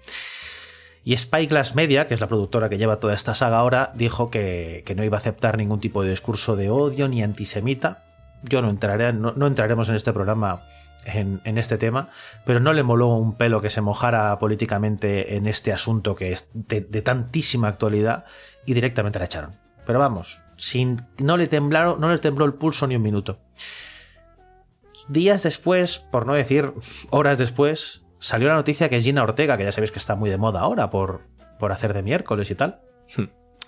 Y 1.03 1.17
Spyglass 1.17 1.75
Media, 1.75 2.05
que 2.05 2.13
es 2.13 2.21
la 2.21 2.27
productora 2.27 2.69
que 2.69 2.77
lleva 2.77 2.99
toda 2.99 3.13
esta 3.13 3.33
saga 3.33 3.57
ahora, 3.57 3.91
dijo 3.95 4.29
que, 4.29 4.83
que 4.85 4.95
no 4.95 5.03
iba 5.03 5.17
a 5.17 5.19
aceptar 5.19 5.57
ningún 5.57 5.81
tipo 5.81 6.01
de 6.01 6.11
discurso 6.11 6.55
de 6.55 6.69
odio 6.69 7.09
ni 7.09 7.21
antisemita. 7.21 8.05
Yo 8.43 8.61
no 8.61 8.69
entraré, 8.69 9.11
no, 9.11 9.33
no 9.35 9.47
entraremos 9.47 9.89
en 9.89 9.95
este 9.95 10.13
programa 10.13 10.61
en, 11.05 11.41
en, 11.43 11.57
este 11.57 11.77
tema, 11.77 12.09
pero 12.45 12.61
no 12.61 12.71
le 12.71 12.83
moló 12.83 13.09
un 13.09 13.33
pelo 13.33 13.61
que 13.61 13.69
se 13.69 13.81
mojara 13.81 14.37
políticamente 14.39 15.35
en 15.35 15.47
este 15.47 15.73
asunto 15.73 16.15
que 16.15 16.31
es 16.31 16.49
de, 16.53 16.79
de 16.79 17.01
tantísima 17.01 17.67
actualidad 17.67 18.23
y 18.65 18.73
directamente 18.73 19.19
la 19.19 19.25
echaron. 19.25 19.59
Pero 19.85 19.99
vamos, 19.99 20.39
sin, 20.57 21.01
no, 21.19 21.37
le 21.37 21.47
temblaron, 21.47 21.99
no 21.99 22.09
le 22.11 22.17
tembló 22.17 22.45
el 22.45 22.53
pulso 22.53 22.87
ni 22.87 22.95
un 22.95 23.01
minuto. 23.01 23.39
Días 25.09 25.43
después, 25.43 25.99
por 25.99 26.25
no 26.25 26.33
decir 26.33 26.73
horas 27.09 27.37
después, 27.37 28.05
salió 28.19 28.47
la 28.47 28.55
noticia 28.55 28.87
que 28.89 29.01
Gina 29.01 29.23
Ortega, 29.23 29.57
que 29.57 29.65
ya 29.65 29.71
sabéis 29.71 29.91
que 29.91 29.99
está 29.99 30.15
muy 30.15 30.29
de 30.29 30.37
moda 30.37 30.61
ahora 30.61 30.89
por, 30.89 31.21
por 31.59 31.71
hacer 31.71 31.93
de 31.93 32.03
miércoles 32.03 32.49
y 32.51 32.55
tal, 32.55 32.81
Hmm. 33.17 33.23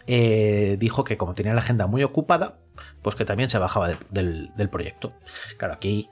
eh, 0.07 0.77
dijo 0.79 1.03
que 1.03 1.17
como 1.17 1.35
tenía 1.35 1.53
la 1.53 1.59
agenda 1.59 1.87
muy 1.87 2.03
ocupada, 2.03 2.59
pues 3.01 3.15
que 3.17 3.25
también 3.25 3.49
se 3.49 3.57
bajaba 3.57 3.89
de- 3.89 3.97
del, 4.09 4.51
del 4.55 4.69
proyecto. 4.69 5.13
Claro, 5.57 5.73
aquí 5.73 6.09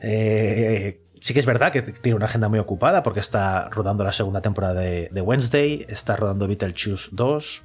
eh, 0.00 1.00
sí 1.20 1.34
que 1.34 1.40
es 1.40 1.46
verdad 1.46 1.72
que 1.72 1.82
tiene 1.82 2.14
una 2.14 2.26
agenda 2.26 2.48
muy 2.48 2.60
ocupada 2.60 3.02
porque 3.02 3.18
está 3.18 3.68
rodando 3.70 4.04
la 4.04 4.12
segunda 4.12 4.40
temporada 4.40 4.74
de, 4.80 5.08
de 5.10 5.20
Wednesday, 5.20 5.84
está 5.88 6.14
rodando 6.14 6.46
Beetlejuice 6.46 7.08
2, 7.10 7.64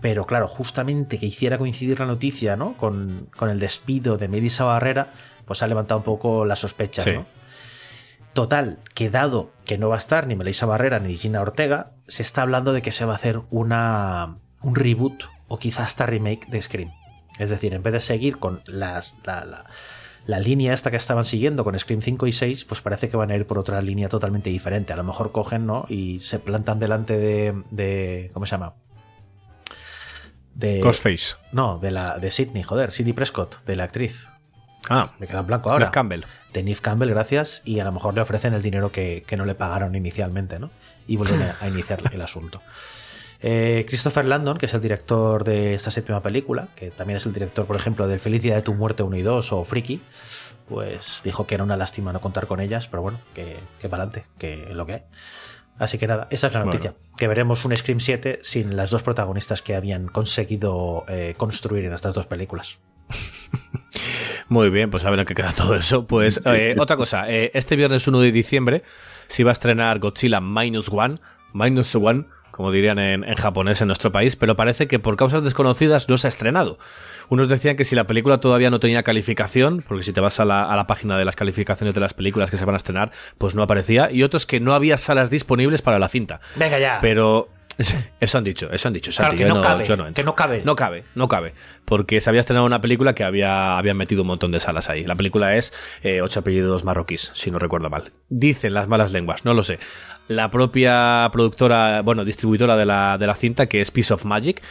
pero 0.00 0.26
claro, 0.26 0.48
justamente 0.48 1.18
que 1.18 1.26
hiciera 1.26 1.58
coincidir 1.58 1.98
la 2.00 2.06
noticia 2.06 2.56
¿no? 2.56 2.76
con, 2.76 3.28
con 3.36 3.50
el 3.50 3.58
despido 3.58 4.16
de 4.16 4.28
Melissa 4.28 4.64
Barrera, 4.64 5.12
pues 5.44 5.62
ha 5.62 5.66
levantado 5.66 5.98
un 5.98 6.04
poco 6.04 6.44
las 6.44 6.58
sospechas. 6.60 7.04
Sí. 7.04 7.12
¿no? 7.12 7.26
Total, 8.32 8.78
que 8.94 9.10
dado 9.10 9.50
que 9.64 9.78
no 9.78 9.88
va 9.88 9.96
a 9.96 9.98
estar 9.98 10.26
ni 10.26 10.36
Melissa 10.36 10.66
Barrera 10.66 11.00
ni 11.00 11.16
Gina 11.16 11.40
Ortega, 11.40 11.92
se 12.06 12.22
está 12.22 12.42
hablando 12.42 12.72
de 12.72 12.82
que 12.82 12.92
se 12.92 13.04
va 13.04 13.12
a 13.12 13.16
hacer 13.16 13.40
una, 13.50 14.36
un 14.62 14.74
reboot 14.74 15.24
o 15.48 15.58
quizás 15.58 15.86
hasta 15.86 16.06
remake 16.06 16.46
de 16.48 16.62
Scream. 16.62 16.90
Es 17.38 17.50
decir, 17.50 17.74
en 17.74 17.82
vez 17.82 17.92
de 17.92 18.00
seguir 18.00 18.38
con 18.38 18.62
las, 18.66 19.16
la, 19.24 19.44
la- 19.44 19.64
la 20.26 20.40
línea 20.40 20.74
esta 20.74 20.90
que 20.90 20.98
estaban 20.98 21.24
siguiendo 21.24 21.64
con 21.64 21.78
Scream 21.78 22.02
5 22.02 22.26
y 22.26 22.32
6, 22.32 22.66
pues 22.66 22.82
parece 22.82 23.08
que 23.08 23.16
van 23.16 23.30
a 23.30 23.36
ir 23.36 23.46
por 23.46 23.56
otra 23.58 23.80
línea 23.80 24.10
totalmente 24.10 24.50
diferente. 24.50 24.92
A 24.92 24.96
lo 24.96 25.02
mejor 25.04 25.32
cogen, 25.32 25.64
¿no? 25.64 25.86
Y 25.88 26.18
se 26.18 26.38
plantan 26.38 26.78
delante 26.78 27.16
de. 27.16 27.62
de 27.70 28.30
¿Cómo 28.34 28.44
se 28.44 28.50
llama? 28.50 28.74
De. 30.58 30.80
Ghostface. 30.80 31.36
No, 31.52 31.78
de 31.78 31.90
la 31.92 32.18
de 32.18 32.30
Sidney, 32.30 32.64
joder, 32.64 32.90
Sidney 32.92 33.12
Prescott, 33.12 33.64
de 33.64 33.76
la 33.76 33.84
actriz. 33.84 34.28
Ah, 34.90 35.12
Me 35.18 35.26
queda 35.26 35.40
en 35.40 35.46
blanco 35.46 35.70
ahora. 35.70 35.86
Nev 35.86 35.92
Campbell. 35.92 36.24
De 36.52 36.62
Neve 36.62 36.80
Campbell, 36.80 37.10
gracias, 37.10 37.62
y 37.64 37.78
a 37.78 37.84
lo 37.84 37.92
mejor 37.92 38.14
le 38.14 38.20
ofrecen 38.22 38.54
el 38.54 38.62
dinero 38.62 38.90
que, 38.90 39.22
que 39.26 39.36
no 39.36 39.44
le 39.44 39.54
pagaron 39.54 39.94
inicialmente, 39.94 40.58
¿no? 40.58 40.70
Y 41.06 41.16
vuelven 41.16 41.42
a, 41.42 41.56
a 41.60 41.68
iniciar 41.68 42.02
el 42.12 42.20
asunto. 42.22 42.60
Eh, 43.40 43.84
Christopher 43.88 44.24
Landon, 44.24 44.56
que 44.58 44.66
es 44.66 44.74
el 44.74 44.80
director 44.80 45.44
de 45.44 45.74
esta 45.74 45.92
séptima 45.92 46.20
película, 46.22 46.68
que 46.74 46.90
también 46.90 47.18
es 47.18 47.26
el 47.26 47.32
director, 47.32 47.66
por 47.66 47.76
ejemplo, 47.76 48.08
de 48.08 48.18
Feliz 48.18 48.42
Día 48.42 48.56
de 48.56 48.62
tu 48.62 48.74
Muerte 48.74 49.04
1 49.04 49.16
y 49.16 49.22
2 49.22 49.52
o 49.52 49.64
Freaky, 49.64 50.02
pues 50.68 51.20
dijo 51.22 51.46
que 51.46 51.54
era 51.54 51.62
una 51.64 51.76
lástima 51.76 52.12
no 52.12 52.20
contar 52.20 52.48
con 52.48 52.58
ellas, 52.60 52.88
pero 52.88 53.02
bueno, 53.02 53.20
que, 53.34 53.56
que 53.80 53.88
para 53.88 54.02
adelante, 54.04 54.28
que 54.38 54.70
es 54.70 54.74
lo 54.74 54.86
que 54.86 54.94
hay. 54.94 55.02
Así 55.78 55.98
que 55.98 56.06
nada, 56.06 56.26
esa 56.30 56.48
es 56.48 56.52
la 56.54 56.64
noticia. 56.64 56.94
Que 57.16 57.28
veremos 57.28 57.64
un 57.64 57.76
Scream 57.76 58.00
7 58.00 58.40
sin 58.42 58.76
las 58.76 58.90
dos 58.90 59.02
protagonistas 59.02 59.62
que 59.62 59.74
habían 59.74 60.08
conseguido 60.08 61.04
eh, 61.08 61.34
construir 61.36 61.84
en 61.84 61.92
estas 61.92 62.14
dos 62.14 62.26
películas. 62.26 62.78
Muy 64.48 64.70
bien, 64.70 64.90
pues 64.90 65.04
a 65.04 65.10
ver 65.10 65.20
en 65.20 65.26
qué 65.26 65.34
queda 65.34 65.52
todo 65.52 65.74
eso. 65.76 66.06
Pues 66.06 66.40
eh, 66.46 66.74
otra 66.78 66.96
cosa, 66.96 67.30
eh, 67.30 67.50
este 67.54 67.76
viernes 67.76 68.06
1 68.08 68.20
de 68.20 68.32
diciembre 68.32 68.82
se 69.28 69.44
va 69.44 69.50
a 69.50 69.52
estrenar 69.52 69.98
Godzilla 69.98 70.40
Minus 70.40 70.88
One, 70.90 71.20
Minus 71.52 71.94
One, 71.94 72.26
como 72.58 72.72
dirían 72.72 72.98
en, 72.98 73.22
en 73.22 73.36
japonés 73.36 73.80
en 73.82 73.86
nuestro 73.86 74.10
país, 74.10 74.34
pero 74.34 74.56
parece 74.56 74.88
que 74.88 74.98
por 74.98 75.14
causas 75.14 75.44
desconocidas 75.44 76.08
no 76.08 76.18
se 76.18 76.26
ha 76.26 76.28
estrenado. 76.28 76.76
Unos 77.28 77.48
decían 77.48 77.76
que 77.76 77.84
si 77.84 77.94
la 77.94 78.08
película 78.08 78.40
todavía 78.40 78.68
no 78.68 78.80
tenía 78.80 79.04
calificación, 79.04 79.80
porque 79.86 80.02
si 80.02 80.12
te 80.12 80.20
vas 80.20 80.40
a 80.40 80.44
la, 80.44 80.64
a 80.64 80.74
la 80.74 80.88
página 80.88 81.16
de 81.16 81.24
las 81.24 81.36
calificaciones 81.36 81.94
de 81.94 82.00
las 82.00 82.14
películas 82.14 82.50
que 82.50 82.56
se 82.56 82.64
van 82.64 82.74
a 82.74 82.78
estrenar, 82.78 83.12
pues 83.38 83.54
no 83.54 83.62
aparecía, 83.62 84.10
y 84.10 84.24
otros 84.24 84.44
que 84.44 84.58
no 84.58 84.74
había 84.74 84.96
salas 84.96 85.30
disponibles 85.30 85.82
para 85.82 86.00
la 86.00 86.08
cinta. 86.08 86.40
Venga 86.56 86.80
ya. 86.80 86.98
Pero 87.00 87.48
eso 88.20 88.38
han 88.38 88.42
dicho, 88.42 88.68
eso 88.72 88.88
han 88.88 88.94
dicho. 88.94 89.12
Claro, 89.12 89.30
Santi, 89.30 89.44
que 89.44 89.48
yo 89.48 89.54
no 89.54 89.60
cabe, 89.60 89.84
yo 89.86 89.94
entro. 89.94 90.12
que 90.14 90.24
no 90.24 90.34
cabe. 90.34 90.62
No 90.64 90.74
cabe, 90.74 91.04
no 91.14 91.28
cabe. 91.28 91.54
Porque 91.84 92.20
se 92.20 92.28
había 92.28 92.40
estrenado 92.40 92.66
una 92.66 92.80
película 92.80 93.14
que 93.14 93.22
había, 93.22 93.78
habían 93.78 93.96
metido 93.96 94.22
un 94.22 94.28
montón 94.28 94.50
de 94.50 94.58
salas 94.58 94.90
ahí. 94.90 95.04
La 95.04 95.14
película 95.14 95.54
es 95.56 95.72
eh, 96.02 96.22
Ocho 96.22 96.40
apellidos 96.40 96.82
marroquíes, 96.82 97.30
si 97.36 97.52
no 97.52 97.60
recuerdo 97.60 97.88
mal. 97.88 98.10
Dicen 98.28 98.74
las 98.74 98.88
malas 98.88 99.12
lenguas, 99.12 99.44
no 99.44 99.54
lo 99.54 99.62
sé. 99.62 99.78
La 100.28 100.50
propia 100.50 101.28
productora, 101.32 102.02
bueno, 102.02 102.24
distribuidora 102.24 102.76
de 102.76 102.86
la, 102.86 103.18
de 103.18 103.26
la 103.26 103.34
cinta, 103.34 103.66
que 103.66 103.80
es 103.80 103.90
Piece 103.90 104.12
of 104.12 104.24
Magic, 104.24 104.62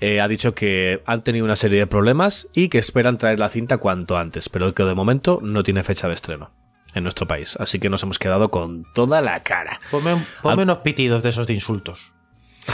eh, 0.00 0.20
ha 0.20 0.28
dicho 0.28 0.54
que 0.54 1.02
han 1.06 1.22
tenido 1.22 1.44
una 1.44 1.56
serie 1.56 1.78
de 1.78 1.86
problemas 1.86 2.48
y 2.52 2.68
que 2.68 2.78
esperan 2.78 3.16
traer 3.16 3.38
la 3.38 3.48
cinta 3.48 3.78
cuanto 3.78 4.18
antes, 4.18 4.48
pero 4.48 4.74
que 4.74 4.82
de 4.82 4.94
momento 4.94 5.38
no 5.40 5.62
tiene 5.62 5.84
fecha 5.84 6.08
de 6.08 6.14
estreno 6.14 6.50
en 6.94 7.04
nuestro 7.04 7.26
país. 7.26 7.56
Así 7.60 7.78
que 7.78 7.88
nos 7.88 8.02
hemos 8.02 8.18
quedado 8.18 8.50
con 8.50 8.84
toda 8.94 9.20
la 9.20 9.42
cara. 9.42 9.80
Ponme, 9.90 10.16
ponme 10.42 10.64
unos 10.64 10.78
pitidos 10.78 11.22
de 11.22 11.28
esos 11.28 11.46
de 11.46 11.54
insultos. 11.54 12.12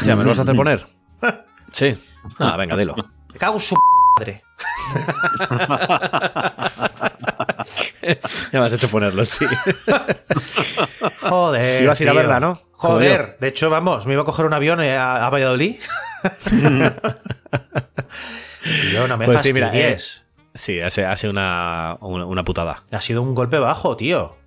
¿Ya 0.05 0.17
me 0.17 0.25
lo 0.25 0.31
vas 0.31 0.39
a 0.39 0.43
hacer 0.43 0.57
poner? 0.57 0.87
Sí. 1.73 1.95
Ah, 2.39 2.57
venga, 2.57 2.77
dilo. 2.77 2.97
Me 3.33 3.39
cago 3.39 3.55
en 3.55 3.61
su 3.61 3.77
madre. 4.19 4.43
Ya 8.53 8.61
me 8.61 8.67
has 8.67 8.73
hecho 8.73 8.89
ponerlo, 8.89 9.25
sí. 9.25 9.47
Joder. 11.21 11.83
Ibas 11.83 12.01
a 12.01 12.03
ir 12.03 12.11
a 12.11 12.13
verla, 12.13 12.41
¿no? 12.41 12.61
Joder. 12.73 13.37
De 13.41 13.49
hecho, 13.49 13.71
vamos, 13.71 14.07
me 14.07 14.15
iba 14.15 14.23
a 14.23 14.25
coger 14.25 14.47
un 14.47 14.55
avión 14.55 14.81
eh, 14.81 14.97
a, 14.97 15.27
a 15.27 15.31
Valladolid. 15.31 15.77
yo 18.93 19.09
no 19.09 19.17
me 19.17 19.27
Pues 19.27 19.43
sí, 19.43 19.53
mira, 19.53 19.67
fastidies. 19.69 20.25
Sí, 20.55 20.81
hace 20.81 21.29
una, 21.29 21.97
una, 22.01 22.27
una 22.27 22.45
putada. 22.45 22.83
Ha 22.91 23.01
sido 23.01 23.23
un 23.23 23.35
golpe 23.35 23.59
bajo, 23.59 23.97
tío. 23.97 24.40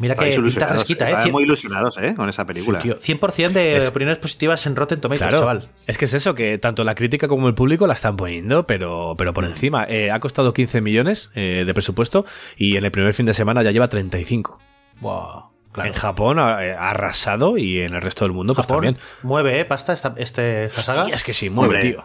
Mira 0.00 0.14
que 0.14 0.26
pinta 0.30 0.66
fresquita, 0.68 1.24
¿eh? 1.24 1.32
muy 1.32 1.42
ilusionados, 1.42 1.98
¿eh? 1.98 2.14
Con 2.14 2.28
esa 2.28 2.44
película. 2.46 2.78
tío, 2.80 2.96
100% 2.98 3.52
de 3.52 3.78
Es- 3.78 3.88
opiniones 3.88 4.18
positivas 4.18 4.64
en 4.66 4.76
Rotten 4.76 5.00
Tomatoes, 5.00 5.22
Claro, 5.28 5.38
chaval. 5.38 5.70
es 5.88 5.98
que 5.98 6.04
es 6.04 6.14
eso, 6.14 6.34
que 6.36 6.56
tanto 6.58 6.84
la 6.84 6.94
crítica 6.94 7.26
como 7.26 7.48
el 7.48 7.54
público 7.54 7.86
la 7.88 7.94
están 7.94 8.16
poniendo, 8.16 8.66
pero, 8.66 9.14
pero 9.18 9.32
por 9.32 9.44
encima. 9.44 9.84
Eh, 9.88 10.10
ha 10.12 10.20
costado 10.20 10.52
15 10.52 10.80
millones 10.82 11.30
eh, 11.34 11.64
de 11.66 11.74
presupuesto 11.74 12.24
y 12.56 12.76
en 12.76 12.84
el 12.84 12.90
primer 12.92 13.12
fin 13.14 13.26
de 13.26 13.34
semana 13.34 13.62
ya 13.64 13.72
lleva 13.72 13.88
35. 13.88 14.58
Buah, 15.00 15.46
claro. 15.72 15.88
En 15.88 15.94
Japón 15.96 16.38
ha, 16.38 16.64
eh, 16.64 16.74
ha 16.74 16.90
arrasado 16.90 17.58
y 17.58 17.80
en 17.80 17.94
el 17.94 18.02
resto 18.02 18.24
del 18.24 18.32
mundo 18.32 18.54
pues 18.54 18.66
Japón 18.68 18.84
también. 18.84 19.02
mueve, 19.22 19.58
¿eh? 19.58 19.64
Pasta 19.64 19.92
esta, 19.94 20.14
este, 20.16 20.64
esta 20.64 20.80
saga. 20.82 21.08
Es 21.08 21.24
que 21.24 21.34
sí, 21.34 21.50
mueve, 21.50 21.80
tío. 21.80 22.04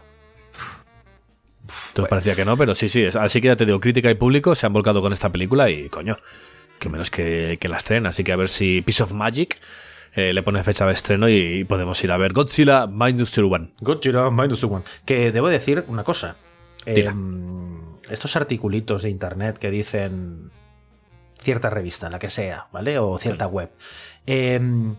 Entonces 1.89 2.09
parecía 2.09 2.35
que 2.35 2.45
no, 2.45 2.57
pero 2.57 2.75
sí, 2.75 2.89
sí. 2.89 3.05
Así 3.05 3.39
que 3.41 3.47
ya 3.47 3.55
te 3.55 3.65
digo, 3.65 3.79
crítica 3.79 4.09
y 4.11 4.15
público 4.15 4.53
se 4.55 4.65
han 4.65 4.73
volcado 4.73 5.01
con 5.01 5.13
esta 5.13 5.31
película 5.31 5.69
y, 5.69 5.89
coño, 5.89 6.17
que 6.83 6.89
menos 6.89 7.09
que, 7.09 7.57
que 7.59 7.67
la 7.69 7.77
estrena. 7.77 8.09
Así 8.09 8.23
que 8.23 8.33
a 8.33 8.35
ver 8.35 8.49
si 8.49 8.81
Piece 8.81 9.01
of 9.01 9.13
Magic 9.13 9.59
eh, 10.15 10.33
le 10.33 10.43
pone 10.43 10.63
fecha 10.63 10.85
de 10.85 10.93
estreno 10.93 11.29
y, 11.29 11.35
y 11.35 11.63
podemos 11.63 12.03
ir 12.03 12.11
a 12.11 12.17
ver 12.17 12.33
Godzilla 12.33 12.85
Minus 12.87 13.37
One. 13.37 13.71
Godzilla 13.79 14.29
Minus 14.29 14.63
One. 14.63 14.83
Que 15.05 15.31
debo 15.31 15.49
decir 15.49 15.85
una 15.87 16.03
cosa. 16.03 16.35
Em, 16.85 17.79
estos 18.09 18.35
articulitos 18.35 19.03
de 19.03 19.09
internet 19.09 19.57
que 19.57 19.71
dicen 19.71 20.51
cierta 21.39 21.69
revista, 21.69 22.09
la 22.09 22.19
que 22.19 22.29
sea, 22.29 22.67
¿vale? 22.71 22.99
O 22.99 23.17
cierta 23.17 23.47
web. 23.47 23.71
Em, 24.25 24.95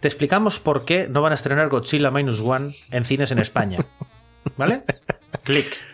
te 0.00 0.08
explicamos 0.08 0.60
por 0.60 0.84
qué 0.84 1.08
no 1.08 1.22
van 1.22 1.32
a 1.32 1.34
estrenar 1.34 1.68
Godzilla 1.68 2.10
Minus 2.10 2.40
One 2.40 2.74
en 2.90 3.04
cines 3.04 3.30
en 3.32 3.38
España. 3.38 3.84
¿Vale? 4.56 4.84
Clic. 5.44 5.91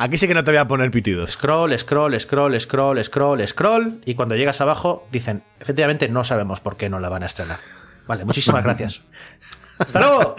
Aquí 0.00 0.16
sí 0.16 0.28
que 0.28 0.34
no 0.34 0.44
te 0.44 0.50
voy 0.52 0.58
a 0.58 0.68
poner 0.68 0.90
pitidos. 0.90 1.32
Scroll, 1.32 1.76
scroll, 1.78 2.18
scroll, 2.20 2.58
scroll, 2.60 3.02
scroll, 3.04 3.46
scroll. 3.48 4.00
Y 4.04 4.14
cuando 4.14 4.36
llegas 4.36 4.60
abajo, 4.60 5.06
dicen, 5.10 5.42
efectivamente 5.60 6.08
no 6.08 6.22
sabemos 6.24 6.60
por 6.60 6.76
qué 6.76 6.88
no 6.88 7.00
la 7.00 7.08
van 7.08 7.24
a 7.24 7.26
estrenar. 7.26 7.58
Vale, 8.06 8.24
muchísimas 8.24 8.62
gracias. 8.62 9.02
¡Hasta 9.78 10.00
luego! 10.00 10.36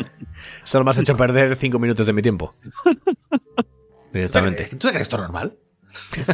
Solo 0.64 0.86
me 0.86 0.92
has 0.92 0.98
hecho 0.98 1.16
perder 1.18 1.56
cinco 1.56 1.78
minutos 1.80 2.06
de 2.08 2.14
mi 2.14 2.22
tiempo. 2.22 2.56
Directamente. 4.14 4.66
¿Tú 4.66 4.78
te 4.78 4.90
crees 4.90 5.04
esto 5.04 5.18
normal? 5.18 5.56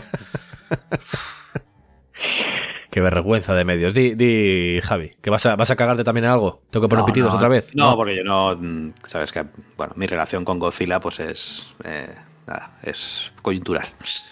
Qué 2.90 3.02
vergüenza 3.02 3.54
de 3.56 3.66
medios. 3.66 3.94
Di, 3.94 4.16
di 4.16 4.80
Javi, 4.82 5.16
que 5.22 5.30
vas 5.30 5.46
a, 5.46 5.56
vas 5.58 5.70
a 5.70 5.76
cagarte 5.76 6.04
también 6.06 6.26
en 6.26 6.32
algo. 6.32 6.62
¿Tengo 6.70 6.86
que 6.86 6.90
poner 6.90 7.02
No, 7.02 7.06
pitidos 7.08 7.32
no, 7.32 7.36
otra 7.38 7.50
vez? 7.50 7.76
No, 7.76 7.96
porque 7.96 8.16
yo 8.16 8.24
no. 8.24 8.56
mm, 8.56 8.94
Sabes 9.08 9.32
que, 9.34 9.46
bueno, 9.76 9.94
mi 9.98 10.08
relación 10.08 10.46
con 10.46 10.60
Godzilla, 10.60 11.00
pues 11.02 11.20
es. 11.20 11.74
eh, 11.84 12.16
nada, 12.48 12.72
es 12.84 13.32
coyuntural. 13.42 13.88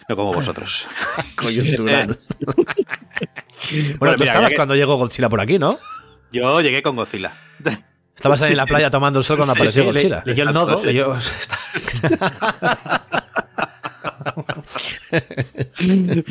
No 0.10 0.16
como 0.16 0.34
vosotros. 0.34 0.88
Coyuntural. 1.36 2.08
bueno, 2.40 2.66
Bueno, 4.00 4.16
tú 4.16 4.20
mira, 4.24 4.26
estabas 4.32 4.50
que- 4.50 4.56
cuando 4.56 4.76
llegó 4.76 4.96
Godzilla 4.98 5.30
por 5.30 5.42
aquí, 5.42 5.58
¿no? 5.60 5.78
Yo 6.32 6.62
llegué 6.62 6.82
con 6.84 6.96
Godzilla. 6.96 7.32
Estabas 8.16 8.42
ahí 8.44 8.52
en 8.52 8.58
la 8.58 8.66
playa 8.68 8.90
tomando 8.92 9.20
el 9.20 9.26
sol 9.26 9.38
cuando 9.38 9.54
Sí, 9.56 9.60
apareció 9.60 9.82
sí, 9.84 9.88
le- 9.88 9.94
Godzilla. 9.94 10.24
Leyó 10.26 10.44
el 10.48 10.54
nodo, 10.54 10.76
leyó- 10.84 11.16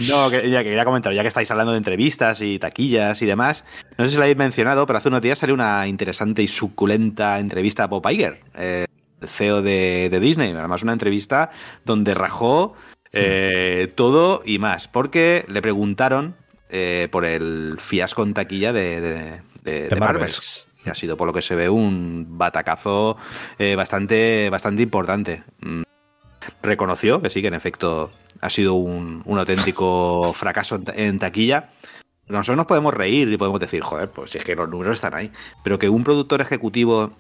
No, 0.08 0.30
que, 0.30 0.50
ya 0.50 0.58
que 0.58 0.64
quería 0.70 0.84
comentar, 0.84 1.12
ya 1.12 1.22
que 1.22 1.28
estáis 1.28 1.50
hablando 1.50 1.72
de 1.72 1.78
entrevistas 1.78 2.40
y 2.42 2.58
taquillas 2.58 3.20
y 3.22 3.26
demás, 3.26 3.64
no 3.98 4.04
sé 4.04 4.10
si 4.10 4.16
lo 4.16 4.22
habéis 4.22 4.36
mencionado, 4.36 4.86
pero 4.86 4.98
hace 4.98 5.08
unos 5.08 5.22
días 5.22 5.38
salió 5.38 5.54
una 5.54 5.86
interesante 5.86 6.42
y 6.42 6.48
suculenta 6.48 7.38
entrevista 7.38 7.84
a 7.84 7.86
Bob 7.86 8.08
Iger, 8.10 8.40
eh, 8.54 8.86
CEO 9.28 9.62
de, 9.62 10.08
de 10.10 10.20
Disney. 10.20 10.52
Además, 10.52 10.82
una 10.82 10.92
entrevista 10.92 11.50
donde 11.84 12.14
rajó 12.14 12.74
eh, 13.12 13.92
todo 13.94 14.42
y 14.44 14.58
más, 14.58 14.88
porque 14.88 15.44
le 15.48 15.60
preguntaron 15.62 16.34
eh, 16.70 17.08
por 17.10 17.24
el 17.24 17.78
fiasco 17.80 18.22
en 18.22 18.34
taquilla 18.34 18.72
de, 18.72 19.00
de, 19.00 19.42
de- 19.62 19.88
de 19.88 19.96
Marvels. 19.96 20.00
Marvels, 20.00 20.66
que 20.82 20.90
ha 20.90 20.94
sido, 20.94 21.16
por 21.16 21.26
lo 21.26 21.32
que 21.32 21.42
se 21.42 21.54
ve, 21.54 21.68
un 21.68 22.26
batacazo 22.38 23.16
eh, 23.58 23.74
bastante, 23.76 24.48
bastante 24.50 24.82
importante. 24.82 25.42
Mm, 25.60 25.82
reconoció 26.62 27.20
que 27.22 27.30
sí, 27.30 27.40
que 27.42 27.48
en 27.48 27.54
efecto 27.54 28.10
ha 28.40 28.50
sido 28.50 28.74
un, 28.74 29.22
un 29.24 29.38
auténtico 29.38 30.32
fracaso 30.36 30.76
en, 30.76 30.84
en 30.98 31.18
taquilla. 31.18 31.70
Nosotros 32.28 32.56
nos 32.56 32.66
podemos 32.66 32.94
reír 32.94 33.30
y 33.30 33.36
podemos 33.36 33.60
decir, 33.60 33.82
joder, 33.82 34.08
pues 34.08 34.30
si 34.30 34.38
es 34.38 34.44
que 34.44 34.54
los 34.56 34.68
números 34.68 34.94
están 34.94 35.14
ahí. 35.14 35.30
Pero 35.62 35.78
que 35.78 35.88
un 35.88 36.02
productor 36.04 36.40
ejecutivo 36.40 37.12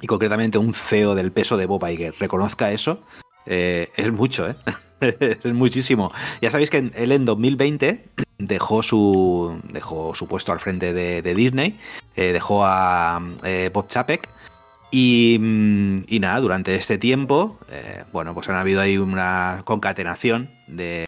y 0.00 0.06
concretamente 0.06 0.58
un 0.58 0.74
CEO 0.74 1.14
del 1.14 1.32
peso 1.32 1.56
de 1.56 1.66
Bob 1.66 1.86
Iger 1.88 2.14
reconozca 2.18 2.72
eso, 2.72 3.00
eh, 3.46 3.90
es 3.96 4.12
mucho, 4.12 4.48
¿eh? 4.48 4.56
es 5.44 5.54
muchísimo. 5.54 6.12
Ya 6.42 6.50
sabéis 6.50 6.70
que 6.70 6.90
él 6.94 7.12
en 7.12 7.24
2020 7.24 8.04
dejó 8.38 8.82
su, 8.82 9.60
dejó 9.72 10.14
su 10.14 10.26
puesto 10.26 10.52
al 10.52 10.60
frente 10.60 10.92
de, 10.92 11.34
Disney, 11.34 11.78
eh, 12.16 12.32
dejó 12.32 12.64
a 12.64 13.22
eh, 13.44 13.70
Bob 13.72 13.88
Chapek 13.88 14.28
y, 14.90 15.38
mm, 15.40 16.04
y 16.08 16.20
nada, 16.20 16.40
durante 16.40 16.74
este 16.74 16.98
tiempo, 16.98 17.58
bueno, 18.12 18.34
pues 18.34 18.48
han 18.48 18.56
habido 18.56 18.80
ahí 18.80 18.98
una 18.98 19.62
concatenación 19.64 20.50
de 20.66 21.06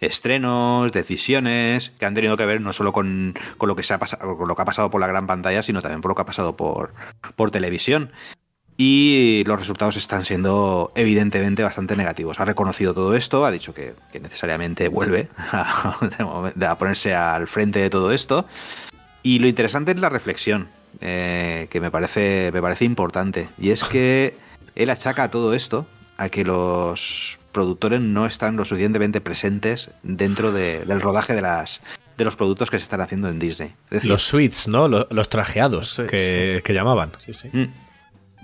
estrenos, 0.00 0.92
decisiones 0.92 1.90
que 1.98 2.06
han 2.06 2.14
tenido 2.14 2.36
que 2.36 2.46
ver 2.46 2.60
no 2.60 2.72
solo 2.72 2.92
con, 2.92 3.34
con 3.56 3.68
lo 3.68 3.76
que 3.76 3.82
se 3.82 3.94
ha 3.94 3.98
pasado, 3.98 4.36
con 4.36 4.48
lo 4.48 4.54
que 4.54 4.62
ha 4.62 4.64
pasado 4.64 4.90
por 4.90 5.00
la 5.00 5.06
gran 5.06 5.26
pantalla, 5.26 5.62
sino 5.62 5.82
también 5.82 6.00
por 6.00 6.10
lo 6.10 6.14
que 6.14 6.22
ha 6.22 6.26
pasado 6.26 6.56
por, 6.56 6.92
por 7.36 7.50
televisión. 7.50 8.12
Y 8.80 9.42
los 9.48 9.58
resultados 9.58 9.96
están 9.96 10.24
siendo 10.24 10.92
evidentemente 10.94 11.64
bastante 11.64 11.96
negativos. 11.96 12.38
Ha 12.38 12.44
reconocido 12.44 12.94
todo 12.94 13.16
esto, 13.16 13.44
ha 13.44 13.50
dicho 13.50 13.74
que, 13.74 13.94
necesariamente 14.20 14.86
vuelve 14.86 15.28
a, 15.50 15.98
a 16.68 16.78
ponerse 16.78 17.12
al 17.12 17.48
frente 17.48 17.80
de 17.80 17.90
todo 17.90 18.12
esto. 18.12 18.46
Y 19.24 19.40
lo 19.40 19.48
interesante 19.48 19.90
es 19.90 19.98
la 19.98 20.08
reflexión, 20.08 20.68
eh, 21.00 21.66
que 21.70 21.80
me 21.80 21.90
parece, 21.90 22.50
me 22.52 22.62
parece 22.62 22.84
importante. 22.84 23.48
Y 23.58 23.70
es 23.70 23.82
que 23.82 24.36
él 24.76 24.90
achaca 24.90 25.28
todo 25.28 25.54
esto 25.54 25.86
a 26.16 26.28
que 26.28 26.44
los 26.44 27.37
productores 27.52 28.00
no 28.00 28.26
están 28.26 28.56
lo 28.56 28.64
suficientemente 28.64 29.20
presentes 29.20 29.90
dentro 30.02 30.52
de- 30.52 30.84
del 30.84 31.00
rodaje 31.00 31.34
de 31.34 31.42
las 31.42 31.82
de 32.16 32.24
los 32.24 32.34
productos 32.34 32.68
que 32.68 32.78
se 32.78 32.82
están 32.82 33.00
haciendo 33.00 33.28
en 33.28 33.38
Disney. 33.38 33.68
Es 33.86 33.90
decir, 33.90 34.10
Los 34.10 34.22
suites, 34.22 34.66
¿no? 34.66 34.88
Los, 34.88 35.06
los 35.10 35.28
trajeados 35.28 35.80
Los 35.82 35.88
suites, 35.90 36.10
que, 36.10 36.62
que 36.64 36.74
llamaban. 36.74 37.12
Sí, 37.24 37.32
sí. 37.32 37.48
Mm. 37.52 37.66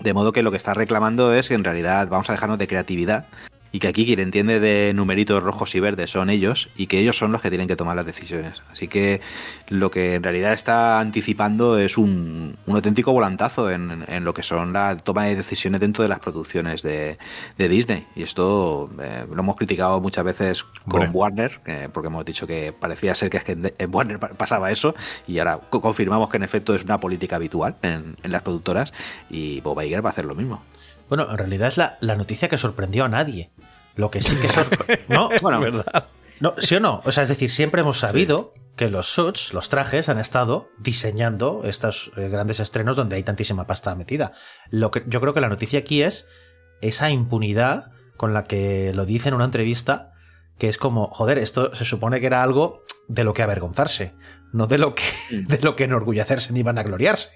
De 0.00 0.12
modo 0.14 0.32
que 0.32 0.42
lo 0.42 0.50
que 0.52 0.56
está 0.56 0.74
reclamando 0.74 1.34
es 1.34 1.48
que 1.48 1.54
en 1.54 1.64
realidad 1.64 2.06
vamos 2.08 2.28
a 2.30 2.34
dejarnos 2.34 2.58
de 2.58 2.68
creatividad 2.68 3.26
y 3.74 3.80
que 3.80 3.88
aquí 3.88 4.06
quien 4.06 4.20
entiende 4.20 4.60
de 4.60 4.92
numeritos 4.94 5.42
rojos 5.42 5.74
y 5.74 5.80
verdes 5.80 6.08
son 6.08 6.30
ellos 6.30 6.68
y 6.76 6.86
que 6.86 7.00
ellos 7.00 7.18
son 7.18 7.32
los 7.32 7.42
que 7.42 7.48
tienen 7.50 7.66
que 7.66 7.74
tomar 7.74 7.96
las 7.96 8.06
decisiones. 8.06 8.62
Así 8.70 8.86
que 8.86 9.20
lo 9.66 9.90
que 9.90 10.14
en 10.14 10.22
realidad 10.22 10.52
está 10.52 11.00
anticipando 11.00 11.76
es 11.76 11.98
un, 11.98 12.56
un 12.66 12.76
auténtico 12.76 13.12
volantazo 13.12 13.72
en, 13.72 14.04
en 14.06 14.24
lo 14.24 14.32
que 14.32 14.44
son 14.44 14.72
la 14.72 14.96
toma 14.96 15.24
de 15.24 15.34
decisiones 15.34 15.80
dentro 15.80 16.04
de 16.04 16.08
las 16.08 16.20
producciones 16.20 16.82
de, 16.82 17.18
de 17.58 17.68
Disney. 17.68 18.06
Y 18.14 18.22
esto 18.22 18.90
eh, 19.02 19.26
lo 19.28 19.40
hemos 19.40 19.56
criticado 19.56 20.00
muchas 20.00 20.24
veces 20.24 20.62
con 20.88 21.02
Hombre. 21.02 21.08
Warner, 21.10 21.60
eh, 21.66 21.88
porque 21.92 22.06
hemos 22.06 22.24
dicho 22.24 22.46
que 22.46 22.72
parecía 22.72 23.12
ser 23.16 23.28
que, 23.28 23.38
es 23.38 23.44
que 23.44 23.58
en 23.76 23.92
Warner 23.92 24.20
pa- 24.20 24.28
pasaba 24.28 24.70
eso 24.70 24.94
y 25.26 25.40
ahora 25.40 25.58
co- 25.68 25.80
confirmamos 25.80 26.30
que 26.30 26.36
en 26.36 26.44
efecto 26.44 26.76
es 26.76 26.84
una 26.84 27.00
política 27.00 27.34
habitual 27.34 27.74
en, 27.82 28.16
en 28.22 28.30
las 28.30 28.42
productoras 28.42 28.92
y 29.28 29.60
Bob 29.62 29.80
Iger 29.82 30.04
va 30.04 30.10
a 30.10 30.12
hacer 30.12 30.26
lo 30.26 30.36
mismo. 30.36 30.62
Bueno, 31.08 31.30
en 31.30 31.36
realidad 31.36 31.68
es 31.68 31.76
la, 31.76 31.98
la 32.00 32.14
noticia 32.14 32.48
que 32.48 32.56
sorprendió 32.56 33.04
a 33.04 33.08
nadie. 33.08 33.50
Lo 33.96 34.10
que 34.10 34.20
sí 34.20 34.36
que 34.36 34.48
sorprendió. 34.48 34.98
¿No? 35.08 35.30
Bueno, 35.42 35.84
No, 36.40 36.54
¿Sí 36.58 36.74
o 36.76 36.80
no? 36.80 37.02
O 37.04 37.12
sea, 37.12 37.22
es 37.22 37.28
decir, 37.28 37.50
siempre 37.50 37.80
hemos 37.80 37.98
sabido 37.98 38.52
que 38.76 38.88
los 38.88 39.06
suits, 39.06 39.54
los 39.54 39.68
trajes, 39.68 40.08
han 40.08 40.18
estado 40.18 40.68
diseñando 40.78 41.62
estos 41.64 42.10
eh, 42.16 42.28
grandes 42.28 42.60
estrenos 42.60 42.96
donde 42.96 43.16
hay 43.16 43.22
tantísima 43.22 43.66
pasta 43.66 43.94
metida. 43.94 44.32
Lo 44.70 44.90
que 44.90 45.04
yo 45.06 45.20
creo 45.20 45.32
que 45.32 45.40
la 45.40 45.48
noticia 45.48 45.78
aquí 45.78 46.02
es 46.02 46.26
esa 46.80 47.10
impunidad 47.10 47.92
con 48.16 48.34
la 48.34 48.44
que 48.44 48.92
lo 48.94 49.06
dice 49.06 49.28
en 49.28 49.34
una 49.34 49.44
entrevista, 49.44 50.12
que 50.58 50.68
es 50.68 50.78
como, 50.78 51.08
joder, 51.08 51.38
esto 51.38 51.74
se 51.74 51.84
supone 51.84 52.20
que 52.20 52.26
era 52.26 52.42
algo 52.42 52.82
de 53.08 53.24
lo 53.24 53.34
que 53.34 53.42
avergonzarse, 53.42 54.14
no 54.52 54.66
de 54.66 54.78
lo 54.78 54.94
que, 54.94 55.04
de 55.30 55.58
lo 55.60 55.76
que 55.76 55.84
enorgullecerse 55.84 56.52
ni 56.52 56.62
vanagloriarse. 56.62 57.30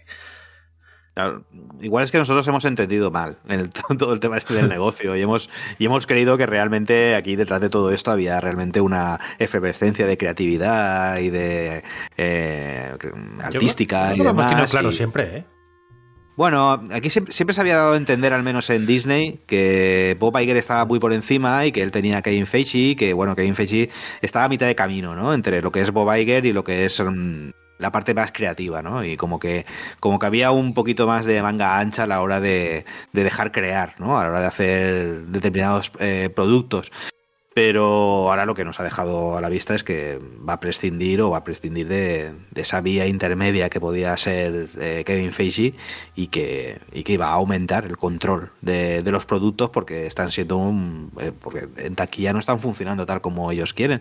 Claro, 1.18 1.42
igual 1.80 2.04
es 2.04 2.12
que 2.12 2.18
nosotros 2.18 2.46
hemos 2.46 2.64
entendido 2.64 3.10
mal 3.10 3.38
el- 3.48 3.70
todo 3.98 4.12
el 4.12 4.20
tema 4.20 4.36
este 4.36 4.54
del 4.54 4.68
negocio 4.68 5.16
y 5.16 5.20
hemos, 5.22 5.50
y 5.76 5.86
hemos 5.86 6.06
creído 6.06 6.38
que 6.38 6.46
realmente 6.46 7.16
aquí 7.16 7.34
detrás 7.34 7.60
de 7.60 7.68
todo 7.70 7.90
esto 7.90 8.12
había 8.12 8.40
realmente 8.40 8.80
una 8.80 9.18
efervescencia 9.40 10.06
de 10.06 10.16
creatividad 10.16 11.18
y 11.18 11.30
de 11.30 11.82
eh, 12.16 12.92
artística 13.42 14.10
Yo 14.14 14.22
y 14.22 14.24
lo 14.26 14.30
hemos 14.30 14.46
tenido 14.46 14.66
claro 14.68 14.90
y- 14.90 14.92
siempre, 14.92 15.38
¿eh? 15.38 15.44
Bueno, 16.36 16.84
aquí 16.92 17.10
siempre, 17.10 17.32
siempre 17.32 17.52
se 17.52 17.62
había 17.62 17.78
dado 17.78 17.94
a 17.94 17.96
entender, 17.96 18.32
al 18.32 18.44
menos 18.44 18.70
en 18.70 18.86
Disney, 18.86 19.40
que 19.48 20.16
Bob 20.20 20.38
Iger 20.38 20.56
estaba 20.56 20.84
muy 20.84 21.00
por 21.00 21.12
encima 21.12 21.66
y 21.66 21.72
que 21.72 21.82
él 21.82 21.90
tenía 21.90 22.18
a 22.18 22.22
Kevin 22.22 22.46
Feige, 22.46 22.94
que 22.94 23.12
bueno, 23.12 23.34
Kevin 23.34 23.56
Feige 23.56 23.90
estaba 24.22 24.44
a 24.44 24.48
mitad 24.48 24.66
de 24.68 24.76
camino, 24.76 25.16
¿no? 25.16 25.34
Entre 25.34 25.60
lo 25.62 25.72
que 25.72 25.80
es 25.80 25.90
Bob 25.90 26.14
Iger 26.16 26.46
y 26.46 26.52
lo 26.52 26.62
que 26.62 26.84
es 26.84 27.00
mm, 27.04 27.48
la 27.78 27.92
parte 27.92 28.14
más 28.14 28.32
creativa, 28.32 28.82
¿no? 28.82 29.04
Y 29.04 29.16
como 29.16 29.38
que, 29.38 29.66
como 30.00 30.18
que 30.18 30.26
había 30.26 30.50
un 30.50 30.74
poquito 30.74 31.06
más 31.06 31.24
de 31.24 31.42
manga 31.42 31.78
ancha 31.78 32.04
a 32.04 32.06
la 32.06 32.20
hora 32.20 32.40
de, 32.40 32.84
de 33.12 33.24
dejar 33.24 33.52
crear, 33.52 33.94
¿no? 33.98 34.18
A 34.18 34.24
la 34.24 34.30
hora 34.30 34.40
de 34.40 34.46
hacer 34.46 35.22
determinados 35.26 35.92
eh, 36.00 36.30
productos. 36.34 36.90
Pero 37.54 38.28
ahora 38.30 38.46
lo 38.46 38.54
que 38.54 38.64
nos 38.64 38.78
ha 38.78 38.84
dejado 38.84 39.36
a 39.36 39.40
la 39.40 39.48
vista 39.48 39.74
es 39.74 39.82
que 39.82 40.20
va 40.48 40.52
a 40.52 40.60
prescindir 40.60 41.20
o 41.22 41.30
va 41.30 41.38
a 41.38 41.44
prescindir 41.44 41.88
de, 41.88 42.32
de 42.52 42.60
esa 42.60 42.80
vía 42.80 43.08
intermedia 43.08 43.68
que 43.68 43.80
podía 43.80 44.16
ser 44.16 44.68
eh, 44.78 45.02
Kevin 45.04 45.32
Feige 45.32 45.74
y 46.14 46.28
que, 46.28 46.78
y 46.92 47.02
que 47.02 47.14
iba 47.14 47.26
a 47.26 47.32
aumentar 47.32 47.84
el 47.84 47.96
control 47.96 48.52
de, 48.60 49.02
de 49.02 49.10
los 49.10 49.26
productos 49.26 49.70
porque 49.70 50.06
están 50.06 50.30
siendo 50.30 50.56
un, 50.56 51.10
eh, 51.20 51.32
porque 51.36 51.66
en 51.78 51.96
taquilla 51.96 52.32
no 52.32 52.38
están 52.38 52.60
funcionando 52.60 53.06
tal 53.06 53.20
como 53.20 53.50
ellos 53.50 53.74
quieren. 53.74 53.98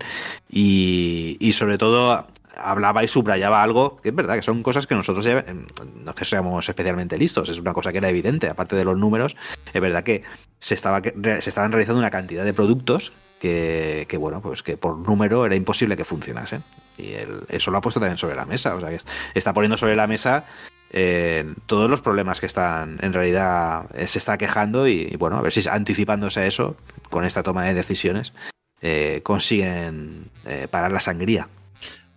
Y, 0.48 1.38
y 1.40 1.54
sobre 1.54 1.80
todo 1.80 2.28
hablaba 2.60 3.04
y 3.04 3.08
subrayaba 3.08 3.62
algo 3.64 3.98
que 3.98 4.10
es 4.10 4.16
verdad 4.16 4.36
que 4.36 4.42
son 4.42 4.64
cosas 4.64 4.88
que 4.88 4.96
nosotros 4.96 5.24
ya, 5.26 5.40
eh, 5.40 5.46
no 6.04 6.10
es 6.12 6.16
que 6.16 6.26
seamos 6.26 6.68
especialmente 6.68 7.18
listos, 7.18 7.50
es 7.50 7.60
una 7.60 7.74
cosa 7.74 7.92
que 7.92 7.98
era 8.00 8.10
evidente, 8.10 8.50
aparte 8.50 8.76
de 8.76 8.86
los 8.86 8.98
números, 8.98 9.36
es 9.74 9.82
verdad 9.82 10.04
que 10.04 10.24
se, 10.60 10.74
estaba, 10.74 11.02
se 11.02 11.50
estaban 11.50 11.72
realizando 11.72 12.00
una 12.00 12.12
cantidad 12.12 12.44
de 12.44 12.54
productos 12.54 13.14
que, 13.40 14.06
que, 14.10 14.18
bueno, 14.18 14.42
pues 14.42 14.64
que 14.64 14.78
por 14.78 14.98
número 14.98 15.46
era 15.46 15.56
imposible 15.56 15.96
que 15.96 16.06
funcionasen. 16.06 16.64
Y 16.98 17.14
eso 17.50 17.70
lo 17.70 17.78
ha 17.78 17.82
puesto 17.82 18.00
también 18.00 18.18
sobre 18.18 18.36
la 18.36 18.48
mesa, 18.48 18.74
o 18.76 18.80
sea 18.80 18.90
que 18.90 18.96
es- 18.96 19.06
está 19.36 19.54
poniendo 19.54 19.78
sobre 19.78 19.96
la 19.96 20.08
mesa 20.08 20.46
eh, 20.90 21.54
todos 21.68 21.90
los 21.90 22.02
problemas 22.02 22.40
que 22.40 22.46
están 22.48 22.98
en 23.02 23.12
realidad 23.14 23.86
eh, 23.94 24.08
se 24.08 24.18
está 24.18 24.38
quejando 24.38 24.88
y, 24.88 25.16
bueno, 25.20 25.38
a 25.38 25.42
ver 25.42 25.52
si 25.54 25.68
anticipándose 25.70 26.40
a 26.40 26.48
eso 26.48 26.76
con 27.12 27.26
esta 27.26 27.44
toma 27.44 27.66
de 27.66 27.74
decisiones 27.74 28.34
eh, 28.82 29.20
consiguen 29.24 30.32
parar 30.72 30.92
la 30.92 31.00
sangría. 31.02 31.50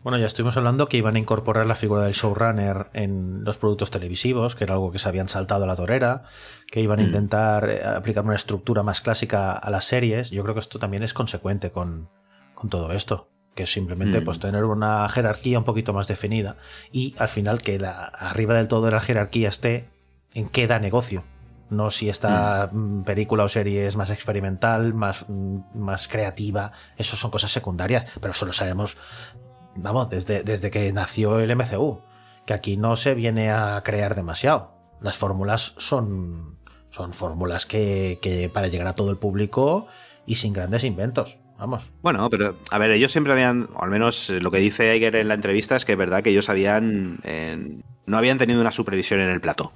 Bueno, 0.03 0.17
ya 0.17 0.27
estuvimos 0.27 0.57
hablando 0.57 0.89
que 0.89 0.97
iban 0.97 1.17
a 1.17 1.19
incorporar 1.19 1.67
la 1.67 1.75
figura 1.75 2.03
del 2.03 2.15
showrunner 2.15 2.87
en 2.95 3.45
los 3.45 3.59
productos 3.59 3.91
televisivos, 3.91 4.55
que 4.55 4.65
era 4.65 4.73
algo 4.75 4.91
que 4.91 4.99
se 4.99 5.07
habían 5.09 5.29
saltado 5.29 5.65
a 5.65 5.67
la 5.67 5.77
torera, 5.77 6.23
que 6.71 6.81
iban 6.81 7.01
a 7.01 7.03
Mm. 7.03 7.07
intentar 7.07 7.69
eh, 7.69 7.85
aplicar 7.85 8.25
una 8.25 8.35
estructura 8.35 8.83
más 8.83 9.03
clásica 9.03 9.53
a 9.53 9.69
las 9.71 9.85
series. 9.85 10.31
Yo 10.31 10.43
creo 10.43 10.55
que 10.55 10.61
esto 10.61 10.79
también 10.79 11.03
es 11.03 11.13
consecuente 11.13 11.71
con, 11.71 12.09
con 12.55 12.71
todo 12.71 12.93
esto, 12.93 13.29
que 13.55 13.65
es 13.65 13.73
simplemente 13.73 14.23
Mm. 14.23 14.25
pues 14.25 14.41
tener 14.41 14.65
una 14.65 15.07
jerarquía 15.11 15.59
un 15.59 15.65
poquito 15.65 15.93
más 15.93 16.09
definida 16.09 16.57
y 16.91 17.15
al 17.19 17.29
final 17.29 17.61
que 17.61 17.79
la, 17.79 18.05
arriba 18.05 18.55
del 18.55 18.69
todo 18.69 18.87
de 18.87 18.93
la 18.93 19.03
jerarquía 19.03 19.51
esté 19.51 19.91
en 20.33 20.49
qué 20.49 20.67
da 20.67 20.79
negocio. 20.79 21.25
No 21.69 21.91
si 21.91 22.09
esta 22.09 22.71
mm, 22.73 23.03
película 23.03 23.45
o 23.45 23.49
serie 23.51 23.87
es 23.87 23.97
más 23.97 24.09
experimental, 24.09 24.95
más, 24.95 25.27
más 25.75 26.09
creativa. 26.09 26.73
Eso 26.97 27.17
son 27.17 27.31
cosas 27.31 27.53
secundarias, 27.53 28.07
pero 28.19 28.33
eso 28.33 28.47
lo 28.47 28.53
sabemos 28.55 28.97
vamos, 29.77 30.11
desde, 30.11 30.43
desde 30.43 30.71
que 30.71 30.93
nació 30.93 31.39
el 31.41 31.55
MCU, 31.55 32.01
que 32.47 32.55
aquí 32.55 32.77
no 32.77 32.97
se 32.97 33.15
viene 33.15 33.51
a 33.51 33.83
crear 33.85 34.15
demasiado. 34.15 34.73
Las 35.01 35.17
fórmulas 35.17 35.75
son, 35.79 36.57
son 36.91 37.13
fórmulas 37.13 37.67
que, 37.67 38.19
que 38.21 38.49
para 38.53 38.69
llegar 38.69 38.87
a 38.89 38.95
todo 38.95 39.11
el 39.11 39.17
público 39.17 39.87
y 40.27 40.35
sin 40.37 40.53
grandes 40.53 40.85
inventos. 40.85 41.39
Vamos. 41.59 41.91
Bueno, 42.03 42.29
pero 42.31 42.55
a 42.71 42.79
ver, 42.79 42.91
ellos 42.91 43.13
siempre 43.13 43.33
habían, 43.35 43.69
o 43.75 43.83
al 43.85 43.91
menos 43.91 44.31
lo 44.31 44.51
que 44.51 44.59
dice 44.59 44.97
Iger 44.97 45.17
en 45.17 45.29
la 45.29 45.35
entrevista 45.35 45.77
es 45.77 45.85
que 45.85 45.93
es 45.93 45.99
verdad 45.99 46.23
que 46.23 46.31
ellos 46.31 46.49
habían, 46.49 47.19
eh, 47.23 47.81
no 48.07 48.17
habían 48.17 48.39
tenido 48.39 48.61
una 48.63 48.71
supervisión 48.71 49.21
en 49.21 49.29
el 49.29 49.41
plató. 49.43 49.73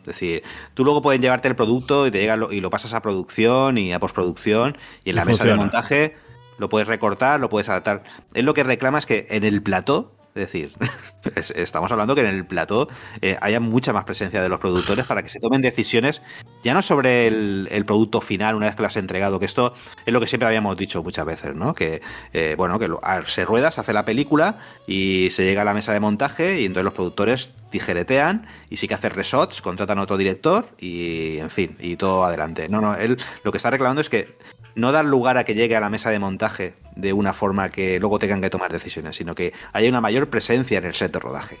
Es 0.00 0.06
decir, 0.06 0.42
tú 0.74 0.84
luego 0.84 1.00
puedes 1.02 1.20
llevarte 1.20 1.48
el 1.48 1.56
producto 1.56 2.06
y 2.06 2.10
te 2.10 2.18
llega 2.20 2.36
lo- 2.36 2.52
y 2.52 2.60
lo 2.60 2.70
pasas 2.70 2.92
a 2.92 3.00
producción 3.00 3.78
y 3.78 3.92
a 3.92 3.98
postproducción 3.98 4.76
y 5.02 5.10
en 5.10 5.14
Y 5.14 5.16
la 5.16 5.24
mesa 5.24 5.44
de 5.44 5.54
montaje 5.56 6.16
lo 6.58 6.68
puedes 6.68 6.88
recortar, 6.88 7.40
lo 7.40 7.48
puedes 7.48 7.68
adaptar. 7.68 8.02
Él 8.34 8.44
lo 8.44 8.54
que 8.54 8.62
reclama 8.64 8.98
es 8.98 9.06
que 9.06 9.26
en 9.30 9.44
el 9.44 9.62
plató, 9.62 10.12
es 10.34 10.40
decir, 10.46 10.72
es- 11.36 11.52
estamos 11.52 11.90
hablando 11.92 12.14
que 12.14 12.20
en 12.22 12.26
el 12.28 12.44
plató 12.44 12.88
eh, 13.22 13.36
haya 13.40 13.60
mucha 13.60 13.92
más 13.92 14.04
presencia 14.04 14.42
de 14.42 14.48
los 14.48 14.58
productores 14.60 15.04
para 15.06 15.22
que 15.22 15.28
se 15.28 15.38
tomen 15.40 15.60
decisiones 15.60 16.22
ya 16.64 16.74
no 16.74 16.82
sobre 16.82 17.26
el, 17.28 17.84
producto 17.86 18.20
final 18.20 18.54
una 18.56 18.66
vez 18.66 18.74
que 18.74 18.82
lo 18.82 18.88
has 18.88 18.96
entregado, 18.96 19.38
que 19.38 19.44
esto 19.46 19.74
es 20.06 20.12
lo 20.12 20.20
que 20.20 20.26
siempre 20.26 20.48
habíamos 20.48 20.76
dicho 20.76 21.02
muchas 21.02 21.24
veces, 21.26 21.54
¿no? 21.54 21.74
Que, 21.74 22.00
eh, 22.32 22.54
bueno, 22.56 22.78
que 22.78 22.88
lo- 22.88 23.00
a- 23.04 23.24
se 23.26 23.44
rueda, 23.44 23.70
se 23.70 23.80
hace 23.80 23.92
la 23.92 24.04
película 24.04 24.58
y 24.86 25.28
se 25.30 25.44
llega 25.44 25.62
a 25.62 25.64
la 25.64 25.74
mesa 25.74 25.92
de 25.92 26.00
montaje 26.00 26.60
y 26.60 26.64
entonces 26.66 26.84
los 26.84 26.94
productores 26.94 27.52
tijeretean 27.70 28.46
y 28.70 28.76
sí 28.76 28.88
que 28.88 28.94
hacen 28.94 29.10
resorts, 29.12 29.60
contratan 29.60 29.98
a 29.98 30.02
otro 30.02 30.16
director 30.16 30.68
y, 30.78 31.38
en 31.38 31.50
fin, 31.50 31.76
y 31.80 31.96
todo 31.96 32.24
adelante. 32.24 32.68
No, 32.68 32.80
no, 32.80 32.94
él 32.96 33.18
lo 33.42 33.50
que 33.52 33.58
está 33.58 33.70
reclamando 33.70 34.00
es 34.00 34.08
que 34.08 34.28
no 34.74 34.92
dar 34.92 35.04
lugar 35.04 35.36
a 35.38 35.44
que 35.44 35.54
llegue 35.54 35.76
a 35.76 35.80
la 35.80 35.90
mesa 35.90 36.10
de 36.10 36.18
montaje 36.18 36.74
de 36.96 37.12
una 37.12 37.32
forma 37.32 37.68
que 37.68 37.98
luego 37.98 38.18
tengan 38.18 38.40
que 38.40 38.50
tomar 38.50 38.72
decisiones, 38.72 39.16
sino 39.16 39.34
que 39.34 39.52
haya 39.72 39.88
una 39.88 40.00
mayor 40.00 40.28
presencia 40.28 40.78
en 40.78 40.84
el 40.84 40.94
set 40.94 41.12
de 41.12 41.18
rodaje. 41.18 41.58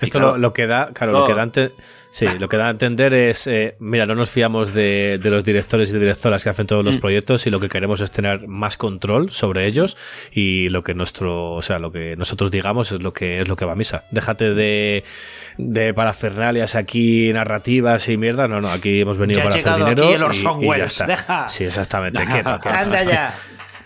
Esto 0.00 0.18
claro, 0.18 0.32
lo, 0.32 0.38
lo 0.38 0.52
que 0.52 0.66
da, 0.66 0.92
claro, 0.92 1.12
todo. 1.12 1.28
lo 1.28 1.50
que 1.50 1.60
da, 1.60 1.70
sí, 2.10 2.26
lo 2.38 2.48
que 2.48 2.56
da 2.56 2.68
a 2.68 2.70
entender 2.70 3.14
es, 3.14 3.46
eh, 3.46 3.76
mira, 3.78 4.06
no 4.06 4.14
nos 4.14 4.30
fiamos 4.30 4.72
de, 4.72 5.18
de 5.22 5.30
los 5.30 5.44
directores 5.44 5.90
y 5.90 5.98
directoras 5.98 6.42
que 6.42 6.50
hacen 6.50 6.66
todos 6.66 6.84
los 6.84 6.98
proyectos 6.98 7.46
y 7.46 7.50
lo 7.50 7.60
que 7.60 7.68
queremos 7.68 8.00
es 8.00 8.10
tener 8.10 8.48
más 8.48 8.76
control 8.76 9.30
sobre 9.30 9.66
ellos 9.66 9.96
y 10.32 10.68
lo 10.70 10.82
que 10.82 10.94
nuestro, 10.94 11.52
o 11.52 11.62
sea, 11.62 11.78
lo 11.78 11.92
que 11.92 12.16
nosotros 12.16 12.50
digamos 12.50 12.92
es 12.92 13.02
lo 13.02 13.12
que 13.12 13.40
es 13.40 13.48
lo 13.48 13.56
que 13.56 13.64
va 13.64 13.72
a 13.72 13.76
misa. 13.76 14.04
Déjate 14.10 14.54
de 14.54 15.04
de 15.58 15.92
parafernalias 15.92 16.74
aquí 16.74 17.32
narrativas 17.32 18.08
y 18.08 18.16
mierda, 18.16 18.48
no, 18.48 18.60
no, 18.60 18.70
aquí 18.70 19.00
hemos 19.00 19.18
venido 19.18 19.40
Ya 19.40 19.44
para 19.50 19.56
hacer 19.56 19.74
dinero 19.84 20.04
aquí 20.04 20.12
el 20.14 20.20
y- 20.20 20.24
Orson 20.24 20.62
y 20.62 20.66
ya 20.68 20.84
está. 20.84 21.06
deja. 21.06 21.48
Sí, 21.48 21.64
exactamente, 21.64 22.24
quieto, 22.26 22.58
quieto. 22.60 22.78
Anda 22.78 23.02
ya. 23.04 23.34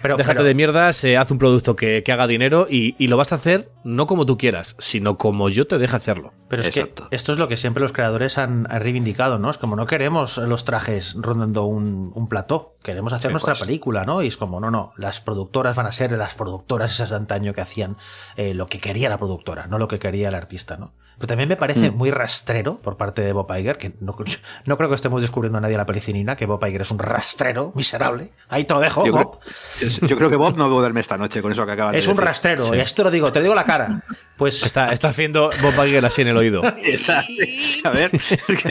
Pero, 0.03 0.17
Déjate 0.17 0.35
pero- 0.39 0.45
de 0.49 0.55
mierdas, 0.57 1.05
eh, 1.05 1.17
haz 1.17 1.31
un 1.31 1.39
producto 1.39 1.77
que, 1.77 2.03
que 2.03 2.11
haga 2.11 2.27
dinero 2.27 2.67
y, 2.69 2.97
y 2.99 3.07
lo 3.07 3.17
vas 3.17 3.31
a 3.31 3.37
hacer 3.37 3.71
no 3.85 4.09
como 4.09 4.27
tú 4.27 4.37
quieras, 4.37 4.75
sino 4.81 5.17
como 5.17 5.49
yo 5.49 5.69
te 5.69 5.79
deje 5.79 5.95
hacerlo. 5.95 6.33
Pero 6.49 6.63
es 6.63 6.69
Exacto. 6.69 7.09
que 7.09 7.15
esto 7.15 7.31
es 7.31 7.39
lo 7.39 7.47
que 7.47 7.57
siempre 7.57 7.83
los 7.83 7.93
creadores 7.93 8.37
han, 8.37 8.67
han 8.69 8.81
reivindicado, 8.83 9.39
¿no? 9.39 9.49
Es 9.49 9.59
como 9.59 9.77
no 9.77 9.87
queremos 9.87 10.39
los 10.39 10.65
trajes 10.65 11.15
rondando 11.17 11.67
un, 11.67 12.11
un 12.17 12.29
plató, 12.29 12.75
queremos 12.83 13.13
hacer 13.13 13.29
Sí, 13.29 13.33
nuestra 13.33 13.53
pues. 13.55 13.61
película, 13.65 14.05
¿no? 14.05 14.23
Y 14.23 14.27
es 14.27 14.37
como, 14.37 14.59
no, 14.59 14.73
no, 14.73 14.93
las 14.97 15.21
productoras 15.21 15.77
van 15.77 15.87
a 15.87 15.93
ser 15.93 16.11
las 16.13 16.35
productoras 16.35 16.91
esas 16.91 17.11
de 17.11 17.17
antaño 17.17 17.55
que 17.55 17.61
hacían 17.61 17.97
eh, 18.37 18.55
lo 18.55 18.67
que 18.67 18.81
quería 18.81 19.09
la 19.09 19.19
productora, 19.19 19.69
no 19.69 19.79
lo 19.79 19.87
que 19.87 20.01
quería 20.01 20.31
el 20.31 20.35
artista, 20.35 20.77
¿no? 20.77 20.95
Pero 21.19 21.27
también 21.29 21.49
me 21.49 21.57
parece 21.57 21.91
Mm. 21.91 21.97
muy 21.97 22.11
rastrero 22.11 22.79
por 22.79 22.97
parte 22.97 23.23
de 23.23 23.33
Bob 23.33 23.51
Iger, 23.57 23.79
que 23.79 23.93
no, 24.01 24.17
no 24.67 24.77
creo 24.77 24.89
que 24.89 24.95
estemos 24.95 25.21
descubriendo 25.21 25.59
a 25.59 25.61
nadie 25.61 25.77
la 25.77 25.87
pelicinina, 25.87 26.35
que 26.37 26.47
Bob 26.47 26.65
Iger 26.67 26.81
es 26.83 26.91
un 26.91 26.99
rastrero 26.99 27.73
miserable. 27.75 28.33
Ahí 28.49 28.65
te 28.65 28.75
lo 28.75 28.81
dejo, 28.81 29.07
Yo 29.07 29.13
Bob. 29.13 29.39
creo, 29.79 29.91
yo 30.09 30.17
creo 30.17 30.31
que 30.31 30.37
Bob 30.37 30.57
no 30.57 30.69
duerme 30.69 31.01
esta 31.01 31.17
noche 31.17 31.43
con 31.43 31.53
eso 31.53 31.65
que 31.67 31.73
acaba 31.73 31.93
de 31.93 31.99
Es 31.99 32.07
un 32.07 32.15
decir. 32.17 32.27
rastrero, 32.27 32.75
y 32.75 32.81
esto 32.81 33.05
lo 33.05 33.11
digo, 33.11 33.31
te 33.33 33.41
digo 33.41 33.55
la 33.55 33.65
cara. 33.65 34.01
Pues 34.37 34.63
Está, 34.65 34.93
está 34.93 35.09
haciendo 35.09 35.51
Bob 35.63 35.87
Iger 35.87 36.05
así 36.05 36.23
en 36.23 36.29
el 36.29 36.37
oído. 36.37 36.63
Está- 36.83 37.23
sí. 37.23 37.81
A 37.85 37.91
ver, 37.91 38.11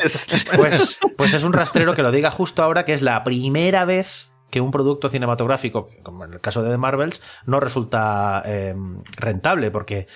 es 0.03 0.27
es- 0.27 0.27
Pues, 0.55 0.99
pues 1.17 1.33
es 1.33 1.43
un 1.43 1.53
rastrero 1.53 1.95
que 1.95 2.01
lo 2.01 2.11
diga 2.11 2.31
justo 2.31 2.63
ahora 2.63 2.83
que 2.85 2.93
es 2.93 3.01
la 3.01 3.23
primera 3.23 3.85
vez 3.85 4.33
que 4.49 4.59
un 4.59 4.71
producto 4.71 5.07
cinematográfico, 5.07 5.89
como 6.03 6.25
en 6.25 6.33
el 6.33 6.41
caso 6.41 6.61
de 6.61 6.71
The 6.71 6.77
Marvels, 6.77 7.21
no 7.45 7.61
resulta 7.61 8.43
eh, 8.45 8.75
rentable 9.15 9.71
porque 9.71 10.07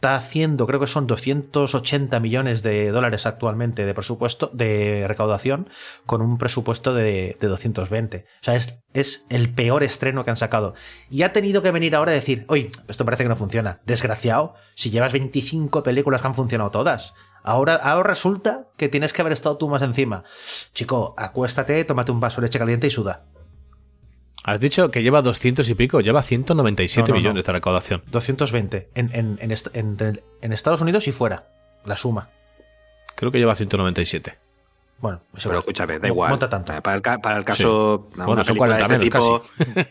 está 0.00 0.14
haciendo, 0.14 0.66
creo 0.66 0.80
que 0.80 0.86
son 0.86 1.06
280 1.06 2.18
millones 2.20 2.62
de 2.62 2.90
dólares 2.90 3.26
actualmente 3.26 3.84
de 3.84 3.92
presupuesto, 3.92 4.50
de 4.54 5.04
recaudación, 5.06 5.68
con 6.06 6.22
un 6.22 6.38
presupuesto 6.38 6.94
de, 6.94 7.36
de 7.38 7.46
220. 7.48 8.24
O 8.24 8.24
sea, 8.40 8.54
es, 8.54 8.78
es 8.94 9.26
el 9.28 9.52
peor 9.52 9.82
estreno 9.82 10.24
que 10.24 10.30
han 10.30 10.38
sacado. 10.38 10.72
Y 11.10 11.20
ha 11.22 11.34
tenido 11.34 11.60
que 11.60 11.70
venir 11.70 11.94
ahora 11.94 12.12
a 12.12 12.14
decir, 12.14 12.46
oye, 12.48 12.70
esto 12.88 13.04
parece 13.04 13.24
que 13.24 13.28
no 13.28 13.36
funciona. 13.36 13.80
Desgraciado, 13.84 14.54
si 14.72 14.88
llevas 14.88 15.12
25 15.12 15.82
películas 15.82 16.22
que 16.22 16.28
han 16.28 16.34
funcionado 16.34 16.70
todas. 16.70 17.12
Ahora, 17.42 17.74
ahora 17.74 18.08
resulta 18.08 18.68
que 18.78 18.88
tienes 18.88 19.12
que 19.12 19.20
haber 19.20 19.34
estado 19.34 19.58
tú 19.58 19.68
más 19.68 19.82
encima. 19.82 20.24
Chico, 20.72 21.14
acuéstate, 21.18 21.84
tómate 21.84 22.10
un 22.10 22.20
vaso 22.20 22.40
de 22.40 22.46
leche 22.46 22.58
caliente 22.58 22.86
y 22.86 22.90
suda. 22.90 23.26
Has 24.44 24.58
dicho 24.60 24.90
que 24.90 25.02
lleva 25.02 25.20
200 25.22 25.68
y 25.68 25.74
pico, 25.74 26.00
lleva 26.00 26.22
197 26.22 27.02
No, 27.02 27.06
no, 27.06 27.14
no. 27.14 27.20
millones 27.20 27.44
de 27.44 27.52
recaudación. 27.52 28.02
220 28.10 28.88
en, 28.94 29.14
en, 29.14 29.38
en, 29.40 29.50
est- 29.50 29.74
en- 29.76 30.20
en 30.40 30.52
Estados 30.52 30.80
Unidos 30.80 31.06
y 31.08 31.12
fuera. 31.12 31.48
La 31.84 31.96
suma. 31.96 32.30
Creo 33.16 33.30
que 33.30 33.38
lleva 33.38 33.54
197. 33.54 34.38
Bueno, 34.98 35.22
es 35.34 35.44
Pero 35.44 35.60
escúchame, 35.60 35.98
da 35.98 36.08
igual. 36.08 36.28
Monta 36.30 36.48
tanto. 36.50 36.74
Para 36.82 36.96
el, 36.96 37.02
para 37.02 37.38
el 37.38 37.44
caso. 37.44 38.08
una 38.16 38.26
Bueno, 38.26 38.44
son 38.44 38.56
película 38.58 38.76
de 38.76 38.82
40 38.84 39.04
este 39.06 39.18
menos, 39.18 39.42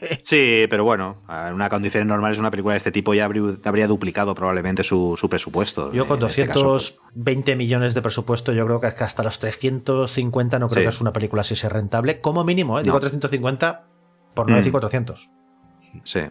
tipo. 0.05 0.19
sí, 0.23 0.65
pero 0.69 0.83
bueno, 0.83 1.17
en 1.47 1.53
una 1.55 1.67
condición 1.67 2.07
normal 2.07 2.31
es 2.33 2.37
una 2.37 2.51
película 2.51 2.73
de 2.73 2.77
este 2.77 2.91
tipo 2.91 3.15
ya 3.15 3.25
habría, 3.25 3.41
habría 3.65 3.87
duplicado 3.87 4.35
probablemente 4.35 4.83
su, 4.83 5.15
su 5.19 5.27
presupuesto. 5.27 5.91
Yo 5.93 6.07
con 6.07 6.19
En 6.19 6.27
este 6.27 6.45
caso, 6.45 6.59
220 6.63 7.55
millones 7.55 7.95
de 7.95 8.03
presupuesto, 8.03 8.51
yo 8.53 8.65
creo 8.67 8.79
que 8.81 8.87
hasta 8.87 9.23
los 9.23 9.39
350 9.39 10.59
no 10.59 10.67
creo 10.69 10.81
Sí. 10.81 10.85
que 10.85 10.89
es 10.89 11.01
una 11.01 11.11
película 11.13 11.41
así 11.41 11.55
sea 11.55 11.69
rentable. 11.71 12.21
Como 12.21 12.43
mínimo, 12.43 12.79
¿eh? 12.79 12.83
digo 12.83 12.95
No. 12.95 12.99
350 12.99 13.85
por 14.39 14.47
no 14.49 14.53
Mm. 14.55 14.57
decir 14.57 14.71
400. 14.71 15.29
Sí. 16.03 16.21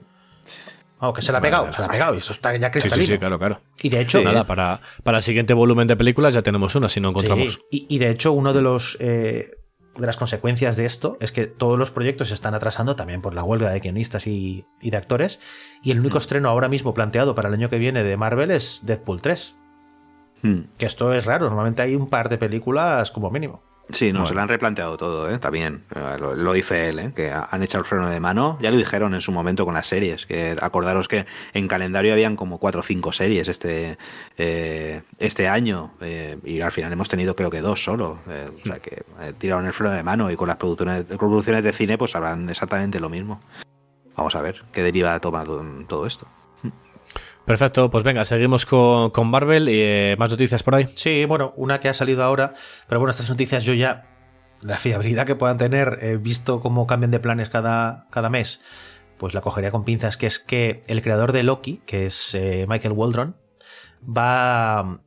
Vamos, 1.00 1.14
que 1.14 1.22
se 1.22 1.30
la 1.30 1.38
ha 1.38 1.40
pegado, 1.40 1.72
se 1.72 1.80
la 1.80 1.86
ha 1.86 1.90
pegado 1.90 2.14
y 2.16 2.18
eso 2.18 2.32
está 2.32 2.56
ya 2.56 2.70
cristalino. 2.70 3.06
sí, 3.06 3.12
sí, 3.12 3.18
claro, 3.18 3.38
claro. 3.38 3.60
Y 3.82 3.88
de 3.88 4.00
hecho, 4.00 4.20
Nada, 4.22 4.46
para, 4.46 4.80
para 5.04 5.18
el 5.18 5.22
siguiente 5.24 5.54
volumen 5.54 5.86
de 5.86 5.96
películas 5.96 6.34
ya 6.34 6.42
tenemos 6.42 6.74
una, 6.74 6.88
si 6.88 7.00
no 7.00 7.10
encontramos. 7.10 7.60
Sí, 7.70 7.86
Y, 7.88 7.96
y 7.96 7.98
de 7.98 8.10
hecho, 8.10 8.32
uno 8.32 8.52
de 8.52 8.62
los 8.62 8.96
eh, 9.00 9.50
de 9.96 10.06
las 10.06 10.16
consecuencias 10.16 10.76
de 10.76 10.84
esto 10.86 11.16
es 11.20 11.30
que 11.32 11.46
todos 11.46 11.78
los 11.78 11.90
proyectos 11.92 12.28
se 12.28 12.34
están 12.34 12.54
atrasando 12.54 12.96
también 12.96 13.20
por 13.22 13.34
la 13.34 13.42
huelga 13.44 13.70
de 13.70 13.78
guionistas 13.80 14.26
y, 14.26 14.64
y 14.80 14.90
de 14.90 14.96
actores. 14.96 15.40
Y 15.82 15.90
el 15.92 16.00
único 16.00 16.18
estreno 16.18 16.48
ahora 16.48 16.68
mismo 16.68 16.94
planteado 16.94 17.34
para 17.34 17.48
el 17.48 17.54
año 17.54 17.68
que 17.68 17.78
viene 17.78 18.02
de 18.02 18.16
Marvel 18.16 18.50
es 18.50 18.82
Deadpool 18.84 19.20
3. 19.22 19.54
Hmm. 20.42 20.60
Que 20.78 20.86
esto 20.86 21.12
es 21.12 21.24
raro, 21.26 21.46
normalmente 21.46 21.82
hay 21.82 21.94
un 21.96 22.08
par 22.08 22.28
de 22.28 22.38
películas 22.38 23.10
como 23.12 23.30
mínimo. 23.30 23.62
Sí, 23.90 24.12
no, 24.12 24.18
Bueno. 24.20 24.28
se 24.28 24.34
lo 24.34 24.40
han 24.42 24.48
replanteado 24.48 24.96
todo, 24.98 25.30
¿eh? 25.30 25.38
También. 25.38 25.82
Eh, 25.94 26.16
Lo, 26.20 26.34
lo 26.34 26.52
dice 26.52 26.88
él, 26.88 26.98
¿eh? 26.98 27.12
Que 27.16 27.30
ha- 27.30 27.48
han 27.50 27.62
echado 27.62 27.82
el 27.82 27.88
freno 27.88 28.08
de 28.10 28.20
mano. 28.20 28.58
Ya 28.60 28.70
lo 28.70 28.76
dijeron 28.76 29.14
en 29.14 29.20
su 29.22 29.32
momento 29.32 29.64
con 29.64 29.72
las 29.74 29.86
series. 29.86 30.26
Que 30.26 30.56
acordaros 30.60 31.08
que 31.08 31.24
en 31.54 31.68
calendario 31.68 32.12
habían 32.12 32.36
como 32.36 32.58
cuatro 32.58 32.80
o 32.80 32.82
cinco 32.82 33.12
series 33.12 33.48
este, 33.48 33.96
eh, 34.36 35.02
este 35.18 35.48
año. 35.48 35.92
eh, 36.00 36.38
y 36.44 36.60
al 36.60 36.70
final 36.72 36.92
hemos 36.92 37.08
tenido 37.08 37.34
creo 37.34 37.50
que 37.50 37.60
dos 37.60 37.82
solo. 37.82 38.18
eh, 38.28 38.50
o 38.54 38.58
sea 38.58 38.78
que 38.78 39.04
tiraron 39.38 39.64
el 39.66 39.72
freno 39.72 39.92
de 39.94 40.02
mano. 40.02 40.30
Y 40.30 40.36
con 40.36 40.48
las 40.48 40.58
producciones, 40.58 41.04
producciones 41.04 41.64
de 41.64 41.72
cine 41.72 41.96
pues 41.96 42.14
habrán 42.14 42.48
exactamente 42.50 43.00
lo 43.00 43.08
mismo. 43.08 43.40
Vamos 44.16 44.34
a 44.34 44.42
ver 44.42 44.62
qué 44.72 44.82
deriva 44.82 45.18
toma 45.20 45.44
todo, 45.44 45.64
todo 45.86 46.04
esto. 46.06 46.26
Perfecto, 47.48 47.88
pues 47.88 48.04
venga, 48.04 48.26
seguimos 48.26 48.66
con, 48.66 49.08
con 49.08 49.30
Marvel 49.30 49.70
y 49.70 49.80
eh, 49.80 50.16
más 50.18 50.30
noticias 50.30 50.62
por 50.62 50.74
ahí. 50.74 50.86
Sí, 50.94 51.24
bueno, 51.24 51.54
una 51.56 51.80
que 51.80 51.88
ha 51.88 51.94
salido 51.94 52.22
ahora, 52.22 52.52
pero 52.86 53.00
bueno, 53.00 53.10
estas 53.10 53.30
noticias 53.30 53.64
yo 53.64 53.72
ya, 53.72 54.04
la 54.60 54.76
fiabilidad 54.76 55.24
que 55.24 55.34
puedan 55.34 55.56
tener, 55.56 56.18
visto 56.18 56.60
cómo 56.60 56.86
cambian 56.86 57.10
de 57.10 57.20
planes 57.20 57.48
cada, 57.48 58.06
cada 58.10 58.28
mes, 58.28 58.60
pues 59.16 59.32
la 59.32 59.40
cogería 59.40 59.70
con 59.70 59.84
pinzas, 59.84 60.18
que 60.18 60.26
es 60.26 60.38
que 60.38 60.82
el 60.88 61.00
creador 61.00 61.32
de 61.32 61.42
Loki, 61.42 61.80
que 61.86 62.04
es 62.04 62.34
eh, 62.34 62.66
Michael 62.68 62.92
Waldron, 62.92 63.34
va, 64.04 65.00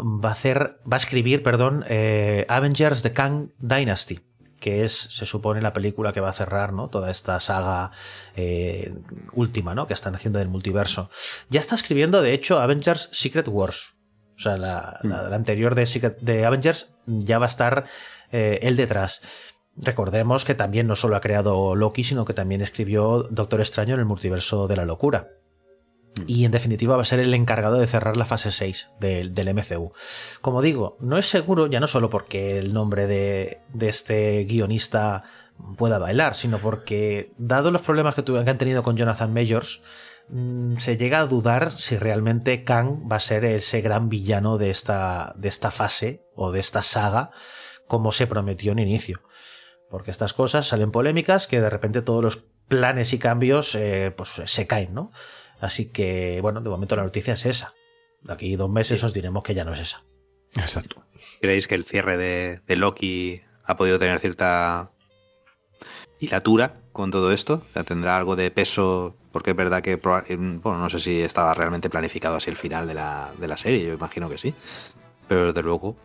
va 0.00 0.28
a 0.28 0.32
hacer, 0.32 0.78
va 0.84 0.94
a 0.94 0.96
escribir, 0.98 1.42
perdón, 1.42 1.84
eh, 1.88 2.46
Avengers 2.48 3.02
The 3.02 3.12
Kang 3.12 3.50
Dynasty 3.58 4.20
que 4.60 4.84
es, 4.84 4.92
se 4.92 5.24
supone, 5.24 5.60
la 5.62 5.72
película 5.72 6.12
que 6.12 6.20
va 6.20 6.30
a 6.30 6.32
cerrar, 6.32 6.72
¿no? 6.72 6.88
Toda 6.88 7.10
esta 7.10 7.38
saga 7.40 7.90
eh, 8.36 8.92
última, 9.32 9.74
¿no? 9.74 9.86
Que 9.86 9.94
están 9.94 10.14
haciendo 10.14 10.38
del 10.38 10.48
multiverso. 10.48 11.10
Ya 11.48 11.60
está 11.60 11.74
escribiendo, 11.74 12.22
de 12.22 12.32
hecho, 12.34 12.58
Avengers 12.60 13.08
Secret 13.12 13.48
Wars. 13.48 13.94
O 14.36 14.40
sea, 14.40 14.56
la, 14.56 15.00
la- 15.02 15.22
la 15.22 15.36
anterior 15.36 15.74
de, 15.74 15.82
Secret- 15.84 16.18
de 16.20 16.44
Avengers 16.46 16.94
ya 17.06 17.38
va 17.38 17.46
a 17.46 17.48
estar 17.48 17.84
eh, 18.30 18.58
él 18.62 18.76
detrás. 18.76 19.20
Recordemos 19.76 20.44
que 20.44 20.54
también 20.54 20.86
no 20.88 20.96
solo 20.96 21.14
ha 21.16 21.20
creado 21.20 21.74
Loki, 21.76 22.02
sino 22.04 22.24
que 22.24 22.34
también 22.34 22.60
escribió 22.60 23.24
Doctor 23.30 23.60
Extraño 23.60 23.94
en 23.94 24.00
el 24.00 24.06
multiverso 24.06 24.66
de 24.68 24.76
la 24.76 24.84
locura. 24.84 25.28
Y 26.26 26.44
en 26.44 26.50
definitiva 26.50 26.96
va 26.96 27.02
a 27.02 27.06
ser 27.06 27.20
el 27.20 27.34
encargado 27.34 27.76
de 27.76 27.86
cerrar 27.86 28.16
la 28.16 28.24
fase 28.24 28.50
6 28.50 28.90
del, 29.00 29.34
del 29.34 29.54
MCU. 29.54 29.92
Como 30.40 30.62
digo, 30.62 30.96
no 31.00 31.18
es 31.18 31.26
seguro, 31.26 31.66
ya 31.66 31.80
no 31.80 31.86
solo 31.86 32.10
porque 32.10 32.58
el 32.58 32.72
nombre 32.72 33.06
de, 33.06 33.60
de 33.72 33.88
este 33.88 34.44
guionista 34.44 35.24
pueda 35.76 35.98
bailar, 35.98 36.34
sino 36.34 36.58
porque, 36.58 37.32
dado 37.36 37.70
los 37.70 37.82
problemas 37.82 38.14
que, 38.14 38.24
que 38.24 38.38
han 38.38 38.58
tenido 38.58 38.82
con 38.82 38.96
Jonathan 38.96 39.32
Majors, 39.32 39.82
mm, 40.28 40.76
se 40.76 40.96
llega 40.96 41.20
a 41.20 41.26
dudar 41.26 41.72
si 41.72 41.96
realmente 41.96 42.64
Kang 42.64 43.10
va 43.10 43.16
a 43.16 43.20
ser 43.20 43.44
ese 43.44 43.80
gran 43.80 44.08
villano 44.08 44.58
de 44.58 44.70
esta, 44.70 45.34
de 45.36 45.48
esta 45.48 45.70
fase 45.70 46.22
o 46.34 46.52
de 46.52 46.60
esta 46.60 46.82
saga, 46.82 47.30
como 47.86 48.12
se 48.12 48.26
prometió 48.26 48.72
en 48.72 48.78
inicio. 48.78 49.22
Porque 49.90 50.10
estas 50.10 50.34
cosas 50.34 50.66
salen 50.66 50.90
polémicas 50.90 51.46
que 51.46 51.60
de 51.60 51.70
repente 51.70 52.02
todos 52.02 52.22
los 52.22 52.44
planes 52.68 53.12
y 53.14 53.18
cambios 53.18 53.74
eh, 53.74 54.12
pues 54.16 54.42
se 54.44 54.66
caen, 54.66 54.94
¿no? 54.94 55.10
Así 55.60 55.86
que, 55.86 56.38
bueno, 56.42 56.60
de 56.60 56.70
momento 56.70 56.96
la 56.96 57.02
noticia 57.02 57.34
es 57.34 57.46
esa. 57.46 57.74
De 58.22 58.32
aquí 58.32 58.56
dos 58.56 58.70
meses 58.70 59.02
os 59.04 59.14
diremos 59.14 59.42
que 59.42 59.54
ya 59.54 59.64
no 59.64 59.72
es 59.72 59.80
esa. 59.80 60.04
Exacto. 60.56 61.04
¿Creéis 61.40 61.66
que 61.68 61.74
el 61.74 61.84
cierre 61.84 62.16
de, 62.16 62.60
de 62.66 62.76
Loki 62.76 63.42
ha 63.64 63.76
podido 63.76 63.98
tener 63.98 64.18
cierta 64.20 64.86
hilatura 66.20 66.72
con 66.92 67.10
todo 67.10 67.32
esto? 67.32 67.62
O 67.70 67.72
sea, 67.72 67.84
¿Tendrá 67.84 68.16
algo 68.16 68.36
de 68.36 68.50
peso? 68.50 69.16
Porque 69.32 69.50
es 69.50 69.56
verdad 69.56 69.82
que, 69.82 69.92
eh, 69.92 70.36
bueno, 70.36 70.78
no 70.78 70.90
sé 70.90 70.98
si 71.00 71.20
estaba 71.20 71.54
realmente 71.54 71.90
planificado 71.90 72.36
así 72.36 72.50
el 72.50 72.56
final 72.56 72.86
de 72.86 72.94
la, 72.94 73.30
de 73.38 73.48
la 73.48 73.56
serie, 73.56 73.84
yo 73.84 73.94
imagino 73.94 74.28
que 74.28 74.38
sí. 74.38 74.54
Pero 75.28 75.46
desde 75.48 75.62
luego, 75.62 75.96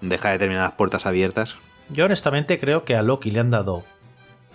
deja 0.00 0.30
determinadas 0.30 0.72
puertas 0.72 1.06
abiertas. 1.06 1.56
Yo 1.88 2.04
honestamente 2.04 2.60
creo 2.60 2.84
que 2.84 2.94
a 2.94 3.02
Loki 3.02 3.30
le 3.30 3.40
han 3.40 3.50
dado 3.50 3.82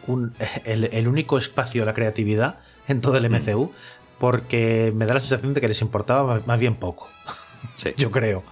un- 0.07 0.35
el, 0.65 0.85
el 0.93 1.07
único 1.07 1.37
espacio 1.37 1.83
a 1.83 1.85
la 1.85 1.93
creatividad 1.93 2.59
en 2.87 3.01
todo 3.01 3.17
el 3.17 3.25
MCU, 3.25 3.73
porque 4.19 4.91
me 4.95 5.05
da 5.05 5.13
la 5.15 5.19
sensación 5.19 5.53
de 5.53 5.61
que 5.61 5.67
les 5.67 5.81
importaba 5.81 6.41
más- 6.45 6.59
bien 6.59 6.75
poco. 6.75 7.07
Sí. 7.77 7.93
Yo 7.97 8.09
creo. 8.11 8.43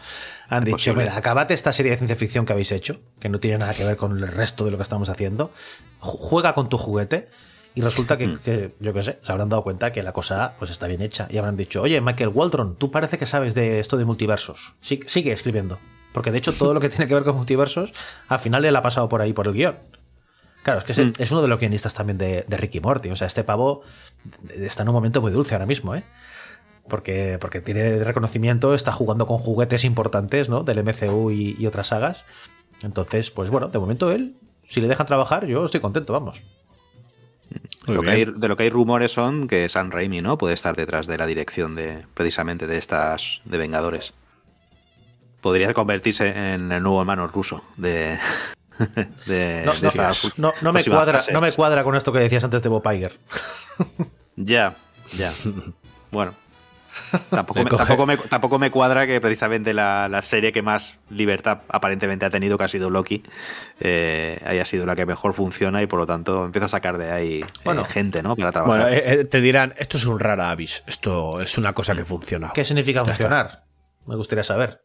Han 0.49 0.63
dicho, 0.65 0.75
Posible. 0.75 1.03
mira, 1.03 1.15
acabate 1.15 1.53
esta 1.53 1.71
serie 1.71 1.91
de 1.91 1.97
ciencia 1.97 2.15
ficción 2.15 2.45
que 2.45 2.51
habéis 2.51 2.71
hecho, 2.71 2.99
que 3.19 3.29
no 3.29 3.39
tiene 3.39 3.59
nada 3.59 3.73
que 3.73 3.85
ver 3.85 3.95
con 3.95 4.17
el 4.17 4.27
resto 4.27 4.65
de 4.65 4.71
lo 4.71 4.77
que 4.77 4.83
estamos 4.83 5.07
haciendo. 5.07 5.51
Ju- 5.99 6.17
Juega 6.19 6.53
con 6.53 6.67
tu 6.67 6.77
juguete. 6.77 7.29
Y 7.75 7.81
resulta 7.81 8.17
que, 8.17 8.37
que, 8.43 8.75
yo 8.79 8.91
qué 8.93 9.01
sé, 9.01 9.19
se 9.21 9.31
habrán 9.31 9.49
dado 9.49 9.63
cuenta 9.63 9.91
que 9.91 10.03
la 10.03 10.11
cosa 10.13 10.55
pues 10.59 10.69
está 10.71 10.87
bien 10.87 11.01
hecha. 11.01 11.27
Y 11.29 11.37
habrán 11.37 11.55
dicho, 11.57 11.81
oye, 11.81 12.01
Michael 12.01 12.29
Waldron, 12.33 12.75
tú 12.75 12.91
parece 12.91 13.17
que 13.17 13.25
sabes 13.25 13.55
de 13.55 13.79
esto 13.79 13.97
de 13.97 14.05
multiversos. 14.05 14.73
Sí- 14.79 14.99
sigue 15.05 15.31
escribiendo. 15.31 15.79
Porque 16.11 16.31
de 16.31 16.39
hecho 16.39 16.51
todo 16.53 16.73
lo 16.73 16.79
que 16.79 16.89
tiene 16.89 17.07
que 17.07 17.13
ver 17.13 17.23
con 17.23 17.35
multiversos, 17.35 17.93
al 18.27 18.39
final 18.39 18.65
él 18.65 18.75
ha 18.75 18.81
pasado 18.81 19.07
por 19.09 19.21
ahí 19.21 19.31
por 19.33 19.47
el 19.47 19.53
guion. 19.53 19.77
Claro, 20.63 20.79
es 20.79 20.85
que 20.85 20.91
es, 20.93 20.99
Mm. 20.99 21.11
es 21.19 21.31
uno 21.31 21.41
de 21.41 21.47
los 21.47 21.59
guionistas 21.59 21.93
también 21.93 22.17
de, 22.17 22.45
de 22.47 22.57
Ricky 22.57 22.79
Morty. 22.79 23.09
O 23.09 23.15
sea, 23.15 23.27
este 23.27 23.43
pavo 23.43 23.81
está 24.55 24.83
en 24.83 24.89
un 24.89 24.95
momento 24.95 25.21
muy 25.21 25.31
dulce 25.31 25.55
ahora 25.55 25.65
mismo, 25.65 25.95
¿eh? 25.95 26.03
Porque, 26.89 27.37
porque 27.39 27.61
tiene 27.61 28.03
reconocimiento, 28.03 28.73
está 28.73 28.91
jugando 28.91 29.25
con 29.27 29.37
juguetes 29.37 29.83
importantes, 29.85 30.49
¿no? 30.49 30.63
Del 30.63 30.79
MCU 30.83 31.31
y, 31.31 31.55
y 31.59 31.67
otras 31.67 31.87
sagas. 31.87 32.25
Entonces, 32.81 33.31
pues 33.31 33.49
bueno, 33.49 33.67
de 33.69 33.79
momento 33.79 34.11
él, 34.11 34.35
si 34.67 34.81
le 34.81 34.87
dejan 34.87 35.05
trabajar, 35.05 35.45
yo 35.45 35.63
estoy 35.65 35.79
contento, 35.81 36.11
vamos. 36.13 36.41
Lo 37.87 38.01
que 38.01 38.09
hay- 38.09 38.25
de 38.25 38.47
lo 38.47 38.55
que 38.57 38.63
hay 38.63 38.69
rumores 38.69 39.11
son 39.11 39.47
que 39.47 39.67
Sam 39.69 39.91
Raimi 39.91 40.21
no 40.21 40.37
puede 40.37 40.53
estar 40.53 40.75
detrás 40.75 41.05
de 41.07 41.17
la 41.17 41.25
dirección 41.25 41.75
de 41.75 42.05
precisamente 42.13 42.67
de 42.67 42.77
estas 42.77 43.41
de 43.45 43.57
Vengadores. 43.57 44.13
Podría 45.41 45.73
convertirse 45.73 46.29
en 46.53 46.71
el 46.71 46.81
nuevo 46.81 47.01
hermano 47.01 47.27
ruso 47.27 47.61
de, 47.77 48.17
de, 49.25 49.63
No, 49.65 49.73
de 49.73 49.81
no, 49.81 49.87
esta 49.89 50.11
no- 50.37 50.53
no 50.61 50.73
me 50.73 50.83
cuadra, 50.83 51.21
no 51.31 51.41
me 51.41 51.51
cuadra 51.51 51.83
con 51.83 51.95
esto 51.95 52.11
que 52.13 52.19
decías 52.19 52.43
antes 52.43 52.61
de 52.63 52.69
Bob 52.69 52.83
Iger. 52.91 53.13
Ya, 54.35 54.73
ya. 55.15 55.31
Bueno. 56.11 56.33
Tampoco 57.31 57.63
me, 57.63 57.69
tampoco, 57.71 58.05
me, 58.05 58.17
tampoco 58.17 58.59
me 58.59 58.69
cuadra 58.69 59.07
que 59.07 59.19
precisamente 59.19 59.73
la, 59.73 60.07
la 60.09 60.21
serie 60.21 60.51
que 60.51 60.61
más 60.61 60.95
libertad 61.09 61.61
aparentemente 61.69 62.25
ha 62.25 62.29
tenido, 62.29 62.55
que 62.57 62.63
ha 62.65 62.67
sido 62.67 62.91
Loki, 62.91 63.23
eh, 63.79 64.39
haya 64.45 64.63
sido 64.63 64.85
la 64.85 64.95
que 64.95 65.05
mejor 65.07 65.33
funciona 65.33 65.81
y 65.81 65.87
por 65.87 65.97
lo 65.99 66.05
tanto 66.05 66.45
empieza 66.45 66.65
a 66.65 66.69
sacar 66.69 66.99
de 66.99 67.11
ahí 67.11 67.41
eh, 67.41 67.45
Bueno. 67.65 67.83
gente, 67.85 68.21
¿no? 68.21 68.35
Para 68.35 68.51
trabajar. 68.51 68.81
Bueno, 68.81 68.95
eh, 68.95 69.25
te 69.25 69.41
dirán, 69.41 69.73
esto 69.77 69.97
es 69.97 70.05
un 70.05 70.19
rara 70.19 70.51
avis, 70.51 70.83
esto 70.85 71.41
es 71.41 71.57
una 71.57 71.73
cosa 71.73 71.95
que 71.95 72.05
funciona. 72.05 72.51
¿Qué 72.53 72.63
significa 72.63 73.03
funcionar? 73.03 73.63
Me 74.05 74.15
gustaría 74.15 74.43
saber. 74.43 74.81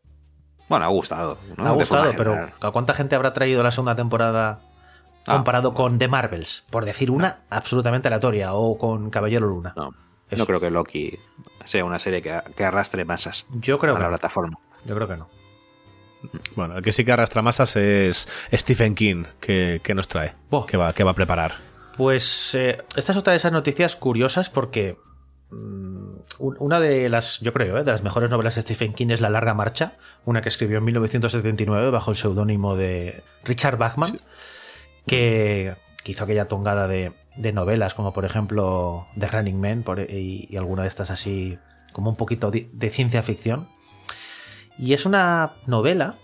Bueno, 0.69 0.85
ha 0.85 0.89
gustado. 0.89 1.39
ha 1.57 1.71
gustado, 1.73 2.13
pero. 2.17 2.49
¿a 2.61 2.71
cuánta 2.71 2.95
gente 2.95 3.15
habrá 3.17 3.33
traído 3.33 3.63
la 3.63 3.71
segunda 3.71 3.97
temporada 3.97 4.61
Ah, 5.27 5.35
comparado 5.37 5.75
con 5.75 5.99
The 5.99 6.09
Marvels? 6.09 6.65
Por 6.71 6.85
decir 6.85 7.11
una 7.11 7.41
absolutamente 7.51 8.09
aleatoria, 8.09 8.53
o 8.55 8.79
con 8.79 9.11
Caballero 9.11 9.47
Luna. 9.47 9.73
No, 9.77 9.95
Eso. 10.31 10.39
no 10.43 10.47
creo 10.47 10.61
que 10.61 10.71
Loki 10.71 11.19
sea 11.65 11.85
una 11.85 11.99
serie 11.99 12.23
que, 12.23 12.41
que 12.57 12.65
arrastre 12.65 13.05
masas 13.05 13.45
Yo 13.51 13.79
creo 13.79 13.95
a 13.95 13.97
que 13.97 14.03
la 14.03 14.09
no. 14.09 14.13
plataforma. 14.13 14.59
Yo 14.85 14.95
creo 14.95 15.09
que 15.09 15.17
no. 15.17 15.29
Bueno, 16.57 16.77
el 16.77 16.83
que 16.83 16.93
sí 16.93 17.05
que 17.05 17.13
arrastra 17.13 17.43
masas 17.43 17.77
es 17.77 18.29
Stephen 18.53 18.95
King, 18.95 19.25
que, 19.41 19.81
que 19.85 19.95
nos 19.95 20.09
trae, 20.09 20.35
que 20.67 20.77
va, 20.77 20.93
que 20.93 21.05
va 21.05 21.11
a 21.13 21.15
preparar. 21.15 21.57
Pues 21.97 22.55
eh, 22.55 22.83
esta 22.97 23.13
es 23.13 23.19
otra 23.19 23.33
de 23.33 23.37
esas 23.37 23.53
noticias 23.53 23.97
curiosas 23.97 24.51
porque 24.51 24.97
una 25.51 26.81
de 26.81 27.09
las, 27.09 27.41
yo 27.41 27.53
creo, 27.53 27.79
eh, 27.79 27.85
de 27.85 27.91
las 27.93 28.03
mejores 28.03 28.31
novelas 28.31 28.55
de 28.57 28.63
Stephen 28.63 28.93
King 28.93 29.09
es 29.11 29.21
La 29.21 29.31
Larga 29.31 29.55
Marcha, 29.55 29.95
una 30.25 30.43
que 30.43 30.49
escribió 30.49 30.79
en 30.79 30.85
1979 30.85 31.91
bajo 31.91 32.11
el 32.11 32.17
seudónimo 32.17 32.77
de 32.77 33.23
Richard 33.45 33.79
Bachman, 33.79 34.21
que, 35.07 35.75
que 36.05 36.13
hizo 36.13 36.25
aquella 36.25 36.49
tongada 36.49 36.87
de, 36.89 37.13
de 37.37 37.53
novelas 37.53 37.95
como 37.95 38.13
por 38.13 38.25
ejemplo 38.25 39.07
The 39.19 39.29
Running 39.29 39.61
Man 39.61 39.83
por- 39.83 40.01
y, 40.01 40.47
y 40.51 40.57
alguna 40.57 40.83
de 40.83 40.89
estas 40.89 41.11
así 41.11 41.59
como 41.93 42.11
un 42.11 42.17
poquito 42.17 42.51
de, 42.51 42.69
de 42.73 42.91
ciencia 42.91 43.23
ficción. 43.23 43.67
Y 44.79 44.93
es 44.93 45.07
una 45.07 45.53
novela 45.67 46.17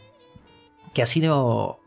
que 0.95 1.03
ha 1.03 1.07
sido 1.07 1.81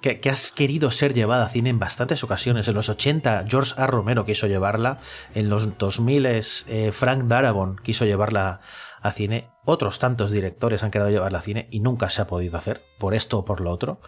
que, 0.00 0.20
que 0.20 0.30
has 0.30 0.52
querido 0.52 0.90
ser 0.90 1.14
llevada 1.14 1.44
a 1.44 1.48
cine 1.48 1.70
en 1.70 1.78
bastantes 1.78 2.22
ocasiones. 2.24 2.68
En 2.68 2.74
los 2.74 2.88
80 2.88 3.44
George 3.48 3.74
A. 3.76 3.86
Romero 3.86 4.24
quiso 4.24 4.46
llevarla, 4.46 4.98
en 5.34 5.48
los 5.48 5.78
2000 5.78 6.26
eh, 6.26 6.92
Frank 6.92 7.24
Darabont 7.24 7.80
quiso 7.80 8.04
llevarla 8.04 8.60
a 9.00 9.12
cine, 9.12 9.50
otros 9.64 9.98
tantos 9.98 10.30
directores 10.30 10.82
han 10.82 10.90
querido 10.90 11.10
llevarla 11.10 11.38
a 11.38 11.42
cine 11.42 11.68
y 11.70 11.80
nunca 11.80 12.08
se 12.08 12.22
ha 12.22 12.26
podido 12.26 12.56
hacer, 12.56 12.82
por 12.98 13.14
esto 13.14 13.38
o 13.38 13.44
por 13.44 13.60
lo 13.60 13.70
otro. 13.70 14.00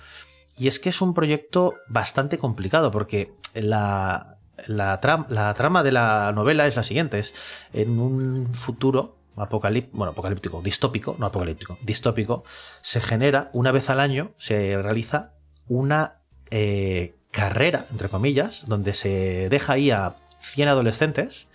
Y 0.57 0.69
es 0.69 0.79
que 0.79 0.91
es 0.91 1.01
un 1.01 1.15
proyecto 1.15 1.75
bastante 1.89 2.39
complicado 2.39 2.93
porque 2.93 3.35
la, 3.55 4.39
la, 4.67 5.01
la 5.29 5.55
trama 5.55 5.83
de 5.83 5.93
la 5.93 6.33
novela 6.33 6.67
es 6.69 6.77
la 6.77 6.85
siguiente, 6.85 7.19
es 7.19 7.35
en 7.73 7.99
un 7.99 8.55
futuro 8.55 9.17
apocalíptico, 9.37 9.99
bueno, 9.99 10.13
apocalíptico, 10.13 10.63
distópico, 10.63 11.17
no 11.19 11.27
apocalíptico, 11.27 11.79
distópico, 11.83 12.45
se 12.81 13.01
genera 13.01 13.51
una 13.53 13.73
vez 13.73 13.91
al 13.91 14.01
año, 14.01 14.33
se 14.39 14.81
realiza 14.81 15.34
una 15.69 16.19
eh, 16.51 17.15
carrera, 17.31 17.87
entre 17.91 18.09
comillas, 18.09 18.65
donde 18.67 18.95
se 18.95 19.49
deja 19.49 19.75
ahí 19.75 19.91
a 19.91 20.17
100 20.41 20.69
adolescentes 20.69 21.49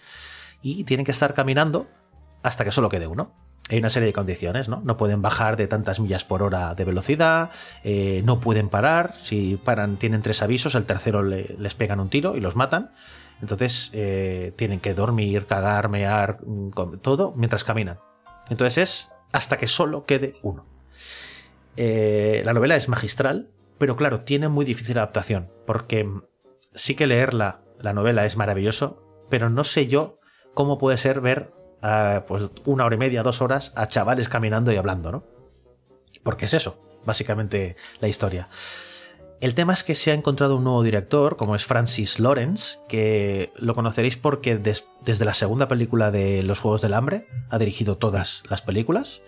y 0.62 0.84
tienen 0.84 1.06
que 1.06 1.12
estar 1.12 1.34
caminando 1.34 1.88
hasta 2.44 2.64
que 2.66 2.72
solo 2.72 2.90
quede 2.90 3.08
uno. 3.08 3.32
Hay 3.70 3.78
una 3.78 3.92
serie 3.92 4.08
de 4.08 4.14
condiciones, 4.14 4.68
¿no? 4.68 4.82
No 4.84 4.98
pueden 4.98 5.22
bajar 5.22 5.56
de 5.56 5.68
tantas 5.68 6.00
millas 6.00 6.26
por 6.26 6.42
hora 6.42 6.74
de 6.74 6.86
velocidad, 6.86 7.52
eh, 7.84 8.24
no 8.26 8.40
pueden 8.40 8.68
parar, 8.68 9.14
si 9.22 9.58
paran 9.64 9.98
tienen 9.98 10.24
tres 10.24 10.42
avisos, 10.42 10.74
el 10.74 10.86
tercero 10.86 11.22
le- 11.22 11.56
les 11.60 11.76
pegan 11.76 12.00
un 12.00 12.10
tiro 12.10 12.36
y 12.36 12.40
los 12.40 12.56
matan. 12.56 12.92
Entonces 13.42 13.92
eh, 13.94 14.54
tienen 14.56 14.80
que 14.80 14.96
dormir, 14.96 15.46
cagar, 15.46 15.88
mear, 15.88 16.40
mm, 16.44 16.98
todo 17.02 17.32
mientras 17.38 17.64
caminan. 17.64 18.00
Entonces 18.50 18.78
es 18.80 19.08
hasta 19.32 19.58
que 19.58 19.68
solo 19.68 20.06
quede 20.06 20.36
uno. 20.42 20.66
La 21.78 22.54
novela 22.54 22.76
es 22.76 22.90
magistral, 22.90 23.50
pero 23.80 23.96
claro, 23.96 24.22
tiene 24.22 24.48
muy 24.50 24.66
difícil 24.66 24.98
adaptación, 24.98 25.52
porque 25.66 26.08
sí 26.74 26.94
que 26.96 27.08
leerla, 27.08 27.62
la 27.80 27.94
novela 27.94 28.26
es 28.26 28.38
maravilloso, 28.38 29.26
pero 29.30 29.50
no 29.50 29.64
sé 29.64 29.88
yo 29.88 30.20
cómo 30.54 30.78
puede 30.78 30.98
ser 30.98 31.22
ver 31.22 31.54
ah, 31.82 32.26
pues 32.28 32.52
una 32.66 32.86
hora 32.86 32.96
y 32.96 33.00
media, 33.00 33.24
dos 33.24 33.42
horas 33.42 33.74
a 33.76 33.88
chavales 33.88 34.30
caminando 34.30 34.72
y 34.72 34.76
hablando, 34.76 35.12
¿no? 35.12 35.24
Porque 36.24 36.46
es 36.46 36.54
eso, 36.54 36.80
básicamente 37.06 37.76
la 38.02 38.08
historia. 38.08 38.50
El 39.40 39.56
tema 39.56 39.72
es 39.72 39.84
que 39.84 39.96
se 39.96 40.12
ha 40.12 40.16
encontrado 40.16 40.58
un 40.58 40.66
nuevo 40.66 40.84
director, 40.84 41.38
como 41.38 41.56
es 41.56 41.66
Francis 41.66 42.20
Lawrence, 42.20 42.80
que 42.90 43.54
lo 43.56 43.74
conoceréis 43.74 44.18
porque 44.18 44.58
des- 44.58 44.86
desde 45.06 45.24
la 45.24 45.34
segunda 45.34 45.70
película 45.70 46.12
de 46.12 46.44
Los 46.44 46.60
Juegos 46.60 46.82
del 46.82 46.94
Hambre 46.94 47.26
ha 47.50 47.58
dirigido 47.58 47.98
todas 47.98 48.44
las 48.50 48.62
películas, 48.62 49.22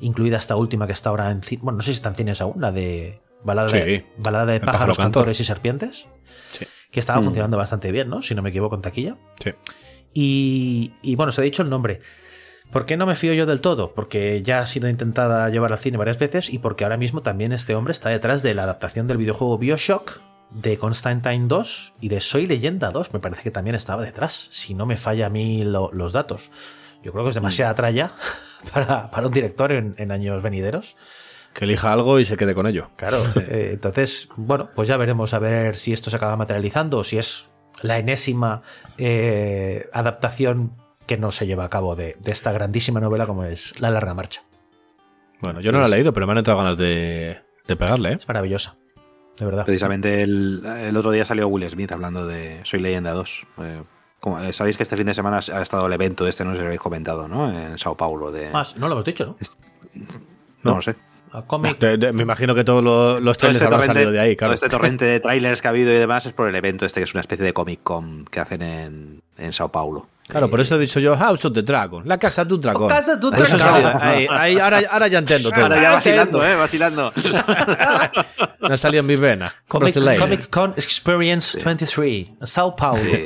incluida 0.00 0.38
esta 0.38 0.56
última 0.56 0.86
que 0.86 0.94
está 0.94 1.10
ahora 1.10 1.30
en 1.30 1.42
cine. 1.42 1.60
Bueno, 1.62 1.76
no 1.76 1.82
sé 1.82 1.90
si 1.90 1.96
está 1.96 2.08
en 2.08 2.14
cines 2.14 2.40
aún, 2.40 2.62
la 2.62 2.72
de 2.72 3.20
Balada, 3.44 3.68
de, 3.72 3.98
Sí. 3.98 4.06
balada 4.18 4.46
de 4.46 4.54
El 4.56 4.60
pájaro 4.60 4.72
pájaros, 4.72 4.96
cantor. 4.96 5.12
cantores 5.22 5.40
y 5.40 5.44
serpientes, 5.44 6.08
Sí. 6.52 6.66
que 6.90 7.00
estaba 7.00 7.20
funcionando 7.22 7.56
bastante 7.56 7.90
bien, 7.92 8.08
¿no? 8.08 8.22
Si 8.22 8.34
no 8.34 8.42
me 8.42 8.50
equivoco, 8.50 8.74
en 8.76 8.82
taquilla. 8.82 9.16
Sí. 9.42 9.50
Y, 10.14 10.92
y 11.02 11.16
bueno, 11.16 11.32
se 11.32 11.40
ha 11.40 11.44
dicho 11.44 11.62
el 11.62 11.70
nombre. 11.70 12.00
¿Por 12.70 12.84
qué 12.86 12.96
no 12.96 13.04
me 13.06 13.16
fío 13.16 13.34
yo 13.34 13.44
del 13.46 13.60
todo? 13.60 13.92
Porque 13.94 14.42
ya 14.42 14.60
ha 14.60 14.66
sido 14.66 14.88
intentada 14.88 15.48
llevar 15.50 15.72
al 15.72 15.78
cine 15.78 15.98
varias 15.98 16.18
veces 16.18 16.48
y 16.50 16.58
porque 16.58 16.84
ahora 16.84 16.96
mismo 16.96 17.20
también 17.20 17.52
este 17.52 17.74
hombre 17.74 17.92
está 17.92 18.08
detrás 18.08 18.42
de 18.42 18.54
la 18.54 18.62
adaptación 18.62 19.06
del 19.06 19.18
videojuego 19.18 19.58
Bioshock, 19.58 20.20
de 20.50 20.76
Constantine 20.78 21.48
2 21.48 21.94
y 22.00 22.08
de 22.08 22.20
Soy 22.20 22.46
Leyenda 22.46 22.90
2. 22.90 23.12
Me 23.12 23.20
parece 23.20 23.42
que 23.42 23.50
también 23.50 23.74
estaba 23.74 24.02
detrás, 24.02 24.48
si 24.50 24.72
no 24.74 24.86
me 24.86 24.96
falla 24.96 25.26
a 25.26 25.30
mí 25.30 25.64
lo- 25.64 25.90
los 25.92 26.12
datos. 26.14 26.50
Yo 27.02 27.12
creo 27.12 27.24
que 27.24 27.30
es 27.30 27.34
demasiada 27.34 27.74
tralla 27.74 28.12
para, 28.72 29.10
para 29.10 29.26
un 29.26 29.32
director 29.32 29.72
en, 29.72 29.94
en 29.98 30.10
años 30.12 30.42
venideros. 30.42 30.96
Que 31.52 31.64
elija 31.66 31.92
algo 31.92 32.18
y 32.18 32.24
se 32.24 32.36
quede 32.36 32.54
con 32.54 32.66
ello. 32.66 32.88
Claro, 32.96 33.18
eh, 33.36 33.70
entonces, 33.74 34.28
bueno, 34.36 34.70
pues 34.74 34.88
ya 34.88 34.96
veremos 34.96 35.34
a 35.34 35.38
ver 35.38 35.76
si 35.76 35.92
esto 35.92 36.10
se 36.10 36.16
acaba 36.16 36.36
materializando 36.36 36.98
o 36.98 37.04
si 37.04 37.18
es 37.18 37.48
la 37.82 37.98
enésima 37.98 38.62
eh, 38.98 39.88
adaptación 39.92 40.72
que 41.06 41.16
no 41.18 41.30
se 41.30 41.46
lleva 41.46 41.64
a 41.64 41.68
cabo 41.70 41.96
de, 41.96 42.16
de 42.20 42.32
esta 42.32 42.52
grandísima 42.52 43.00
novela 43.00 43.26
como 43.26 43.44
es 43.44 43.78
La 43.80 43.90
Larga 43.90 44.14
Marcha. 44.14 44.42
Bueno, 45.40 45.60
yo 45.60 45.72
no 45.72 45.80
la 45.80 45.86
he 45.86 45.90
leído, 45.90 46.12
pero 46.12 46.26
me 46.26 46.32
han 46.32 46.38
entrado 46.38 46.60
ganas 46.60 46.78
de, 46.78 47.40
de 47.66 47.76
pegarle, 47.76 48.12
¿eh? 48.12 48.16
Es 48.20 48.28
maravillosa, 48.28 48.76
de 49.36 49.44
verdad. 49.44 49.64
Precisamente 49.64 50.22
el, 50.22 50.64
el 50.64 50.96
otro 50.96 51.10
día 51.10 51.24
salió 51.24 51.48
Will 51.48 51.68
Smith 51.68 51.90
hablando 51.90 52.26
de 52.26 52.60
Soy 52.62 52.80
Leyenda 52.80 53.12
2. 53.12 53.46
Eh, 53.58 53.82
como- 54.20 54.40
eh, 54.40 54.52
Sabéis 54.52 54.76
que 54.76 54.84
este 54.84 54.96
fin 54.96 55.06
de 55.06 55.14
semana 55.14 55.38
ha 55.52 55.60
estado 55.62 55.84
el 55.86 55.92
evento 55.92 56.28
este, 56.28 56.44
no 56.44 56.52
sé 56.52 56.58
si 56.58 56.60
lo 56.60 56.66
habéis 56.66 56.80
comentado, 56.80 57.26
¿no? 57.26 57.50
En 57.50 57.76
Sao 57.76 57.96
Paulo. 57.96 58.30
De... 58.30 58.50
Más, 58.50 58.76
no 58.76 58.86
lo 58.86 58.92
hemos 58.92 59.04
dicho, 59.04 59.26
¿no? 59.26 59.36
No, 60.62 60.76
lo 60.76 60.82
sé. 60.82 60.94
A 61.32 61.42
cómic. 61.42 61.78
De- 61.78 61.96
de- 61.96 62.12
me 62.12 62.22
imagino 62.22 62.54
que 62.54 62.62
todos 62.64 62.84
los, 62.84 63.22
los 63.22 63.36
Todo 63.38 63.48
trailers 63.50 63.62
este, 63.62 63.64
habrán 63.66 63.80
torrente, 63.80 63.94
salido 64.00 64.12
de 64.12 64.20
ahí, 64.20 64.36
claro. 64.36 64.50
todo 64.50 64.54
este 64.66 64.68
torrente 64.68 65.04
de 65.06 65.20
trailers 65.20 65.62
que 65.62 65.68
ha 65.68 65.70
habido 65.70 65.90
y 65.90 65.94
demás 65.94 66.26
es 66.26 66.32
por 66.34 66.48
el 66.48 66.54
evento 66.54 66.84
este 66.84 67.00
que 67.00 67.04
es 67.04 67.14
una 67.14 67.22
especie 67.22 67.44
de 67.44 67.52
Comic 67.54 67.80
Con 67.82 68.24
que 68.26 68.40
hacen 68.40 68.60
en, 68.62 69.22
en 69.38 69.52
Sao 69.52 69.70
Paulo. 69.70 70.08
Claro, 70.28 70.48
por 70.48 70.60
eso 70.60 70.76
he 70.76 70.78
dicho 70.78 71.00
yo 71.00 71.16
House 71.16 71.44
of 71.44 71.52
the 71.52 71.62
Dragon, 71.62 72.06
la 72.06 72.16
casa 72.16 72.44
de 72.44 72.54
un 72.54 72.60
dragón. 72.60 72.88
Casa 72.88 73.16
de 73.16 73.26
un 73.26 73.32
dragón. 73.32 73.92
ahí, 74.00 74.26
ahí, 74.30 74.58
ahora, 74.58 74.80
ahora 74.90 75.08
ya 75.08 75.18
entiendo 75.18 75.50
todo. 75.50 75.62
Ahora 75.64 75.82
ya 75.82 75.90
vacilando, 75.92 76.46
¿eh? 76.46 76.54
Vacilando. 76.54 77.12
No 78.60 78.74
ha 78.74 78.76
salido 78.76 79.00
en 79.00 79.06
mi 79.06 79.16
vena. 79.16 79.52
Comic, 79.66 80.48
Con 80.48 80.70
Experience 80.76 81.58
23, 81.62 82.28
Sao 82.42 82.76
Paulo. 82.76 83.02
Sí. 83.02 83.24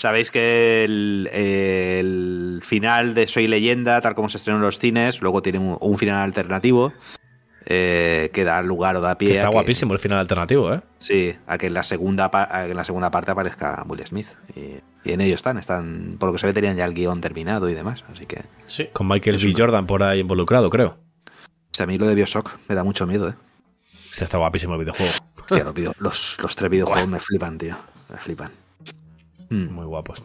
Sabéis 0.00 0.30
que 0.30 0.82
el, 0.84 1.28
el 1.30 2.62
final 2.64 3.12
de 3.12 3.26
Soy 3.26 3.46
Leyenda, 3.48 4.00
tal 4.00 4.14
como 4.14 4.30
se 4.30 4.38
estrenó 4.38 4.56
en 4.56 4.62
los 4.62 4.78
cines, 4.78 5.20
luego 5.20 5.42
tiene 5.42 5.58
un, 5.58 5.76
un 5.78 5.98
final 5.98 6.22
alternativo 6.22 6.94
eh, 7.66 8.30
que 8.32 8.44
da 8.44 8.62
lugar 8.62 8.96
o 8.96 9.02
da 9.02 9.18
pie 9.18 9.28
Que 9.28 9.32
está 9.34 9.48
a 9.48 9.50
que- 9.50 9.56
guapísimo 9.56 9.92
el 9.92 9.98
final 9.98 10.18
alternativo, 10.18 10.72
¿eh? 10.72 10.80
Sí, 11.00 11.34
a 11.46 11.58
que 11.58 11.66
en 11.66 11.74
la 11.74 11.82
segunda 11.82 12.30
pa- 12.30 12.48
a 12.50 12.64
que 12.64 12.70
en 12.70 12.76
la 12.78 12.84
segunda 12.84 13.10
parte 13.10 13.30
aparezca 13.32 13.84
Will 13.86 14.02
Smith. 14.06 14.28
Y, 14.56 14.80
y 15.06 15.12
en 15.12 15.20
ello 15.20 15.34
están, 15.34 15.58
están, 15.58 16.16
por 16.18 16.28
lo 16.30 16.32
que 16.32 16.38
se 16.38 16.46
ve 16.46 16.54
tenían 16.54 16.78
ya 16.78 16.86
el 16.86 16.94
guion 16.94 17.20
terminado 17.20 17.68
y 17.68 17.74
demás. 17.74 18.02
Así 18.10 18.24
que 18.24 18.44
Sí. 18.64 18.88
Con 18.94 19.06
Michael 19.06 19.36
B. 19.36 19.52
Jordan 19.54 19.86
por 19.86 20.02
ahí 20.02 20.20
involucrado, 20.20 20.70
creo. 20.70 20.96
o 21.26 21.74
sea, 21.74 21.84
a 21.84 21.86
mí 21.86 21.98
lo 21.98 22.06
de 22.06 22.14
Bioshock 22.14 22.58
me 22.70 22.74
da 22.74 22.84
mucho 22.84 23.06
miedo, 23.06 23.28
¿eh? 23.28 23.34
Este 24.10 24.24
está 24.24 24.38
guapísimo 24.38 24.72
el 24.76 24.80
videojuego. 24.80 25.12
Hostia, 25.38 25.62
los, 25.62 25.74
video- 25.74 25.92
los, 25.98 26.38
los 26.40 26.56
tres 26.56 26.70
videojuegos 26.70 27.06
me 27.06 27.20
flipan, 27.20 27.58
tío. 27.58 27.76
Me 28.10 28.16
flipan. 28.16 28.50
Mm. 29.50 29.72
Muy 29.72 29.84
guapos. 29.84 30.22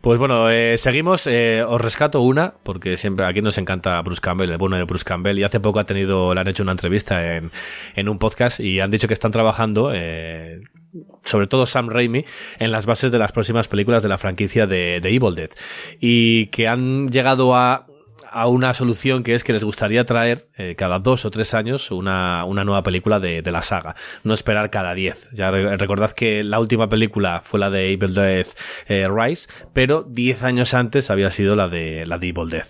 Pues 0.00 0.18
bueno, 0.20 0.48
eh, 0.50 0.78
seguimos. 0.78 1.26
eh, 1.26 1.64
os 1.66 1.80
rescato 1.80 2.20
una, 2.20 2.54
porque 2.62 2.96
siempre 2.96 3.26
aquí 3.26 3.42
nos 3.42 3.58
encanta 3.58 4.00
Bruce 4.02 4.20
Campbell, 4.20 4.50
el 4.50 4.56
bueno 4.56 4.76
de 4.76 4.84
Bruce 4.84 5.04
Campbell. 5.04 5.36
Y 5.38 5.42
hace 5.42 5.58
poco 5.58 5.80
ha 5.80 5.84
tenido, 5.84 6.32
le 6.32 6.40
han 6.40 6.46
hecho 6.48 6.62
una 6.62 6.72
entrevista 6.72 7.36
en, 7.36 7.50
en 7.96 8.08
un 8.08 8.20
podcast 8.20 8.60
y 8.60 8.78
han 8.78 8.92
dicho 8.92 9.08
que 9.08 9.14
están 9.14 9.32
trabajando, 9.32 9.90
eh, 9.92 10.60
sobre 11.24 11.48
todo 11.48 11.66
Sam 11.66 11.88
Raimi, 11.88 12.24
en 12.60 12.70
las 12.70 12.86
bases 12.86 13.10
de 13.10 13.18
las 13.18 13.32
próximas 13.32 13.66
películas 13.66 14.02
de 14.02 14.08
la 14.10 14.16
franquicia 14.18 14.68
de, 14.68 15.00
de 15.00 15.08
Evil 15.08 15.34
Dead. 15.34 15.50
Y 15.98 16.46
que 16.46 16.68
han 16.68 17.08
llegado 17.08 17.56
a 17.56 17.87
a 18.40 18.46
una 18.46 18.74
solución 18.74 19.22
que 19.22 19.34
es 19.34 19.44
que 19.44 19.52
les 19.52 19.64
gustaría 19.64 20.04
traer 20.04 20.48
eh, 20.56 20.74
cada 20.76 20.98
dos 20.98 21.24
o 21.24 21.30
tres 21.30 21.54
años 21.54 21.90
una, 21.90 22.44
una 22.44 22.64
nueva 22.64 22.82
película 22.82 23.20
de, 23.20 23.42
de 23.42 23.52
la 23.52 23.62
saga, 23.62 23.96
no 24.24 24.34
esperar 24.34 24.70
cada 24.70 24.94
diez. 24.94 25.28
Ya 25.32 25.50
re- 25.50 25.76
recordad 25.76 26.12
que 26.12 26.44
la 26.44 26.60
última 26.60 26.88
película 26.88 27.42
fue 27.44 27.60
la 27.60 27.70
de 27.70 27.92
Evil 27.92 28.14
Dead 28.14 28.46
eh, 28.86 29.08
Rise, 29.08 29.48
pero 29.72 30.04
diez 30.08 30.42
años 30.42 30.74
antes 30.74 31.10
había 31.10 31.30
sido 31.30 31.56
la 31.56 31.68
de 31.68 32.06
la 32.06 32.18
de 32.18 32.28
Evil 32.28 32.50
Dead. 32.50 32.66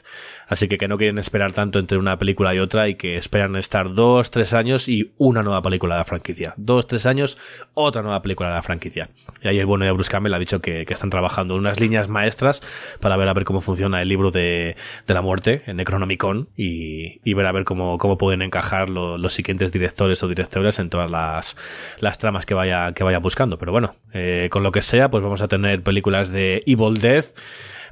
Así 0.48 0.66
que 0.66 0.78
que 0.78 0.88
no 0.88 0.96
quieren 0.96 1.18
esperar 1.18 1.52
tanto 1.52 1.78
entre 1.78 1.98
una 1.98 2.18
película 2.18 2.54
y 2.54 2.58
otra 2.58 2.88
y 2.88 2.94
que 2.94 3.16
esperan 3.16 3.54
estar 3.56 3.92
dos, 3.92 4.30
tres 4.30 4.54
años 4.54 4.88
y 4.88 5.12
una 5.18 5.42
nueva 5.42 5.60
película 5.60 5.94
de 5.94 6.00
la 6.00 6.04
franquicia. 6.04 6.54
Dos, 6.56 6.86
tres 6.86 7.04
años, 7.04 7.36
otra 7.74 8.00
nueva 8.02 8.22
película 8.22 8.48
de 8.48 8.54
la 8.54 8.62
franquicia. 8.62 9.10
Y 9.42 9.48
ahí 9.48 9.58
el 9.58 9.66
bueno 9.66 9.84
de 9.84 9.92
Bruce 9.92 10.10
Campbell 10.10 10.32
ha 10.32 10.38
dicho 10.38 10.60
que, 10.60 10.86
que 10.86 10.94
están 10.94 11.10
trabajando 11.10 11.54
unas 11.54 11.80
líneas 11.80 12.08
maestras 12.08 12.62
para 13.00 13.16
ver 13.18 13.28
a 13.28 13.34
ver 13.34 13.44
cómo 13.44 13.60
funciona 13.60 14.00
el 14.00 14.08
libro 14.08 14.30
de, 14.30 14.76
de 15.06 15.14
la 15.14 15.20
muerte, 15.20 15.62
en 15.66 15.76
Necronomicon, 15.76 16.48
y, 16.56 17.20
y 17.28 17.34
ver 17.34 17.44
a 17.46 17.52
ver 17.52 17.64
cómo, 17.64 17.98
cómo 17.98 18.16
pueden 18.16 18.40
encajar 18.40 18.88
lo- 18.88 19.18
los 19.18 19.34
siguientes 19.34 19.70
directores 19.70 20.22
o 20.22 20.28
directoras 20.28 20.78
en 20.78 20.88
todas 20.88 21.10
las, 21.10 21.56
las 22.00 22.16
tramas 22.16 22.46
que 22.46 22.54
vaya, 22.54 22.92
que 22.94 23.04
vayan 23.04 23.22
buscando. 23.22 23.58
Pero 23.58 23.72
bueno, 23.72 23.94
eh, 24.14 24.48
con 24.50 24.62
lo 24.62 24.72
que 24.72 24.80
sea, 24.80 25.10
pues 25.10 25.22
vamos 25.22 25.42
a 25.42 25.48
tener 25.48 25.82
películas 25.82 26.32
de 26.32 26.62
Evil 26.66 26.94
Dead 27.00 27.24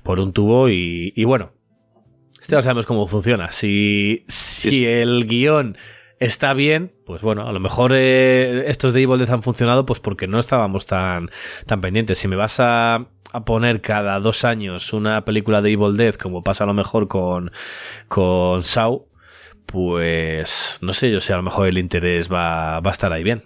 por 0.02 0.20
un 0.20 0.32
tubo 0.32 0.70
y, 0.70 1.12
y 1.14 1.24
bueno, 1.24 1.52
esto 2.46 2.54
ya 2.54 2.62
sabemos 2.62 2.86
cómo 2.86 3.08
funciona. 3.08 3.50
Si, 3.50 4.24
si 4.28 4.86
el 4.86 5.26
guion 5.26 5.76
está 6.20 6.54
bien, 6.54 6.92
pues 7.04 7.20
bueno, 7.20 7.48
a 7.48 7.52
lo 7.52 7.58
mejor 7.58 7.90
eh, 7.92 8.66
estos 8.68 8.92
de 8.92 9.02
Evil 9.02 9.18
Dead 9.18 9.32
han 9.32 9.42
funcionado 9.42 9.84
pues 9.84 9.98
porque 9.98 10.28
no 10.28 10.38
estábamos 10.38 10.86
tan, 10.86 11.32
tan 11.66 11.80
pendientes. 11.80 12.18
Si 12.18 12.28
me 12.28 12.36
vas 12.36 12.60
a, 12.60 13.08
a 13.32 13.44
poner 13.44 13.80
cada 13.80 14.20
dos 14.20 14.44
años 14.44 14.92
una 14.92 15.24
película 15.24 15.60
de 15.60 15.72
Evil 15.72 15.96
Dead, 15.96 16.14
como 16.14 16.44
pasa 16.44 16.62
a 16.62 16.68
lo 16.68 16.74
mejor 16.74 17.08
con, 17.08 17.50
con 18.06 18.62
Saw, 18.62 19.08
pues 19.66 20.78
no 20.82 20.92
sé 20.92 21.10
yo 21.10 21.18
si 21.18 21.32
a 21.32 21.36
lo 21.38 21.42
mejor 21.42 21.66
el 21.66 21.78
interés 21.78 22.32
va, 22.32 22.78
va 22.78 22.90
a 22.90 22.92
estar 22.92 23.12
ahí 23.12 23.24
bien. 23.24 23.42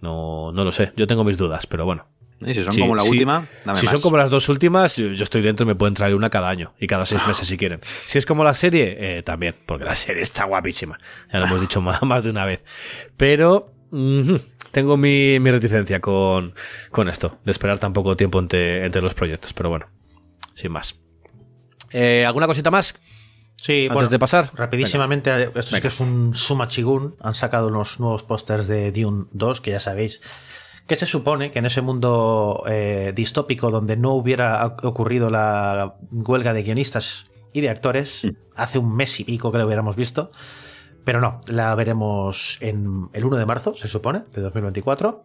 No, 0.00 0.50
no 0.50 0.64
lo 0.64 0.72
sé. 0.72 0.92
Yo 0.96 1.06
tengo 1.06 1.22
mis 1.22 1.38
dudas, 1.38 1.68
pero 1.68 1.84
bueno. 1.84 2.11
Y 2.46 2.54
si 2.54 2.62
son 2.64 2.72
Sí, 2.72 2.80
como 2.80 2.94
la 2.94 3.02
sí. 3.02 3.10
última, 3.10 3.46
dame 3.64 3.78
Si 3.78 3.86
más. 3.86 3.92
son 3.92 4.00
como 4.02 4.16
las 4.16 4.30
dos 4.30 4.48
últimas, 4.48 4.96
yo 4.96 5.08
yo 5.12 5.24
estoy 5.24 5.42
dentro 5.42 5.64
y 5.64 5.66
me 5.66 5.74
pueden 5.74 5.94
traer 5.94 6.14
una 6.14 6.30
cada 6.30 6.48
año 6.48 6.74
y 6.78 6.86
cada 6.86 7.06
seis 7.06 7.26
meses 7.26 7.46
si 7.48 7.56
quieren. 7.56 7.80
Si 7.82 8.18
es 8.18 8.26
como 8.26 8.44
la 8.44 8.54
serie, 8.54 8.96
eh, 8.98 9.22
también, 9.22 9.54
porque 9.66 9.84
la 9.84 9.94
serie 9.94 10.22
está 10.22 10.44
guapísima. 10.44 10.98
Ya 11.32 11.38
lo 11.40 11.46
hemos 11.46 11.60
dicho 11.60 11.80
más, 11.82 12.02
más 12.02 12.24
de 12.24 12.30
una 12.30 12.44
vez. 12.44 12.64
Pero 13.16 13.72
mm, 13.90 14.34
tengo 14.70 14.96
mi, 14.96 15.38
mi 15.40 15.50
reticencia 15.50 16.00
con, 16.00 16.54
con 16.90 17.08
esto, 17.08 17.38
de 17.44 17.50
esperar 17.50 17.78
tan 17.78 17.92
poco 17.92 18.16
tiempo 18.16 18.38
entre, 18.38 18.84
entre 18.84 19.02
los 19.02 19.14
proyectos. 19.14 19.52
Pero 19.52 19.68
bueno, 19.70 19.86
sin 20.54 20.72
más. 20.72 20.98
Eh, 21.90 22.24
¿Alguna 22.26 22.46
cosita 22.46 22.70
más? 22.70 22.94
Sí, 23.56 23.82
Antes 23.82 23.94
bueno, 23.94 24.08
de 24.08 24.18
pasar. 24.18 24.50
Rapidísimamente, 24.54 25.50
esto 25.54 25.76
es 25.76 25.80
que 25.82 25.88
es 25.88 26.00
un 26.00 26.34
Sumachigun. 26.34 27.14
Han 27.20 27.34
sacado 27.34 27.68
unos 27.68 28.00
nuevos 28.00 28.24
pósters 28.24 28.66
de 28.66 28.90
Dune 28.90 29.26
2, 29.32 29.60
que 29.60 29.70
ya 29.70 29.78
sabéis 29.78 30.20
que 30.86 30.96
se 30.96 31.06
supone 31.06 31.50
que 31.50 31.58
en 31.58 31.66
ese 31.66 31.82
mundo 31.82 32.64
eh, 32.66 33.12
distópico 33.14 33.70
donde 33.70 33.96
no 33.96 34.14
hubiera 34.14 34.64
ocurrido 34.82 35.30
la 35.30 35.96
huelga 36.10 36.52
de 36.52 36.62
guionistas 36.62 37.30
y 37.52 37.60
de 37.60 37.70
actores, 37.70 38.28
hace 38.56 38.78
un 38.78 38.94
mes 38.94 39.20
y 39.20 39.24
pico 39.24 39.52
que 39.52 39.58
lo 39.58 39.66
hubiéramos 39.66 39.96
visto. 39.96 40.30
Pero 41.04 41.20
no, 41.20 41.40
la 41.48 41.74
veremos 41.74 42.58
en 42.60 43.08
el 43.12 43.24
1 43.24 43.36
de 43.36 43.46
marzo, 43.46 43.74
se 43.74 43.88
supone, 43.88 44.22
de 44.32 44.40
2024. 44.40 45.24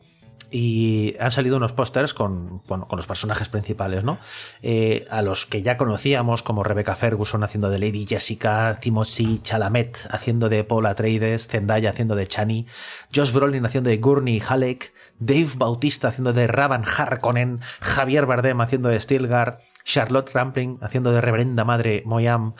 Y 0.51 1.15
han 1.19 1.31
salido 1.31 1.57
unos 1.57 1.73
pósters 1.73 2.13
con, 2.13 2.61
bueno, 2.67 2.87
con 2.87 2.97
los 2.97 3.07
personajes 3.07 3.49
principales, 3.49 4.03
¿no? 4.03 4.17
Eh, 4.61 5.05
a 5.09 5.21
los 5.21 5.45
que 5.45 5.61
ya 5.61 5.77
conocíamos, 5.77 6.43
como 6.43 6.63
Rebecca 6.63 6.95
Ferguson 6.95 7.43
haciendo 7.43 7.69
de 7.69 7.79
Lady 7.79 8.05
Jessica, 8.07 8.79
Timothy 8.79 9.39
Chalamet 9.43 9.97
haciendo 10.09 10.49
de 10.49 10.63
Paul 10.63 10.85
Atreides, 10.85 11.47
Zendaya 11.47 11.89
haciendo 11.89 12.15
de 12.15 12.27
Chani, 12.27 12.65
Josh 13.13 13.31
Brolin 13.31 13.65
haciendo 13.65 13.89
de 13.89 13.97
Gurney 13.97 14.41
Halleck, 14.47 14.93
Dave 15.19 15.49
Bautista 15.55 16.09
haciendo 16.09 16.33
de 16.33 16.47
Ravan 16.47 16.83
Harkonnen, 16.85 17.59
Javier 17.81 18.25
Bardem 18.25 18.61
haciendo 18.61 18.89
de 18.89 19.01
Stilgar, 19.01 19.59
Charlotte 19.83 20.31
Rampling 20.33 20.77
haciendo 20.81 21.11
de 21.11 21.21
Reverenda 21.21 21.65
Madre 21.65 22.03
Moyam, 22.05 22.53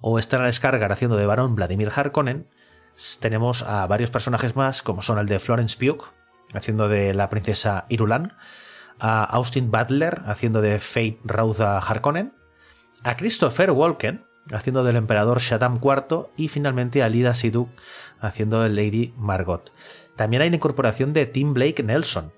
o 0.00 0.20
Stellan 0.20 0.52
Skarsgård 0.52 0.92
haciendo 0.92 1.16
de 1.16 1.26
Barón 1.26 1.54
Vladimir 1.54 1.90
Harkonnen, 1.94 2.46
tenemos 3.20 3.62
a 3.62 3.86
varios 3.86 4.10
personajes 4.10 4.56
más, 4.56 4.82
como 4.82 5.02
son 5.02 5.18
el 5.18 5.26
de 5.26 5.38
Florence 5.38 5.76
Pugh, 5.78 6.12
haciendo 6.52 6.88
de 6.88 7.14
la 7.14 7.30
princesa 7.30 7.86
Irulan, 7.88 8.34
a 8.98 9.24
Austin 9.24 9.70
Butler, 9.70 10.22
haciendo 10.26 10.60
de 10.60 10.78
Fate 10.78 11.18
Rauda 11.24 11.78
Harkonnen, 11.78 12.34
a 13.02 13.16
Christopher 13.16 13.70
Walken, 13.70 14.24
haciendo 14.52 14.84
del 14.84 14.96
emperador 14.96 15.40
Shaddam 15.40 15.80
IV, 15.82 16.28
y 16.36 16.48
finalmente 16.48 17.02
a 17.02 17.08
Lida 17.08 17.34
Siduk, 17.34 17.70
haciendo 18.20 18.62
de 18.62 18.68
Lady 18.68 19.14
Margot. 19.16 19.72
También 20.16 20.42
hay 20.42 20.48
una 20.48 20.56
incorporación 20.56 21.12
de 21.12 21.26
Tim 21.26 21.54
Blake 21.54 21.82
Nelson, 21.82 22.32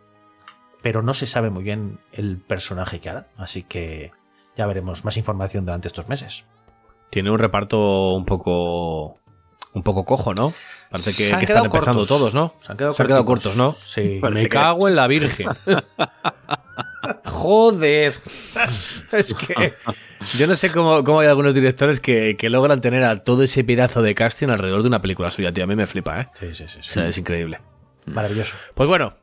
pero 0.82 1.02
no 1.02 1.14
se 1.14 1.26
sabe 1.26 1.50
muy 1.50 1.64
bien 1.64 2.00
el 2.12 2.38
personaje 2.38 3.00
que 3.00 3.10
hará, 3.10 3.28
así 3.36 3.62
que 3.62 4.12
ya 4.56 4.66
veremos 4.66 5.04
más 5.04 5.16
información 5.16 5.66
durante 5.66 5.88
estos 5.88 6.08
meses. 6.08 6.44
Tiene 7.10 7.30
un 7.30 7.38
reparto 7.38 8.14
un 8.14 8.24
poco. 8.24 9.18
un 9.72 9.82
poco 9.82 10.04
cojo, 10.04 10.34
¿no? 10.34 10.52
Parece 11.02 11.12
Se 11.12 11.16
que, 11.28 11.32
han 11.34 11.40
que 11.40 11.46
quedado 11.46 11.64
están 11.66 11.76
empezando 11.78 12.00
cortos. 12.00 12.18
todos, 12.18 12.34
¿no? 12.34 12.54
Se 12.64 12.72
han 12.72 12.78
quedado 12.78 12.94
quedado 12.94 13.24
corticos. 13.24 13.54
cortos, 13.54 13.56
¿no? 13.56 13.76
Sí. 13.84 14.18
Parece 14.20 14.42
Me 14.42 14.48
que- 14.48 14.56
cago 14.56 14.88
en 14.88 14.96
la 14.96 15.06
Virgen. 15.06 15.46
Joder. 17.24 18.14
Es 19.12 19.34
que 19.34 19.74
yo 20.36 20.46
no 20.46 20.54
sé 20.56 20.70
cómo, 20.72 21.04
cómo 21.04 21.20
hay 21.20 21.28
algunos 21.28 21.54
directores 21.54 22.00
que, 22.00 22.36
que 22.36 22.50
logran 22.50 22.80
tener 22.80 23.04
a 23.04 23.22
todo 23.22 23.42
ese 23.44 23.62
pedazo 23.62 24.02
de 24.02 24.14
casting 24.14 24.48
alrededor 24.48 24.82
de 24.82 24.88
una 24.88 25.00
película 25.00 25.30
suya, 25.30 25.52
tío. 25.52 25.64
A 25.64 25.66
mí 25.66 25.76
me 25.76 25.86
flipa, 25.86 26.20
¿eh? 26.20 26.28
Sí, 26.38 26.46
sí, 26.54 26.64
sí, 26.68 26.78
sí. 26.82 26.90
O 26.90 26.92
sea, 26.92 27.06
es 27.08 27.16
increíble. 27.18 27.60
Maravilloso. 28.06 28.54
Pues 28.74 28.88
bueno, 28.88 29.14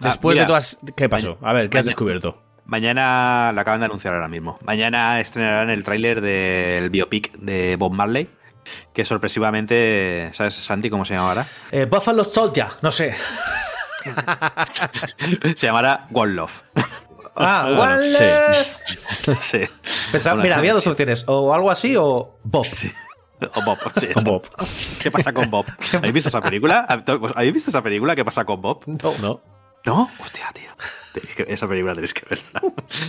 después 0.00 0.34
mira. 0.34 0.44
de 0.44 0.46
todas... 0.48 0.78
¿Qué 0.96 1.08
pasó? 1.08 1.38
A 1.42 1.52
ver, 1.52 1.70
¿qué 1.70 1.78
has 1.78 1.84
descubierto? 1.84 2.36
Mañana, 2.64 3.52
lo 3.54 3.60
acaban 3.60 3.80
de 3.80 3.86
anunciar 3.86 4.14
ahora 4.14 4.28
mismo. 4.28 4.58
Mañana 4.64 5.20
estrenarán 5.20 5.70
el 5.70 5.82
tráiler 5.84 6.20
del 6.20 6.90
biopic 6.90 7.32
de 7.38 7.76
Bob 7.76 7.92
Marley, 7.92 8.28
que 8.92 9.04
sorpresivamente, 9.04 10.30
¿sabes, 10.32 10.54
Santi, 10.54 10.90
cómo 10.90 11.04
se 11.04 11.14
llama 11.14 11.28
ahora? 11.28 11.46
Eh, 11.70 11.86
Buffalo 11.86 12.24
Soldier, 12.24 12.66
no 12.82 12.90
sé. 12.90 13.14
se 15.54 15.66
llamará 15.66 16.06
One 16.12 16.34
Love. 16.34 16.52
Ah, 17.36 17.64
Bueno, 17.76 17.82
One 17.94 18.14
sí. 18.14 18.24
Love. 19.26 19.38
sí. 19.42 19.58
Pensaba- 20.12 20.34
Bueno, 20.36 20.42
mira, 20.44 20.56
había 20.58 20.72
dos 20.74 20.86
opciones, 20.86 21.24
o 21.26 21.54
algo 21.54 21.70
así 21.70 21.94
o 21.96 22.38
Bob. 22.44 22.66
O 23.54 23.62
Bob, 23.64 23.78
sí, 23.98 24.06
O 24.16 24.20
Bob. 24.20 24.42
¿Qué 25.00 25.10
pasa 25.10 25.32
con 25.32 25.50
Bob? 25.50 25.64
¿Habéis 25.94 26.12
visto 26.12 26.28
esa 26.28 26.42
película? 26.42 26.84
¿Habéis 27.34 27.54
visto 27.54 27.70
esa 27.70 27.80
película? 27.82 28.14
¿Qué 28.14 28.22
pasa 28.22 28.44
con 28.44 28.60
Bob? 28.60 28.82
No. 28.86 29.14
¿No? 29.22 29.40
¿No? 29.86 30.10
Hostia, 30.22 30.52
tío. 30.52 30.68
Esa 31.48 31.66
película 31.66 31.94
tenéis 31.94 32.12
que 32.12 32.26
verla. 32.28 32.60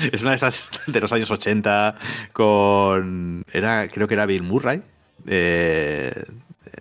Es 0.09 0.21
una 0.21 0.29
de 0.29 0.37
esas 0.37 0.71
de 0.87 1.01
los 1.01 1.11
años 1.11 1.29
80 1.29 1.95
con... 2.31 3.43
Era, 3.51 3.89
creo 3.89 4.07
que 4.07 4.13
era 4.13 4.25
Bill 4.25 4.41
Murray. 4.43 4.81
Eh, 5.27 6.23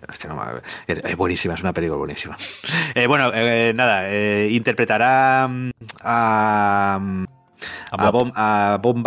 hostia, 0.09 0.29
no, 0.29 0.35
me- 0.35 0.61
es 0.87 1.15
buenísima, 1.17 1.53
es 1.55 1.61
una 1.61 1.73
película 1.73 1.97
buenísima. 1.97 2.35
Eh, 2.95 3.07
bueno, 3.07 3.31
eh, 3.33 3.73
nada, 3.73 4.09
eh, 4.09 4.49
interpretará 4.51 5.47
mm, 5.49 5.69
a, 6.01 6.99
A 7.91 8.07
a, 8.07 8.11
Bob. 8.11 8.31
A 8.35 8.79
Bob 8.81 9.01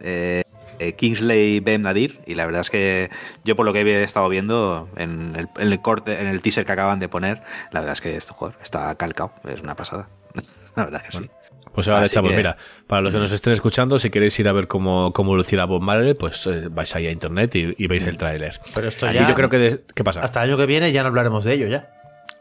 eh, 0.00 0.42
eh, 0.78 0.92
Kingsley 0.94 1.60
Ben 1.60 1.82
Nadir, 1.82 2.20
y 2.26 2.34
la 2.34 2.46
verdad 2.46 2.60
es 2.60 2.70
que 2.70 3.10
yo 3.44 3.56
por 3.56 3.66
lo 3.66 3.72
que 3.72 3.80
he 3.80 4.02
estado 4.04 4.28
viendo 4.28 4.88
en 4.96 5.34
el, 5.36 5.48
en 5.56 5.72
el 5.72 5.80
corte, 5.80 6.20
en 6.20 6.28
el 6.28 6.42
teaser 6.42 6.64
que 6.64 6.72
acaban 6.72 6.98
de 7.00 7.08
poner, 7.08 7.42
la 7.72 7.80
verdad 7.80 7.94
es 7.94 8.00
que 8.00 8.16
este 8.16 8.32
juego 8.32 8.54
está 8.62 8.94
calcado, 8.94 9.32
es 9.48 9.62
una 9.62 9.74
pasada. 9.74 10.08
La 10.76 10.84
verdad 10.84 11.02
es 11.08 11.10
que 11.18 11.24
sí. 11.24 11.30
Pues 11.74 11.88
ahora 11.88 12.08
que- 12.08 12.22
mira, 12.22 12.56
para 12.86 13.02
los 13.02 13.12
que 13.12 13.18
nos 13.18 13.32
estén 13.32 13.52
escuchando, 13.52 13.98
si 13.98 14.08
queréis 14.10 14.38
ir 14.38 14.48
a 14.48 14.52
ver 14.52 14.68
cómo, 14.68 15.12
cómo 15.12 15.34
lucirá 15.34 15.64
Bob 15.64 15.82
Marley, 15.82 16.14
pues 16.14 16.46
eh, 16.46 16.68
vais 16.70 16.94
ahí 16.94 17.06
a 17.06 17.10
internet 17.10 17.54
y, 17.56 17.74
y 17.76 17.86
veis 17.88 18.04
el 18.04 18.16
tráiler. 18.16 18.60
Pero 18.74 18.86
esto 18.88 19.10
Y 19.10 19.14
ya. 19.14 19.28
yo 19.28 19.34
creo 19.34 19.48
que... 19.48 19.58
de- 19.58 19.84
¿Qué 19.94 20.04
pasa? 20.04 20.20
Hasta 20.20 20.42
el 20.44 20.50
año 20.50 20.56
que 20.56 20.66
viene 20.66 20.92
ya 20.92 21.02
no 21.02 21.08
hablaremos 21.08 21.42
de 21.44 21.54
ello, 21.54 21.66
ya. 21.66 21.90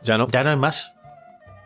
Ya 0.04 0.18
no. 0.20 0.28
Ya 0.28 0.44
no 0.44 0.52
hay 0.52 0.56
más. 0.58 0.94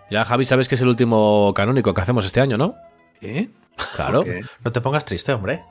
Ya, 0.10 0.24
Javi, 0.24 0.46
sabes 0.46 0.70
que 0.70 0.76
es 0.76 0.82
el 0.82 0.88
último 0.88 1.54
canónico 1.54 1.94
que 1.94 2.00
hacemos 2.02 2.26
este 2.26 2.40
año, 2.40 2.58
¿no? 2.58 2.76
¿Eh? 3.22 3.50
Claro. 3.96 4.24
No 4.64 4.72
te 4.72 4.80
pongas 4.80 5.04
triste, 5.04 5.34
hombre. 5.34 5.64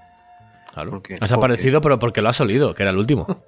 claro. 0.75 0.91
¿Por 0.91 1.03
qué? 1.03 1.15
Has 1.19 1.31
¿Por 1.31 1.39
aparecido, 1.39 1.81
pero 1.81 1.99
porque 1.99 2.21
lo 2.21 2.29
has 2.29 2.39
olido, 2.43 2.75
que 2.75 2.83
era 2.83 2.91
el 2.91 2.99
último. 2.99 3.43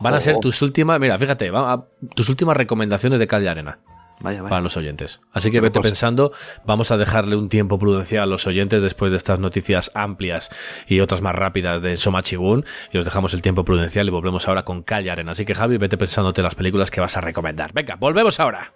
Van 0.00 0.14
a 0.14 0.20
ser 0.20 0.36
tus 0.38 0.60
últimas, 0.62 0.98
mira, 0.98 1.16
fíjate, 1.16 1.50
va 1.50 1.72
a- 1.72 1.84
tus 2.14 2.28
últimas 2.28 2.56
recomendaciones 2.56 3.20
de 3.20 3.26
Calle 3.28 3.48
Arena 3.48 3.78
Vaya, 4.20 4.42
vaya. 4.42 4.50
para 4.50 4.62
los 4.62 4.76
oyentes. 4.76 5.20
Así 5.32 5.50
que 5.50 5.60
vete 5.60 5.80
pensando, 5.80 6.32
vamos 6.64 6.90
a 6.90 6.96
dejarle 6.96 7.36
un 7.36 7.48
tiempo 7.48 7.78
prudencial 7.78 8.22
a 8.22 8.26
los 8.26 8.46
oyentes 8.46 8.82
después 8.82 9.10
de 9.10 9.18
estas 9.18 9.40
noticias 9.40 9.90
amplias 9.94 10.50
y 10.86 11.00
otras 11.00 11.22
más 11.22 11.34
rápidas 11.34 11.82
de 11.82 11.96
Somachigun 11.96 12.64
y 12.92 12.98
os 12.98 13.04
dejamos 13.04 13.34
el 13.34 13.42
tiempo 13.42 13.64
prudencial 13.64 14.06
y 14.06 14.10
volvemos 14.10 14.48
ahora 14.48 14.64
con 14.64 14.82
Calle 14.82 15.10
Arena. 15.10 15.32
Así 15.32 15.44
que 15.44 15.54
Javi, 15.54 15.76
vete 15.76 15.98
pensándote 15.98 16.42
las 16.42 16.54
películas 16.54 16.90
que 16.90 17.00
vas 17.00 17.16
a 17.16 17.20
recomendar. 17.20 17.72
Venga, 17.72 17.96
volvemos 17.96 18.40
ahora. 18.40 18.72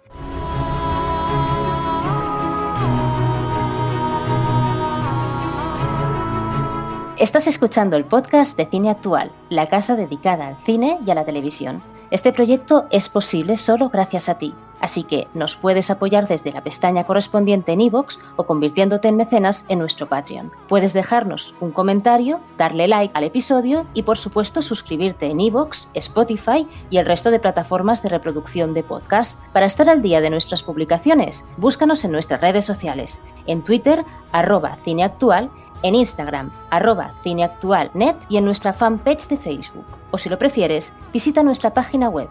Estás 7.21 7.45
escuchando 7.45 7.97
el 7.97 8.05
podcast 8.05 8.57
de 8.57 8.65
Cine 8.65 8.89
Actual, 8.89 9.31
la 9.49 9.67
casa 9.67 9.95
dedicada 9.95 10.47
al 10.47 10.57
cine 10.57 10.97
y 11.05 11.11
a 11.11 11.13
la 11.13 11.23
televisión. 11.23 11.83
Este 12.09 12.33
proyecto 12.33 12.87
es 12.89 13.09
posible 13.09 13.57
solo 13.57 13.89
gracias 13.89 14.27
a 14.27 14.39
ti, 14.39 14.55
así 14.81 15.03
que 15.03 15.27
nos 15.33 15.55
puedes 15.55 15.89
apoyar 15.89 16.27
desde 16.27 16.51
la 16.51 16.61
pestaña 16.61 17.05
correspondiente 17.05 17.71
en 17.71 17.81
iVoox 17.81 18.17
o 18.35 18.45
convirtiéndote 18.45 19.07
en 19.07 19.15
mecenas 19.15 19.65
en 19.69 19.79
nuestro 19.79 20.09
Patreon. 20.09 20.51
Puedes 20.67 20.91
dejarnos 20.93 21.55
un 21.61 21.71
comentario, 21.71 22.41
darle 22.57 22.87
like 22.87 23.13
al 23.15 23.23
episodio 23.23 23.85
y 23.93 24.03
por 24.03 24.17
supuesto 24.17 24.61
suscribirte 24.61 25.27
en 25.27 25.39
iVoox, 25.39 25.87
Spotify 25.93 26.67
y 26.89 26.97
el 26.97 27.05
resto 27.05 27.31
de 27.31 27.39
plataformas 27.39 28.01
de 28.01 28.09
reproducción 28.09 28.73
de 28.73 28.83
podcast. 28.83 29.39
Para 29.53 29.67
estar 29.67 29.89
al 29.89 30.01
día 30.01 30.19
de 30.19 30.29
nuestras 30.29 30.63
publicaciones, 30.63 31.45
búscanos 31.57 32.03
en 32.03 32.11
nuestras 32.11 32.41
redes 32.41 32.65
sociales, 32.65 33.21
en 33.45 33.63
Twitter, 33.63 34.03
arroba 34.31 34.75
cineactual 34.75 35.51
en 35.83 35.95
Instagram, 35.95 36.51
arroba 36.69 37.11
cineactualnet 37.23 38.15
y 38.29 38.37
en 38.37 38.45
nuestra 38.45 38.73
fanpage 38.73 39.27
de 39.27 39.37
Facebook. 39.37 39.85
O 40.11 40.17
si 40.17 40.29
lo 40.29 40.37
prefieres, 40.37 40.93
visita 41.11 41.43
nuestra 41.43 41.73
página 41.73 42.09
web 42.09 42.29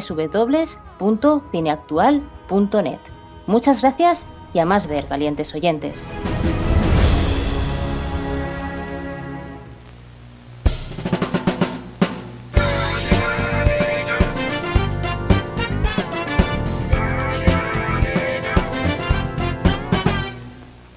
www.cineactual.net. 0.00 3.00
Muchas 3.46 3.82
gracias 3.82 4.24
y 4.54 4.58
a 4.60 4.64
más 4.64 4.86
ver, 4.86 5.06
valientes 5.08 5.54
oyentes. 5.54 6.02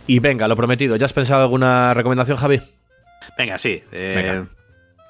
Y 0.08 0.20
venga, 0.20 0.48
lo 0.48 0.56
prometido. 0.56 0.96
¿Ya 0.98 1.06
has 1.06 1.14
pensado 1.14 1.42
alguna 1.42 1.94
recomendación, 1.94 2.38
Javi? 2.38 2.62
Venga, 3.38 3.58
sí. 3.58 3.84
eh, 3.92 4.14
Venga. 4.16 4.48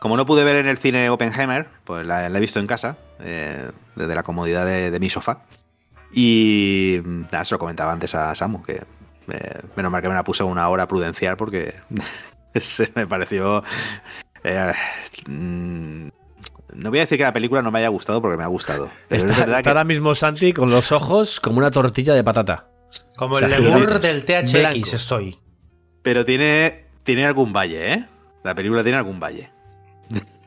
Como 0.05 0.17
no 0.17 0.25
pude 0.27 0.43
ver 0.43 0.57
en 0.57 0.67
el 0.67 0.77
cine 0.77 1.09
Oppenheimer, 1.09 1.65
pues 1.83 2.05
la, 2.05 2.29
la 2.29 2.37
he 2.37 2.39
visto 2.39 2.59
en 2.59 2.67
casa, 2.67 2.95
eh, 3.21 3.71
desde 3.95 4.13
la 4.13 4.21
comodidad 4.21 4.63
de, 4.63 4.91
de 4.91 4.99
mi 4.99 5.09
sofá. 5.09 5.39
Y 6.13 6.99
nada, 7.03 7.43
se 7.43 7.55
lo 7.55 7.57
comentaba 7.57 7.91
antes 7.91 8.13
a 8.13 8.35
Samu, 8.35 8.61
que 8.61 8.83
eh, 9.31 9.61
menos 9.75 9.91
mal 9.91 10.03
que 10.03 10.07
me 10.09 10.13
la 10.13 10.23
puse 10.23 10.43
una 10.43 10.69
hora 10.69 10.87
prudencial 10.87 11.37
porque 11.37 11.73
se 12.55 12.91
me 12.93 13.07
pareció... 13.07 13.63
eh, 14.43 14.73
mm, 15.27 16.07
no 16.75 16.89
voy 16.91 16.99
a 16.99 17.01
decir 17.01 17.17
que 17.17 17.23
la 17.23 17.31
película 17.31 17.63
no 17.63 17.71
me 17.71 17.79
haya 17.79 17.87
gustado 17.89 18.21
porque 18.21 18.37
me 18.37 18.43
ha 18.43 18.47
gustado. 18.47 18.91
Pero 19.07 19.21
Está, 19.23 19.31
es 19.33 19.39
verdad 19.39 19.57
está 19.57 19.63
que- 19.63 19.69
ahora 19.69 19.85
mismo 19.85 20.13
Santi 20.13 20.53
con 20.53 20.69
los 20.69 20.91
ojos 20.91 21.39
como 21.39 21.57
una 21.57 21.71
tortilla 21.71 22.13
de 22.13 22.23
patata. 22.23 22.67
Como 23.17 23.33
O 23.33 23.39
sea, 23.39 23.47
el 23.47 23.63
lemur 23.63 23.87
gigantes, 23.87 24.23
del 24.27 24.71
THX 24.83 24.93
estoy. 24.93 25.39
Pero 26.03 26.23
tiene, 26.25 26.85
tiene 27.03 27.25
algún 27.25 27.51
valle, 27.51 27.93
¿eh? 27.93 28.05
La 28.43 28.53
película 28.53 28.83
tiene 28.83 28.99
algún 28.99 29.19
valle. 29.19 29.49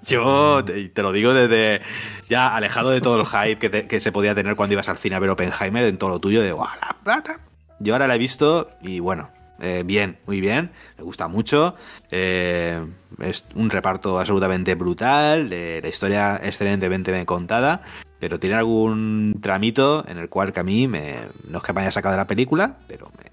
Yo 0.09 0.65
te, 0.65 0.89
te 0.89 1.03
lo 1.03 1.13
digo 1.13 1.33
desde 1.35 1.81
ya 2.29 2.55
alejado 2.55 2.91
de 2.91 3.01
todo 3.01 3.21
el 3.21 3.27
hype 3.27 3.59
que, 3.59 3.71
te- 3.71 3.87
que 3.87 4.01
se 4.01 4.13
podía 4.13 4.35
tener 4.35 4.57
cuando 4.57 4.75
ibas 4.75 4.89
al 4.89 4.99
cine 4.99 5.17
a 5.17 5.19
ver 5.19 5.31
Oppenheimer 5.31 5.85
en 5.85 5.99
todo 5.99 6.11
lo 6.11 6.19
tuyo 6.21 6.43
de 6.43 6.53
¡guau, 6.53 6.69
la 6.81 6.97
plata! 7.03 7.41
Yo 7.81 7.95
ahora 7.95 8.07
la 8.07 8.15
he 8.17 8.19
visto 8.19 8.71
y 8.83 9.01
bueno, 9.01 9.31
eh, 9.61 9.83
bien, 9.85 10.19
muy 10.27 10.41
bien, 10.41 10.71
me 10.97 11.05
gusta 11.05 11.29
mucho. 11.29 11.75
eh, 12.11 12.85
es 13.21 13.45
un 13.55 13.71
reparto 13.71 14.19
absolutamente 14.21 14.75
brutal, 14.75 15.53
eh, 15.53 15.81
la 15.83 15.89
historia 15.89 16.41
excelentemente 16.43 17.11
bien 17.13 17.25
contada, 17.25 17.83
pero 18.21 18.39
tiene 18.39 18.57
algún 18.57 19.39
tramito 19.41 20.05
en 20.09 20.19
el 20.19 20.29
cual 20.29 20.53
que 20.53 20.61
a 20.61 20.65
mí 20.65 20.87
me, 20.89 21.21
no 21.49 21.59
es 21.59 21.65
que 21.65 21.73
me 21.73 21.81
haya 21.83 21.91
sacado 21.91 22.13
de 22.13 22.19
la 22.19 22.27
película, 22.27 22.77
pero 22.87 23.11
me- 23.17 23.28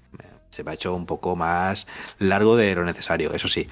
se 0.56 0.64
me 0.64 0.70
ha 0.70 0.74
hecho 0.74 0.94
un 0.94 1.04
poco 1.04 1.36
más 1.36 1.86
largo 2.18 2.56
de 2.56 2.74
lo 2.74 2.84
necesario. 2.84 3.32
Eso 3.34 3.46
sí, 3.46 3.68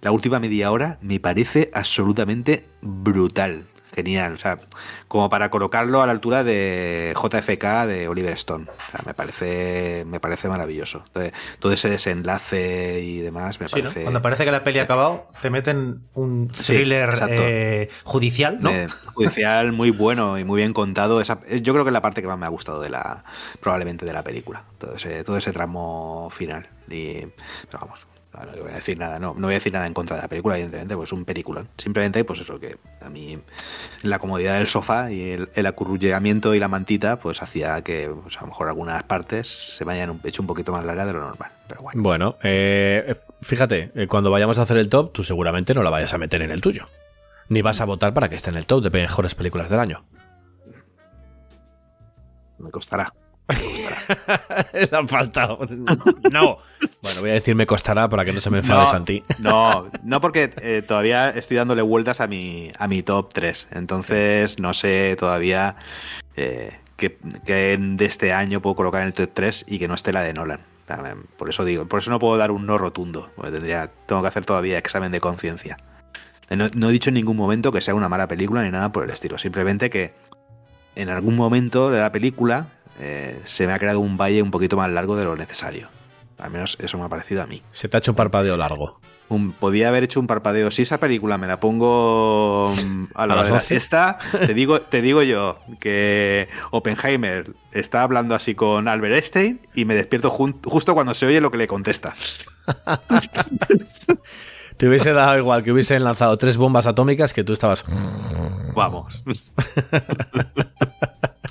la 0.00 0.12
última 0.12 0.40
media 0.40 0.72
hora 0.72 0.98
me 1.02 1.20
parece 1.20 1.70
absolutamente 1.74 2.66
brutal. 2.80 3.66
Genial, 3.94 4.32
o 4.32 4.38
sea, 4.38 4.58
como 5.06 5.28
para 5.28 5.50
colocarlo 5.50 6.00
a 6.00 6.06
la 6.06 6.12
altura 6.12 6.42
de 6.44 7.14
JFK 7.14 7.86
de 7.86 8.08
Oliver 8.08 8.32
Stone. 8.32 8.64
O 8.70 8.90
sea, 8.90 9.00
me 9.04 9.12
parece, 9.12 10.04
me 10.06 10.18
parece 10.18 10.48
maravilloso. 10.48 11.02
Entonces, 11.08 11.32
todo 11.58 11.72
ese 11.72 11.90
desenlace 11.90 13.00
y 13.00 13.18
demás 13.20 13.60
me 13.60 13.68
Sí, 13.68 13.76
¿no? 13.76 13.82
parece. 13.82 14.02
Cuando 14.02 14.22
parece 14.22 14.46
que 14.46 14.50
la 14.50 14.64
peli 14.64 14.78
ha 14.78 14.84
acabado, 14.84 15.26
te 15.42 15.50
meten 15.50 16.00
un 16.14 16.50
Sí, 16.54 16.72
thriller 16.74 17.10
exacto. 17.10 17.34
eh, 17.36 17.90
judicial, 18.04 18.58
¿no? 18.62 18.70
Eh, 18.70 18.88
judicial 19.14 19.72
muy 19.72 19.90
bueno 19.90 20.38
y 20.38 20.44
muy 20.44 20.56
bien 20.56 20.72
contado. 20.72 21.20
Esa- 21.20 21.40
eh, 21.48 21.60
yo 21.60 21.74
creo 21.74 21.84
que 21.84 21.90
es 21.90 21.94
la 21.94 22.00
parte 22.02 22.22
que 22.22 22.28
más 22.28 22.38
me 22.38 22.46
ha 22.46 22.50
gustado 22.50 22.80
de 22.80 22.88
la 22.88 23.24
probablemente 23.60 24.06
de 24.06 24.12
la 24.14 24.22
película. 24.22 24.64
Todo 24.78 24.96
ese, 24.96 25.22
todo 25.24 25.36
ese 25.36 25.52
tramo 25.52 26.30
final. 26.30 26.66
Y, 26.88 27.26
pero 27.70 27.80
vamos, 27.82 28.06
no, 28.32 28.46
no 28.46 28.62
voy 28.62 28.72
a 28.72 28.74
decir 28.76 28.98
nada, 28.98 29.18
no, 29.18 29.34
no 29.34 29.46
voy 29.46 29.54
a 29.54 29.58
decir 29.58 29.72
nada 29.72 29.86
en 29.86 29.94
contra 29.94 30.16
de 30.16 30.22
la 30.22 30.28
película, 30.28 30.54
evidentemente, 30.56 30.96
pues 30.96 31.08
es 31.08 31.12
un 31.12 31.24
peliculón. 31.24 31.68
Simplemente, 31.78 32.24
pues 32.24 32.40
eso, 32.40 32.58
que 32.58 32.76
a 33.00 33.10
mí 33.10 33.38
la 34.02 34.18
comodidad 34.18 34.58
del 34.58 34.66
sofá 34.66 35.10
y 35.10 35.30
el, 35.30 35.50
el 35.54 35.66
acurrullamiento 35.66 36.54
y 36.54 36.58
la 36.58 36.68
mantita, 36.68 37.16
pues 37.20 37.42
hacía 37.42 37.82
que 37.82 38.10
pues, 38.22 38.36
a 38.38 38.40
lo 38.42 38.46
mejor 38.48 38.68
algunas 38.68 39.02
partes 39.02 39.48
se 39.76 39.84
me 39.84 39.92
hayan 39.94 40.10
un- 40.10 40.20
hecho 40.24 40.42
un 40.42 40.46
poquito 40.46 40.72
más 40.72 40.84
largas 40.84 41.06
de 41.06 41.12
lo 41.12 41.20
normal. 41.20 41.50
Pero 41.68 41.82
bueno. 41.82 42.02
Bueno, 42.02 42.36
eh, 42.42 43.16
fíjate, 43.42 43.92
eh, 43.94 44.06
cuando 44.08 44.30
vayamos 44.30 44.58
a 44.58 44.62
hacer 44.62 44.76
el 44.78 44.88
top, 44.88 45.12
tú 45.12 45.22
seguramente 45.24 45.74
no 45.74 45.82
la 45.82 45.90
vayas 45.90 46.12
a 46.14 46.18
meter 46.18 46.42
en 46.42 46.50
el 46.50 46.60
tuyo. 46.60 46.86
Ni 47.48 47.60
vas 47.60 47.80
a 47.80 47.84
votar 47.84 48.14
para 48.14 48.28
que 48.30 48.36
esté 48.36 48.50
en 48.50 48.56
el 48.56 48.66
top 48.66 48.82
de 48.82 48.90
mejores 48.90 49.34
películas 49.34 49.68
del 49.68 49.80
año. 49.80 50.04
Me 52.58 52.70
costará. 52.70 53.12
Le 54.72 54.96
han 54.96 55.08
faltado. 55.08 55.58
No. 56.30 56.58
Bueno, 57.02 57.20
voy 57.20 57.30
a 57.30 57.34
decir 57.34 57.54
me 57.54 57.66
costará 57.66 58.08
para 58.08 58.24
que 58.24 58.32
no 58.32 58.40
se 58.40 58.50
me 58.50 58.58
enfade 58.58 58.80
No, 58.80 58.86
Santi. 58.86 59.22
No, 59.38 59.90
no 60.02 60.20
porque 60.20 60.52
eh, 60.62 60.82
todavía 60.86 61.30
estoy 61.30 61.56
dándole 61.56 61.82
vueltas 61.82 62.20
a 62.20 62.26
mi, 62.26 62.70
a 62.78 62.88
mi 62.88 63.02
top 63.02 63.32
3. 63.32 63.68
Entonces 63.72 64.58
no 64.58 64.72
sé 64.72 65.16
todavía 65.18 65.76
eh, 66.36 66.78
qué, 66.96 67.18
qué 67.44 67.76
de 67.78 68.04
este 68.04 68.32
año 68.32 68.60
puedo 68.62 68.76
colocar 68.76 69.02
en 69.02 69.08
el 69.08 69.12
top 69.12 69.30
3 69.32 69.64
y 69.68 69.78
que 69.78 69.88
no 69.88 69.94
esté 69.94 70.12
la 70.12 70.22
de 70.22 70.32
Nolan. 70.34 70.60
Por 71.38 71.48
eso 71.48 71.64
digo, 71.64 71.86
por 71.86 72.00
eso 72.00 72.10
no 72.10 72.18
puedo 72.18 72.36
dar 72.36 72.50
un 72.50 72.66
no 72.66 72.78
rotundo. 72.78 73.30
Porque 73.34 73.50
tendría, 73.50 73.90
tengo 74.06 74.22
que 74.22 74.28
hacer 74.28 74.44
todavía 74.44 74.78
examen 74.78 75.12
de 75.12 75.20
conciencia. 75.20 75.78
No, 76.50 76.66
no 76.74 76.90
he 76.90 76.92
dicho 76.92 77.10
en 77.10 77.14
ningún 77.14 77.36
momento 77.36 77.72
que 77.72 77.80
sea 77.80 77.94
una 77.94 78.10
mala 78.10 78.28
película 78.28 78.62
ni 78.62 78.70
nada 78.70 78.92
por 78.92 79.04
el 79.04 79.10
estilo. 79.10 79.38
Simplemente 79.38 79.88
que 79.88 80.12
en 80.94 81.08
algún 81.08 81.34
momento 81.34 81.90
de 81.90 82.00
la 82.00 82.12
película 82.12 82.66
eh, 83.04 83.40
se 83.44 83.66
me 83.66 83.72
ha 83.72 83.78
creado 83.78 83.98
un 84.00 84.16
valle 84.16 84.40
un 84.42 84.50
poquito 84.52 84.76
más 84.76 84.88
largo 84.90 85.16
de 85.16 85.24
lo 85.24 85.34
necesario. 85.36 85.88
Al 86.38 86.50
menos 86.50 86.76
eso 86.80 86.98
me 86.98 87.04
ha 87.04 87.08
parecido 87.08 87.42
a 87.42 87.46
mí. 87.46 87.62
Se 87.72 87.88
te 87.88 87.96
ha 87.96 87.98
hecho 87.98 88.12
un 88.12 88.16
parpadeo 88.16 88.56
largo. 88.56 89.00
Un- 89.28 89.52
podía 89.52 89.88
haber 89.88 90.02
hecho 90.04 90.20
un 90.20 90.26
parpadeo. 90.26 90.70
Si 90.70 90.82
esa 90.82 90.98
película 90.98 91.38
me 91.38 91.46
la 91.46 91.58
pongo 91.60 92.72
mm, 92.84 93.04
a 93.14 93.26
la 93.26 93.34
¿A 93.34 93.36
hora 93.36 93.44
de 93.44 93.50
la 93.50 93.56
11? 93.56 93.66
siesta, 93.66 94.18
te 94.46 94.52
digo, 94.54 94.80
te 94.82 95.00
digo 95.02 95.22
yo 95.22 95.58
que 95.80 96.48
Oppenheimer 96.70 97.50
está 97.72 98.02
hablando 98.02 98.34
así 98.34 98.54
con 98.54 98.88
Albert 98.88 99.14
Einstein 99.14 99.60
y 99.74 99.84
me 99.84 99.94
despierto 99.94 100.30
justo 100.30 100.94
cuando 100.94 101.14
se 101.14 101.26
oye 101.26 101.40
lo 101.40 101.50
que 101.50 101.58
le 101.58 101.66
contesta. 101.68 102.14
Te 104.76 104.88
hubiese 104.88 105.12
dado 105.12 105.38
igual 105.38 105.62
que 105.62 105.70
hubiesen 105.72 106.02
lanzado 106.02 106.36
tres 106.38 106.56
bombas 106.56 106.86
atómicas 106.86 107.32
que 107.32 107.44
tú 107.44 107.52
estabas. 107.52 107.84
Vamos. 108.74 109.22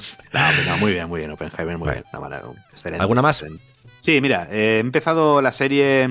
no, 0.34 0.40
pues 0.56 0.68
no, 0.68 0.78
muy 0.78 0.94
bien, 0.94 1.08
muy 1.08 1.20
bien, 1.20 1.32
Oppenheimer, 1.32 1.78
muy 1.78 1.90
bien. 1.92 2.04
No, 2.14 2.22
vale, 2.22 2.38
excelente, 2.72 3.02
¿Alguna 3.02 3.22
más? 3.22 3.44
Sí, 4.02 4.20
mira, 4.22 4.48
eh, 4.52 4.78
he 4.78 4.80
empezado 4.80 5.42
la 5.42 5.52
serie. 5.52 6.10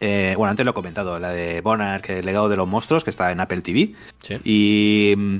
eh, 0.00 0.34
bueno, 0.36 0.50
antes 0.50 0.64
lo 0.64 0.70
he 0.70 0.74
comentado, 0.74 1.18
la 1.18 1.30
de 1.30 1.60
Monarch, 1.62 2.08
el 2.10 2.24
legado 2.24 2.48
de 2.48 2.56
los 2.56 2.66
monstruos, 2.68 3.04
que 3.04 3.10
está 3.10 3.30
en 3.32 3.40
Apple 3.40 3.60
TV. 3.60 3.94
Sí. 4.22 4.38
Y. 4.44 5.14
mm, 5.16 5.36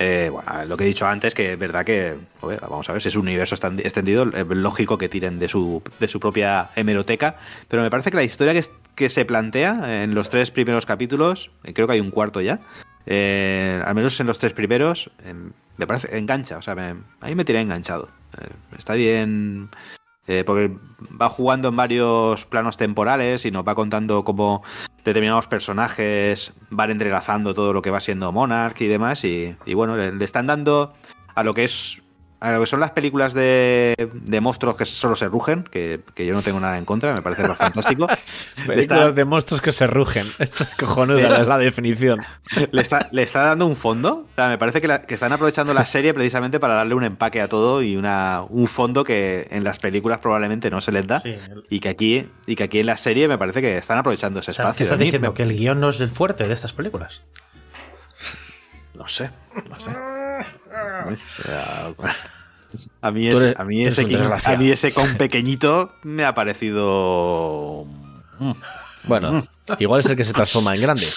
eh, 0.00 0.28
bueno, 0.30 0.64
lo 0.66 0.76
que 0.76 0.84
he 0.84 0.86
dicho 0.86 1.06
antes, 1.06 1.34
que 1.34 1.54
es 1.54 1.58
verdad 1.58 1.84
que, 1.84 2.14
joder, 2.40 2.60
vamos 2.60 2.88
a 2.88 2.92
ver, 2.92 3.02
si 3.02 3.08
es 3.08 3.16
un 3.16 3.22
universo 3.22 3.56
extendido, 3.56 4.30
es 4.32 4.46
lógico 4.46 4.96
que 4.96 5.08
tiren 5.08 5.40
de 5.40 5.48
su, 5.48 5.82
de 5.98 6.06
su 6.06 6.20
propia 6.20 6.70
hemeroteca, 6.76 7.34
pero 7.66 7.82
me 7.82 7.90
parece 7.90 8.10
que 8.12 8.16
la 8.16 8.22
historia 8.22 8.52
que, 8.52 8.60
es- 8.60 8.70
que 8.94 9.08
se 9.08 9.24
plantea 9.24 10.02
en 10.04 10.14
los 10.14 10.30
tres 10.30 10.52
primeros 10.52 10.86
capítulos, 10.86 11.50
creo 11.74 11.88
que 11.88 11.94
hay 11.94 12.00
un 12.00 12.10
cuarto 12.12 12.40
ya, 12.40 12.60
eh, 13.06 13.82
al 13.84 13.94
menos 13.96 14.20
en 14.20 14.28
los 14.28 14.38
tres 14.38 14.52
primeros, 14.52 15.10
eh, 15.24 15.34
me 15.78 15.86
parece, 15.86 16.18
engancha, 16.18 16.58
o 16.58 16.62
sea, 16.62 16.74
me, 16.74 16.94
a 17.20 17.26
mí 17.26 17.34
me 17.34 17.44
tiene 17.44 17.62
enganchado. 17.62 18.08
Eh, 18.38 18.50
está 18.76 18.94
bien, 18.94 19.70
eh, 20.26 20.44
porque 20.44 20.76
va 21.20 21.30
jugando 21.30 21.68
en 21.68 21.76
varios 21.76 22.44
planos 22.44 22.76
temporales 22.76 23.46
y 23.46 23.50
nos 23.50 23.66
va 23.66 23.74
contando 23.74 24.24
cómo 24.24 24.62
determinados 25.04 25.46
personajes 25.46 26.52
van 26.68 26.90
entrelazando 26.90 27.54
todo 27.54 27.72
lo 27.72 27.80
que 27.80 27.90
va 27.90 28.00
siendo 28.00 28.30
Monarch 28.32 28.80
y 28.82 28.88
demás. 28.88 29.24
Y, 29.24 29.56
y 29.64 29.74
bueno, 29.74 29.96
le, 29.96 30.12
le 30.12 30.24
están 30.24 30.46
dando 30.46 30.92
a 31.34 31.42
lo 31.42 31.54
que 31.54 31.64
es. 31.64 32.02
A 32.40 32.52
lo 32.52 32.60
que 32.60 32.66
son 32.66 32.78
las 32.78 32.92
películas 32.92 33.34
de, 33.34 34.10
de 34.12 34.40
monstruos 34.40 34.76
que 34.76 34.84
solo 34.84 35.16
se 35.16 35.26
rugen, 35.26 35.64
que, 35.64 36.00
que 36.14 36.24
yo 36.24 36.34
no 36.34 36.42
tengo 36.42 36.60
nada 36.60 36.78
en 36.78 36.84
contra, 36.84 37.12
me 37.12 37.20
parece 37.20 37.42
fantástico. 37.54 38.06
Películas 38.54 38.78
está, 38.78 39.10
de 39.12 39.24
monstruos 39.24 39.60
que 39.60 39.72
se 39.72 39.88
rugen. 39.88 40.24
Esto 40.38 40.62
es 40.62 40.76
cojonuda, 40.76 41.38
es 41.40 41.46
la 41.48 41.58
definición. 41.58 42.20
le, 42.70 42.80
está, 42.80 43.08
le 43.10 43.24
está 43.24 43.42
dando 43.42 43.66
un 43.66 43.74
fondo. 43.74 44.26
O 44.30 44.34
sea, 44.36 44.46
me 44.48 44.56
parece 44.56 44.80
que, 44.80 44.86
la- 44.86 45.02
que 45.02 45.14
están 45.14 45.32
aprovechando 45.32 45.74
la 45.74 45.84
serie 45.84 46.14
precisamente 46.14 46.60
para 46.60 46.74
darle 46.74 46.94
un 46.94 47.02
empaque 47.02 47.40
a 47.40 47.48
todo 47.48 47.82
y 47.82 47.96
una, 47.96 48.42
un 48.48 48.68
fondo 48.68 49.02
que 49.02 49.48
en 49.50 49.64
las 49.64 49.80
películas 49.80 50.20
probablemente 50.20 50.70
no 50.70 50.80
se 50.80 50.92
les 50.92 51.08
da. 51.08 51.18
Sí, 51.18 51.30
el- 51.30 51.64
Y 51.70 51.80
que 51.80 51.88
aquí 51.88 52.28
y 52.46 52.54
que 52.54 52.62
aquí 52.62 52.78
en 52.78 52.86
la 52.86 52.96
serie 52.96 53.26
me 53.26 53.36
parece 53.36 53.60
que 53.60 53.76
están 53.78 53.98
aprovechando 53.98 54.38
ese 54.38 54.52
O 54.52 54.54
sea, 54.54 54.62
espacio. 54.66 54.76
¿Qué 54.78 54.82
estás 54.84 54.98
diciendo? 55.00 55.34
¿Que 55.34 55.42
el 55.42 55.54
guion 55.56 55.80
no 55.80 55.88
es 55.88 56.00
el 56.00 56.08
fuerte 56.08 56.46
de 56.46 56.54
estas 56.54 56.72
películas? 56.72 57.22
No 58.94 59.08
sé, 59.08 59.30
no 59.68 59.78
sé. 59.80 59.90
A 63.00 63.10
mí, 63.10 63.26
es- 63.28 63.40
eres- 63.40 63.58
a, 63.58 63.64
mí 63.64 63.86
ese 63.86 64.02
a 64.02 64.56
mí 64.58 64.70
ese 64.70 64.92
con 64.92 65.14
pequeñito 65.16 65.90
me 66.02 66.24
ha 66.26 66.34
parecido... 66.34 67.86
Bueno, 69.04 69.42
igual 69.78 70.00
es 70.00 70.06
el 70.06 70.16
que 70.16 70.24
se 70.24 70.34
transforma 70.34 70.74
en 70.74 70.82
grande. 70.82 71.08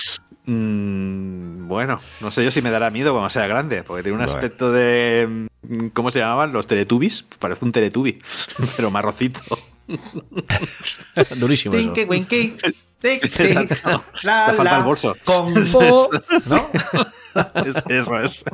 mm, 0.46 1.68
bueno, 1.68 2.00
no 2.22 2.32
sé 2.32 2.44
yo 2.46 2.52
si 2.52 2.62
me 2.62 2.72
dará 2.72 2.90
miedo 2.90 3.12
cuando 3.12 3.30
sea 3.30 3.48
grande, 3.48 3.84
porque 3.84 4.02
tiene 4.04 4.18
un 4.18 4.24
Bueno. 4.24 4.34
aspecto 4.34 4.72
de... 4.72 5.48
mm, 5.64 5.88
¿Cómo 5.88 6.10
se 6.12 6.20
llamaban? 6.20 6.54
Los 6.54 6.68
Teletubbies. 6.68 7.24
Parece 7.38 7.66
un 7.66 7.74
Teletubby, 7.74 8.22
pero 8.78 8.90
marrocito. 8.90 9.42
Durísimo. 11.38 11.76
Tinky 11.76 12.04
winky. 12.06 12.56
la, 14.24 14.54
la, 14.64 14.78
el 14.78 14.84
bolso. 14.84 15.16
¿no? 16.48 16.70
Es- 17.66 17.84
eso 17.88 18.20
es. 18.20 18.46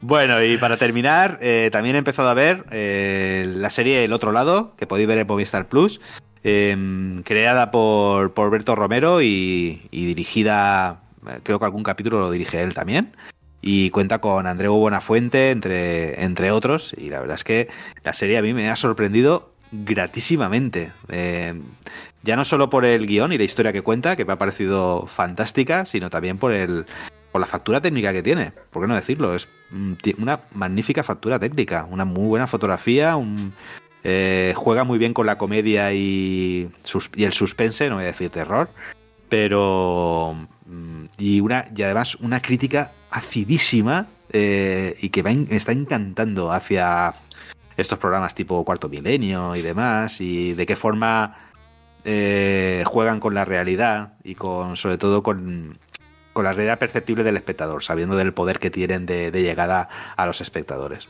Bueno, 0.00 0.42
y 0.44 0.56
para 0.58 0.76
terminar, 0.76 1.38
eh, 1.40 1.70
también 1.72 1.96
he 1.96 1.98
empezado 1.98 2.28
a 2.28 2.34
ver 2.34 2.66
eh, 2.70 3.50
la 3.56 3.70
serie 3.70 4.04
El 4.04 4.12
Otro 4.12 4.32
Lado, 4.32 4.74
que 4.76 4.86
podéis 4.86 5.08
ver 5.08 5.18
en 5.18 5.26
Movistar 5.26 5.66
Plus, 5.68 6.00
eh, 6.44 6.76
creada 7.24 7.70
por, 7.70 8.34
por 8.34 8.50
Berto 8.50 8.76
Romero 8.76 9.22
y, 9.22 9.88
y 9.90 10.04
dirigida, 10.06 11.00
eh, 11.26 11.40
creo 11.42 11.58
que 11.58 11.64
algún 11.64 11.82
capítulo 11.82 12.20
lo 12.20 12.30
dirige 12.30 12.60
él 12.62 12.74
también, 12.74 13.16
y 13.60 13.90
cuenta 13.90 14.20
con 14.20 14.46
Andreu 14.46 14.74
Buenafuente, 14.74 15.50
entre, 15.50 16.22
entre 16.22 16.50
otros, 16.50 16.94
y 16.96 17.10
la 17.10 17.20
verdad 17.20 17.34
es 17.36 17.44
que 17.44 17.68
la 18.04 18.12
serie 18.12 18.38
a 18.38 18.42
mí 18.42 18.54
me 18.54 18.70
ha 18.70 18.76
sorprendido 18.76 19.50
gratísimamente. 19.72 20.92
Eh, 21.08 21.60
ya 22.22 22.36
no 22.36 22.44
solo 22.44 22.70
por 22.70 22.84
el 22.84 23.06
guion 23.06 23.32
y 23.32 23.38
la 23.38 23.44
historia 23.44 23.72
que 23.72 23.82
cuenta, 23.82 24.16
que 24.16 24.24
me 24.24 24.32
ha 24.32 24.38
parecido 24.38 25.06
fantástica, 25.06 25.84
sino 25.84 26.10
también 26.10 26.38
por 26.38 26.52
el 26.52 26.86
por 27.32 27.40
la 27.40 27.46
factura 27.46 27.80
técnica 27.80 28.12
que 28.12 28.22
tiene. 28.22 28.52
¿Por 28.70 28.82
qué 28.82 28.88
no 28.88 28.94
decirlo? 28.94 29.34
Es 29.34 29.48
mm, 29.70 29.92
una 30.18 30.40
magnífica 30.54 31.02
factura 31.02 31.38
técnica, 31.38 31.86
una 31.90 32.04
muy 32.04 32.26
buena 32.26 32.46
fotografía, 32.46 33.16
eh, 34.04 34.54
juega 34.56 34.84
muy 34.84 34.98
bien 34.98 35.12
con 35.12 35.26
la 35.26 35.36
comedia 35.36 35.92
y, 35.92 36.70
y 37.16 37.24
el 37.24 37.32
suspense, 37.32 37.88
no 37.88 37.96
voy 37.96 38.04
a 38.04 38.08
decir 38.08 38.30
terror, 38.30 38.70
pero 39.28 40.34
mm, 40.66 41.04
y 41.18 41.40
una 41.40 41.66
y 41.74 41.82
además 41.82 42.14
una 42.16 42.40
crítica 42.40 42.92
acidísima 43.10 44.06
eh, 44.32 44.96
y 45.00 45.08
que 45.10 45.22
va 45.22 45.30
en- 45.30 45.48
está 45.50 45.72
encantando 45.72 46.52
hacia 46.52 47.14
estos 47.76 47.98
programas 47.98 48.34
tipo 48.34 48.64
Cuarto 48.64 48.88
Milenio 48.88 49.54
y 49.56 49.62
demás 49.62 50.20
y 50.20 50.52
de 50.54 50.66
qué 50.66 50.76
forma 50.76 51.36
eh, 52.04 52.82
juegan 52.86 53.20
con 53.20 53.34
la 53.34 53.44
realidad 53.44 54.14
y 54.24 54.34
con 54.34 54.76
sobre 54.76 54.98
todo 54.98 55.22
con, 55.22 55.78
con 56.32 56.44
la 56.44 56.52
realidad 56.52 56.78
perceptible 56.78 57.24
del 57.24 57.36
espectador, 57.36 57.82
sabiendo 57.82 58.16
del 58.16 58.32
poder 58.32 58.58
que 58.58 58.70
tienen 58.70 59.06
de, 59.06 59.30
de 59.30 59.42
llegada 59.42 59.88
a 60.16 60.26
los 60.26 60.40
espectadores. 60.40 61.08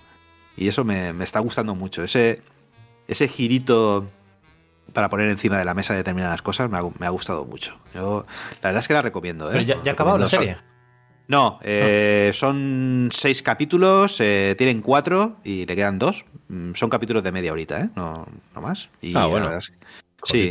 Y 0.56 0.68
eso 0.68 0.84
me, 0.84 1.12
me 1.12 1.24
está 1.24 1.38
gustando 1.40 1.74
mucho. 1.74 2.02
Ese, 2.02 2.42
ese 3.06 3.28
girito 3.28 4.06
para 4.92 5.08
poner 5.08 5.28
encima 5.28 5.58
de 5.58 5.64
la 5.64 5.74
mesa 5.74 5.94
determinadas 5.94 6.42
cosas 6.42 6.70
me 6.70 6.78
ha, 6.78 6.82
me 6.98 7.06
ha 7.06 7.10
gustado 7.10 7.44
mucho. 7.44 7.78
Yo, 7.94 8.26
la 8.62 8.68
verdad 8.70 8.80
es 8.80 8.88
que 8.88 8.94
la 8.94 9.02
recomiendo. 9.02 9.48
¿eh? 9.48 9.52
Pero 9.52 9.62
ya, 9.64 9.82
ya 9.82 9.92
ha 9.92 9.94
acabado 9.94 10.18
la 10.18 10.24
serie. 10.38 10.58
No, 11.28 11.60
eh, 11.62 12.30
son 12.34 13.10
seis 13.12 13.42
capítulos, 13.42 14.18
eh, 14.20 14.54
tienen 14.56 14.80
cuatro 14.80 15.36
y 15.44 15.66
le 15.66 15.76
quedan 15.76 15.98
dos. 15.98 16.24
Mm, 16.48 16.72
Son 16.74 16.88
capítulos 16.88 17.22
de 17.22 17.30
media 17.32 17.52
horita, 17.52 17.80
¿eh? 17.82 17.90
No, 17.94 18.26
no 18.54 18.60
más. 18.62 18.88
Y 19.02 19.10
Ah, 19.14 19.20
la 19.20 19.26
bueno. 19.26 19.50
sí, 20.24 20.50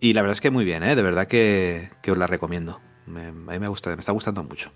y 0.00 0.12
la 0.12 0.20
verdad 0.20 0.32
es 0.34 0.40
que 0.42 0.50
muy 0.50 0.64
bien, 0.66 0.82
¿eh? 0.82 0.94
De 0.94 1.00
verdad 1.02 1.26
que, 1.26 1.88
que 2.02 2.12
os 2.12 2.18
la 2.18 2.26
recomiendo. 2.26 2.80
Me- 3.06 3.28
a 3.28 3.32
mí 3.32 3.58
me, 3.58 3.68
gusta, 3.68 3.88
me 3.90 4.00
está 4.00 4.12
gustando 4.12 4.44
mucho. 4.44 4.70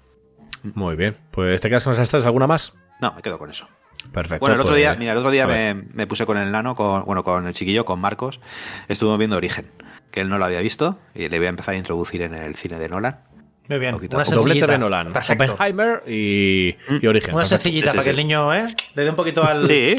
Muy 0.75 0.97
bien. 0.97 1.15
Pues 1.31 1.61
te 1.61 1.69
quedas 1.69 1.85
con 1.85 1.93
esas 1.93 2.09
tres, 2.11 2.25
¿alguna 2.25 2.47
más? 2.47 2.75
No, 3.01 3.13
me 3.13 3.21
quedo 3.21 3.39
con 3.39 3.51
eso. 3.51 3.69
Perfecto. 4.13 4.41
Bueno, 4.41 4.55
el 4.55 4.61
otro 4.63 4.73
pues- 4.73 4.79
día, 4.81 4.95
mira, 4.95 5.13
el 5.13 5.19
otro 5.19 5.31
día 5.31 5.47
me, 5.47 5.75
me 5.75 6.07
puse 6.07 6.25
con 6.25 6.39
el 6.39 6.51
nano, 6.51 6.75
con, 6.75 7.05
bueno, 7.05 7.23
con 7.23 7.47
el 7.47 7.53
chiquillo, 7.53 7.85
con 7.85 8.01
Marcos. 8.01 8.41
Estuvimos 8.89 9.19
viendo 9.19 9.37
Origen, 9.37 9.71
que 10.11 10.23
él 10.23 10.31
no 10.31 10.39
lo 10.39 10.47
había 10.47 10.61
visto 10.61 10.99
y 11.15 11.29
le 11.29 11.37
voy 11.37 11.47
a 11.47 11.51
empezar 11.51 11.75
a 11.75 11.79
introducir 11.79 12.23
en 12.23 12.33
el 12.35 12.57
cine 12.57 12.79
de 12.79 12.89
Nolan. 12.89 13.21
Muy 13.69 13.79
bien. 13.79 13.95
Una. 13.95 14.25
Doblete 14.25 14.67
de 14.67 14.79
Nolan. 14.79 15.13
Perfecto. 15.13 15.45
Oppenheimer 15.53 16.03
y, 16.07 16.75
y 17.01 17.07
Origen. 17.07 17.35
Una 17.35 17.45
sencillita 17.45 17.87
Sí, 17.87 17.91
sí, 17.93 17.97
para 17.97 18.05
que 18.05 18.15
sí. 18.15 18.21
el 18.21 18.27
niño 18.27 18.53
¿eh? 18.55 18.75
le 18.95 19.05
dé 19.05 19.11
un 19.11 19.17
poquito 19.17 19.45
al. 19.45 19.63
Sí, 19.63 19.97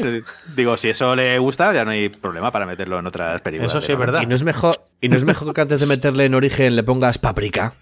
digo, 0.54 0.76
si 0.76 0.90
eso 0.90 1.16
le 1.16 1.38
gusta, 1.38 1.72
ya 1.72 1.84
no 1.84 1.90
hay 1.92 2.08
problema 2.10 2.50
para 2.50 2.66
meterlo 2.66 2.98
en 2.98 3.06
otras 3.06 3.40
películas. 3.40 3.72
Eso 3.72 3.80
sí 3.80 3.92
es 3.92 3.98
verdad. 3.98 4.20
Y 4.22 4.26
no 4.26 4.34
es 4.34 4.42
mejor, 4.44 4.86
y 5.00 5.08
no 5.08 5.16
es 5.16 5.24
mejor 5.24 5.52
que 5.54 5.60
antes 5.62 5.80
de 5.80 5.86
meterle 5.86 6.26
en 6.26 6.34
Origen 6.34 6.76
le 6.76 6.82
pongas 6.82 7.18
paprika, 7.18 7.72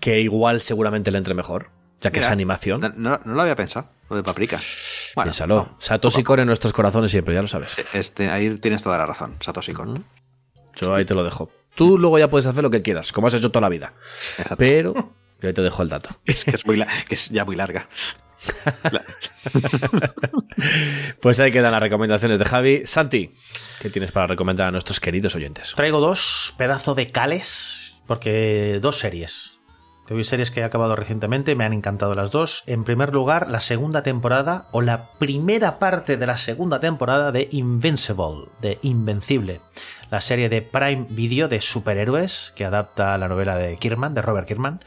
que 0.00 0.20
igual 0.20 0.60
seguramente 0.60 1.10
le 1.10 1.18
entre 1.18 1.34
mejor, 1.34 1.70
ya 2.00 2.10
que 2.10 2.20
Mira, 2.20 2.28
es 2.28 2.32
animación. 2.32 2.80
No, 2.80 2.88
no- 2.96 3.20
no 3.24 3.34
lo 3.34 3.42
había 3.42 3.56
pensado, 3.56 3.88
lo 4.08 4.16
de 4.16 4.22
Paprika. 4.22 4.58
Bueno, 5.16 5.30
Piénsalo. 5.30 5.74
Satoshi 5.80 6.22
Kon 6.22 6.38
en 6.40 6.46
nuestros 6.46 6.72
corazones 6.72 7.10
siempre, 7.10 7.34
ya 7.34 7.42
lo 7.42 7.48
sabes. 7.48 7.76
este, 7.92 8.30
ahí 8.30 8.50
tienes 8.58 8.82
toda 8.82 8.96
la 8.96 9.06
razón, 9.06 9.34
Satoshi 9.40 9.72
Kon. 9.72 10.04
Yo 10.76 10.94
ahí 10.94 11.04
te 11.04 11.14
lo 11.14 11.24
dejo. 11.24 11.50
Tú 11.74 11.96
luego 11.98 12.18
ya 12.18 12.28
puedes 12.28 12.46
hacer 12.46 12.62
lo 12.62 12.70
que 12.70 12.82
quieras, 12.82 13.12
como 13.12 13.26
has 13.28 13.34
hecho 13.34 13.50
toda 13.50 13.60
la 13.62 13.68
vida. 13.68 13.92
Exacto. 14.38 14.56
Pero 14.58 14.94
yo 15.40 15.48
ahí 15.48 15.54
te 15.54 15.62
dejo 15.62 15.82
el 15.82 15.88
dato. 15.88 16.10
Es 16.24 16.44
que 16.44 16.52
es, 16.56 16.66
muy 16.66 16.76
la- 16.76 16.88
que 17.08 17.14
es 17.14 17.28
ya 17.30 17.44
muy 17.44 17.54
larga. 17.56 17.88
La- 18.90 19.04
Pues 21.20 21.40
ahí 21.40 21.52
quedan 21.52 21.72
las 21.72 21.82
recomendaciones 21.82 22.38
de 22.38 22.44
Javi. 22.44 22.82
Santi, 22.86 23.32
¿qué 23.80 23.90
tienes 23.90 24.12
para 24.12 24.26
recomendar 24.26 24.68
a 24.68 24.70
nuestros 24.70 25.00
queridos 25.00 25.34
oyentes? 25.34 25.72
Traigo 25.76 26.00
dos 26.00 26.54
pedazos 26.56 26.96
de 26.96 27.08
cales, 27.10 27.96
porque 28.06 28.78
dos 28.82 28.98
series. 28.98 29.52
Hay 30.10 30.24
series 30.24 30.50
que 30.50 30.60
he 30.60 30.64
acabado 30.64 30.96
recientemente, 30.96 31.54
me 31.54 31.64
han 31.64 31.74
encantado 31.74 32.14
las 32.14 32.30
dos. 32.30 32.62
En 32.66 32.82
primer 32.84 33.12
lugar, 33.12 33.50
la 33.50 33.60
segunda 33.60 34.02
temporada 34.02 34.66
o 34.72 34.80
la 34.80 35.10
primera 35.18 35.78
parte 35.78 36.16
de 36.16 36.26
la 36.26 36.38
segunda 36.38 36.80
temporada 36.80 37.30
de 37.30 37.48
Invincible, 37.52 38.46
de 38.62 38.78
Invencible. 38.80 39.60
La 40.10 40.20
serie 40.20 40.48
de 40.48 40.62
Prime 40.62 41.06
Video 41.10 41.48
de 41.48 41.60
superhéroes 41.60 42.52
que 42.56 42.64
adapta 42.64 43.18
la 43.18 43.28
novela 43.28 43.56
de 43.56 43.76
Kierman, 43.76 44.14
de 44.14 44.22
Robert 44.22 44.46
Kierman, 44.46 44.82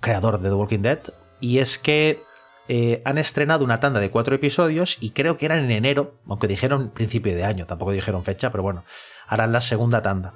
creador 0.00 0.40
de 0.40 0.48
The 0.48 0.54
Walking 0.54 0.80
Dead. 0.80 1.00
Y 1.40 1.58
es 1.58 1.78
que 1.78 2.22
eh, 2.68 3.02
han 3.04 3.18
estrenado 3.18 3.64
una 3.64 3.80
tanda 3.80 4.00
de 4.00 4.10
cuatro 4.10 4.34
episodios 4.34 4.98
y 5.00 5.10
creo 5.10 5.36
que 5.36 5.46
eran 5.46 5.64
en 5.64 5.70
enero, 5.70 6.14
aunque 6.28 6.48
dijeron 6.48 6.90
principio 6.90 7.34
de 7.34 7.44
año, 7.44 7.66
tampoco 7.66 7.92
dijeron 7.92 8.24
fecha, 8.24 8.50
pero 8.50 8.62
bueno, 8.62 8.84
harán 9.26 9.52
la 9.52 9.60
segunda 9.60 10.02
tanda. 10.02 10.34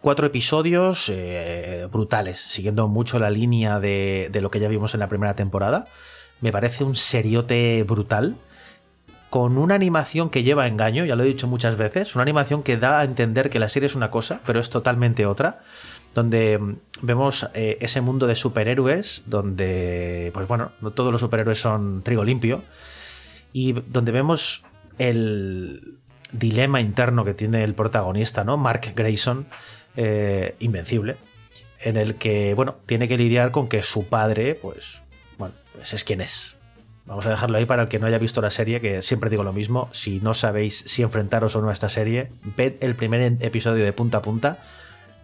Cuatro 0.00 0.26
episodios 0.26 1.10
eh, 1.10 1.86
brutales, 1.90 2.40
siguiendo 2.40 2.88
mucho 2.88 3.18
la 3.18 3.30
línea 3.30 3.80
de, 3.80 4.28
de 4.32 4.40
lo 4.40 4.50
que 4.50 4.60
ya 4.60 4.68
vimos 4.68 4.94
en 4.94 5.00
la 5.00 5.08
primera 5.08 5.34
temporada. 5.34 5.86
Me 6.40 6.52
parece 6.52 6.84
un 6.84 6.96
seriote 6.96 7.84
brutal 7.86 8.36
con 9.30 9.58
una 9.58 9.76
animación 9.76 10.28
que 10.28 10.42
lleva 10.42 10.66
engaño, 10.66 11.04
ya 11.04 11.14
lo 11.14 11.22
he 11.22 11.26
dicho 11.26 11.46
muchas 11.46 11.76
veces, 11.76 12.14
una 12.16 12.22
animación 12.22 12.64
que 12.64 12.76
da 12.76 12.98
a 12.98 13.04
entender 13.04 13.48
que 13.48 13.60
la 13.60 13.68
serie 13.68 13.86
es 13.86 13.94
una 13.94 14.10
cosa, 14.10 14.40
pero 14.44 14.58
es 14.58 14.70
totalmente 14.70 15.24
otra, 15.24 15.60
donde 16.14 16.58
mm, 16.58 16.76
vemos 17.02 17.48
eh, 17.54 17.78
ese 17.80 18.00
mundo 18.00 18.26
de 18.26 18.34
superhéroes, 18.34 19.24
donde, 19.26 20.32
pues 20.34 20.48
bueno, 20.48 20.72
no 20.80 20.90
todos 20.90 21.12
los 21.12 21.20
superhéroes 21.20 21.60
son 21.60 22.02
trigo 22.02 22.24
limpio, 22.24 22.64
y 23.52 23.72
donde 23.72 24.10
vemos 24.10 24.64
el 24.98 25.98
dilema 26.32 26.80
interno 26.80 27.24
que 27.24 27.34
tiene 27.34 27.62
el 27.62 27.74
protagonista, 27.74 28.42
¿no? 28.44 28.56
Mark 28.56 28.92
Grayson, 28.94 29.46
eh, 29.96 30.56
invencible, 30.58 31.16
en 31.80 31.96
el 31.96 32.16
que, 32.16 32.54
bueno, 32.54 32.76
tiene 32.86 33.06
que 33.06 33.16
lidiar 33.16 33.52
con 33.52 33.68
que 33.68 33.82
su 33.82 34.06
padre, 34.06 34.56
pues, 34.56 35.02
bueno, 35.38 35.54
pues 35.72 35.94
es 35.94 36.02
quien 36.02 36.20
es. 36.20 36.56
Vamos 37.06 37.26
a 37.26 37.30
dejarlo 37.30 37.58
ahí 37.58 37.66
para 37.66 37.82
el 37.82 37.88
que 37.88 37.98
no 37.98 38.06
haya 38.06 38.18
visto 38.18 38.40
la 38.40 38.50
serie, 38.50 38.80
que 38.80 39.02
siempre 39.02 39.30
digo 39.30 39.42
lo 39.42 39.52
mismo, 39.52 39.88
si 39.92 40.20
no 40.20 40.34
sabéis 40.34 40.84
si 40.86 41.02
enfrentaros 41.02 41.56
o 41.56 41.62
no 41.62 41.70
a 41.70 41.72
esta 41.72 41.88
serie, 41.88 42.30
ved 42.56 42.74
el 42.80 42.94
primer 42.94 43.36
episodio 43.40 43.84
de 43.84 43.92
punta 43.92 44.18
a 44.18 44.22
punta 44.22 44.58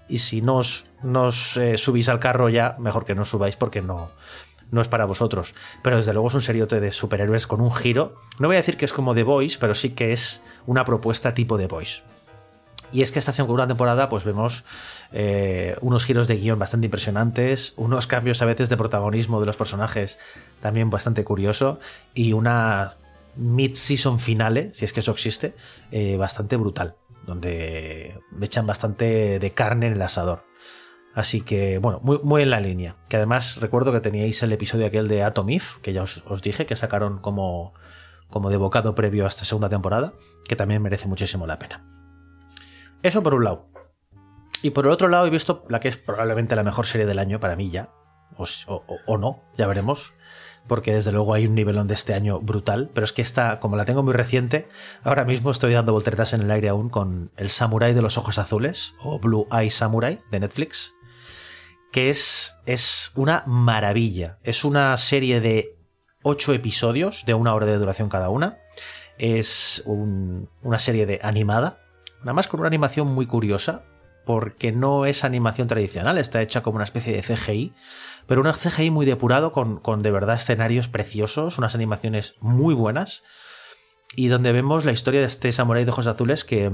y 0.09 0.19
si 0.19 0.41
no 0.41 0.57
os, 0.57 1.57
eh, 1.57 1.77
subís 1.77 2.09
al 2.09 2.19
carro 2.19 2.49
ya, 2.49 2.77
mejor 2.79 3.05
que 3.05 3.15
no 3.15 3.25
subáis 3.25 3.57
porque 3.57 3.83
no, 3.83 4.11
no 4.71 4.81
es 4.81 4.89
para 4.89 5.05
vosotros. 5.05 5.55
Pero 5.83 5.97
desde 5.97 6.13
luego 6.13 6.29
es 6.29 6.35
un 6.35 6.43
seriote 6.43 6.81
de 6.81 6.93
superhéroes 6.93 7.47
con 7.47 7.61
un 7.61 7.73
giro. 7.73 8.15
No 8.39 8.49
voy 8.49 8.57
a 8.57 8.61
decir 8.61 8.77
que 8.77 8.85
es 8.85 8.93
como 8.93 9.15
The 9.15 9.23
Voice, 9.23 9.59
pero 9.61 9.75
sí 9.75 9.91
que 9.91 10.13
es 10.13 10.43
una 10.67 10.85
propuesta 10.85 11.35
tipo 11.35 11.59
The 11.59 11.67
Voice. 11.67 12.03
Y 12.93 13.03
es 13.03 13.13
que 13.13 13.19
esta 13.19 13.33
segunda 13.33 13.67
temporada, 13.67 14.09
pues 14.09 14.25
vemos 14.25 14.65
eh, 15.13 15.77
unos 15.81 16.05
giros 16.05 16.29
de 16.29 16.37
guion 16.37 16.59
bastante 16.59 16.87
impresionantes, 16.87 17.75
unos 17.77 18.07
cambios 18.07 18.43
a 18.43 18.47
veces 18.47 18.69
de 18.69 18.77
protagonismo 18.77 19.41
de 19.41 19.47
los 19.47 19.57
personajes 19.57 20.19
también 20.61 20.91
bastante 20.91 21.25
curioso, 21.25 21.81
y 22.15 22.33
una 22.33 22.95
mid-season 23.37 24.19
finale, 24.19 24.71
si 24.75 24.85
es 24.85 24.93
que 24.93 25.01
eso 25.01 25.13
existe, 25.13 25.55
eh, 25.91 26.17
bastante 26.17 26.57
brutal, 26.57 26.97
donde 27.27 28.19
me 28.31 28.47
echan 28.47 28.67
bastante 28.67 29.39
de 29.39 29.51
carne 29.53 29.89
en 29.89 29.95
el 29.95 30.03
asador. 30.03 30.45
Así 31.15 31.41
que, 31.41 31.79
bueno, 31.79 32.01
muy, 32.03 32.43
en 32.43 32.51
la 32.51 32.61
línea. 32.61 32.97
Que 33.09 33.17
además 33.17 33.57
recuerdo 33.57 33.91
que 33.91 34.01
teníais 34.01 34.43
el 34.43 34.53
episodio 34.53 34.87
aquel 34.87 35.09
de 35.09 35.23
Atom 35.23 35.49
If, 35.49 35.79
que 35.79 35.95
ya 35.95 36.03
os, 36.03 36.23
os 36.27 36.43
dije, 36.43 36.67
que 36.67 36.77
sacaron 36.77 37.21
como, 37.21 37.73
como 38.29 38.51
de 38.51 38.59
bocado 38.59 38.95
previo 38.95 39.25
a 39.25 39.29
esta 39.29 39.47
segunda 39.47 39.71
temporada, 39.71 40.13
que 40.47 40.57
también 40.57 40.83
merece 40.83 41.09
muchísimo 41.09 41.47
la 41.47 41.59
pena. 41.59 41.96
Eso 43.03 43.23
por 43.23 43.35
un 43.35 43.45
lado. 43.45 43.69
Y 44.63 44.71
por 44.71 44.87
el 44.87 44.93
otro 44.93 45.09
lado 45.09 45.27
he 45.27 45.31
visto 45.31 45.65
la 45.69 45.81
que 45.81 45.89
es 45.89 45.97
probablemente 45.97 46.57
la 46.57 46.65
mejor 46.65 46.87
serie 46.87 47.07
del 47.07 47.19
año 47.19 47.41
para 47.41 47.57
mí 47.57 47.71
ya. 47.71 47.91
O, 48.37 49.19
no, 49.19 49.43
ya 49.57 49.67
veremos. 49.67 50.13
Porque 50.67 50.93
desde 50.93 51.13
luego 51.13 51.35
hay 51.35 51.47
un 51.47 51.55
nivelón 51.55 51.87
de 51.87 51.95
este 51.95 52.15
año 52.15 52.41
brutal. 52.41 52.91
Pero 52.93 53.05
es 53.05 53.13
que 53.13 53.23
esta, 53.23 53.61
como 53.61 53.77
la 53.77 53.85
tengo 53.85 54.03
muy 54.03 54.13
reciente, 54.13 54.69
ahora 55.05 55.25
mismo 55.25 55.51
estoy 55.51 55.73
dando 55.73 55.93
volteretas 55.93 56.33
en 56.33 56.43
el 56.43 56.51
aire 56.51 56.69
aún 56.69 56.89
con 56.89 57.31
El 57.37 57.51
Samurai 57.51 57.95
de 57.95 58.03
los 58.03 58.19
Ojos 58.19 58.39
Azules, 58.39 58.95
o 59.01 59.21
Blue 59.21 59.47
Eye 59.53 59.71
Samurai 59.71 60.21
de 60.31 60.41
Netflix. 60.41 60.93
Que 61.93 62.11
es, 62.11 62.57
es 62.67 63.13
una 63.15 63.45
maravilla. 63.47 64.39
Es 64.43 64.65
una 64.65 64.97
serie 64.97 65.41
de 65.41 65.79
ocho 66.23 66.53
episodios 66.53 67.25
de 67.25 67.35
una 67.35 67.55
hora 67.55 67.67
de 67.67 67.77
duración 67.77 68.09
cada 68.09 68.31
una. 68.31 68.59
Es 69.19 69.85
una 69.87 70.79
serie 70.81 71.07
de 71.07 71.21
animada, 71.23 71.79
Nada 72.27 72.35
más 72.35 72.49
con 72.49 72.59
una 72.59 72.67
animación 72.67 73.07
muy 73.07 73.27
curiosa, 73.27 73.85
porque 74.25 74.73
no 74.73 75.07
es 75.07 75.23
animación 75.23 75.69
tradicional, 75.69 76.19
está 76.19 76.43
hecha 76.43 76.61
como 76.61 76.75
una 76.75 76.83
especie 76.83 77.13
de 77.13 77.23
CGI, 77.23 77.73
pero 78.27 78.41
un 78.41 78.53
CGI 78.53 78.91
muy 78.91 79.07
depurado 79.07 79.53
con, 79.53 80.03
de 80.03 80.11
verdad 80.11 80.35
escenarios 80.35 80.89
preciosos, 80.89 81.57
unas 81.57 81.77
animaciones 81.77 82.35
muy 82.41 82.75
buenas, 82.75 83.23
y 84.17 84.27
donde 84.27 84.51
vemos 84.51 84.85
la 84.85 84.91
historia 84.91 85.21
de 85.21 85.27
este 85.27 85.53
samurái 85.53 85.85
de 85.85 85.93
ojos 85.93 86.09
azules 86.09 86.43
que, 86.43 86.69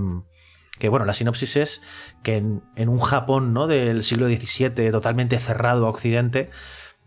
que 0.79 0.89
bueno, 0.89 1.05
la 1.05 1.13
sinopsis 1.13 1.57
es 1.59 1.83
que 2.23 2.37
en, 2.37 2.89
un 2.89 3.01
Japón 3.01 3.53
¿no? 3.53 3.67
del 3.67 4.05
siglo 4.05 4.29
XVII 4.29 4.91
totalmente 4.91 5.39
cerrado 5.39 5.85
a 5.85 5.91
Occidente, 5.91 6.49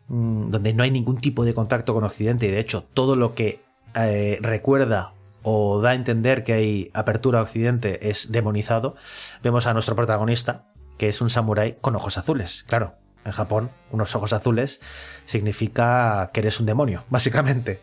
mm, 0.07 0.51
donde 0.51 0.71
no 0.75 0.83
hay 0.83 0.91
ningún 0.91 1.17
tipo 1.17 1.45
de 1.45 1.55
contacto 1.55 1.95
con 1.95 2.03
Occidente, 2.03 2.45
y 2.45 2.51
de 2.51 2.59
hecho 2.59 2.83
todo 2.93 3.15
lo 3.15 3.33
que 3.33 3.65
eh, 3.95 4.37
recuerda 4.39 5.14
o 5.47 5.79
da 5.79 5.91
a 5.91 5.93
entender 5.93 6.43
que 6.43 6.53
hay 6.53 6.91
apertura 6.95 7.39
a 7.39 7.43
Occidente 7.43 8.09
es 8.09 8.31
demonizado, 8.31 8.95
vemos 9.43 9.67
a 9.67 9.73
nuestro 9.73 9.95
protagonista, 9.95 10.65
que 10.97 11.07
es 11.07 11.21
un 11.21 11.29
samurái 11.29 11.77
con 11.81 11.95
ojos 11.95 12.17
azules. 12.17 12.65
Claro, 12.67 12.95
en 13.23 13.31
Japón, 13.31 13.69
unos 13.91 14.15
ojos 14.15 14.33
azules 14.33 14.81
significa 15.25 16.31
que 16.33 16.39
eres 16.39 16.59
un 16.59 16.65
demonio, 16.65 17.05
básicamente. 17.09 17.79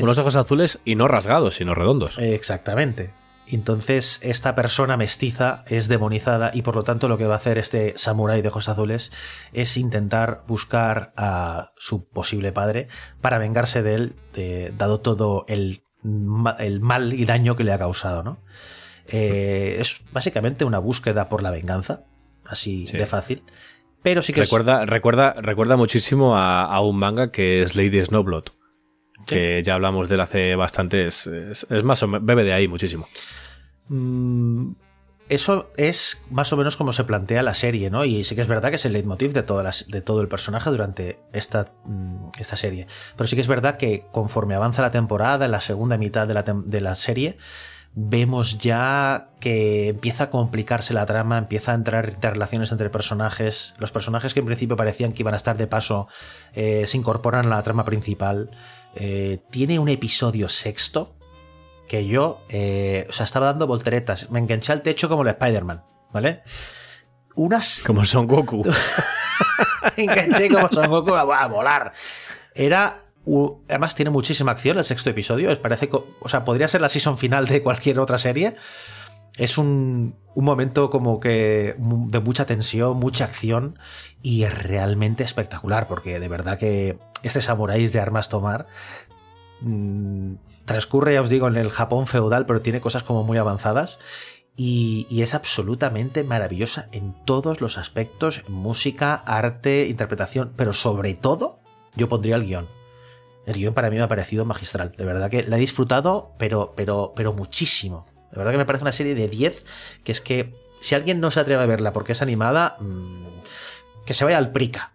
Unos 0.00 0.18
ojos 0.18 0.36
azules 0.36 0.78
y 0.84 0.94
no 0.94 1.08
rasgados, 1.08 1.56
sino 1.56 1.74
redondos. 1.74 2.16
Exactamente. 2.18 3.12
Entonces, 3.46 4.20
esta 4.22 4.54
persona 4.54 4.96
mestiza 4.96 5.64
es 5.68 5.88
demonizada 5.88 6.50
y 6.54 6.62
por 6.62 6.76
lo 6.76 6.84
tanto 6.84 7.08
lo 7.08 7.18
que 7.18 7.26
va 7.26 7.34
a 7.34 7.38
hacer 7.38 7.58
este 7.58 7.92
samurái 7.96 8.40
de 8.40 8.48
ojos 8.48 8.68
azules 8.68 9.12
es 9.52 9.76
intentar 9.76 10.44
buscar 10.46 11.12
a 11.16 11.72
su 11.76 12.08
posible 12.08 12.52
padre 12.52 12.88
para 13.20 13.38
vengarse 13.38 13.82
de 13.82 13.94
él, 13.94 14.72
dado 14.76 15.00
todo 15.00 15.44
el 15.48 15.83
el 16.58 16.80
mal 16.80 17.12
y 17.12 17.24
daño 17.24 17.56
que 17.56 17.64
le 17.64 17.72
ha 17.72 17.78
causado, 17.78 18.22
¿no? 18.22 18.38
Eh, 19.08 19.76
es 19.80 20.00
básicamente 20.12 20.64
una 20.64 20.78
búsqueda 20.78 21.28
por 21.28 21.42
la 21.42 21.50
venganza, 21.50 22.04
así 22.46 22.86
de 22.86 23.06
fácil. 23.06 23.42
Pero 24.02 24.22
sí 24.22 24.32
que 24.32 24.42
recuerda, 24.42 24.84
recuerda, 24.84 25.32
recuerda 25.34 25.76
muchísimo 25.76 26.36
a, 26.36 26.80
un 26.82 26.98
manga 26.98 27.30
que 27.30 27.62
es 27.62 27.74
Lady 27.74 28.04
Snowblood. 28.04 28.44
Que 29.26 29.62
ya 29.62 29.74
hablamos 29.74 30.10
de 30.10 30.16
él 30.16 30.20
hace 30.20 30.54
bastante. 30.54 31.06
Es, 31.06 31.26
más 31.82 32.02
o 32.02 32.08
menos. 32.08 32.26
Bebe 32.26 32.44
de 32.44 32.52
ahí 32.52 32.68
muchísimo. 32.68 33.08
Mm, 33.88 34.72
eso 35.28 35.70
es 35.76 36.22
más 36.30 36.52
o 36.52 36.56
menos 36.56 36.76
como 36.76 36.92
se 36.92 37.04
plantea 37.04 37.42
la 37.42 37.54
serie, 37.54 37.90
¿no? 37.90 38.04
Y 38.04 38.24
sí 38.24 38.34
que 38.34 38.42
es 38.42 38.48
verdad 38.48 38.70
que 38.70 38.76
es 38.76 38.84
el 38.84 38.92
leitmotiv 38.92 39.32
de, 39.32 39.42
todo 39.42 40.20
el 40.20 40.28
personaje 40.28 40.70
durante 40.70 41.18
esta, 41.32 41.72
mm, 41.84 42.30
esta, 42.38 42.56
serie. 42.56 42.86
Pero 43.16 43.26
sí 43.26 43.36
que 43.36 43.42
es 43.42 43.48
verdad 43.48 43.76
que 43.76 44.06
conforme 44.12 44.54
avanza 44.54 44.82
la 44.82 44.90
temporada, 44.90 45.46
en 45.46 45.52
la 45.52 45.60
segunda 45.60 45.96
mitad 45.96 46.26
de 46.26 46.34
la, 46.34 46.42
de 46.42 46.80
la 46.80 46.94
serie, 46.94 47.38
vemos 47.94 48.58
ya 48.58 49.30
que 49.40 49.88
empieza 49.88 50.24
a 50.24 50.30
complicarse 50.30 50.92
la 50.92 51.06
trama, 51.06 51.38
empieza 51.38 51.72
a 51.72 51.76
entrar 51.76 52.10
interrelaciones 52.10 52.70
entre 52.72 52.90
personajes. 52.90 53.74
Los 53.78 53.92
personajes 53.92 54.34
que 54.34 54.40
en 54.40 54.46
principio 54.46 54.76
parecían 54.76 55.12
que 55.12 55.22
iban 55.22 55.34
a 55.34 55.38
estar 55.38 55.56
de 55.56 55.66
paso 55.66 56.08
eh, 56.52 56.84
se 56.86 56.98
incorporan 56.98 57.46
a 57.46 57.56
la 57.56 57.62
trama 57.62 57.84
principal. 57.84 58.50
Eh, 58.94 59.38
tiene 59.50 59.78
un 59.78 59.88
episodio 59.88 60.48
sexto 60.48 61.14
que 61.88 62.06
yo, 62.06 62.40
eh, 62.48 63.06
o 63.08 63.12
sea, 63.12 63.24
estaba 63.24 63.46
dando 63.46 63.66
volteretas. 63.66 64.30
Me 64.30 64.38
enganché 64.38 64.72
al 64.72 64.82
techo 64.82 65.08
como 65.08 65.22
el 65.22 65.28
Spider-Man, 65.28 65.84
¿vale? 66.12 66.42
Unas. 67.34 67.80
Como 67.86 68.04
Son 68.04 68.26
Goku. 68.26 68.64
me 69.96 70.04
enganché 70.04 70.48
como 70.48 70.68
Son 70.68 70.88
Goku 70.88 71.14
a, 71.14 71.46
volar. 71.46 71.92
Era. 72.54 73.00
Además, 73.68 73.94
tiene 73.94 74.10
muchísima 74.10 74.52
acción 74.52 74.78
el 74.78 74.84
sexto 74.84 75.10
episodio. 75.10 75.60
Parece, 75.60 75.88
o 75.92 76.28
sea, 76.28 76.44
podría 76.44 76.68
ser 76.68 76.82
la 76.82 76.88
season 76.88 77.16
final 77.16 77.46
de 77.46 77.62
cualquier 77.62 77.98
otra 77.98 78.18
serie. 78.18 78.56
Es 79.36 79.58
un, 79.58 80.14
un 80.34 80.44
momento 80.44 80.90
como 80.90 81.20
que 81.20 81.74
de 81.78 82.20
mucha 82.20 82.44
tensión, 82.44 82.98
mucha 82.98 83.24
acción 83.24 83.78
y 84.22 84.44
es 84.44 84.62
realmente 84.62 85.24
espectacular 85.24 85.88
porque 85.88 86.20
de 86.20 86.28
verdad 86.28 86.58
que 86.58 86.98
este 87.22 87.40
samuráis 87.42 87.92
de 87.92 88.00
armas 88.00 88.28
tomar 88.28 88.66
mm, 89.60 90.34
transcurre, 90.64 91.14
ya 91.14 91.22
os 91.22 91.28
digo, 91.28 91.48
en 91.48 91.56
el 91.56 91.70
Japón 91.70 92.06
feudal, 92.06 92.46
pero 92.46 92.60
tiene 92.60 92.80
cosas 92.80 93.02
como 93.02 93.24
muy 93.24 93.38
avanzadas. 93.38 93.98
Y, 94.56 95.06
es 95.20 95.34
absolutamente 95.34 96.22
maravillosa 96.22 96.88
en 96.92 97.14
todos 97.24 97.60
los 97.60 97.76
aspectos, 97.76 98.44
música, 98.48 99.14
arte, 99.14 99.86
interpretación, 99.88 100.52
pero 100.56 100.72
sobre 100.72 101.14
todo 101.14 101.58
yo 101.96 102.08
pondría 102.08 102.36
el 102.36 102.44
guion. 102.44 102.68
El 103.46 103.54
guion 103.54 103.74
para 103.74 103.90
mí 103.90 103.96
me 103.96 104.02
ha 104.02 104.08
parecido 104.08 104.44
magistral, 104.44 104.92
de 104.96 105.04
verdad 105.04 105.28
que 105.28 105.42
la 105.42 105.56
he 105.56 105.60
disfrutado, 105.60 106.34
pero, 106.38 106.72
pero, 106.76 107.12
pero 107.16 107.32
muchísimo. 107.32 108.06
De 108.30 108.38
verdad 108.38 108.52
que 108.52 108.58
me 108.58 108.64
parece 108.64 108.84
una 108.84 108.92
serie 108.92 109.14
de 109.14 109.28
10 109.28 109.64
que 110.04 110.12
es 110.12 110.20
que 110.20 110.52
si 110.80 110.94
alguien 110.94 111.20
no 111.20 111.30
se 111.30 111.40
atreve 111.40 111.62
a 111.62 111.66
verla 111.66 111.92
porque 111.92 112.12
es 112.12 112.22
animada, 112.22 112.76
mm, 112.78 113.26
que 114.06 114.14
se 114.14 114.24
vaya 114.24 114.38
al 114.38 114.52
Prica. 114.52 114.94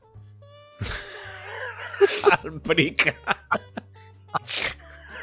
al 2.44 2.62
Prica. 2.62 3.16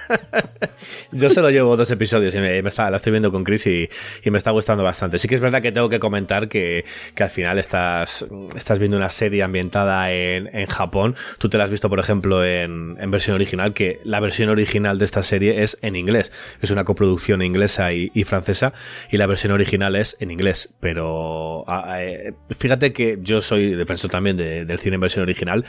Yo 1.13 1.31
solo 1.31 1.51
llevo 1.51 1.77
dos 1.77 1.91
episodios 1.91 2.35
y 2.35 2.39
me, 2.39 2.63
me 2.63 2.69
está, 2.69 2.91
la 2.91 2.97
estoy 2.97 3.13
viendo 3.13 3.31
con 3.33 3.45
Chris 3.45 3.67
y, 3.67 3.89
me 4.31 4.39
está 4.39 4.51
gustando 4.51 4.83
bastante. 4.85 5.19
Sí 5.19 5.29
que 5.29 5.35
es 5.35 5.41
verdad 5.41 5.63
que 5.63 5.73
tengo 5.73 5.89
que 5.89 5.99
comentar 5.99 6.49
que, 6.49 6.85
que 7.15 7.23
al 7.23 7.31
final 7.31 7.59
estás, 7.59 8.27
estás 8.55 8.79
viendo 8.79 8.97
una 8.97 9.11
serie 9.11 9.43
ambientada 9.43 10.13
en, 10.13 10.49
en 10.55 10.67
Japón. 10.67 11.17
Tú 11.39 11.49
te 11.49 11.59
la 11.59 11.65
has 11.65 11.71
visto, 11.71 11.89
por 11.89 11.99
ejemplo, 12.01 12.45
en, 12.45 12.97
en 13.01 13.11
versión 13.11 13.35
original, 13.35 13.73
que 13.73 14.01
la 14.05 14.21
versión 14.21 14.49
original 14.49 14.99
de 14.99 15.05
esta 15.05 15.23
serie 15.23 15.63
es 15.63 15.79
en 15.83 15.97
inglés. 15.97 16.33
Es 16.61 16.71
una 16.71 16.85
coproducción 16.85 17.43
inglesa 17.43 17.93
y, 17.93 18.11
y 18.15 18.25
francesa 18.25 18.73
y 19.11 19.17
la 19.17 19.27
versión 19.27 19.53
original 19.53 19.97
es 19.97 20.17
en 20.21 20.31
inglés. 20.31 20.75
Pero 20.81 21.65
eh, 21.99 22.33
fíjate 22.59 22.93
que 22.93 23.19
yo 23.23 23.41
soy 23.41 23.71
defensor 23.75 24.11
también 24.11 24.37
de- 24.37 24.65
del 24.65 24.79
cine 24.79 24.95
en 24.97 25.01
versión 25.01 25.23
original, 25.23 25.65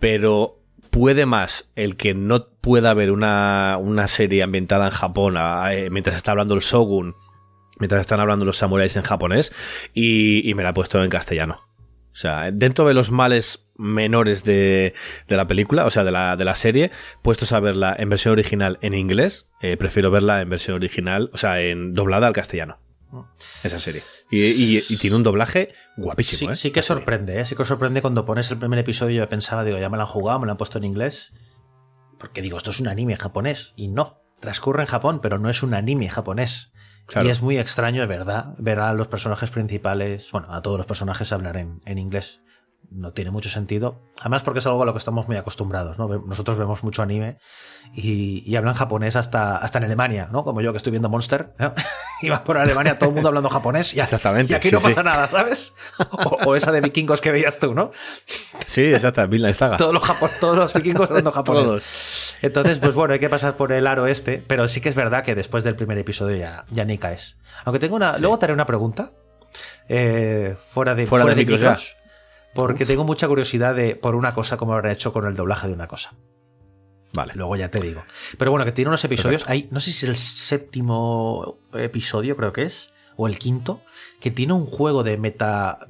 pero 0.00 0.58
puede 0.96 1.26
más 1.26 1.68
el 1.76 1.98
que 1.98 2.14
no 2.14 2.48
pueda 2.48 2.88
haber 2.88 3.10
una, 3.10 3.76
una 3.78 4.08
serie 4.08 4.42
ambientada 4.42 4.86
en 4.86 4.92
Japón 4.92 5.36
eh, 5.36 5.90
mientras 5.90 6.16
está 6.16 6.30
hablando 6.30 6.54
el 6.54 6.62
Shogun, 6.62 7.14
mientras 7.78 8.00
están 8.00 8.18
hablando 8.18 8.46
los 8.46 8.56
samuráis 8.56 8.96
en 8.96 9.02
japonés, 9.02 9.52
y, 9.92 10.48
y 10.48 10.54
me 10.54 10.62
la 10.62 10.70
he 10.70 10.72
puesto 10.72 11.04
en 11.04 11.10
castellano. 11.10 11.60
O 12.12 12.16
sea, 12.18 12.50
dentro 12.50 12.88
de 12.88 12.94
los 12.94 13.10
males 13.10 13.68
menores 13.76 14.42
de, 14.42 14.94
de 15.28 15.36
la 15.36 15.46
película, 15.46 15.84
o 15.84 15.90
sea, 15.90 16.02
de 16.02 16.12
la, 16.12 16.34
de 16.34 16.46
la 16.46 16.54
serie, 16.54 16.90
puestos 17.20 17.52
a 17.52 17.60
verla 17.60 17.94
en 17.98 18.08
versión 18.08 18.32
original 18.32 18.78
en 18.80 18.94
inglés, 18.94 19.50
eh, 19.60 19.76
prefiero 19.76 20.10
verla 20.10 20.40
en 20.40 20.48
versión 20.48 20.76
original, 20.76 21.28
o 21.34 21.36
sea, 21.36 21.60
en 21.60 21.92
doblada 21.92 22.26
al 22.26 22.32
castellano. 22.32 22.78
Esa 23.62 23.78
serie. 23.78 24.02
Y, 24.30 24.42
y- 24.42 24.82
y 24.88 24.96
tiene 24.98 25.16
un 25.16 25.22
doblaje 25.22 25.72
guapísimo, 25.96 26.50
Sí, 26.50 26.52
¿eh? 26.52 26.56
sí 26.56 26.70
que 26.72 26.82
sorprende, 26.82 27.40
¿eh? 27.40 27.44
sí 27.44 27.54
que 27.56 27.64
sorprende 27.64 28.02
cuando 28.02 28.24
pones 28.24 28.50
el 28.50 28.58
primer 28.58 28.78
episodio. 28.78 29.22
Yo 29.22 29.28
pensaba, 29.28 29.64
digo, 29.64 29.78
ya 29.78 29.88
me 29.88 29.96
lo 29.96 30.02
han 30.02 30.08
jugado, 30.08 30.38
me 30.40 30.46
lo 30.46 30.52
han 30.52 30.58
puesto 30.58 30.78
en 30.78 30.84
inglés. 30.84 31.32
Porque 32.18 32.42
digo, 32.42 32.56
esto 32.58 32.70
es 32.70 32.80
un 32.80 32.88
anime 32.88 33.16
japonés. 33.16 33.72
Y 33.76 33.88
no, 33.88 34.20
transcurre 34.40 34.82
en 34.82 34.86
Japón, 34.88 35.20
pero 35.22 35.38
no 35.38 35.50
es 35.50 35.62
un 35.62 35.74
anime 35.74 36.08
japonés. 36.08 36.72
Claro. 37.06 37.28
Y 37.28 37.30
es 37.30 37.40
muy 37.42 37.58
extraño, 37.58 38.02
es 38.02 38.08
verdad, 38.08 38.54
ver 38.58 38.80
a 38.80 38.92
los 38.92 39.06
personajes 39.06 39.50
principales, 39.50 40.30
bueno, 40.32 40.52
a 40.52 40.60
todos 40.62 40.76
los 40.76 40.86
personajes 40.86 41.32
hablar 41.32 41.56
en, 41.56 41.80
en 41.84 41.98
inglés. 41.98 42.40
No 42.90 43.12
tiene 43.12 43.30
mucho 43.30 43.48
sentido. 43.48 44.00
Además, 44.20 44.42
porque 44.42 44.60
es 44.60 44.66
algo 44.66 44.82
a 44.82 44.86
lo 44.86 44.92
que 44.92 44.98
estamos 44.98 45.26
muy 45.28 45.36
acostumbrados, 45.36 45.98
¿no? 45.98 46.08
Nosotros 46.08 46.56
vemos 46.56 46.82
mucho 46.84 47.02
anime 47.02 47.38
y, 47.94 48.42
y 48.50 48.56
hablan 48.56 48.74
japonés 48.74 49.16
hasta, 49.16 49.56
hasta 49.56 49.78
en 49.78 49.84
Alemania, 49.84 50.28
¿no? 50.32 50.44
Como 50.44 50.60
yo 50.60 50.72
que 50.72 50.78
estoy 50.78 50.90
viendo 50.92 51.08
Monster, 51.08 51.52
¿no? 51.58 51.74
y 52.22 52.28
vas 52.30 52.40
por 52.40 52.58
Alemania 52.58 52.98
todo 52.98 53.10
el 53.10 53.14
mundo 53.14 53.28
hablando 53.28 53.50
japonés 53.50 53.94
y, 53.94 54.00
Exactamente, 54.00 54.52
y 54.52 54.56
aquí 54.56 54.68
sí, 54.68 54.74
no 54.74 54.80
sí. 54.80 54.88
pasa 54.88 55.02
nada, 55.02 55.26
¿sabes? 55.28 55.74
O, 55.98 56.50
o 56.50 56.56
esa 56.56 56.72
de 56.72 56.80
vikingos 56.80 57.20
que 57.20 57.30
veías 57.30 57.58
tú, 57.58 57.74
¿no? 57.74 57.90
Sí, 58.66 58.92
Saga. 58.98 59.76
Todos 59.76 59.92
los, 59.94 60.02
todos 60.40 60.56
los 60.56 60.74
vikingos 60.74 61.08
hablando 61.08 61.32
japonés. 61.32 61.64
Todos. 61.64 62.36
Entonces, 62.42 62.78
pues 62.78 62.94
bueno, 62.94 63.14
hay 63.14 63.20
que 63.20 63.28
pasar 63.28 63.56
por 63.56 63.72
el 63.72 63.86
aro 63.86 64.06
este, 64.06 64.38
pero 64.38 64.68
sí 64.68 64.80
que 64.80 64.88
es 64.88 64.94
verdad 64.94 65.24
que 65.24 65.34
después 65.34 65.64
del 65.64 65.76
primer 65.76 65.98
episodio 65.98 66.36
ya, 66.36 66.64
ya 66.70 66.84
ni 66.84 66.98
caes. 66.98 67.36
Aunque 67.64 67.78
tengo 67.78 67.96
una. 67.96 68.18
Luego 68.18 68.38
te 68.38 68.46
haré 68.46 68.52
una 68.54 68.66
pregunta. 68.66 69.12
eh, 69.88 70.56
fuera 70.68 70.94
de, 70.94 71.06
Fuera 71.06 71.24
de 71.24 71.36
micros, 71.36 71.96
Porque 72.56 72.86
tengo 72.86 73.04
mucha 73.04 73.28
curiosidad 73.28 73.74
de 73.74 73.96
por 73.96 74.14
una 74.14 74.34
cosa, 74.34 74.56
cómo 74.56 74.74
habrán 74.74 74.92
hecho 74.92 75.12
con 75.12 75.26
el 75.26 75.36
doblaje 75.36 75.66
de 75.68 75.72
una 75.74 75.86
cosa. 75.88 76.14
Vale. 77.14 77.32
Luego 77.34 77.56
ya 77.56 77.70
te 77.70 77.80
digo. 77.80 78.02
Pero 78.38 78.50
bueno, 78.50 78.64
que 78.66 78.72
tiene 78.72 78.88
unos 78.88 79.04
episodios. 79.04 79.48
Hay, 79.48 79.68
no 79.70 79.80
sé 79.80 79.90
si 79.90 80.04
es 80.04 80.10
el 80.10 80.16
séptimo 80.16 81.58
episodio, 81.72 82.36
creo 82.36 82.52
que 82.52 82.62
es, 82.62 82.92
o 83.16 83.26
el 83.26 83.38
quinto, 83.38 83.82
que 84.20 84.30
tiene 84.30 84.52
un 84.52 84.66
juego 84.66 85.02
de 85.02 85.16
meta 85.16 85.86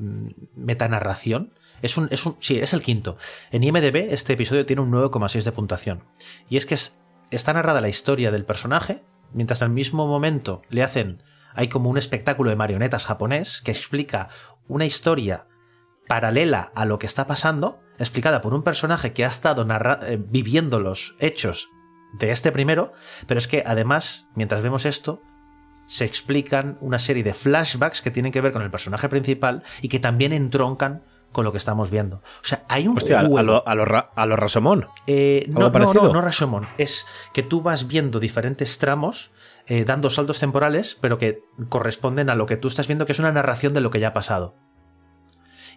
metanarración. 0.54 1.52
Es 1.82 1.96
un, 1.96 2.08
es 2.10 2.24
un, 2.26 2.36
sí, 2.40 2.58
es 2.58 2.72
el 2.72 2.80
quinto. 2.80 3.16
En 3.50 3.62
IMDB 3.62 3.96
este 4.12 4.32
episodio 4.34 4.64
tiene 4.66 4.82
un 4.82 4.90
9,6 4.90 5.42
de 5.44 5.52
puntuación. 5.52 6.04
Y 6.48 6.56
es 6.56 6.66
que 6.66 6.74
es- 6.74 6.98
está 7.30 7.52
narrada 7.52 7.80
la 7.80 7.88
historia 7.88 8.30
del 8.30 8.44
personaje, 8.44 9.02
mientras 9.32 9.62
al 9.62 9.70
mismo 9.70 10.06
momento 10.06 10.62
le 10.70 10.82
hacen, 10.82 11.22
hay 11.54 11.68
como 11.68 11.90
un 11.90 11.98
espectáculo 11.98 12.50
de 12.50 12.56
marionetas 12.56 13.04
japonés 13.04 13.60
que 13.62 13.72
explica 13.72 14.28
una 14.68 14.86
historia 14.86 15.46
paralela 16.06 16.70
a 16.74 16.84
lo 16.84 16.98
que 16.98 17.06
está 17.06 17.26
pasando, 17.26 17.80
explicada 17.98 18.40
por 18.42 18.54
un 18.54 18.62
personaje 18.62 19.12
que 19.12 19.24
ha 19.24 19.28
estado 19.28 19.64
narra- 19.64 20.00
eh, 20.02 20.18
viviendo 20.20 20.80
los 20.80 21.14
hechos 21.18 21.68
de 22.18 22.30
este 22.30 22.52
primero, 22.52 22.92
pero 23.26 23.38
es 23.38 23.48
que 23.48 23.62
además, 23.66 24.26
mientras 24.34 24.62
vemos 24.62 24.86
esto, 24.86 25.20
se 25.86 26.04
explican 26.04 26.78
una 26.80 26.98
serie 26.98 27.22
de 27.22 27.34
flashbacks 27.34 28.02
que 28.02 28.10
tienen 28.10 28.32
que 28.32 28.40
ver 28.40 28.52
con 28.52 28.62
el 28.62 28.70
personaje 28.70 29.08
principal 29.08 29.62
y 29.82 29.88
que 29.88 30.00
también 30.00 30.32
entroncan 30.32 31.02
con 31.32 31.44
lo 31.44 31.52
que 31.52 31.58
estamos 31.58 31.90
viendo. 31.90 32.16
O 32.16 32.44
sea, 32.44 32.64
hay 32.68 32.88
un 32.88 32.96
Hostia, 32.96 33.18
a, 33.20 33.22
juego. 33.22 33.38
a 33.38 33.42
lo, 33.42 33.68
a 33.68 33.74
lo, 33.74 33.84
Ra- 33.84 34.10
a 34.16 34.26
lo 34.26 34.36
Rasomón. 34.36 34.88
Eh, 35.06 35.44
¿Algo 35.48 35.70
no, 35.70 35.78
no, 35.78 35.92
no, 35.94 36.12
no 36.12 36.20
Rashomon. 36.22 36.66
Es 36.78 37.06
que 37.34 37.42
tú 37.42 37.60
vas 37.62 37.86
viendo 37.88 38.18
diferentes 38.20 38.78
tramos, 38.78 39.32
eh, 39.66 39.84
dando 39.84 40.08
saltos 40.10 40.38
temporales, 40.40 40.96
pero 41.00 41.18
que 41.18 41.40
corresponden 41.68 42.30
a 42.30 42.34
lo 42.34 42.46
que 42.46 42.56
tú 42.56 42.68
estás 42.68 42.86
viendo, 42.86 43.04
que 43.06 43.12
es 43.12 43.18
una 43.18 43.32
narración 43.32 43.74
de 43.74 43.80
lo 43.80 43.90
que 43.90 44.00
ya 44.00 44.08
ha 44.08 44.12
pasado. 44.14 44.54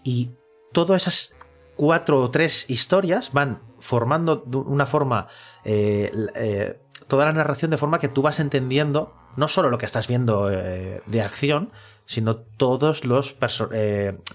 Y 0.03 0.31
todas 0.71 1.01
esas 1.03 1.35
cuatro 1.75 2.21
o 2.21 2.29
tres 2.29 2.69
historias 2.69 3.31
van 3.31 3.61
formando 3.79 4.43
de 4.45 4.57
una 4.57 4.85
forma 4.85 5.29
eh, 5.63 6.11
eh, 6.35 6.77
toda 7.07 7.25
la 7.25 7.31
narración 7.31 7.71
de 7.71 7.77
forma 7.77 7.99
que 7.99 8.09
tú 8.09 8.21
vas 8.21 8.41
entendiendo 8.41 9.15
no 9.37 9.47
solo 9.47 9.69
lo 9.69 9.77
que 9.77 9.85
estás 9.85 10.09
viendo 10.09 10.51
eh, 10.51 11.01
de 11.05 11.21
acción, 11.21 11.71
sino 12.05 12.35
todos 12.35 13.05
los 13.05 13.37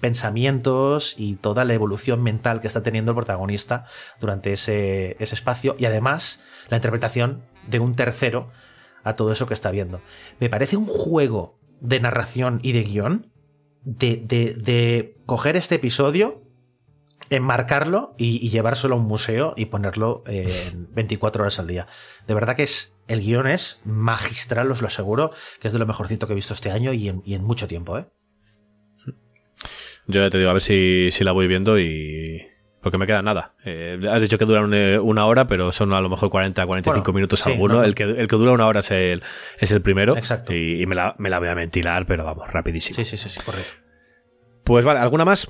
pensamientos 0.00 1.16
y 1.18 1.36
toda 1.36 1.64
la 1.64 1.74
evolución 1.74 2.22
mental 2.22 2.60
que 2.60 2.68
está 2.68 2.82
teniendo 2.82 3.12
el 3.12 3.16
protagonista 3.16 3.84
durante 4.20 4.52
ese, 4.52 5.16
ese 5.18 5.34
espacio 5.34 5.76
y 5.78 5.84
además 5.84 6.42
la 6.70 6.78
interpretación 6.78 7.42
de 7.66 7.80
un 7.80 7.94
tercero 7.94 8.48
a 9.02 9.16
todo 9.16 9.32
eso 9.32 9.46
que 9.46 9.54
está 9.54 9.70
viendo. 9.70 10.00
Me 10.40 10.48
parece 10.48 10.76
un 10.78 10.86
juego 10.86 11.58
de 11.80 12.00
narración 12.00 12.60
y 12.62 12.72
de 12.72 12.84
guion 12.84 13.34
de, 13.85 14.16
de, 14.16 14.55
de 14.55 15.16
coger 15.27 15.56
este 15.56 15.77
episodio, 15.77 16.43
enmarcarlo 17.31 18.15
y, 18.19 18.44
y 18.44 18.51
llevárselo 18.51 18.94
a 18.94 18.98
un 18.98 19.06
museo 19.06 19.55
y 19.56 19.66
ponerlo 19.66 20.24
en 20.27 20.93
24 20.94 21.43
horas 21.43 21.59
al 21.59 21.66
día. 21.66 21.86
De 22.27 22.35
verdad 22.35 22.56
que 22.56 22.65
es 22.65 22.94
el 23.09 23.20
guion 23.20 23.47
es 23.47 23.81
magistral, 23.85 24.70
os 24.70 24.81
lo 24.81 24.89
aseguro, 24.89 25.32
que 25.61 25.69
es 25.69 25.73
de 25.73 25.78
lo 25.78 25.86
mejorcito 25.86 26.27
que 26.27 26.32
he 26.32 26.36
visto 26.36 26.55
este 26.55 26.70
año 26.70 26.93
y 26.93 27.09
en, 27.09 27.23
y 27.24 27.35
en 27.35 27.44
mucho 27.44 27.69
tiempo, 27.69 27.98
¿eh? 27.98 28.06
Yo 30.06 30.20
ya 30.20 30.31
te 30.31 30.39
digo, 30.39 30.51
a 30.51 30.55
ver 30.55 30.62
si, 30.62 31.11
si 31.11 31.24
la 31.24 31.32
voy 31.32 31.47
viendo 31.47 31.78
y. 31.78 32.47
Porque 32.85 32.98
me 32.98 33.06
queda 33.06 33.23
nada. 33.23 33.55
Eh, 33.65 33.98
has 34.11 34.20
dicho 34.20 34.36
que 34.36 34.44
duran 34.44 34.73
eh, 34.74 34.98
una 34.98 35.24
hora, 35.24 35.47
pero 35.47 35.73
son 35.73 35.93
a 35.94 36.01
lo 36.02 36.11
mejor 36.11 36.28
40, 36.28 36.66
45 36.66 37.02
Bueno, 37.02 37.15
minutos 37.16 37.40
sí, 37.40 37.51
alguno. 37.51 37.74
no, 37.74 37.81
no. 37.81 37.85
El, 37.86 37.94
que, 37.94 38.05
el 38.05 38.28
que 38.28 38.36
dura 38.36 38.52
una 38.52 38.66
hora 38.66 38.81
es 38.81 38.90
el, 38.90 39.23
es 39.59 39.73
el 39.73 39.81
primero. 39.81 40.16
Exacto. 40.16 40.52
Y, 40.52 40.82
y 40.82 40.86
me, 40.86 40.94
la, 40.94 41.16
me 41.19 41.31
la 41.31 41.39
voy 41.39 41.48
a 41.48 41.55
ventilar, 41.55 42.05
pero 42.06 42.24
vamos, 42.24 42.47
rapidísimo. 42.52 42.94
Sí, 42.94 43.05
sí, 43.05 43.16
sí, 43.16 43.31
sí, 43.31 43.40
correcto. 43.43 43.73
Pues 44.65 44.85
vale, 44.85 45.01
¿alguna 45.01 45.24
más? 45.24 45.48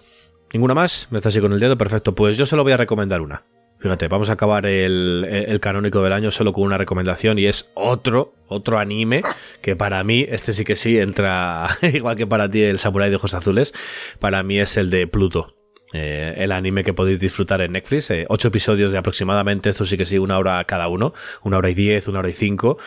¿Ninguna 0.52 0.74
más? 0.74 1.08
Me 1.10 1.18
está 1.18 1.28
así 1.30 1.40
con 1.40 1.52
el 1.52 1.58
dedo, 1.58 1.76
perfecto. 1.76 2.14
Pues 2.14 2.36
yo 2.36 2.46
solo 2.46 2.62
voy 2.62 2.72
a 2.72 2.76
recomendar 2.76 3.20
una. 3.20 3.42
Fíjate, 3.80 4.06
vamos 4.06 4.30
a 4.30 4.34
acabar 4.34 4.64
el, 4.64 5.26
el 5.28 5.58
canónico 5.58 6.02
del 6.02 6.12
año 6.12 6.30
solo 6.30 6.52
con 6.52 6.62
una 6.62 6.78
recomendación 6.78 7.38
y 7.40 7.46
es 7.46 7.68
otro, 7.74 8.32
otro 8.46 8.78
anime 8.78 9.22
que 9.60 9.74
para 9.76 10.02
mí, 10.04 10.24
este 10.28 10.52
sí 10.52 10.64
que 10.64 10.76
sí, 10.76 10.98
entra 10.98 11.68
igual 11.82 12.14
que 12.16 12.28
para 12.28 12.48
ti 12.48 12.62
el 12.62 12.78
Samurai 12.78 13.10
de 13.10 13.16
Ojos 13.16 13.34
Azules, 13.34 13.74
para 14.20 14.42
mí 14.44 14.60
es 14.60 14.76
el 14.76 14.88
de 14.90 15.08
Pluto. 15.08 15.56
Eh, 15.96 16.34
el 16.38 16.50
anime 16.50 16.82
que 16.82 16.92
podéis 16.92 17.20
disfrutar 17.20 17.60
en 17.60 17.70
Netflix, 17.70 18.10
eh, 18.10 18.26
ocho 18.28 18.48
episodios 18.48 18.90
de 18.90 18.98
aproximadamente, 18.98 19.70
esto 19.70 19.86
sí 19.86 19.96
que 19.96 20.04
sí, 20.04 20.18
una 20.18 20.38
hora 20.38 20.64
cada 20.64 20.88
uno, 20.88 21.14
una 21.44 21.58
hora 21.58 21.70
y 21.70 21.74
diez, 21.74 22.08
una 22.08 22.18
hora 22.18 22.28
y 22.28 22.32
cinco, 22.32 22.78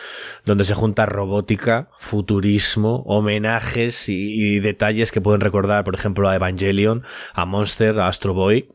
donde 0.44 0.66
se 0.66 0.74
junta 0.74 1.06
robótica, 1.06 1.88
futurismo, 1.98 3.04
homenajes 3.06 4.10
y, 4.10 4.34
y 4.34 4.60
detalles 4.60 5.10
que 5.10 5.22
pueden 5.22 5.40
recordar, 5.40 5.84
por 5.84 5.94
ejemplo, 5.94 6.28
a 6.28 6.36
Evangelion, 6.36 7.02
a 7.32 7.46
Monster, 7.46 7.98
a 7.98 8.08
Astro 8.08 8.34
Boy. 8.34 8.68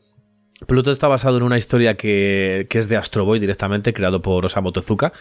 Pluto 0.68 0.92
está 0.92 1.10
basado 1.10 1.36
en 1.38 1.44
una 1.44 1.58
historia 1.58 1.96
que, 1.98 2.68
que 2.70 2.80
es 2.80 2.88
de 2.88 2.96
Astro 2.96 3.26
Boy 3.26 3.40
directamente, 3.40 3.92
creado 3.94 4.22
por 4.22 4.46
Osamu 4.46 4.72
Tezuka. 4.72 5.12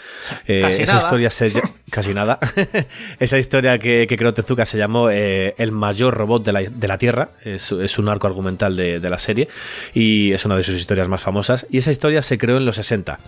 Eh, 0.46 0.60
Casi 0.60 0.82
esa 0.82 0.92
nada. 0.94 1.04
historia 1.06 1.30
se 1.30 1.50
casi 1.90 2.14
nada. 2.14 2.38
esa 3.18 3.38
historia 3.38 3.78
que, 3.80 4.06
que 4.08 4.16
creó 4.16 4.32
Tezuka 4.34 4.66
se 4.66 4.78
llamó 4.78 5.10
eh, 5.10 5.54
El 5.58 5.72
mayor 5.72 6.14
robot 6.14 6.44
de 6.44 6.52
la, 6.52 6.60
de 6.62 6.86
la 6.88 6.96
Tierra. 6.98 7.30
Es, 7.44 7.72
es 7.72 7.98
un 7.98 8.08
arco 8.08 8.28
argumental 8.28 8.76
de, 8.76 9.00
de 9.00 9.10
la 9.10 9.18
serie 9.18 9.48
y 9.94 10.32
es 10.32 10.44
una 10.44 10.54
de 10.56 10.62
sus 10.62 10.76
historias 10.76 11.08
más 11.08 11.22
famosas. 11.22 11.66
Y 11.70 11.78
esa 11.78 11.90
historia 11.90 12.22
se 12.22 12.38
creó 12.38 12.56
en 12.58 12.64
los 12.64 12.76
60. 12.76 13.18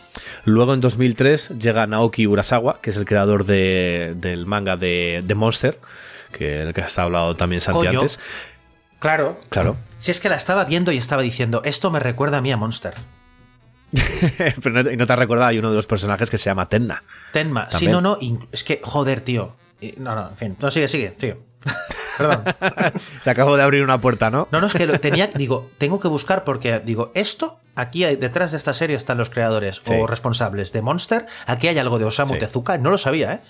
Luego 0.44 0.72
en 0.74 0.81
2003 0.81 1.59
llega 1.59 1.86
Naoki 1.89 2.26
Urasawa, 2.28 2.81
que 2.81 2.90
es 2.90 2.97
el 2.97 3.06
creador 3.06 3.44
de- 3.44 4.12
del 4.16 4.47
manga 4.47 4.76
de, 4.76 5.22
de 5.24 5.35
Monster, 5.35 5.81
que 6.32 6.62
el 6.62 6.74
que 6.74 6.82
está 6.82 7.02
hablado 7.05 7.35
también 7.35 7.60
Santi 7.60 7.86
Coño. 7.86 8.01
antes. 8.01 8.20
Claro. 9.05 9.39
Claro. 9.51 9.76
Si 9.98 10.10
es 10.10 10.18
que 10.18 10.31
la 10.31 10.36
estaba 10.36 10.64
viendo 10.64 10.90
y 10.90 10.97
estaba 10.97 11.20
diciendo, 11.20 11.60
esto 11.66 11.90
me 11.90 12.01
recuerda 12.01 12.39
a 12.39 12.40
mí 12.40 12.51
a 12.51 12.56
Monster. 12.56 12.94
Pero 14.62 14.82
no, 14.82 14.90
y 14.90 14.97
no 14.97 15.06
te 15.06 15.12
has 15.12 15.18
recordado, 15.18 15.48
hay 15.48 15.59
uno 15.59 15.68
de 15.68 15.76
los 15.76 15.86
personajes 15.86 16.31
que 16.31 16.39
se 16.39 16.47
llama 16.48 16.70
Tenma. 16.70 17.02
Tenma. 17.31 17.66
Sí, 17.66 17.72
También. 17.72 17.93
no, 17.93 18.01
no. 18.01 18.18
inc- 18.20 18.48
Es 18.51 18.64
que, 18.64 18.81
joder, 18.82 19.20
tío. 19.20 19.56
No, 19.98 20.14
no, 20.14 20.31
en 20.31 20.36
fin. 20.39 20.56
No, 20.59 20.70
sigue, 20.70 20.89
sigue, 20.89 21.10
tío. 21.10 21.36
Perdón. 22.16 22.44
Te 23.24 23.28
acabo 23.31 23.59
de 23.59 23.62
abrir 23.62 23.82
una 23.85 24.01
puerta, 24.01 24.31
¿no? 24.31 24.48
No, 24.51 24.60
no, 24.60 24.68
es 24.68 24.72
que 24.72 24.86
lo 24.86 24.98
tenía, 25.01 25.26
digo, 25.26 25.70
tengo 25.76 26.01
que 26.01 26.09
buscar 26.09 26.44
porque, 26.44 26.81
digo, 26.81 27.12
esto 27.14 27.60
aquí 27.74 28.05
hay, 28.05 28.16
detrás 28.16 28.52
de 28.52 28.56
esta 28.56 28.72
serie 28.72 28.97
están 28.97 29.18
los 29.18 29.28
creadores 29.28 29.81
Sí. 29.85 29.93
o 29.94 30.06
responsables 30.06 30.72
de 30.72 30.81
Monster. 30.81 31.26
Aquí 31.47 31.68
hay 31.68 31.76
algo 31.76 31.98
de 31.98 32.06
Osamu 32.06 32.32
Sí. 32.35 32.39
Tezuka, 32.39 32.78
no 32.78 32.89
lo 32.89 32.97
sabía, 32.97 33.35
¿eh? 33.35 33.40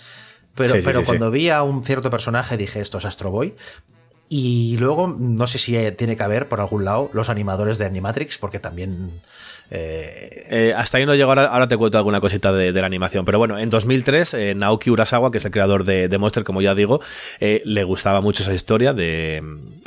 Pero, 0.56 0.74
Sí, 0.74 0.80
sí, 0.80 0.84
pero 0.84 1.00
sí, 1.00 1.06
cuando 1.06 1.26
sí. 1.28 1.32
vi 1.34 1.50
a 1.50 1.62
un 1.62 1.84
cierto 1.84 2.10
personaje 2.10 2.56
dije, 2.56 2.80
esto 2.80 2.98
es 2.98 3.04
Astro 3.04 3.30
Boy. 3.30 3.54
Y 4.28 4.76
luego, 4.78 5.08
no 5.18 5.46
sé 5.46 5.58
si 5.58 5.76
tiene 5.92 6.16
que 6.16 6.22
haber 6.22 6.48
por 6.48 6.60
algún 6.60 6.84
lado 6.84 7.10
los 7.12 7.28
animadores 7.28 7.78
de 7.78 7.86
Animatrix, 7.86 8.38
porque 8.38 8.58
también. 8.58 9.10
eh, 9.70 10.46
Eh, 10.50 10.74
hasta 10.76 10.98
ahí 10.98 11.06
no 11.06 11.14
llego, 11.14 11.30
ahora, 11.30 11.46
ahora 11.46 11.68
te 11.68 11.76
cuento 11.76 11.98
alguna 11.98 12.20
cosita 12.20 12.52
de, 12.52 12.72
la 12.72 12.86
animación. 12.86 13.24
Pero 13.24 13.38
bueno, 13.38 13.58
en 13.58 13.70
2003, 13.70 14.34
eh, 14.34 14.54
Naoki 14.54 14.90
Urasawa, 14.90 15.30
que 15.30 15.38
es 15.38 15.44
el 15.44 15.50
creador 15.50 15.84
de, 15.84 16.08
de 16.08 16.18
Monster, 16.18 16.44
como 16.44 16.62
ya 16.62 16.74
digo, 16.74 17.00
eh, 17.40 17.62
le 17.64 17.84
gustaba 17.84 18.20
mucho 18.20 18.42
esa 18.42 18.54
historia 18.54 18.92
de, 18.94 19.42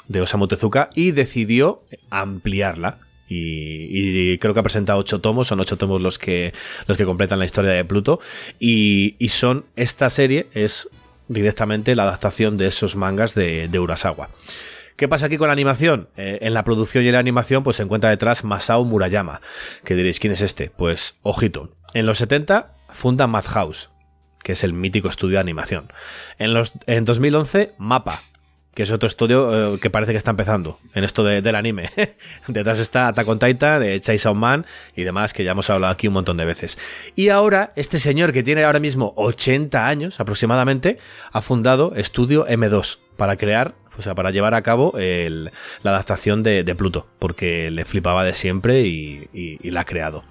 de 0.08 0.22
Osamu 0.22 0.48
Tezuka 0.48 0.90
y 0.96 1.12
decidió 1.12 1.82
ampliarla. 2.10 2.98
Y, 3.30 4.32
y 4.34 4.38
creo 4.38 4.54
que 4.54 4.62
ha 4.62 4.64
presentado 4.64 5.00
ocho 5.00 5.20
tomos, 5.20 5.50
son 5.50 5.60
ocho 5.60 5.78
tomos 5.78 6.00
los 6.00 6.18
que, 6.18 6.54
los 6.88 6.96
que 6.96 7.04
completan 7.06 7.40
la 7.40 7.46
historia 7.46 7.72
de 7.72 7.84
Pluto. 7.84 8.20
Y, 8.60 9.16
y 9.20 9.30
son, 9.30 9.66
esta 9.76 10.10
serie 10.10 10.48
es 10.54 10.88
directamente 11.28 11.96
la 11.96 12.04
adaptación 12.04 12.58
de 12.58 12.68
esos 12.68 12.96
mangas 12.96 13.36
de, 13.36 13.68
de 13.68 13.80
Urasawa. 13.80 14.30
¿Qué 14.98 15.08
pasa 15.08 15.28
aquí 15.28 15.38
con 15.38 15.48
la 15.48 15.54
animación? 15.54 16.10
Eh, 16.18 16.40
en 16.42 16.56
la 16.56 16.64
producción 16.64 17.04
y 17.04 17.08
en 17.08 17.14
la 17.14 17.20
animación 17.20 17.64
pues 17.64 17.78
se 17.78 17.84
encuentra 17.84 18.10
detrás 18.10 18.44
Masao 18.44 18.84
Murayama. 18.84 19.42
Que 19.84 19.96
diréis, 19.96 20.20
¿quién 20.20 20.34
es 20.34 20.42
este? 20.42 20.72
Pues, 20.72 21.20
ojito. 21.22 21.70
En 21.94 22.08
los 22.08 22.18
70 22.18 22.76
funda 22.90 23.28
Madhouse, 23.28 23.92
que 24.42 24.54
es 24.54 24.64
el 24.64 24.74
mítico 24.74 25.08
estudio 25.08 25.36
de 25.36 25.42
animación. 25.42 25.94
En, 26.40 26.56
los, 26.56 26.74
en 26.88 27.06
2011, 27.06 27.76
Mapa, 27.78 28.22
que 28.78 28.84
es 28.84 28.92
otro 28.92 29.08
estudio 29.08 29.74
eh, 29.74 29.80
que 29.80 29.90
parece 29.90 30.12
que 30.12 30.20
está 30.20 30.30
empezando 30.30 30.78
en 30.94 31.04
esto 31.04 31.24
de- 31.24 31.42
del 31.42 31.56
anime. 31.56 31.90
Detrás 32.48 32.78
está 32.78 33.08
Attack 33.08 33.28
Titan, 33.40 33.82
eh, 33.82 34.00
Man 34.36 34.68
y 34.96 35.02
demás, 35.02 35.34
que 35.34 35.44
ya 35.44 35.54
hemos 35.54 35.68
hablado 35.72 35.92
aquí 35.92 36.08
un 36.08 36.14
montón 36.14 36.38
de 36.38 36.46
veces. 36.46 36.78
Y 37.16 37.30
ahora, 37.30 37.74
este 37.76 37.98
señor 37.98 38.34
que 38.34 38.44
tiene 38.44 38.64
ahora 38.64 38.80
mismo 38.80 39.14
80 39.16 39.88
años 39.88 40.20
aproximadamente, 40.20 41.00
ha 41.32 41.42
fundado 41.42 41.96
Estudio 41.96 42.46
M2 42.46 43.00
para 43.18 43.36
crear, 43.36 43.74
o 43.98 44.04
sea, 44.04 44.14
para 44.14 44.30
llevar 44.30 44.54
a 44.54 44.62
cabo 44.62 44.94
la 44.96 45.90
adaptación 45.90 46.44
de, 46.44 46.76
Pluto, 46.78 47.08
porque 47.18 47.72
le 47.72 47.84
flipaba 47.84 48.24
de 48.24 48.36
siempre 48.36 48.82
y 48.82 49.58
la 49.72 49.82
ha 49.82 49.86
creado. 49.86 50.24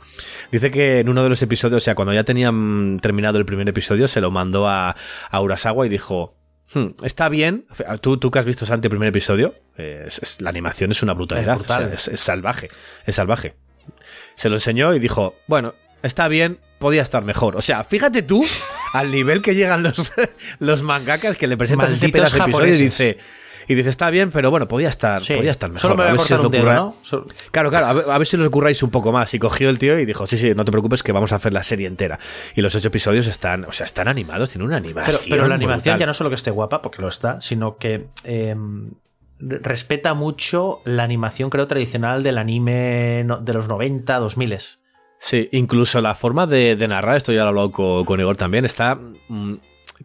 Dice 0.52 0.70
que 0.70 1.01
en 1.01 1.09
uno 1.09 1.24
de 1.24 1.31
los 1.31 1.43
episodios, 1.43 1.82
o 1.82 1.85
sea, 1.85 1.97
cuando 1.97 2.14
ya 2.14 2.23
tenían 2.23 3.01
terminado 3.02 3.39
el 3.39 3.44
primer 3.44 3.68
episodio, 3.68 4.06
se 4.06 4.20
lo 4.20 4.31
mandó 4.31 4.68
a, 4.68 4.94
a 5.31 5.40
Urasawa 5.40 5.85
y 5.85 5.89
dijo, 5.89 6.36
"Hmm, 6.74 6.86
está 7.05 7.28
bien, 7.28 7.66
tú, 8.01 8.16
tú 8.18 8.30
que 8.30 8.38
has 8.38 8.44
visto 8.44 8.66
Santi 8.66 8.86
el 8.86 8.90
primer 8.90 9.09
episodio, 9.09 9.55
es- 9.76 10.18
es- 10.18 10.40
la 10.40 10.51
animación 10.51 10.90
es 10.93 11.02
una 11.02 11.14
brutalidad, 11.14 11.55
Es 11.55 11.59
brutal. 11.60 11.84
o 11.84 11.86
sea, 11.86 11.94
es, 11.94 12.09
es 12.09 12.20
salvaje, 12.20 12.68
es 13.05 13.14
salvaje. 13.14 13.55
Se 14.34 14.48
lo 14.48 14.56
enseñó 14.56 14.93
y 14.94 14.98
dijo, 14.98 15.34
bueno, 15.47 15.74
está 16.02 16.28
bien, 16.28 16.59
podía 16.78 17.02
estar 17.02 17.24
mejor. 17.24 17.56
O 17.56 17.62
sea, 17.62 17.84
fíjate 17.84 18.22
tú 18.22 18.44
al 18.93 19.10
nivel 19.10 19.43
que 19.43 19.55
llegan 19.55 19.82
los, 19.82 20.12
los 20.59 20.82
mangakas 20.82 21.36
que 21.36 21.47
le 21.47 21.56
presentas 21.56 21.90
ese 21.90 22.06
Malditos 22.06 22.30
pedazo 22.32 22.36
de 22.36 22.43
episodio 22.51 22.74
y 22.74 22.78
dice... 22.84 23.18
Y 23.68 23.74
dice, 23.74 23.88
está 23.88 24.10
bien, 24.10 24.30
pero 24.30 24.51
bueno, 24.51 24.68
podía 24.68 24.88
estar, 24.88 25.22
sí. 25.22 25.34
podía 25.34 25.51
estar 25.51 25.70
mejor. 25.70 25.80
Solo 25.82 25.94
me 25.97 26.02
voy 26.05 26.09
a 26.10 26.12
ver 26.12 26.20
si 26.20 26.34
os 26.34 26.40
lo 26.40 26.48
dedo, 26.48 26.72
¿no? 26.72 26.97
Solo- 27.02 27.26
Claro, 27.51 27.70
claro, 27.70 27.86
a 27.86 27.93
ver, 27.93 28.05
a 28.10 28.18
ver 28.18 28.26
si 28.26 28.36
os 28.36 28.48
curráis 28.48 28.82
un 28.82 28.90
poco 28.90 29.12
más. 29.12 29.32
Y 29.34 29.38
cogió 29.38 29.68
el 29.70 29.78
tío 29.78 29.98
y 29.98 30.05
dijo, 30.06 30.26
sí, 30.26 30.38
sí, 30.38 30.52
no 30.55 30.64
te 30.64 30.70
preocupes 30.70 31.02
que 31.02 31.12
vamos 31.12 31.32
a 31.32 31.36
hacer 31.36 31.52
la 31.52 31.62
serie 31.62 31.86
entera. 31.86 32.18
Y 32.55 32.62
los 32.62 32.74
ocho 32.74 32.88
episodios 32.88 33.26
están, 33.26 33.64
o 33.64 33.72
sea, 33.72 33.86
están 33.86 34.09
animados, 34.09 34.51
tienen 34.51 34.66
una 34.68 34.76
animación. 34.76 35.16
Pero, 35.24 35.30
pero 35.36 35.48
la 35.48 35.55
animación 35.56 35.94
brutal. 35.94 36.01
ya 36.01 36.06
no 36.06 36.14
solo 36.14 36.30
que 36.30 36.36
esté 36.36 36.51
guapa, 36.51 36.82
porque 36.82 37.02
lo 37.02 37.09
está, 37.09 37.40
sino 37.43 37.76
que 37.78 38.06
eh, 38.24 38.55
re- 39.38 39.59
respeta 39.62 40.14
mucho 40.14 40.80
la 40.84 41.02
animación, 41.05 41.51
creo, 41.51 41.66
tradicional 41.66 42.22
del 42.22 42.38
anime 42.38 43.26
de 43.40 43.52
los 43.52 43.68
90, 43.68 44.18
2000. 44.18 44.59
Sí, 45.18 45.48
incluso 45.52 46.01
la 46.02 46.14
forma 46.14 46.47
de, 46.47 46.76
de 46.76 46.88
narrar, 46.88 47.16
esto 47.16 47.32
ya 47.32 47.40
lo 47.40 47.44
he 47.47 47.48
hablado 47.48 47.70
con, 47.70 48.05
con 48.05 48.20
Igor 48.20 48.36
también, 48.36 48.64
está 48.66 48.97
mm, 49.28 49.55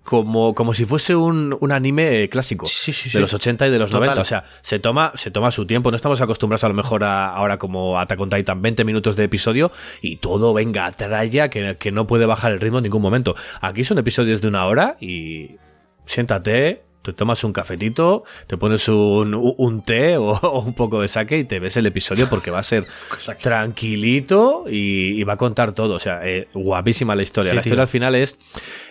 como, 0.03 0.55
como 0.55 0.73
si 0.73 0.85
fuese 0.85 1.15
un, 1.15 1.55
un 1.59 1.71
anime 1.71 2.29
clásico 2.29 2.65
Sí, 2.65 2.93
sí, 2.93 3.09
sí, 3.09 3.17
de 3.17 3.21
los 3.21 3.33
80 3.33 3.67
y 3.67 3.71
de 3.71 3.79
los 3.79 3.91
Total. 3.91 4.07
90. 4.15 4.21
O 4.21 4.25
sea, 4.25 4.45
se 4.61 4.79
toma, 4.79 5.11
se 5.15 5.31
toma 5.31 5.51
su 5.51 5.65
tiempo. 5.67 5.91
No 5.91 5.95
estamos 5.95 6.21
acostumbrados 6.21 6.63
a 6.63 6.69
lo 6.69 6.73
mejor 6.73 7.03
a, 7.03 7.29
ahora 7.29 7.57
como 7.57 7.99
Attack 7.99 8.19
on 8.19 8.29
Titan 8.29 8.61
20 8.61 8.85
minutos 8.85 9.15
de 9.15 9.25
episodio 9.25 9.71
y 10.01 10.17
todo 10.17 10.53
venga 10.53 10.85
a 10.85 10.91
tralla 10.91 11.49
que, 11.49 11.75
que 11.77 11.91
no 11.91 12.07
puede 12.07 12.25
bajar 12.25 12.51
el 12.51 12.59
ritmo 12.59 12.77
en 12.79 12.83
ningún 12.83 13.01
momento. 13.01 13.35
Aquí 13.59 13.83
son 13.83 13.97
episodios 13.97 14.41
de 14.41 14.47
una 14.47 14.65
hora 14.65 14.97
y 15.01 15.57
siéntate, 16.05 16.83
te 17.01 17.13
tomas 17.13 17.43
un 17.43 17.51
cafetito, 17.51 18.23
te 18.47 18.57
pones 18.57 18.87
un, 18.87 19.33
un 19.33 19.81
té 19.83 20.17
o, 20.17 20.31
o 20.31 20.59
un 20.61 20.73
poco 20.73 21.01
de 21.01 21.07
sake 21.07 21.39
y 21.39 21.43
te 21.43 21.59
ves 21.59 21.75
el 21.77 21.85
episodio 21.85 22.29
porque 22.29 22.51
va 22.51 22.59
a 22.59 22.63
ser 22.63 22.85
tranquilito 23.41 24.65
y, 24.69 25.19
y 25.19 25.23
va 25.23 25.33
a 25.33 25.37
contar 25.37 25.73
todo. 25.73 25.95
O 25.95 25.99
sea, 25.99 26.27
eh, 26.27 26.47
guapísima 26.53 27.15
la 27.15 27.23
historia. 27.23 27.51
Sí, 27.51 27.55
la 27.55 27.61
tío. 27.61 27.69
historia 27.69 27.81
al 27.83 27.87
final 27.87 28.15
es 28.15 28.39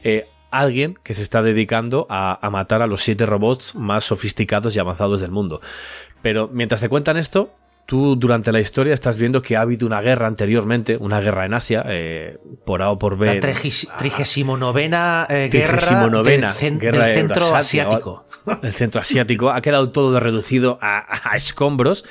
eh, 0.02 0.26
alguien 0.50 0.98
que 1.02 1.14
se 1.14 1.22
está 1.22 1.42
dedicando 1.42 2.06
a, 2.10 2.38
a 2.44 2.50
matar 2.50 2.82
a 2.82 2.86
los 2.86 3.02
siete 3.02 3.26
robots 3.26 3.74
más 3.74 4.04
sofisticados 4.04 4.74
y 4.76 4.78
avanzados 4.78 5.20
del 5.20 5.30
mundo. 5.30 5.60
Pero 6.22 6.48
mientras 6.52 6.80
te 6.80 6.88
cuentan 6.88 7.16
esto, 7.16 7.54
tú 7.86 8.14
durante 8.16 8.52
la 8.52 8.60
historia 8.60 8.94
estás 8.94 9.16
viendo 9.18 9.42
que 9.42 9.56
ha 9.56 9.62
habido 9.62 9.86
una 9.86 10.00
guerra 10.00 10.26
anteriormente, 10.28 10.96
una 10.96 11.20
guerra 11.20 11.46
en 11.46 11.54
Asia, 11.54 11.84
eh, 11.88 12.38
por 12.64 12.82
A 12.82 12.90
o 12.90 12.98
por 12.98 13.16
B. 13.18 13.26
La 13.26 13.40
trigis- 13.40 13.88
trigésimo 13.96 14.56
novena 14.56 15.26
eh, 15.28 15.48
guerra 15.50 15.72
del, 16.08 16.22
cen- 16.52 16.78
guerra 16.78 17.04
del 17.06 17.14
centro 17.14 17.46
asiático. 17.56 18.24
El 18.62 18.72
centro 18.72 19.00
asiático 19.02 19.50
ha 19.50 19.60
quedado 19.60 19.90
todo 19.90 20.18
reducido 20.18 20.78
a, 20.80 21.30
a 21.30 21.36
escombros 21.36 22.04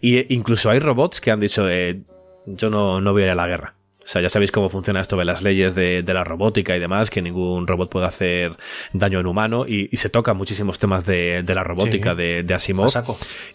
y 0.00 0.16
eh, 0.18 0.26
incluso 0.30 0.68
hay 0.68 0.80
robots 0.80 1.20
que 1.20 1.30
han 1.30 1.38
dicho 1.40 1.68
eh, 1.70 2.00
yo 2.46 2.70
no, 2.70 3.00
no 3.00 3.12
voy 3.12 3.22
a 3.22 3.26
ir 3.26 3.30
a 3.30 3.34
la 3.36 3.46
guerra. 3.46 3.75
O 4.06 4.08
sea, 4.08 4.22
ya 4.22 4.28
sabéis 4.28 4.52
cómo 4.52 4.68
funciona 4.68 5.00
esto 5.00 5.16
de 5.16 5.24
las 5.24 5.42
leyes 5.42 5.74
de, 5.74 6.04
de 6.04 6.14
la 6.14 6.22
robótica 6.22 6.76
y 6.76 6.78
demás, 6.78 7.10
que 7.10 7.20
ningún 7.20 7.66
robot 7.66 7.90
puede 7.90 8.06
hacer 8.06 8.56
daño 8.92 9.18
en 9.18 9.26
humano 9.26 9.64
y, 9.66 9.88
y 9.92 9.96
se 9.96 10.08
tocan 10.10 10.36
muchísimos 10.36 10.78
temas 10.78 11.04
de, 11.04 11.42
de 11.42 11.54
la 11.56 11.64
robótica 11.64 12.12
Sí. 12.12 12.16
de, 12.18 12.42
de 12.44 12.54
Asimov. 12.54 12.92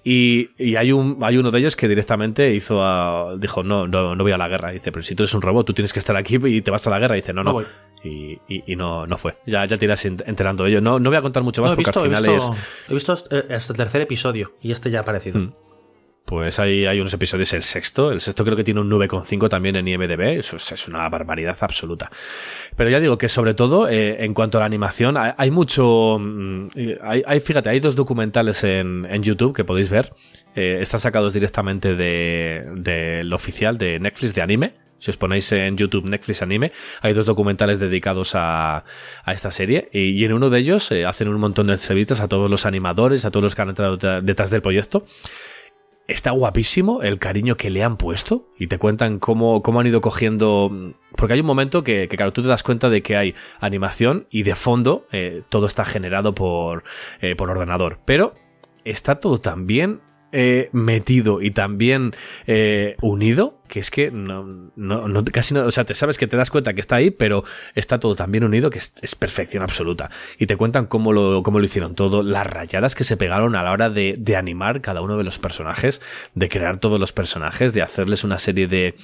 Y, 0.04 0.50
y 0.58 0.76
hay 0.76 0.92
un 0.92 1.20
hay 1.22 1.38
uno 1.38 1.52
de 1.52 1.60
ellos 1.60 1.78
que 1.78 1.88
directamente 1.88 2.54
hizo 2.54 2.84
a- 2.84 3.36
dijo 3.38 3.64
no, 3.64 3.88
no 3.88 4.14
no 4.14 4.24
voy 4.24 4.34
a 4.34 4.38
la 4.38 4.50
guerra 4.50 4.72
dice 4.72 4.92
pero 4.92 5.04
si 5.04 5.16
tú 5.16 5.24
eres 5.24 5.34
un 5.34 5.42
robot 5.42 5.66
tú 5.68 5.74
tienes 5.74 5.94
que 5.94 6.00
estar 6.00 6.18
aquí 6.18 6.38
y 6.44 6.62
te 6.62 6.70
vas 6.72 6.86
a 6.86 6.90
la 6.90 7.00
guerra 7.00 7.16
y 7.18 7.22
dice 7.22 7.32
no 7.34 7.44
no, 7.44 7.62
y, 8.04 8.38
y- 8.50 8.76
no 8.76 9.08
no 9.08 9.18
fue 9.18 9.38
ya 9.46 9.64
ya 9.66 9.78
te 9.78 9.86
irás 9.86 10.06
ent- 10.06 10.24
enterando 10.26 10.64
de 10.66 10.72
ello 10.72 10.82
no 10.82 11.00
no 11.00 11.10
voy 11.10 11.18
a 11.18 11.22
contar 11.22 11.44
mucho 11.44 11.62
más 11.62 11.70
No, 11.70 11.74
he, 11.74 11.76
porque 11.78 11.90
visto, 11.92 12.00
al 12.02 12.06
he, 12.06 12.16
final 12.16 12.34
visto, 12.36 12.54
es 12.54 12.60
he 12.90 12.94
visto 12.94 13.14
hasta 13.14 13.72
el 13.74 13.78
tercer 13.78 14.02
episodio 14.02 14.54
y 14.62 14.72
este 14.72 14.90
ya 14.92 15.00
ha 15.00 15.02
aparecido. 15.04 15.40
Mm. 15.40 15.50
Pues 16.26 16.60
hay, 16.60 16.86
hay 16.86 17.00
unos 17.00 17.14
episodios 17.14 17.52
el 17.54 17.64
sexto 17.64 18.12
el 18.12 18.22
sexto 18.22 18.46
creo 18.46 18.56
que 18.56 18.64
tiene 18.64 18.80
un 18.80 18.90
9,5 18.90 19.50
también 19.50 19.76
en 19.76 19.88
IMDb 19.88 20.22
eso 20.40 20.56
es, 20.56 20.72
es 20.72 20.88
una 20.88 21.08
barbaridad 21.10 21.58
absoluta. 21.62 22.10
Pero 22.76 22.90
ya 22.90 23.00
digo 23.00 23.18
que 23.18 23.28
sobre 23.28 23.54
todo 23.54 23.90
eh, 23.90 24.24
en 24.24 24.34
cuanto 24.34 24.58
a 24.58 24.62
la 24.62 24.66
animación 24.66 25.16
hay, 25.18 25.52
mucho 25.52 26.18
mm, 26.20 26.68
hay, 27.02 27.24
hay- 27.26 27.40
fíjate 27.42 27.70
hay 27.70 27.80
dos 27.80 27.96
documentales 27.96 28.64
en, 28.64 29.06
en 29.10 29.24
YouTube 29.24 29.56
que 29.56 29.64
podéis 29.66 29.90
ver. 29.90 30.14
Eh, 30.56 30.80
están 30.82 31.00
sacados 31.00 31.34
directamente 31.34 31.96
de 31.96 32.66
del 32.76 33.32
oficial 33.34 33.78
de 33.78 34.00
Netflix 34.00 34.34
de 34.36 34.42
anime. 34.42 34.74
Si 35.00 35.10
os 35.10 35.18
ponéis 35.18 35.52
en 35.52 35.78
YouTube 35.78 36.06
Netflix 36.08 36.44
Anime, 36.44 36.72
hay 37.02 37.14
dos 37.16 37.26
documentales 37.26 37.80
dedicados 37.80 38.36
a, 38.36 38.84
a 39.24 39.34
esta 39.34 39.50
serie 39.50 39.90
y, 39.92 40.10
y 40.12 40.26
en 40.26 40.34
uno 40.34 40.52
de 40.52 40.60
ellos 40.60 40.92
eh, 40.92 41.06
hacen 41.06 41.28
un 41.28 41.40
montón 41.40 41.66
de 41.68 41.74
entrevistas 41.74 42.22
a 42.22 42.28
todos 42.28 42.52
los 42.52 42.68
animadores, 42.68 43.26
a 43.26 43.32
todos 43.32 43.44
los 43.46 43.56
que 43.56 43.62
han 43.64 43.70
entrado 43.70 43.98
de- 43.98 44.22
detrás 44.22 44.52
del 44.52 44.62
proyecto 44.62 45.08
está 46.12 46.32
guapísimo 46.32 47.02
el 47.02 47.20
cariño 47.20 47.56
que 47.56 47.70
le 47.70 47.84
han 47.84 47.98
puesto 47.98 48.48
y 48.58 48.68
te 48.68 48.78
cuentan 48.78 49.20
cómo, 49.20 49.64
cómo 49.64 49.80
han 49.80 49.88
ido 49.88 50.02
cogiendo. 50.02 50.94
Porque 51.16 51.34
hay 51.34 51.40
un 51.40 51.46
momento 51.46 51.84
que, 51.84 52.08
claro, 52.08 52.34
tú 52.34 52.42
te 52.42 52.48
das 52.48 52.64
cuenta 52.64 52.90
de 52.90 53.02
que 53.02 53.16
hay 53.16 53.36
animación 53.60 54.28
y 54.30 54.44
de 54.44 54.56
fondo 54.56 55.08
eh, 55.12 55.44
todo 55.50 55.66
está 55.66 55.86
generado 55.86 56.36
por, 56.36 56.84
eh, 57.22 57.36
por 57.36 57.50
ordenador. 57.50 58.00
Pero 58.06 58.34
está 58.84 59.20
todo 59.20 59.40
tan 59.40 59.68
bien 59.68 60.02
eh, 60.32 60.70
metido 60.72 61.42
y 61.42 61.52
tan 61.52 61.78
bien 61.78 62.14
unido 63.02 63.61
que 63.72 63.80
es 63.80 63.90
que 63.90 64.12
no, 64.12 64.44
no, 64.76 65.08
no- 65.08 65.24
casi 65.26 65.54
no, 65.54 65.62
o 65.66 65.72
sea, 65.72 65.86
te 65.86 65.96
sabes 65.96 66.18
que 66.18 66.28
te 66.28 66.36
das 66.36 66.52
cuenta 66.52 66.74
que 66.74 66.82
está 66.82 66.98
ahí, 66.98 67.10
pero 67.10 67.46
está 67.74 68.00
todo 68.02 68.16
tan 68.16 68.30
bien 68.32 68.44
unido 68.44 68.70
que 68.70 68.80
es, 68.80 68.94
es 69.02 69.16
perfección 69.16 69.64
absoluta. 69.64 70.12
Y 70.38 70.46
te 70.46 70.58
cuentan 70.58 70.88
cómo 70.88 71.14
lo, 71.14 71.42
cómo 71.42 71.58
lo 71.60 71.66
hicieron 71.66 71.96
todo, 71.96 72.22
las 72.22 72.46
rayadas 72.46 72.96
que 72.96 73.06
se 73.06 73.16
pegaron 73.16 73.56
a 73.56 73.64
la 73.64 73.72
hora 73.72 73.90
de, 73.90 74.16
de 74.18 74.36
animar 74.36 74.82
cada 74.82 75.02
uno 75.02 75.18
de 75.18 75.24
los 75.24 75.40
personajes, 75.40 76.02
de 76.36 76.50
crear 76.50 76.78
todos 76.78 77.00
los 77.00 77.14
personajes, 77.14 77.74
de 77.74 77.82
hacerles 77.82 78.26
una 78.26 78.40
serie 78.40 78.68
de, 78.68 78.96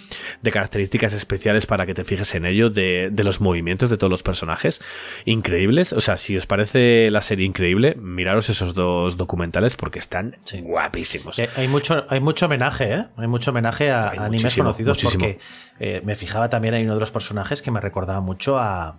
de 0.42 0.52
características 0.52 1.14
especiales 1.14 1.66
para 1.66 1.86
que 1.86 1.94
te 1.94 2.04
fijes 2.04 2.36
en 2.36 2.46
ello, 2.46 2.70
de, 2.70 3.10
de 3.10 3.24
los 3.24 3.40
movimientos 3.40 3.90
de 3.90 3.98
todos 3.98 4.12
los 4.12 4.22
personajes. 4.22 4.82
Increíbles. 5.26 5.94
O 5.94 6.02
sea, 6.02 6.18
si 6.18 6.36
os 6.36 6.46
parece 6.46 7.10
la 7.12 7.22
serie 7.22 7.46
increíble, 7.46 7.96
miraros 7.96 8.50
esos 8.50 8.74
dos 8.74 9.16
documentales 9.16 9.78
porque 9.78 10.00
están 10.00 10.36
Sí. 10.42 10.60
guapísimos. 10.62 11.40
Eh, 11.40 11.50
Hay 11.56 11.68
mucho, 11.70 12.06
hay 12.10 12.20
mucho 12.20 12.48
homenaje, 12.48 12.94
¿eh? 12.94 13.06
Hay 13.16 13.28
mucho 13.28 13.52
homenaje 13.52 13.92
a, 13.92 14.08
a 14.10 14.26
animes 14.26 14.57
conocidos 14.64 14.98
muchísimo. 15.04 15.26
porque 15.26 15.40
eh, 15.80 16.02
me 16.06 16.16
fijaba 16.16 16.50
también 16.50 16.74
hay 16.74 16.84
uno 16.84 16.94
de 16.96 17.00
los 17.00 17.12
personajes 17.12 17.62
que 17.62 17.72
me 17.72 17.80
recordaba 17.80 18.20
mucho 18.22 18.58
a, 18.58 18.98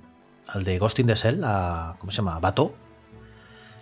al 0.49 0.65
de 0.65 0.79
Ghost 0.79 0.99
in 1.01 1.07
the 1.07 1.15
Shell, 1.15 1.43
a, 1.45 1.97
¿cómo 1.99 2.11
se 2.13 2.17
llama? 2.19 2.37
A 2.37 2.41
Bato. 2.41 2.75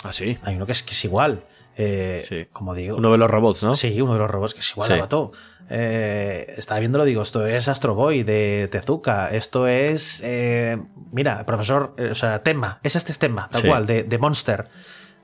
Ah, 0.05 0.13
sí. 0.13 0.39
Hay 0.43 0.57
uno 0.57 0.67
que 0.67 0.73
es, 0.73 0.83
que 0.83 0.93
es 0.93 1.05
igual. 1.05 1.43
Eh, 1.77 2.25
Sí. 2.27 2.47
Como 2.53 2.75
digo. 2.75 2.97
Uno 2.97 3.13
de 3.13 3.19
los 3.19 3.31
robots, 3.31 3.63
¿no? 3.65 3.75
Sí, 3.75 4.01
uno 4.01 4.13
de 4.15 4.19
los 4.19 4.31
robots 4.31 4.55
que 4.55 4.61
es 4.61 4.71
igual 4.71 4.89
Sí. 4.89 4.95
a 4.95 5.01
Batou. 5.01 5.33
Eh, 5.69 6.55
estaba 6.57 6.79
viéndolo, 6.81 7.05
digo, 7.05 7.23
esto 7.23 7.45
es 7.47 7.67
Astro 7.69 7.95
Boy 7.97 8.23
de 8.23 8.69
Tezuka, 8.71 9.31
esto 9.31 9.67
es. 9.67 10.21
eh, 10.25 10.79
mira, 11.13 11.45
profesor, 11.45 11.93
eh, 11.99 12.11
o 12.13 12.15
sea, 12.15 12.43
Tema, 12.45 12.79
es 12.85 12.95
este 12.95 13.11
es 13.13 13.19
Tema, 13.19 13.49
tal 13.51 13.63
Sí. 13.63 13.69
cual, 13.69 13.85
de, 13.85 14.05
de 14.05 14.19
Monster. 14.19 14.69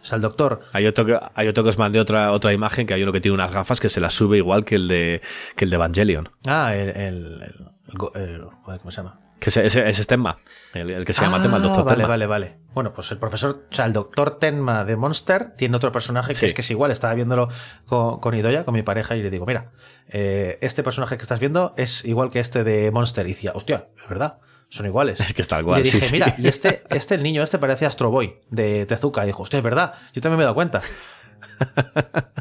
O 0.03 0.05
sea, 0.05 0.17
el 0.17 0.23
doctor. 0.23 0.61
Hay 0.73 0.87
otro 0.87 1.07
que, 1.07 1.19
hay 1.35 1.49
otro 1.49 1.63
que 1.63 1.71
os 1.71 1.79
mandé 1.79 2.01
otra, 2.01 2.33
otra 2.33 2.53
imagen 2.53 2.87
que 2.87 2.95
hay 2.95 3.03
uno 3.05 3.13
que 3.13 3.21
tiene 3.21 3.35
unas 3.35 3.53
gafas 3.53 3.81
que 3.81 3.89
se 3.89 4.01
las 4.01 4.13
sube 4.13 4.37
igual 4.37 4.65
que 4.65 4.75
el 4.75 4.89
de, 4.89 5.23
que 5.57 5.65
el 5.65 5.71
de 5.71 5.77
Evangelion. 5.77 6.29
Ah, 6.47 6.75
el. 6.75 6.89
el, 6.91 7.43
el- 7.43 7.67
el 8.15 8.43
¿Cómo 8.79 8.91
se 8.91 8.97
llama? 8.99 9.21
Que 9.39 9.51
ese, 9.51 9.67
ese, 9.67 9.89
ese 9.89 10.01
es 10.03 10.07
Tenma. 10.07 10.39
El, 10.73 10.89
el 10.91 11.05
que 11.05 11.13
se 11.13 11.21
llama 11.23 11.43
Tenma, 11.43 11.57
el 11.59 11.65
doctor 11.65 11.81
Ah, 11.81 11.85
vale, 11.85 11.97
Tenma. 11.97 12.09
vale, 12.09 12.27
vale. 12.27 12.57
Bueno, 12.75 12.93
pues 12.93 13.11
el 13.11 13.19
profesor, 13.19 13.67
o 13.71 13.75
sea, 13.75 13.85
el 13.87 13.93
doctor 13.93 14.39
Tenma 14.39 14.85
de 14.85 14.97
Monster 14.97 15.51
tiene 15.57 15.77
otro 15.77 15.91
personaje 15.93 16.29
que 16.29 16.35
Sí. 16.39 16.47
es 16.47 16.55
que 16.55 16.61
es 16.63 16.71
igual. 16.71 16.91
Estaba 16.93 17.13
viéndolo 17.15 17.49
con, 17.87 18.21
con 18.21 18.35
Idoya, 18.35 18.65
con 18.65 18.73
mi 18.75 18.83
pareja, 18.83 19.15
y 19.17 19.23
le 19.23 19.31
digo, 19.31 19.45
mira, 19.45 19.73
eh, 20.09 20.59
este 20.63 20.83
personaje 20.85 21.17
que 21.17 21.23
estás 21.23 21.41
viendo 21.41 21.75
es 21.77 22.05
igual 22.05 22.31
que 22.31 22.39
este 22.41 22.63
de 22.65 22.91
Monster. 22.93 23.27
Y 23.27 23.31
decía, 23.31 23.51
hostia, 23.55 23.89
es 24.03 24.09
verdad, 24.09 24.39
son 24.73 24.87
iguales. 24.87 25.21
Es 25.21 25.35
que 25.35 25.43
es 25.43 25.49
tal 25.49 25.61
Y 25.63 25.65
cual, 25.65 25.79
le 25.79 25.85
dije, 25.85 26.01
sí, 26.01 26.07
sí. 26.07 26.13
mira, 26.15 26.35
y 26.39 26.49
este, 26.49 26.83
este, 26.91 27.15
el 27.17 27.23
niño 27.23 27.43
este 27.43 27.59
parece 27.59 27.85
Astro 27.87 28.11
Boy 28.11 28.35
de 28.51 28.87
Tezuka. 28.87 29.23
Y 29.25 29.27
dijo, 29.27 29.43
hostia, 29.43 29.59
es 29.59 29.63
verdad, 29.63 29.95
yo 30.13 30.21
también 30.23 30.39
me 30.39 30.43
he 30.43 30.47
dado 30.47 30.55
cuenta. 30.55 30.81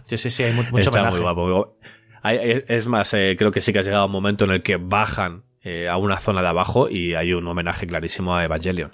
Sí, 0.06 0.18
sí, 0.18 0.30
sí, 0.30 0.44
hay 0.44 0.52
mu- 0.54 0.64
mucho 0.64 0.78
Está 0.78 0.92
homenaje. 0.92 1.16
muy 1.16 1.22
guapo. 1.22 1.78
Es 2.24 2.88
más, 2.88 3.14
eh, 3.14 3.36
creo 3.38 3.52
que 3.52 3.62
sí 3.62 3.72
que 3.74 3.80
ha 3.80 3.82
llegado 3.82 4.06
un 4.06 4.12
momento 4.12 4.46
en 4.46 4.52
el 4.52 4.62
que 4.64 4.78
bajan 4.78 5.44
eh, 5.62 5.88
a 5.90 5.98
una 5.98 6.18
zona 6.20 6.42
de 6.42 6.48
abajo 6.50 6.90
y 6.90 7.16
hay 7.16 7.34
un 7.34 7.48
homenaje 7.48 7.88
clarísimo 7.88 8.36
a 8.36 8.44
Evangelion. 8.44 8.92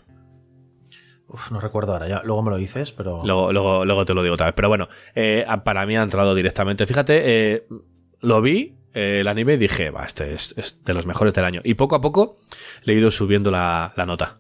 Uf, 1.30 1.52
no 1.52 1.60
recuerdo 1.60 1.94
ahora, 1.94 2.08
ya, 2.08 2.22
luego 2.24 2.42
me 2.44 2.52
lo 2.52 2.58
dices, 2.58 2.92
pero. 2.94 3.22
Luego, 3.26 3.52
luego, 3.52 3.84
luego 3.86 4.06
te 4.06 4.14
lo 4.14 4.22
digo 4.24 4.36
otra 4.36 4.46
vez. 4.48 4.56
Pero 4.56 4.70
bueno, 4.70 4.88
eh, 5.16 5.46
para 5.64 5.86
mí 5.86 5.98
ha 5.98 6.02
entrado 6.04 6.34
directamente. 6.36 6.86
Fíjate, 6.88 7.68
lo 8.22 8.42
vi, 8.42 8.77
el 8.98 9.28
anime, 9.28 9.58
dije, 9.58 9.90
va, 9.92 10.06
este 10.06 10.34
es, 10.34 10.54
es 10.58 10.84
de 10.84 10.94
los 10.94 11.06
mejores 11.06 11.34
del 11.34 11.46
año. 11.46 11.62
Y 11.64 11.76
poco 11.76 11.96
a 11.96 12.02
poco 12.02 12.38
le 12.84 12.94
he 12.94 12.96
ido 12.98 13.12
subiendo 13.12 13.52
la, 13.52 13.94
la 13.96 14.06
nota. 14.06 14.38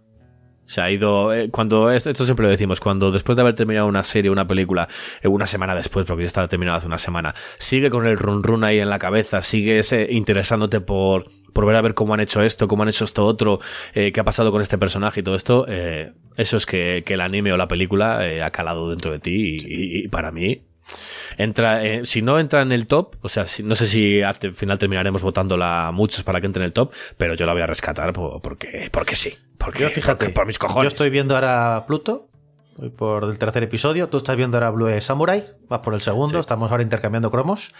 Se 0.65 0.81
ha 0.81 0.91
ido, 0.91 1.33
eh, 1.33 1.49
cuando, 1.49 1.89
esto, 1.91 2.09
esto 2.09 2.25
siempre 2.25 2.43
lo 2.43 2.49
decimos, 2.49 2.81
cuando 2.81 3.09
después 3.09 3.37
de 3.37 3.41
haber 3.41 3.55
terminado 3.55 3.87
una 3.87 4.03
serie, 4.03 4.29
una 4.29 4.47
película, 4.49 4.89
eh, 5.21 5.29
una 5.29 5.47
semana 5.47 5.73
después, 5.75 6.05
porque 6.05 6.23
ya 6.23 6.27
estaba 6.27 6.49
terminado 6.49 6.77
hace 6.77 6.87
una 6.87 6.97
semana, 6.97 7.33
sigue 7.57 7.89
con 7.89 8.05
el 8.05 8.17
run 8.17 8.43
run 8.43 8.65
ahí 8.65 8.79
en 8.79 8.89
la 8.89 8.99
cabeza, 8.99 9.41
sigues 9.41 9.93
interesándote 10.09 10.81
por, 10.81 11.29
por 11.53 11.65
ver 11.65 11.75
a 11.77 11.81
ver 11.81 11.93
cómo 11.93 12.15
han 12.15 12.19
hecho 12.19 12.43
esto, 12.43 12.67
cómo 12.67 12.83
han 12.83 12.89
hecho 12.89 13.05
esto 13.05 13.23
otro, 13.23 13.61
eh, 13.93 14.11
qué 14.11 14.19
ha 14.19 14.25
pasado 14.25 14.51
con 14.51 14.61
este 14.61 14.77
personaje 14.77 15.21
y 15.21 15.23
todo 15.23 15.35
esto, 15.37 15.65
eso 16.35 16.57
es 16.57 16.65
que, 16.65 17.01
que 17.05 17.13
el 17.13 17.21
anime 17.21 17.53
o 17.53 17.57
la 17.57 17.69
película 17.69 18.19
ha 18.43 18.51
calado 18.51 18.89
dentro 18.89 19.11
de 19.13 19.19
ti 19.19 19.59
y- 19.65 19.99
y 20.03 20.07
para 20.09 20.33
mí 20.33 20.66
entra 21.37 21.85
eh, 21.85 22.05
si 22.05 22.21
no 22.21 22.39
entra 22.39 22.61
en 22.61 22.71
el 22.71 22.87
top 22.87 23.15
o 23.21 23.29
sea 23.29 23.45
si- 23.45 23.63
no 23.63 23.75
sé 23.75 23.87
si 23.87 24.21
al 24.21 24.35
final 24.55 24.77
terminaremos 24.79 25.21
votándola 25.23 25.91
muchos 25.93 26.23
para 26.23 26.39
que 26.41 26.47
entre 26.47 26.61
en 26.63 26.67
el 26.67 26.73
top 26.73 26.91
pero 27.17 27.33
yo 27.35 27.45
la 27.45 27.53
voy 27.53 27.61
a 27.61 27.67
rescatar 27.67 28.13
po- 28.13 28.39
porque 28.41 28.89
porque 28.91 29.15
sí 29.15 29.35
porque, 29.57 29.83
Yo, 29.83 29.89
fíjate, 29.89 30.17
porque 30.25 30.33
por 30.33 30.45
mis 30.45 30.59
cojones 30.59 30.83
Yo 30.83 30.87
estoy 30.95 31.09
viendo 31.09 31.33
ahora 31.35 31.83
Pluto, 31.87 32.29
por 32.95 33.23
el 33.23 33.39
tercer 33.39 33.63
episodio. 33.63 34.07
Tú 34.07 34.17
estás 34.17 34.37
viendo 34.37 34.55
ahora 34.57 34.69
Blue 34.69 35.01
Samurai, 35.01 35.43
vas 35.67 35.79
por 35.79 35.95
el 35.95 36.01
segundo. 36.01 36.33
Sí. 36.35 36.39
Estamos 36.39 36.69
ahora 36.69 36.83
intercambiando 36.83 37.31
cromos. 37.31 37.71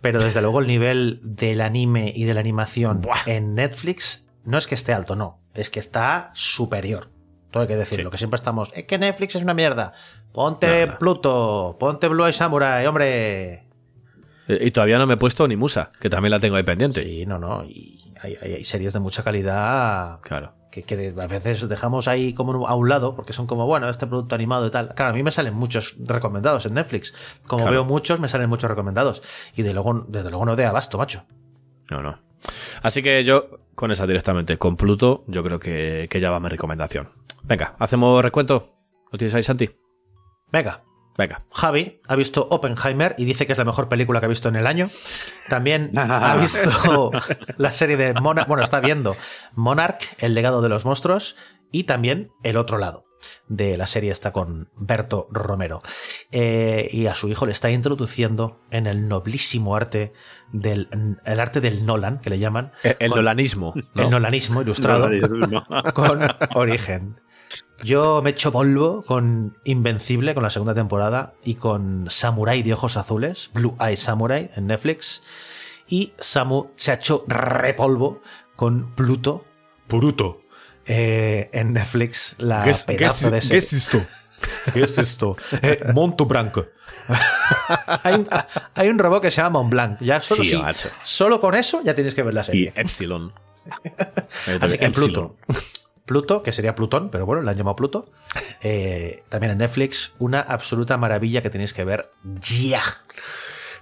Pero 0.00 0.22
desde 0.22 0.40
luego 0.40 0.60
el 0.60 0.66
nivel 0.66 1.20
del 1.22 1.60
anime 1.60 2.12
y 2.16 2.24
de 2.24 2.32
la 2.32 2.40
animación 2.40 3.02
en 3.26 3.54
Netflix 3.54 4.24
no 4.44 4.56
es 4.56 4.66
que 4.66 4.74
esté 4.74 4.94
alto, 4.94 5.16
no. 5.16 5.38
Es 5.52 5.68
que 5.68 5.80
está 5.80 6.30
superior. 6.32 7.10
Todo 7.50 7.64
hay 7.64 7.68
que 7.68 7.76
decirlo, 7.76 8.08
Sí. 8.08 8.12
que 8.12 8.16
siempre 8.18 8.36
estamos. 8.36 8.70
Es 8.74 8.86
que 8.86 8.96
Netflix 8.96 9.34
es 9.36 9.42
una 9.42 9.52
mierda. 9.52 9.92
Ponte. 10.32 10.86
Pluto, 10.98 11.76
ponte 11.78 12.08
Blue 12.08 12.24
Eye 12.24 12.32
Samurai, 12.32 12.86
hombre. 12.86 13.52
Eh, 14.48 14.58
y 14.60 14.70
todavía 14.70 14.98
no 14.98 15.06
me 15.06 15.14
he 15.14 15.16
puesto 15.16 15.46
ni 15.46 15.56
Musa 15.56 15.92
que 16.00 16.10
también 16.10 16.30
la 16.30 16.40
tengo 16.40 16.56
ahí 16.56 16.62
pendiente 16.64 17.02
Sí, 17.04 17.26
no, 17.26 17.38
no. 17.38 17.64
Y 17.64 18.12
hay, 18.20 18.36
hay- 18.42 18.54
hay 18.54 18.64
series 18.64 18.92
de 18.92 18.98
mucha 19.00 19.22
calidad 19.22 20.18
claro 20.22 20.52
que, 20.70 20.82
que 20.84 21.12
a 21.20 21.26
veces 21.26 21.68
dejamos 21.68 22.08
ahí 22.08 22.32
como 22.32 22.66
a 22.66 22.74
un 22.74 22.88
lado 22.88 23.14
porque 23.14 23.32
son 23.34 23.46
como, 23.46 23.66
bueno, 23.66 23.88
este 23.90 24.06
producto 24.06 24.34
animado 24.34 24.66
y 24.66 24.70
tal. 24.70 24.94
Claro, 24.94 25.10
a 25.10 25.14
mí 25.14 25.22
me 25.22 25.30
salen 25.30 25.52
muchos 25.54 25.96
recomendados 26.00 26.64
en 26.64 26.72
Netflix. 26.74 27.12
Como 27.46 27.64
Claro. 27.64 27.72
veo 27.72 27.84
muchos, 27.84 28.18
me 28.20 28.26
salen 28.28 28.48
muchos 28.48 28.70
recomendados. 28.70 29.22
Y 29.54 29.62
de 29.62 29.74
luego, 29.74 30.06
desde 30.08 30.30
luego 30.30 30.46
no 30.46 30.56
de 30.56 30.64
abasto, 30.64 30.96
macho. 30.98 31.24
no 31.90 32.02
no 32.02 32.16
así 32.82 33.02
que 33.02 33.22
yo 33.22 33.60
con 33.76 33.92
esa 33.92 34.06
directamente 34.06 34.58
con 34.58 34.76
Pluto 34.76 35.24
yo 35.28 35.44
creo 35.44 35.60
que, 35.60 36.08
que 36.10 36.18
ya 36.20 36.30
va 36.30 36.40
mi 36.40 36.48
recomendación 36.48 37.10
venga 37.44 37.76
hacemos 37.78 38.20
recuento 38.22 38.70
lo 39.12 39.16
tienes 39.18 39.34
ahí 39.34 39.42
Santi 39.44 39.70
Venga. 40.52 40.84
venga 41.16 41.44
Javi 41.52 42.00
ha 42.08 42.16
visto 42.16 42.46
Oppenheimer 42.50 43.14
y 43.18 43.24
dice 43.24 43.46
que 43.46 43.52
es 43.52 43.58
la 43.58 43.64
mejor 43.64 43.88
película 43.88 44.20
que 44.20 44.26
ha 44.26 44.28
visto 44.28 44.48
en 44.48 44.56
el 44.56 44.66
año. 44.66 44.88
También 45.48 45.90
ha 45.96 46.34
visto 46.40 47.10
la 47.56 47.70
serie 47.70 47.96
de 47.96 48.14
Monarch, 48.14 48.48
bueno, 48.48 48.62
está 48.62 48.80
viendo 48.80 49.16
Monarch, 49.54 50.02
el 50.18 50.34
legado 50.34 50.62
de 50.62 50.68
los 50.68 50.84
monstruos, 50.84 51.36
y 51.70 51.84
también 51.84 52.30
El 52.42 52.56
otro 52.56 52.78
lado. 52.78 53.04
De 53.46 53.76
la 53.76 53.86
serie 53.86 54.10
está 54.10 54.32
con 54.32 54.68
Berto 54.76 55.28
Romero. 55.30 55.80
Eh, 56.32 56.88
y 56.90 57.06
a 57.06 57.14
su 57.14 57.28
hijo 57.28 57.46
le 57.46 57.52
está 57.52 57.70
introduciendo 57.70 58.60
en 58.70 58.88
el 58.88 59.06
noblísimo 59.06 59.76
arte 59.76 60.12
del 60.52 60.88
el 61.24 61.38
arte 61.40 61.60
del 61.60 61.86
Nolan, 61.86 62.18
que 62.20 62.30
le 62.30 62.40
llaman. 62.40 62.72
el, 62.82 62.96
el 62.98 63.08
con- 63.10 63.18
nolanismo 63.18 63.74
¿no? 63.94 64.02
El 64.02 64.10
nolanismo 64.10 64.60
ilustrado 64.62 65.08
con 65.94 66.20
origen. 66.54 67.20
Yo 67.82 68.22
me 68.22 68.30
echo 68.30 68.52
polvo 68.52 69.02
con 69.02 69.56
Invencible, 69.64 70.34
con 70.34 70.42
la 70.44 70.50
segunda 70.50 70.74
temporada, 70.74 71.34
y 71.44 71.56
con 71.56 72.06
Samurai 72.08 72.62
de 72.62 72.74
ojos 72.74 72.96
azules, 72.96 73.50
Blue 73.52 73.76
Eye 73.80 73.96
Samurai 73.96 74.50
en 74.56 74.68
Netflix. 74.68 75.22
Y 75.88 76.12
Samu 76.18 76.70
se 76.76 76.92
ha 76.92 76.94
hecho 76.94 77.24
repolvo 77.26 78.22
con 78.54 78.94
Pluto, 78.94 79.44
Pluto, 79.88 80.42
eh, 80.86 81.50
en 81.52 81.72
Netflix, 81.72 82.36
la 82.38 82.62
pedazo 82.86 83.30
de 83.30 83.40
serie. 83.40 83.58
esto? 83.58 84.00
¿Qué 84.72 84.84
es 84.84 84.96
esto? 84.98 85.36
Eh, 85.60 85.80
Monto 85.92 86.24
Blanco. 86.26 86.66
hay, 88.04 88.14
un, 88.14 88.28
hay 88.74 88.88
un 88.88 88.98
robot 88.98 89.22
que 89.22 89.30
se 89.30 89.40
llama 89.42 89.58
Mont 89.58 89.70
Blanc. 89.70 90.00
Ya 90.00 90.20
solo, 90.22 90.44
Sí, 90.44 90.50
si- 90.50 90.56
macho. 90.56 90.88
solo 91.02 91.40
con 91.40 91.54
eso 91.56 91.82
ya 91.82 91.94
tienes 91.94 92.14
que 92.14 92.22
ver 92.22 92.34
la 92.34 92.40
y 92.42 92.44
serie. 92.44 92.72
Epsilon 92.76 93.32
Así 94.60 94.78
que 94.78 94.86
Epsilon. 94.86 94.92
Pluto. 94.92 95.36
Pluto, 96.06 96.42
que 96.42 96.52
sería 96.52 96.74
Plutón, 96.74 97.10
pero 97.10 97.26
bueno, 97.26 97.42
le 97.42 97.50
han 97.50 97.56
llamado 97.56 97.76
Pluto. 97.76 98.06
Eh, 98.64 99.24
también 99.28 99.50
en 99.52 99.58
Netflix, 99.58 100.14
una 100.20 100.40
absoluta 100.40 100.96
maravilla 100.96 101.42
que 101.42 101.50
tenéis 101.50 101.72
que 101.74 101.82
ver 101.84 102.12
ya. 102.22 102.80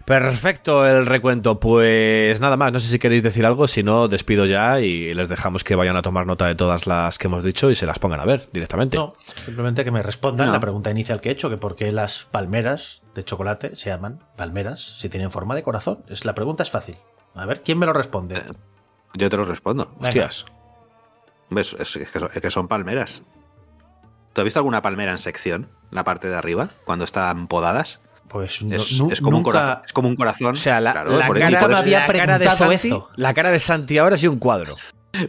Perfecto 0.04 0.86
el 0.86 1.06
recuento. 1.06 1.60
Pues 1.60 2.40
nada 2.40 2.56
más, 2.56 2.72
no 2.72 2.80
sé 2.80 2.88
si 2.88 2.98
queréis 2.98 3.22
decir 3.22 3.44
algo, 3.44 3.68
si 3.68 3.82
no, 3.82 4.08
despido 4.08 4.46
ya 4.46 4.80
y 4.80 5.12
les 5.14 5.28
dejamos 5.28 5.62
que 5.62 5.74
vayan 5.74 5.96
a 5.96 6.02
tomar 6.02 6.26
nota 6.26 6.46
de 6.46 6.54
todas 6.54 6.86
las 6.86 7.18
que 7.18 7.26
hemos 7.28 7.44
dicho 7.44 7.70
y 7.70 7.74
se 7.74 7.86
las 7.86 7.98
pongan 7.98 8.20
a 8.20 8.24
ver 8.24 8.48
directamente. 8.52 8.96
No, 8.96 9.14
simplemente 9.34 9.84
que 9.84 9.90
me 9.90 10.02
respondan 10.02 10.46
No. 10.46 10.52
la 10.54 10.60
pregunta 10.60 10.90
inicial 10.90 11.20
que 11.20 11.28
he 11.28 11.32
hecho, 11.32 11.50
que 11.50 11.58
por 11.58 11.76
qué 11.76 11.92
las 11.92 12.24
palmeras 12.24 13.02
de 13.14 13.24
chocolate 13.24 13.76
se 13.76 13.90
llaman 13.90 14.24
palmeras 14.36 14.96
si 14.98 15.08
tienen 15.08 15.30
forma 15.30 15.54
de 15.54 15.62
corazón. 15.62 16.04
Es, 16.08 16.24
la 16.24 16.34
pregunta 16.34 16.62
es 16.62 16.70
fácil. 16.70 16.96
A 17.34 17.44
ver, 17.46 17.62
¿quién 17.62 17.78
me 17.78 17.86
lo 17.86 17.92
responde? 17.92 18.42
Yo 19.14 19.28
te 19.28 19.36
lo 19.36 19.44
respondo. 19.44 19.90
Venga. 19.96 20.06
Hostias. 20.08 20.46
¿Ves? 21.50 21.76
Es, 21.78 21.96
es 21.96 22.10
que 22.10 22.18
son, 22.18 22.30
es 22.34 22.40
que 22.40 22.50
son 22.50 22.68
palmeras. 22.68 23.22
¿Tú 24.32 24.40
has 24.40 24.44
visto 24.44 24.60
alguna 24.60 24.82
palmera 24.82 25.12
en 25.12 25.18
sección? 25.18 25.68
La 25.90 26.04
parte 26.04 26.28
de 26.28 26.36
arriba, 26.36 26.70
cuando 26.84 27.04
están 27.04 27.48
podadas. 27.48 28.00
Pues 28.28 28.62
no- 28.62 28.76
Es, 29.10 29.20
como, 29.20 29.38
un 29.38 29.42
corazón, 29.42 29.82
es 29.84 29.92
como 29.92 30.08
un 30.08 30.14
corazón. 30.14 30.52
O 30.52 30.56
sea, 30.56 30.80
la, 30.80 30.92
Claro, 30.92 31.10
cara, 31.10 31.26
por 31.26 31.36
me 31.38 31.48
eso- 31.48 31.76
había 31.76 32.06
la 32.06 32.12
cara 32.12 32.38
de 32.38 32.46
Santi, 32.48 32.88
eso. 32.88 33.10
la 33.16 33.34
cara 33.34 33.50
de 33.50 33.58
Santi 33.58 33.98
ahora 33.98 34.14
es 34.14 34.22
un 34.22 34.38
cuadro. 34.38 34.76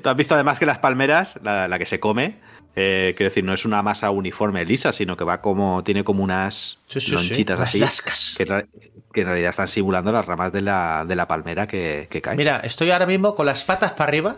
Tú 0.04 0.08
has 0.10 0.16
visto 0.16 0.36
además 0.36 0.60
que 0.60 0.68
las 0.68 0.78
palmeras, 0.78 1.40
la, 1.42 1.68
la 1.68 1.80
que 1.80 1.88
se 1.88 2.00
come, 2.00 2.40
eh, 2.76 3.16
quiero 3.18 3.32
decir, 3.32 3.44
no 3.44 3.54
es 3.56 3.66
una 3.66 3.82
masa 3.82 4.12
uniforme 4.12 4.64
lisa, 4.66 4.94
sino 4.94 5.18
que 5.18 5.24
va 5.24 5.42
como, 5.42 5.84
tiene 5.84 6.04
como 6.04 6.24
unas 6.24 6.78
Sí, 6.86 7.00
sí, 7.00 7.08
sí, 7.08 7.12
lonchitas 7.14 7.60
así, 7.60 7.80
que 8.38 9.22
en 9.22 9.28
realidad 9.28 9.50
están 9.50 9.68
simulando 9.68 10.12
las 10.12 10.26
ramas 10.26 10.52
de 10.54 10.62
la, 10.62 11.04
de 11.08 11.16
la 11.16 11.28
palmera 11.28 11.66
que, 11.68 12.08
que 12.12 12.22
caen. 12.22 12.38
Mira, 12.38 12.58
estoy 12.64 12.92
ahora 12.92 13.08
mismo 13.08 13.34
con 13.34 13.48
las 13.48 13.66
patas 13.66 13.94
para 13.94 14.10
arriba, 14.10 14.36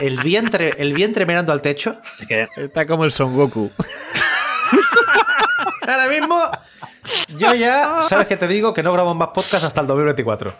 el 0.00 0.18
vientre, 0.20 0.74
el 0.78 0.92
vientre 0.94 1.26
mirando 1.26 1.52
al 1.52 1.60
techo. 1.62 2.00
Es 2.20 2.26
que- 2.26 2.48
Está 2.56 2.86
como 2.86 3.04
el 3.04 3.12
Son 3.12 3.34
Goku. 3.36 3.70
Ahora 5.86 6.08
mismo, 6.08 6.40
yo 7.36 7.54
ya, 7.54 8.00
¿sabes 8.02 8.26
qué 8.28 8.36
te 8.36 8.46
digo? 8.46 8.72
Que 8.72 8.82
no 8.82 8.92
grabo 8.92 9.14
más 9.14 9.28
podcast 9.28 9.64
hasta 9.64 9.80
el 9.80 9.86
2024. 9.88 10.54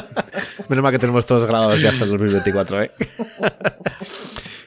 Menos 0.68 0.82
mal 0.82 0.92
que 0.92 0.98
tenemos 0.98 1.24
todos 1.24 1.44
grabados 1.46 1.80
ya 1.80 1.90
hasta 1.90 2.04
el 2.04 2.10
2024, 2.10 2.82
¿eh? 2.82 2.90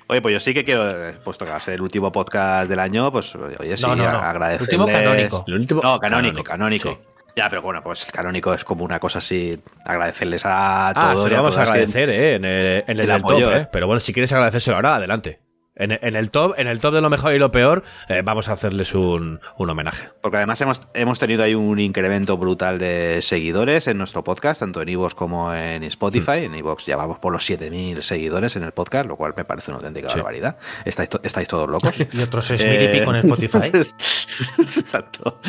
Oye, 0.07 0.22
pues 0.22 0.34
yo 0.34 0.39
sí 0.39 0.53
que 0.53 0.64
quiero, 0.64 0.89
eh, 1.10 1.18
puesto 1.23 1.45
que 1.45 1.51
va 1.51 1.57
a 1.57 1.60
ser 1.60 1.76
el 1.76 1.81
último 1.81 2.11
podcast 2.11 2.69
del 2.69 2.80
año, 2.80 3.11
pues 3.11 3.35
oye, 3.35 3.76
sí, 3.77 3.84
No, 3.84 3.95
no, 3.95 4.03
no. 4.10 4.18
agradecerles. 4.19 4.69
Último 4.73 4.88
canónico. 4.88 5.43
El 5.47 5.53
último- 5.56 5.81
No, 5.84 5.99
canónico, 5.99 6.43
canónico. 6.43 6.89
sí. 6.91 6.97
Ya, 7.35 7.49
pero 7.49 7.61
bueno, 7.61 7.81
pues 7.84 8.06
canónico 8.06 8.53
es 8.53 8.64
como 8.65 8.84
una 8.84 8.99
cosa 8.99 9.19
así, 9.19 9.61
agradecerles 9.85 10.45
a 10.45 10.89
Ah, 10.89 10.93
todos. 11.14 11.23
se 11.26 11.30
lo 11.30 11.35
vamos 11.38 11.57
a 11.57 11.64
que- 11.64 11.69
agradecer, 11.72 12.10
¿eh? 12.10 12.35
En 12.35 12.45
el, 12.45 12.65
en 12.65 12.84
el 12.88 12.99
El 13.01 13.07
del 13.07 13.22
top, 13.22 13.39
¿eh? 13.39 13.57
¿eh? 13.57 13.68
Pero 13.72 13.88
bueno, 13.88 13.99
si 13.99 14.14
quieres 14.14 14.31
agradecérselo 14.34 14.76
ahora, 14.76 14.95
adelante. 14.95 15.39
En, 15.80 15.97
en 16.01 16.15
el 16.15 16.30
top, 16.30 16.53
en 16.57 16.68
el 16.68 16.80
top 16.80 16.93
de 16.93 17.01
lo 17.01 17.10
mejor 17.10 17.34
y 17.34 17.39
lo 17.39 17.51
peor, 17.51 17.84
eh, 18.10 18.22
vamos 18.23 18.49
a 18.49 18.53
hacerles 18.53 18.93
un, 18.93 19.39
un 19.57 19.69
homenaje. 19.69 20.10
Porque 20.22 20.38
además 20.38 20.61
hemos, 20.61 20.81
hemos 20.93 21.18
tenido 21.18 21.43
ahí 21.43 21.56
un 21.56 21.80
incremento 21.80 22.38
brutal 22.38 22.77
de 22.77 23.19
seguidores 23.23 23.88
en 23.88 23.97
nuestro 23.97 24.23
podcast, 24.23 24.60
tanto 24.60 24.81
en 24.81 24.89
Evox 24.89 25.15
como 25.15 25.53
en 25.53 25.84
Spotify. 25.85 26.43
En 26.43 26.53
Evox 26.56 26.85
ya 26.85 26.97
vamos 26.97 27.18
por 27.19 27.34
los 27.34 27.49
7.000 27.49 28.01
seguidores 28.01 28.56
en 28.56 28.64
el 28.64 28.72
podcast, 28.73 29.07
lo 29.07 29.15
cual 29.15 29.34
me 29.35 29.45
parece 29.45 29.72
una 29.72 29.77
auténtica 29.77 30.10
Sí. 30.10 30.15
barbaridad. 30.18 30.57
Estáis, 30.85 31.10
to- 31.10 31.22
estáis 31.23 31.47
todos 31.47 31.69
locos. 31.69 31.95
Y 32.11 32.22
otros 32.22 32.45
seis 32.45 32.64
mil 32.65 32.81
y 32.81 32.88
pico 32.99 33.14
en 33.15 33.31
Spotify. 33.31 33.72
Exacto. 34.60 35.39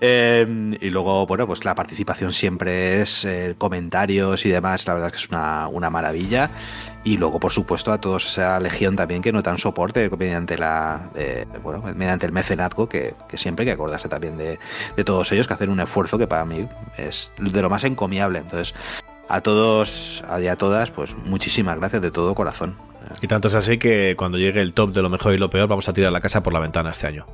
Eh, 0.00 0.76
y 0.80 0.90
luego, 0.90 1.26
bueno, 1.26 1.46
pues 1.46 1.64
la 1.64 1.74
participación 1.74 2.32
siempre 2.32 3.00
es 3.02 3.24
eh, 3.24 3.54
comentarios 3.58 4.44
y 4.46 4.50
demás, 4.50 4.86
la 4.86 4.94
verdad 4.94 5.10
que 5.10 5.16
es 5.18 5.28
una, 5.28 5.68
una 5.68 5.90
maravilla. 5.90 6.50
Y 7.02 7.16
luego, 7.16 7.40
por 7.40 7.50
supuesto, 7.50 7.92
a 7.92 7.98
todos 7.98 8.26
esa 8.26 8.60
legión 8.60 8.94
también 8.94 9.22
que 9.22 9.32
no 9.32 9.40
dan 9.40 9.56
soporte 9.56 10.10
mediante 10.18 10.58
la 10.58 11.08
eh, 11.14 11.46
bueno, 11.62 11.82
mediante 11.96 12.26
el 12.26 12.32
mecenazgo, 12.32 12.88
que, 12.88 13.14
que 13.26 13.38
siempre 13.38 13.62
hay 13.62 13.68
que 13.68 13.72
acordarse 13.72 14.08
también 14.08 14.36
de, 14.36 14.58
de 14.96 15.04
todos 15.04 15.32
ellos, 15.32 15.48
que 15.48 15.54
hacen 15.54 15.70
un 15.70 15.80
esfuerzo 15.80 16.18
que 16.18 16.26
para 16.26 16.44
mí 16.44 16.68
es 16.98 17.32
de 17.38 17.62
lo 17.62 17.70
más 17.70 17.84
encomiable. 17.84 18.40
Entonces, 18.40 18.74
a 19.30 19.40
todos 19.40 20.22
y 20.42 20.46
a 20.48 20.56
todas, 20.56 20.90
pues 20.90 21.16
muchísimas 21.16 21.78
gracias 21.78 22.02
de 22.02 22.10
todo 22.10 22.34
corazón. 22.34 22.76
Y 23.22 23.26
tanto 23.26 23.48
es 23.48 23.54
así 23.54 23.78
que 23.78 24.14
cuando 24.16 24.36
llegue 24.38 24.60
el 24.60 24.74
top 24.74 24.92
de 24.92 25.02
lo 25.02 25.08
mejor 25.08 25.32
y 25.32 25.38
lo 25.38 25.48
peor, 25.48 25.68
vamos 25.68 25.88
a 25.88 25.92
tirar 25.92 26.12
la 26.12 26.20
casa 26.20 26.42
por 26.42 26.52
la 26.52 26.60
ventana 26.60 26.90
este 26.90 27.06
año. 27.06 27.26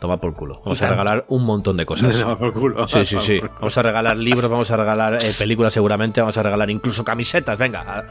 Toma 0.00 0.18
por 0.18 0.34
culo. 0.34 0.60
Vamos 0.62 0.82
a 0.82 0.90
regalar 0.90 1.24
un 1.28 1.44
montón 1.44 1.78
de 1.78 1.86
cosas. 1.86 2.14
Sí, 2.88 3.06
sí, 3.06 3.16
sí. 3.20 3.40
Vamos 3.40 3.78
a 3.78 3.82
regalar 3.82 4.16
libros, 4.18 4.50
vamos 4.50 4.70
a 4.70 4.76
regalar 4.76 5.24
eh, 5.24 5.34
películas 5.38 5.72
seguramente, 5.72 6.20
vamos 6.20 6.36
a 6.36 6.42
regalar 6.42 6.68
incluso 6.68 7.04
camisetas. 7.04 7.56
Venga, 7.56 8.04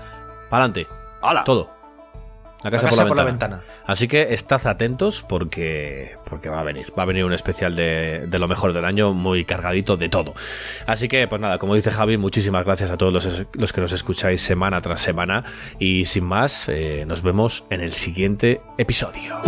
para 0.53 0.65
adelante. 0.65 0.87
¡Hala! 1.23 1.43
Todo. 1.45 1.71
La 2.63 2.69
casa, 2.69 2.85
La 2.85 2.89
por, 2.89 2.89
casa 2.91 3.03
la, 3.03 3.07
por 3.07 3.17
la 3.17 3.23
ventana. 3.23 3.55
ventana. 3.57 3.81
Así 3.87 4.07
que 4.07 4.35
estad 4.35 4.67
atentos 4.67 5.25
porque, 5.27 6.15
porque 6.29 6.47
va 6.47 6.59
a 6.59 6.63
venir. 6.63 6.93
Va 6.97 7.01
a 7.01 7.05
venir 7.07 7.25
un 7.25 7.33
especial 7.33 7.75
de, 7.75 8.27
de 8.27 8.39
lo 8.39 8.47
mejor 8.47 8.71
del 8.71 8.85
año 8.85 9.13
muy 9.13 9.45
cargadito 9.45 9.97
de 9.97 10.09
todo. 10.09 10.35
Así 10.85 11.07
que, 11.07 11.27
pues 11.27 11.41
nada, 11.41 11.57
como 11.57 11.73
dice 11.73 11.89
Javi, 11.89 12.17
muchísimas 12.17 12.65
gracias 12.65 12.91
a 12.91 12.97
todos 12.97 13.11
los, 13.11 13.47
los 13.53 13.73
que 13.73 13.81
nos 13.81 13.93
escucháis 13.93 14.43
semana 14.43 14.79
tras 14.81 15.01
semana. 15.01 15.43
Y 15.79 16.05
sin 16.05 16.25
más, 16.25 16.69
eh, 16.69 17.03
nos 17.07 17.23
vemos 17.23 17.65
en 17.71 17.81
el 17.81 17.93
siguiente 17.93 18.61
episodio. 18.77 19.39